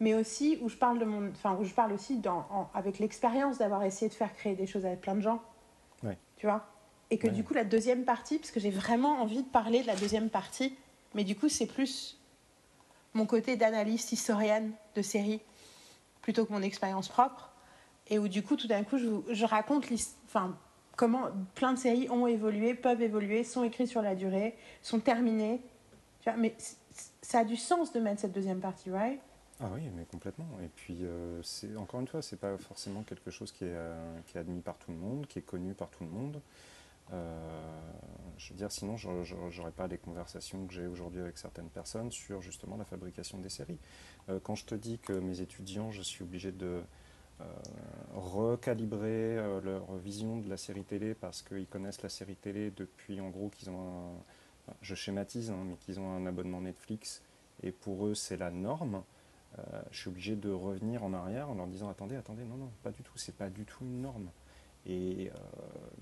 [0.00, 3.58] mais aussi où je parle de mon, enfin où je parle aussi dans, avec l'expérience
[3.58, 5.42] d'avoir essayé de faire créer des choses avec plein de gens,
[6.36, 6.66] tu vois,
[7.10, 9.86] et que du coup la deuxième partie, parce que j'ai vraiment envie de parler de
[9.86, 10.76] la deuxième partie,
[11.14, 12.18] mais du coup c'est plus
[13.14, 15.40] mon côté d'analyste historienne de série
[16.22, 17.52] plutôt que mon expérience propre,
[18.08, 19.86] et où du coup tout d'un coup je, je raconte,
[20.26, 20.56] enfin
[20.96, 25.60] comment plein de séries ont évolué, peuvent évoluer, sont écrites sur la durée, sont terminées,
[26.20, 26.54] tu vois, mais
[27.22, 29.20] ça a du sens de mettre cette deuxième partie, right?
[29.60, 30.48] Ah oui, mais complètement.
[30.62, 34.20] Et puis, euh, c'est encore une fois, c'est pas forcément quelque chose qui est, euh,
[34.26, 36.40] qui est, admis par tout le monde, qui est connu par tout le monde.
[37.12, 37.90] Euh,
[38.36, 42.40] je veux dire, sinon, j'aurais pas les conversations que j'ai aujourd'hui avec certaines personnes sur
[42.40, 43.78] justement la fabrication des séries.
[44.44, 46.82] quand je te dis que mes étudiants, je suis obligé de
[48.14, 53.30] recalibrer leur vision de la série télé parce qu'ils connaissent la série télé depuis, en
[53.30, 54.12] gros, qu'ils ont
[54.68, 57.22] un, je schématise, hein, mais qu'ils ont un abonnement Netflix
[57.62, 59.02] et pour eux, c'est la norme.
[59.58, 62.70] Euh, je suis obligé de revenir en arrière en leur disant attendez, attendez, non, non,
[62.82, 64.30] pas du tout, c'est pas du tout une norme.
[64.86, 65.38] Et, euh,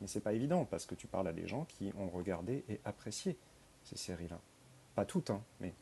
[0.01, 2.81] mais c'est pas évident parce que tu parles à des gens qui ont regardé et
[2.85, 3.37] apprécié
[3.85, 4.39] ces séries-là.
[4.95, 5.75] Pas toutes, hein, mais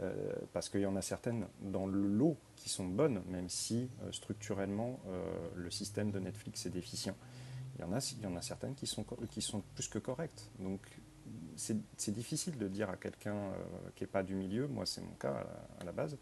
[0.00, 3.88] euh, parce qu'il y en a certaines dans le lot qui sont bonnes, même si
[4.10, 4.98] structurellement
[5.54, 7.16] le système de Netflix est déficient.
[7.76, 9.98] Il y en a, il y en a certaines qui sont, qui sont plus que
[9.98, 10.50] correctes.
[10.58, 10.80] Donc
[11.56, 13.52] c'est difficile de dire à quelqu'un
[13.94, 15.46] qui n'est pas du milieu, moi c'est mon cas
[15.80, 16.18] à la base,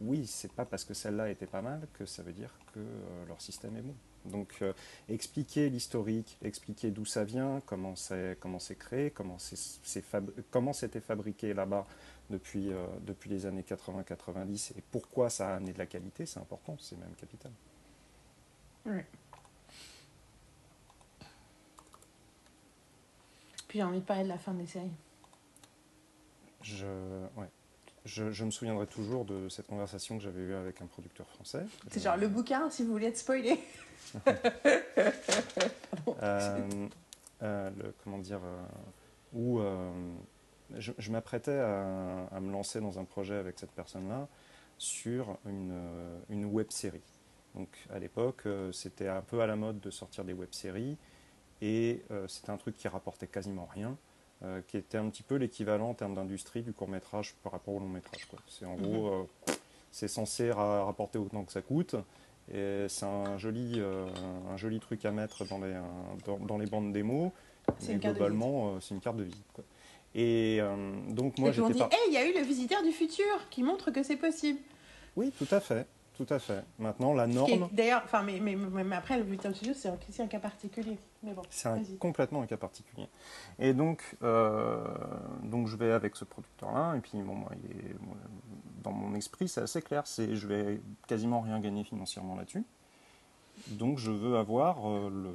[0.00, 3.26] oui, c'est pas parce que celle-là était pas mal que ça veut dire que euh,
[3.26, 3.94] leur système est bon.
[4.26, 4.72] Donc euh,
[5.08, 10.04] expliquer l'historique, expliquer d'où ça vient, comment c'est comment c'est créé, comment c'est
[10.50, 11.86] comment c'était fabriqué là-bas
[12.30, 12.70] depuis
[13.02, 16.96] depuis les années 80-90 et pourquoi ça a amené de la qualité, c'est important, c'est
[16.96, 17.52] même capital.
[18.86, 19.00] Oui.
[23.68, 24.90] Puis j'ai envie de parler de la fin des séries.
[26.62, 26.86] Je
[27.36, 27.50] ouais
[28.04, 31.64] je, me souviendrai toujours de cette conversation que j'avais eue avec un producteur français.
[31.90, 33.58] C'est genre le bouquin, si vous voulez être spoilé.
[36.22, 36.88] Euh,
[37.42, 38.62] euh, le, comment dire euh,
[39.32, 39.60] Où
[40.76, 44.28] je, m'apprêtais à, me lancer dans un projet avec cette personne-là
[44.76, 45.78] sur une,
[46.28, 47.02] une web série.
[47.54, 50.96] Donc à l'époque, c'était un peu à la mode de sortir des web séries
[51.60, 53.96] et c'était un truc qui rapportait quasiment rien.
[54.42, 57.74] Euh, qui était un petit peu l'équivalent en termes d'industrie du court métrage par rapport
[57.74, 58.26] au long métrage.
[58.48, 59.26] C'est en gros, mhm.
[59.48, 59.52] euh,
[59.90, 61.94] c'est censé rapporter autant que ça coûte.
[62.52, 64.06] Et c'est un joli, euh,
[64.50, 65.74] un joli truc à mettre dans les,
[66.46, 67.32] dans, les bandes démo.
[67.86, 69.62] Mais globalement, c'est une carte de visite.
[70.14, 70.60] Et
[71.08, 71.72] donc moi, j'étais.
[71.72, 74.58] dit, hé, il y a eu le visiteur du futur qui montre que c'est possible.
[75.16, 75.86] Oui, tout à fait.
[76.16, 76.64] Tout à fait.
[76.78, 77.68] Maintenant, la norme.
[77.72, 80.96] D'ailleurs, enfin, mais, mais, mais, après, le bulletin de studio, c'est un cas particulier.
[81.24, 83.08] Mais bon, c'est complètement un cas particulier.
[83.58, 84.84] Et donc, euh,
[85.42, 87.96] donc, je vais avec ce producteur-là, et puis, bon, moi, il est,
[88.82, 90.06] dans mon esprit, c'est assez clair.
[90.06, 92.64] C'est, je vais quasiment rien gagner financièrement là-dessus.
[93.68, 95.34] Donc, je veux avoir euh, le,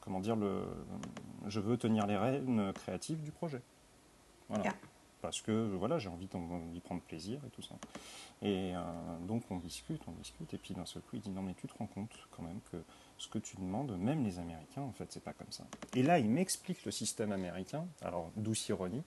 [0.00, 0.64] comment dire, le,
[1.46, 3.62] je veux tenir les rênes créatives du projet.
[4.50, 4.74] Voilà.
[5.22, 6.28] Parce que, voilà, j'ai envie
[6.72, 7.74] d'y prendre plaisir et tout ça.
[8.42, 8.80] Et euh,
[9.26, 11.66] donc on discute, on discute, et puis d'un seul coup il dit non mais tu
[11.66, 12.76] te rends compte quand même que
[13.16, 15.64] ce que tu demandes, même les Américains en fait c'est pas comme ça.
[15.96, 19.02] Et là il m'explique le système américain, alors douce ironie,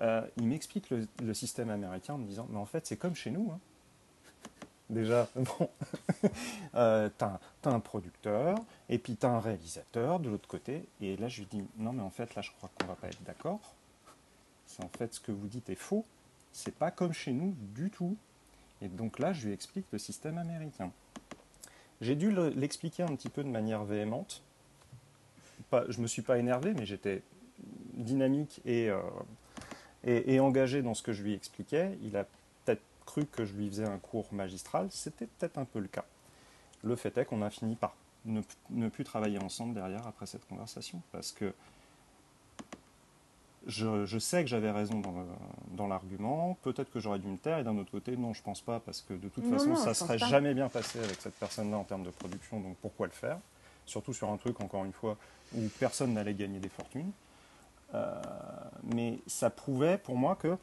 [0.00, 3.30] euh, il m'explique le, système américain en me disant mais en fait c'est comme chez
[3.30, 3.52] nous.
[3.52, 3.60] Hein.
[4.90, 5.70] Déjà, bon,
[6.74, 11.42] euh, t'as un producteur, et puis t'as un réalisateur de l'autre côté, et là je
[11.42, 13.60] lui dis non mais en fait là je crois qu'on va pas être d'accord
[14.82, 16.04] en fait ce que vous dites est faux,
[16.52, 18.16] c'est pas comme chez nous du tout.
[18.84, 20.92] Et donc là, je lui explique le système américain.
[22.00, 24.42] J'ai dû l'expliquer un petit peu de manière véhémente.
[25.88, 27.22] Je me suis pas énervé, mais j'étais
[27.94, 29.00] dynamique et, euh,
[30.04, 31.98] et, engagé dans ce que je lui expliquais.
[32.02, 32.24] Il a
[32.64, 34.88] peut-être cru que je lui faisais un cours magistral.
[34.90, 36.04] C'était peut-être un peu le cas.
[36.82, 37.96] Le fait est qu'on a fini par
[38.26, 41.00] ne, ne, plus travailler ensemble derrière après cette conversation.
[41.10, 41.52] Parce que
[43.66, 45.00] je, je sais que j'avais raison
[45.68, 48.60] dans l'argument, peut-être que j'aurais dû me taire, et d'un autre côté, non, je pense
[48.60, 50.26] pas, parce que de toute Non, façon, non, ça serait pas.
[50.26, 53.38] jamais bien passé avec cette personne-là en termes de production, donc pourquoi le faire?
[53.86, 55.16] Surtout sur un truc, encore une fois,
[55.54, 57.10] où personne n'allait gagner des fortunes.
[57.94, 58.20] Euh,
[58.94, 60.56] mais ça prouvait pour moi que,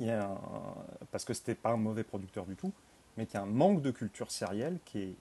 [0.00, 0.38] il y a un-
[1.12, 2.72] parce que c'était pas un mauvais producteur du tout,
[3.16, 5.14] mais qu'il y a un manque de culture sérielle qui est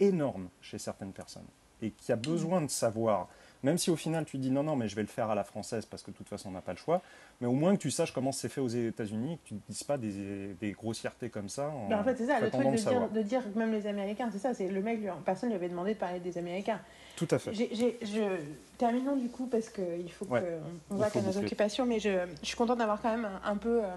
[0.00, 1.46] énorme chez certaines personnes.
[1.82, 3.28] Et qui a besoin de savoir,
[3.62, 5.44] même si au final tu dis non, non, mais je vais le faire à la
[5.44, 7.02] française parce que de toute façon on n'a pas le choix,
[7.40, 9.60] mais au moins que tu saches comment c'est fait aux États-Unis et que tu ne
[9.68, 11.68] dises pas des, des grossièreté comme ça.
[11.68, 13.86] En, Ben, en fait, c'est ça, le truc de dire, de dire que même les
[13.86, 16.80] Américains, c'est ça, c'est le mec, lui, personne lui avait demandé de parler des Américains.
[17.16, 17.52] Tout à fait.
[17.54, 18.36] Je...
[18.78, 20.40] Terminons du coup parce qu'il faut Ouais.
[20.40, 22.10] qu'on on Il va faut à nos occupations, mais je,
[22.42, 23.82] je suis contente d'avoir quand même un, un peu.
[23.82, 23.88] euh,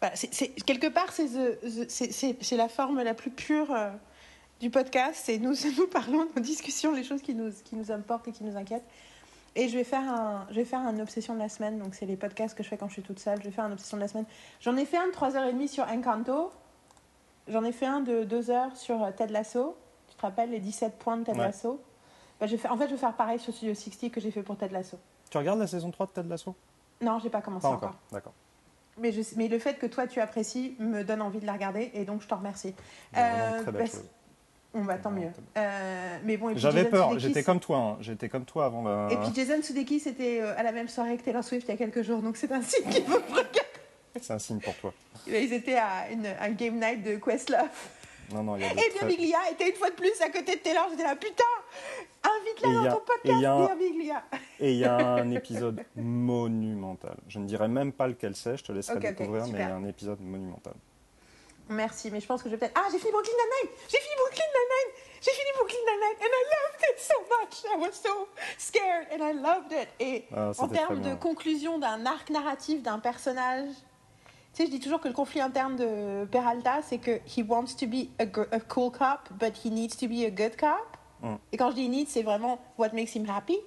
[0.00, 3.90] voilà, c'est- quelque part, c'est la forme la plus pure euh,
[4.60, 5.20] du podcast.
[5.24, 8.44] C'est nous, nous parlons, nos discussions, les choses qui nous, qui nous importent et qui
[8.44, 8.86] nous inquiètent.
[9.54, 11.78] Et je vais faire un, je vais faire un obsession de la semaine.
[11.78, 13.38] Donc c'est les podcasts que je fais quand je suis toute seule.
[13.38, 14.26] Je vais faire un obsession de la semaine.
[14.60, 16.50] J'en ai fait un de 3h30 sur Encanto.
[17.48, 19.76] J'en ai fait un de 2 heures sur euh, Ted Lasso.
[20.08, 21.46] Tu te rappelles les 17 points de Ted Ouais.
[21.46, 21.80] Lasso?
[22.38, 24.30] Bah, je vais faire- En fait, je vais faire pareil sur Studio 60 que j'ai
[24.30, 24.98] fait pour Ted Lasso.
[25.30, 26.54] Tu regardes la saison 3 de Ted Lasso?
[27.00, 27.88] Non, j'ai pas commencé Pas encore.
[27.90, 28.32] encore, d'accord.
[28.98, 31.90] Mais, je, mais le fait que toi tu apprécies me donne envie de la regarder
[31.94, 32.72] et donc je t'en remercie.
[32.72, 34.04] De Euh, très belle chose.
[34.76, 35.30] Bon, bah tant mieux.
[35.56, 37.96] Euh, mais bon, et J'avais peur, j'étais comme toi, hein.
[38.00, 39.08] j'étais comme toi avant la...
[39.10, 41.74] Et puis Jason Sudeikis c'était euh, à la même soirée que Taylor Swift il y
[41.74, 43.50] a quelques jours, donc c'est un signe qu'il faut regarder.
[44.20, 44.92] C'est un signe pour toi.
[45.26, 47.68] Ils étaient à une, un game night de Questlove.
[48.34, 50.28] Non, non, il y a de Et très- Biglia était une fois de plus à
[50.28, 50.88] côté de Taylor.
[50.90, 51.44] J'étais là, putain,
[52.24, 54.22] invite-la Et dans a- ton et podcast, un- Bia Biglia.
[54.60, 57.16] Et il y a un épisode monumental.
[57.28, 59.74] Je ne dirais même pas lequel c'est, je te laisserai découvrir, mais il y a
[59.76, 60.74] un épisode monumental.
[61.68, 62.78] Merci, mais je pense que je vais peut-être.
[62.80, 66.44] Ah, j'ai fini Brooklyn Nine-Nine J'ai fini Brooklyn Nine-Nine J'ai fini Brooklyn Nine-Nine and I
[66.54, 70.68] loved it so much I was so scared and I loved it Et Ah, en
[70.68, 73.70] termes de conclusion d'un arc narratif d'un personnage,
[74.54, 77.74] tu sais, je dis toujours que le conflit interne de Peralta, c'est que he wants
[77.78, 80.96] to be a cool cop, but he needs to be a good cop.
[81.20, 81.34] Mm.
[81.52, 83.58] Et quand je dis need, c'est vraiment what makes him happy.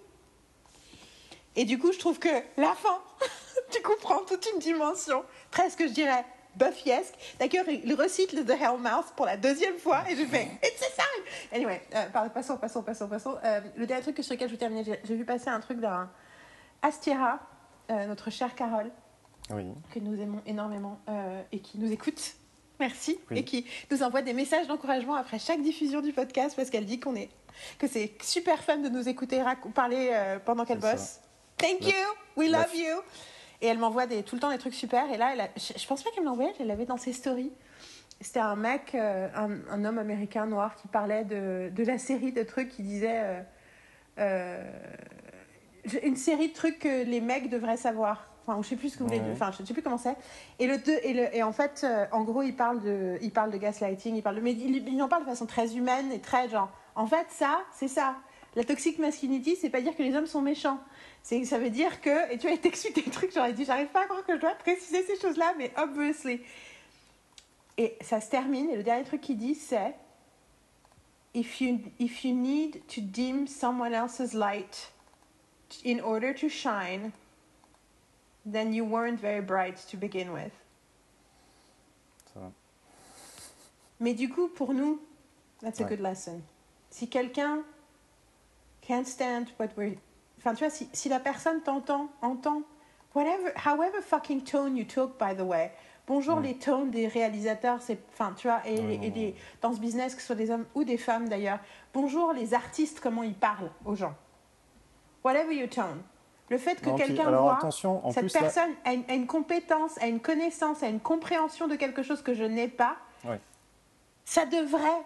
[1.56, 3.02] Et du coup, je trouve que la fin,
[3.72, 7.14] tu comprends toute une dimension, presque, je dirais, Buffyesque.
[7.40, 10.86] D'ailleurs, il recite le The Hellmouth pour la deuxième fois et je fais It's a
[11.02, 11.24] sign!
[11.54, 13.38] Anyway, euh, passons, passons, passons, passons.
[13.44, 16.10] Euh, le dernier truc sur lequel je veux terminer, j'ai vu passer un truc d'un
[16.82, 17.40] Astiera,
[17.92, 18.92] euh, notre chère Carole,
[19.52, 19.66] Oui.
[19.94, 22.36] que nous aimons énormément euh, et qui nous écoute.
[22.80, 23.20] Merci.
[23.30, 23.40] Oui.
[23.40, 27.00] Et qui nous envoie des messages d'encouragement après chaque diffusion du podcast parce qu'elle dit
[27.00, 27.30] qu'on est
[27.78, 29.44] que c'est super fun de nous écouter
[29.74, 31.20] parler euh, pendant qu'elle bosse.
[31.58, 31.94] Thank you,
[32.38, 33.02] we love you.
[33.62, 35.12] Et elle m'envoie tout le temps des trucs super.
[35.12, 37.14] Et là, elle a- je, je pense pas qu'elle me l'envoyait, elle l'avait dans ses
[37.14, 37.52] stories.
[38.22, 42.32] C'était un mec, euh, un, un homme américain noir qui parlait de, de la série
[42.32, 43.42] de trucs qui disait euh,
[44.20, 44.72] euh,
[46.04, 48.26] une série de trucs que les mecs devraient savoir.
[48.46, 49.22] Enfin, je sais plus ce que vous voulez.
[49.22, 49.32] Ouais.
[49.32, 50.16] Enfin, je sais plus comment c'est.
[50.58, 53.32] Et le deux, et, le, et en fait, euh, en gros, il parle de, il
[53.32, 56.12] parle de gaslighting, il parle de, mais il, il en parle de façon très humaine
[56.12, 56.70] et très genre.
[56.96, 58.16] En fait, ça, c'est ça.
[58.56, 60.80] La toxic masculinity, c'est pas dire que les hommes sont méchants.
[61.24, 64.02] Ça veut dire que, et tu vois, il t'explique des trucs, j'aurais dit, j'arrive pas
[64.02, 66.42] à croire que je dois préciser ces choses-là, mais obviously.
[67.78, 69.94] Et ça se termine, et le dernier truc qu'il dit, c'est
[71.36, 74.92] if you, if you need to dim someone else's light
[75.86, 77.12] in order to shine,
[78.44, 80.52] then you weren't very bright to begin with.
[82.34, 82.52] Ça va.
[84.00, 85.00] Mais du coup, pour nous,
[85.62, 85.90] that's a Ouais.
[85.90, 86.42] good lesson.
[86.90, 87.64] Si quelqu'un
[88.82, 89.96] can't stand what we're...
[90.40, 92.62] Enfin, tu vois, si, si la personne t'entend, entend,
[93.14, 95.72] whatever, however fucking tone you took, by the way,
[96.08, 96.44] bonjour Ouais.
[96.44, 98.00] les tones des réalisateurs, c'est...
[98.14, 100.50] Enfin, tu vois, et, Ouais, et ouais, des, dans ce business, que ce soit des
[100.50, 101.60] hommes ou des femmes d'ailleurs,
[101.94, 104.16] bonjour les artistes, comment ils parlent aux gens.
[105.24, 106.02] Whatever you tone.
[106.50, 107.58] Le fait que quelqu'un voit...
[107.58, 110.88] attention, en Cette plus, là- personne a, une, a une compétence, a une connaissance, a
[110.88, 112.96] une compréhension de quelque chose que je n'ai pas.
[113.26, 113.40] Ouais.
[114.26, 115.04] Ça devrait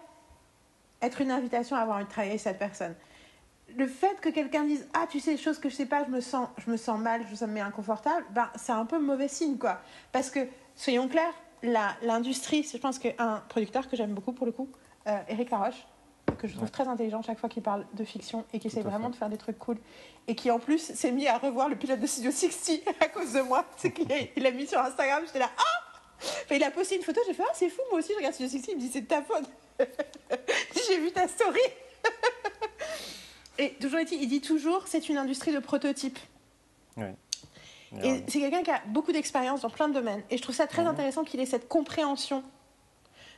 [1.02, 2.94] être une invitation à avoir avec cette personne.
[3.76, 6.10] Le fait que quelqu'un dise ah tu sais des choses que je sais pas, je
[6.10, 8.98] me sens, je me sens mal, je ça me met inconfortable, ben c'est un peu
[8.98, 9.80] mauvais signe quoi.
[10.12, 10.46] Parce que
[10.76, 11.32] soyons clairs,
[11.62, 14.68] la- l'industrie, je pense qu'un producteur que j'aime beaucoup pour le coup,
[15.08, 15.86] euh, Eric Laroche,
[16.38, 16.70] que je trouve Ouais.
[16.70, 19.12] très intelligent chaque fois qu'il parle de fiction et qui essaie vraiment fait.
[19.12, 19.78] de faire des trucs cool.
[20.28, 23.32] Et qui en plus s'est mis à revoir le pilote de Studio 60 à cause
[23.32, 23.64] de moi.
[23.76, 25.62] C'est qu'il a, il a mis sur Instagram, j'étais là, ah
[26.44, 28.34] Enfin, Il a posté une photo, j'ai fait, ah c'est fou, moi aussi je regarde
[28.34, 28.68] Studio 60.
[28.72, 29.44] Il me dit, c'est de ta faute.
[30.88, 31.58] j'ai vu ta story.
[33.58, 36.18] et toujours est-il, il dit toujours, c'est une industrie de prototypes.
[36.96, 37.06] Oui.
[38.02, 40.22] Et c'est quelqu'un qui a beaucoup d'expérience dans plein de domaines.
[40.30, 40.88] Et je trouve ça très Mhm.
[40.88, 42.42] intéressant qu'il ait cette compréhension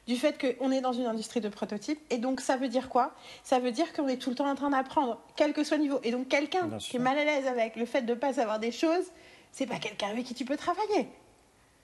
[0.07, 2.01] du fait qu'on est dans une industrie de prototypes.
[2.11, 3.13] Et donc, ça veut dire quoi?
[3.45, 5.83] Ça veut dire qu'on est tout le temps en train d'apprendre, quel que soit le
[5.83, 6.01] niveau.
[6.05, 8.59] Et donc, quelqu'un qui est mal à l'aise avec le fait de ne pas savoir
[8.59, 9.05] des choses,
[9.53, 11.09] c'est pas quelqu'un avec qui tu peux travailler.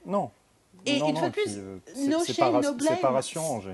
[0.06, 0.30] Non.
[0.86, 1.78] Et Non, une non, fois de puis, plus, euh,
[2.08, 2.98] no shame, no blame.
[3.62, 3.70] j'ai-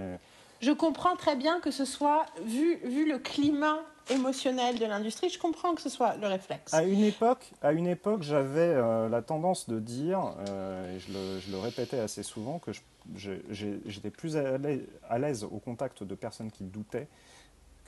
[0.60, 3.78] Je comprends très bien que ce soit, vu, vu le climat
[4.10, 6.74] émotionnel de l'industrie, je comprends que ce soit le réflexe.
[6.74, 11.12] À une époque, à une époque, j'avais euh, la tendance de dire, euh, et je
[11.12, 12.72] le, je le répétais assez souvent, que
[13.14, 17.08] j'étais plus à l'aise- au contact de personnes qui doutaient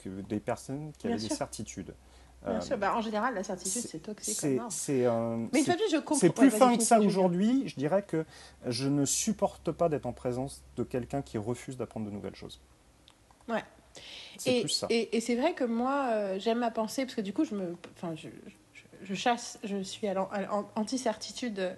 [0.03, 1.95] que des personnes qui Bien avaient des certitudes.
[2.47, 4.35] Bien Euh, sûr, bah, en général, la certitude, c'est toxique.
[4.71, 6.15] c'est- euh, Mais fois plus, je comprends.
[6.17, 7.65] c'est plus Ouais, vas-y, fin que ça aujourd'hui.
[7.69, 8.25] Je dirais que
[8.67, 12.59] je ne supporte pas d'être en présence de quelqu'un qui refuse d'apprendre de nouvelles choses.
[13.47, 13.63] Ouais.
[14.47, 14.87] Et, plus ça.
[14.91, 17.55] et- et c'est vrai que moi, euh, j'aime à penser, parce que du coup, je
[17.55, 18.29] me, enfin, je,
[18.75, 20.15] je- je chasse, je suis à
[20.77, 21.75] anti-certitude, euh,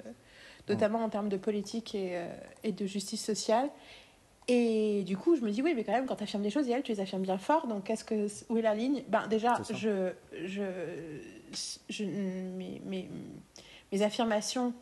[0.69, 2.27] notamment en termes de politique et, euh,
[2.65, 3.69] et de justice sociale.
[4.49, 6.69] Et du coup, je me dis, oui, mais quand même, quand tu affirmes des choses,
[6.69, 9.03] et elles, tu les affirmes bien fort, donc qu'est-ce que, où est la ligne?
[9.09, 10.13] Ben, Déjà, je,
[10.45, 10.63] je,
[11.89, 13.09] je, mes, mes,
[13.93, 14.75] mes affirmations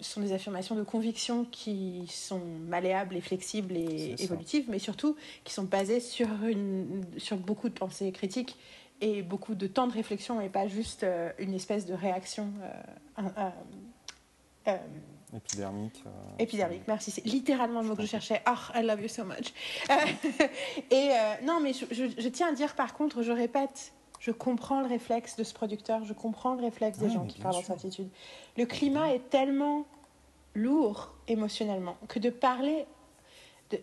[0.00, 5.52] sont des affirmations de conviction qui sont malléables et flexibles et évolutives, mais surtout qui
[5.52, 8.56] sont basées sur, une, sur beaucoup de pensées critiques
[9.00, 12.50] et beaucoup de temps de réflexion et pas juste euh, une espèce de réaction
[13.18, 13.22] euh,
[14.68, 14.76] euh,
[15.34, 16.02] Épidermique.
[16.38, 16.82] épidermique.
[16.86, 18.40] Merci, c'est littéralement le mot que je cherchais.
[18.46, 19.52] Ah, I love you so much.
[20.90, 21.10] Et
[21.44, 24.86] non, mais je, je- je tiens à dire par contre, je répète, je comprends le
[24.86, 27.66] réflexe de ce producteur, je comprends le réflexe des Ouais, gens qui parlent en sûr.
[27.66, 28.08] certitude.
[28.56, 29.84] Le climat est tellement
[30.54, 32.86] lourd émotionnellement que de parler,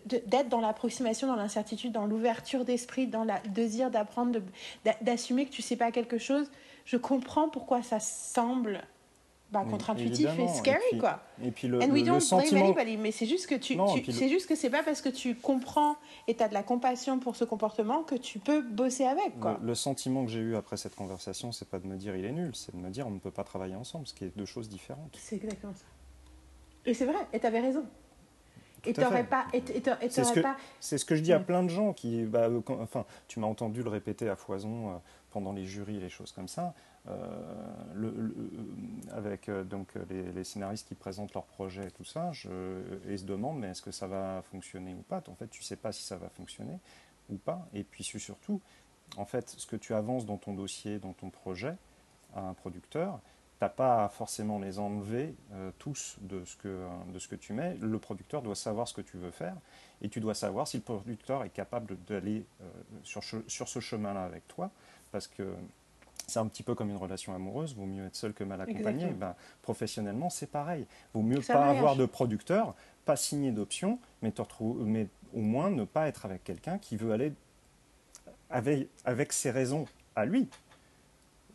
[0.06, 4.40] d'être dans l'approximation, dans l'incertitude, dans l'ouverture d'esprit, dans le désir d'apprendre,
[5.02, 6.50] d'assumer que tu sais pas quelque chose,
[6.86, 8.82] je comprends pourquoi ça semble
[9.62, 11.20] bah, contre-intuitif et évidemment, et scary, puis quoi.
[11.42, 12.64] Et puis le, And le- we le don't sentiment.
[12.64, 13.76] anybody, mais c'est juste que tu, tu-
[14.06, 15.96] le- c'est juste que c'est pas parce que tu comprends
[16.28, 19.58] et tu as de la compassion pour ce comportement que tu peux bosser avec quoi.
[19.60, 22.24] Le, le sentiment que j'ai eu après cette conversation, c'est pas de me dire il
[22.24, 24.36] est nul, c'est de me dire on ne peut pas travailler ensemble, ce qui est
[24.36, 25.16] deux choses différentes.
[25.20, 25.84] C'est exactement ça.
[26.86, 27.84] Et c'est vrai, et tu avais raison.
[28.86, 31.32] Et Tout t'aurais pas et et C'est ce que- pas C'est ce que je dis
[31.32, 34.36] à plein de gens qui, bah, euh, quand- enfin, tu m'as entendu le répéter à
[34.36, 34.96] foison euh,
[35.30, 36.74] pendant les jurys, les choses comme ça,
[37.08, 37.14] euh,
[37.94, 38.34] le- le-
[39.12, 42.48] avec euh, donc les, les scénaristes qui présentent leur projet et tout ça, je,
[43.08, 45.22] et se demandent mais est-ce que ça va fonctionner ou pas?
[45.28, 46.78] En fait, tu sais pas si ça va fonctionner
[47.30, 47.66] ou pas.
[47.72, 48.60] Et puis surtout,
[49.16, 51.74] en fait, ce que tu avances dans ton dossier, dans ton projet,
[52.34, 53.20] à un producteur,
[53.64, 57.74] t'as pas forcément les enlever euh, tous de ce, que, de ce que tu mets.
[57.80, 59.56] Le producteur doit savoir ce que tu veux faire
[60.02, 62.64] et tu dois savoir si le producteur est capable d'aller euh,
[63.02, 64.70] sur, sur ce chemin-là avec toi
[65.12, 65.54] parce que
[66.26, 69.06] c'est un petit peu comme une relation amoureuse, vaut mieux être seul que mal accompagné.
[69.06, 70.86] Ben, professionnellement, c'est pareil.
[71.14, 72.74] Vaut mieux Ça pas avoir de producteur,
[73.06, 74.42] pas signer d'option, mais, te
[74.84, 77.32] mais au moins ne pas être avec quelqu'un qui veut aller
[78.50, 79.86] avec, avec ses raisons
[80.16, 80.48] à lui,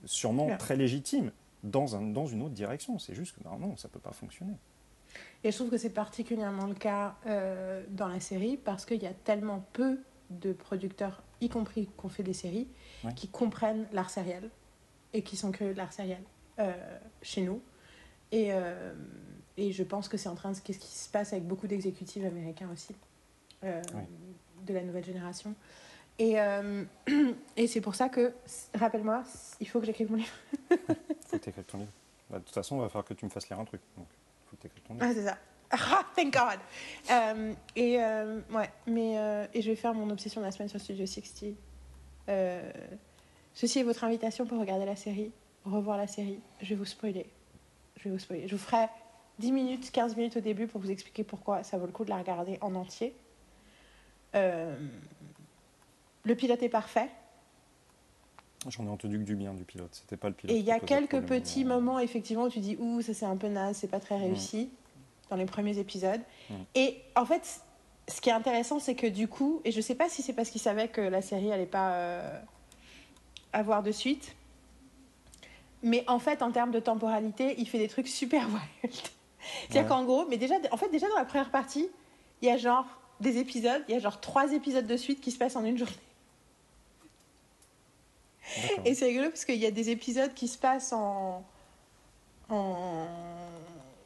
[0.05, 1.31] sûrement très légitimes,
[1.63, 2.99] dans, un, dans une autre direction.
[2.99, 4.53] C'est juste que non, non, ça ne peut pas fonctionner.
[5.43, 9.07] Et je trouve que c'est particulièrement le cas euh, dans la série parce qu'il y
[9.07, 12.67] a tellement peu de producteurs, y compris qui ont fait des séries,
[13.03, 13.13] Ouais.
[13.15, 14.49] qui comprennent l'art sériel
[15.13, 16.21] et qui sont curieux de l'art sériel
[16.59, 16.71] euh,
[17.21, 17.61] chez nous.
[18.31, 18.93] Et, euh,
[19.57, 22.23] et je pense que c'est en train de ce qui se passe avec beaucoup d'exécutifs
[22.23, 22.93] américains aussi,
[23.63, 23.69] Oui.
[24.67, 25.55] de la nouvelle génération.
[26.19, 26.83] Et, euh,
[27.57, 28.33] et c'est pour ça que,
[28.75, 29.23] rappelle-moi,
[29.59, 30.33] il faut que j'écrive mon livre.
[30.69, 31.91] faut que tu écrives ton livre.
[32.29, 33.81] Bah, de toute façon, il va falloir que tu me fasses lire un truc.
[33.97, 34.07] Donc,
[34.49, 35.05] faut que tu écrives ton livre.
[35.07, 35.37] Ah, c'est ça.
[35.71, 36.59] Ah, thank God.
[37.11, 40.79] Euh, et euh, ouais, mais et je vais faire mon obsession de la semaine sur
[40.79, 41.55] Studio 60.
[42.29, 42.71] Euh,
[43.53, 45.31] ceci est votre invitation pour regarder la série,
[45.65, 46.39] revoir la série.
[46.61, 47.27] Je vais vous spoiler.
[47.97, 48.47] Je vais vous spoiler.
[48.47, 48.87] Je vous ferai
[49.39, 52.09] 10 minutes, 15 minutes au début pour vous expliquer pourquoi ça vaut le coup de
[52.09, 53.15] la regarder en entier.
[54.35, 54.77] Euh,
[56.23, 57.09] le pilote est parfait.
[58.67, 59.89] J'en ai entendu que du bien du pilote.
[59.93, 60.55] C'était pas le pilote.
[60.55, 63.37] Et il y a quelques petits moments, effectivement, où tu dis, ouh, ça c'est un
[63.37, 64.69] peu naze, c'est pas très réussi,
[65.29, 66.19] dans les premiers épisodes.
[66.49, 66.53] Mm.
[66.75, 67.61] Et en fait,
[68.09, 70.49] ce qui est intéressant, c'est que du coup, et je sais pas si c'est parce
[70.49, 72.39] qu'il savait que la série allait pas euh,
[73.53, 74.35] avoir de suite,
[75.81, 78.45] mais en fait, en termes de temporalité, il fait des trucs super
[78.83, 78.93] wild.
[79.69, 79.87] C'est-à-dire Ouais.
[79.87, 81.87] qu'en gros, mais déjà, en fait, déjà dans la première partie,
[82.41, 82.85] il y a genre
[83.21, 85.77] des épisodes, il y a genre trois épisodes de suite qui se passent en une
[85.77, 85.93] journée.
[88.85, 91.43] Et c'est rigolo parce qu'il y a des épisodes qui se passent en.
[92.49, 93.05] en...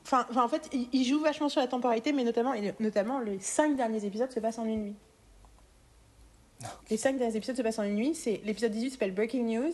[0.05, 3.19] Enfin, enfin, en fait, ils ils jouent vachement sur la temporalité, mais notamment, et notamment
[3.19, 4.95] les cinq derniers épisodes se passent en une nuit.
[6.89, 8.15] Les cinq derniers épisodes se passent en une nuit.
[8.15, 9.73] C'est l'épisode 18 s'appelle Breaking News.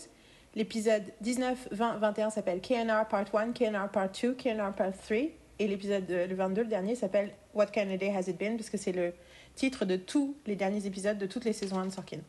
[0.56, 5.17] L'épisode 19, 20, 21 s'appelle KNR Part 1, KNR Part 2, KNR Part 3.
[5.59, 8.69] Et l'épisode le 22, le dernier, s'appelle What Kind of Day Has It Been parce
[8.69, 9.14] que c'est le
[9.56, 12.19] titre de tous les derniers épisodes de toutes les saisons 1 de Sorkin.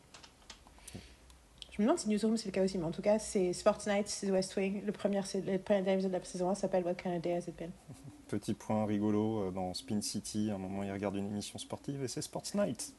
[1.71, 3.79] Je me demande si Newsroom c'est le cas aussi, mais en tout cas, c'est Sports
[3.87, 4.83] Night, c'est West Wing.
[4.85, 7.33] Le premier, le premier dernier épisode de la saison 1 s'appelle What Kind of Day
[7.33, 7.71] Has It Been?
[8.27, 12.01] Petit point rigolo euh, dans Spin City, à un moment il regarde une émission sportive
[12.03, 12.93] et c'est Sports Night.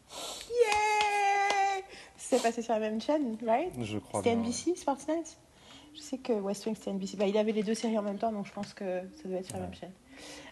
[0.50, 1.82] Yeah
[2.16, 3.72] C'est passé sur la même chaîne, right?
[3.80, 4.36] Je crois C'était.
[4.36, 5.38] NBC, Sports Night?
[5.94, 7.16] Je sais que West Wing, c'était NBC.
[7.16, 9.38] Bah, il avait les deux séries en même temps, donc je pense que ça doit
[9.38, 9.92] être sur la même chaîne.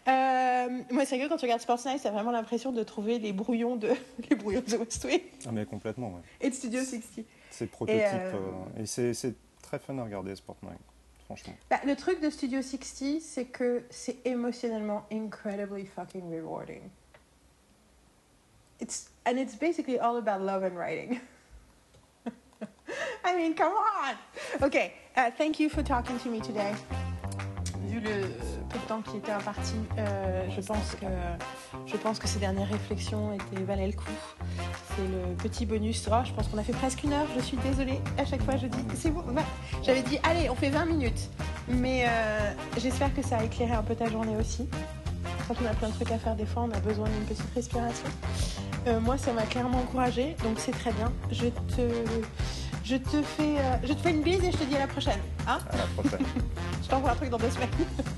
[0.09, 3.33] Euh, moi, c'est que quand tu regardes Sports Night, t'as vraiment l'impression de trouver les
[3.33, 3.91] brouillons de,
[4.31, 6.21] les brouillons de West Wing Ah mais complètement, ouais.
[6.41, 7.25] et de Studio 60.
[7.51, 8.33] C'est prototype euh,
[8.79, 10.57] euh, et c'est très fun à regarder Sport
[11.25, 11.55] franchement.
[11.69, 16.91] Bah, le truc de Studio 60, c'est que c'est émotionnellement incredibly fucking rewarding.
[18.81, 21.21] It's, and it's basically all about love and writing.
[23.25, 24.17] I mean, come on!
[24.63, 26.75] Okay, uh, thank you for talking to me today.
[27.91, 28.23] Vu le
[28.69, 31.07] peu de temps qui était imparti, euh, je, pense que,
[31.87, 34.05] je pense que ces dernières réflexions étaient, valaient le coup.
[34.95, 36.09] C'est le petit bonus.
[36.11, 38.01] Oh, je pense qu'on a fait presque une heure, je suis désolée.
[38.17, 39.23] À chaque fois, je dis, c'est bon.
[39.23, 39.43] va.
[39.83, 41.31] J'avais dit, allez, on fait 20 minutes.
[41.69, 44.69] Mais euh, j'espère que ça a éclairé un peu ta journée aussi.
[45.49, 47.53] Quand on a plein de trucs à faire, des fois, on a besoin d'une petite
[47.55, 48.07] respiration.
[48.87, 51.13] Euh, moi, ça m'a clairement encouragée, donc c'est très bien.
[51.31, 51.83] Je te,
[52.91, 54.87] je te fais, euh, je te fais une bise et je te dis à la
[54.89, 55.21] prochaine.
[55.47, 56.27] Hein À la prochaine.
[56.83, 57.69] je t'envoie un truc dans deux semaines.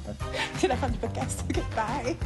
[0.57, 1.45] c'est la fin du podcast.
[1.77, 2.17] Bye.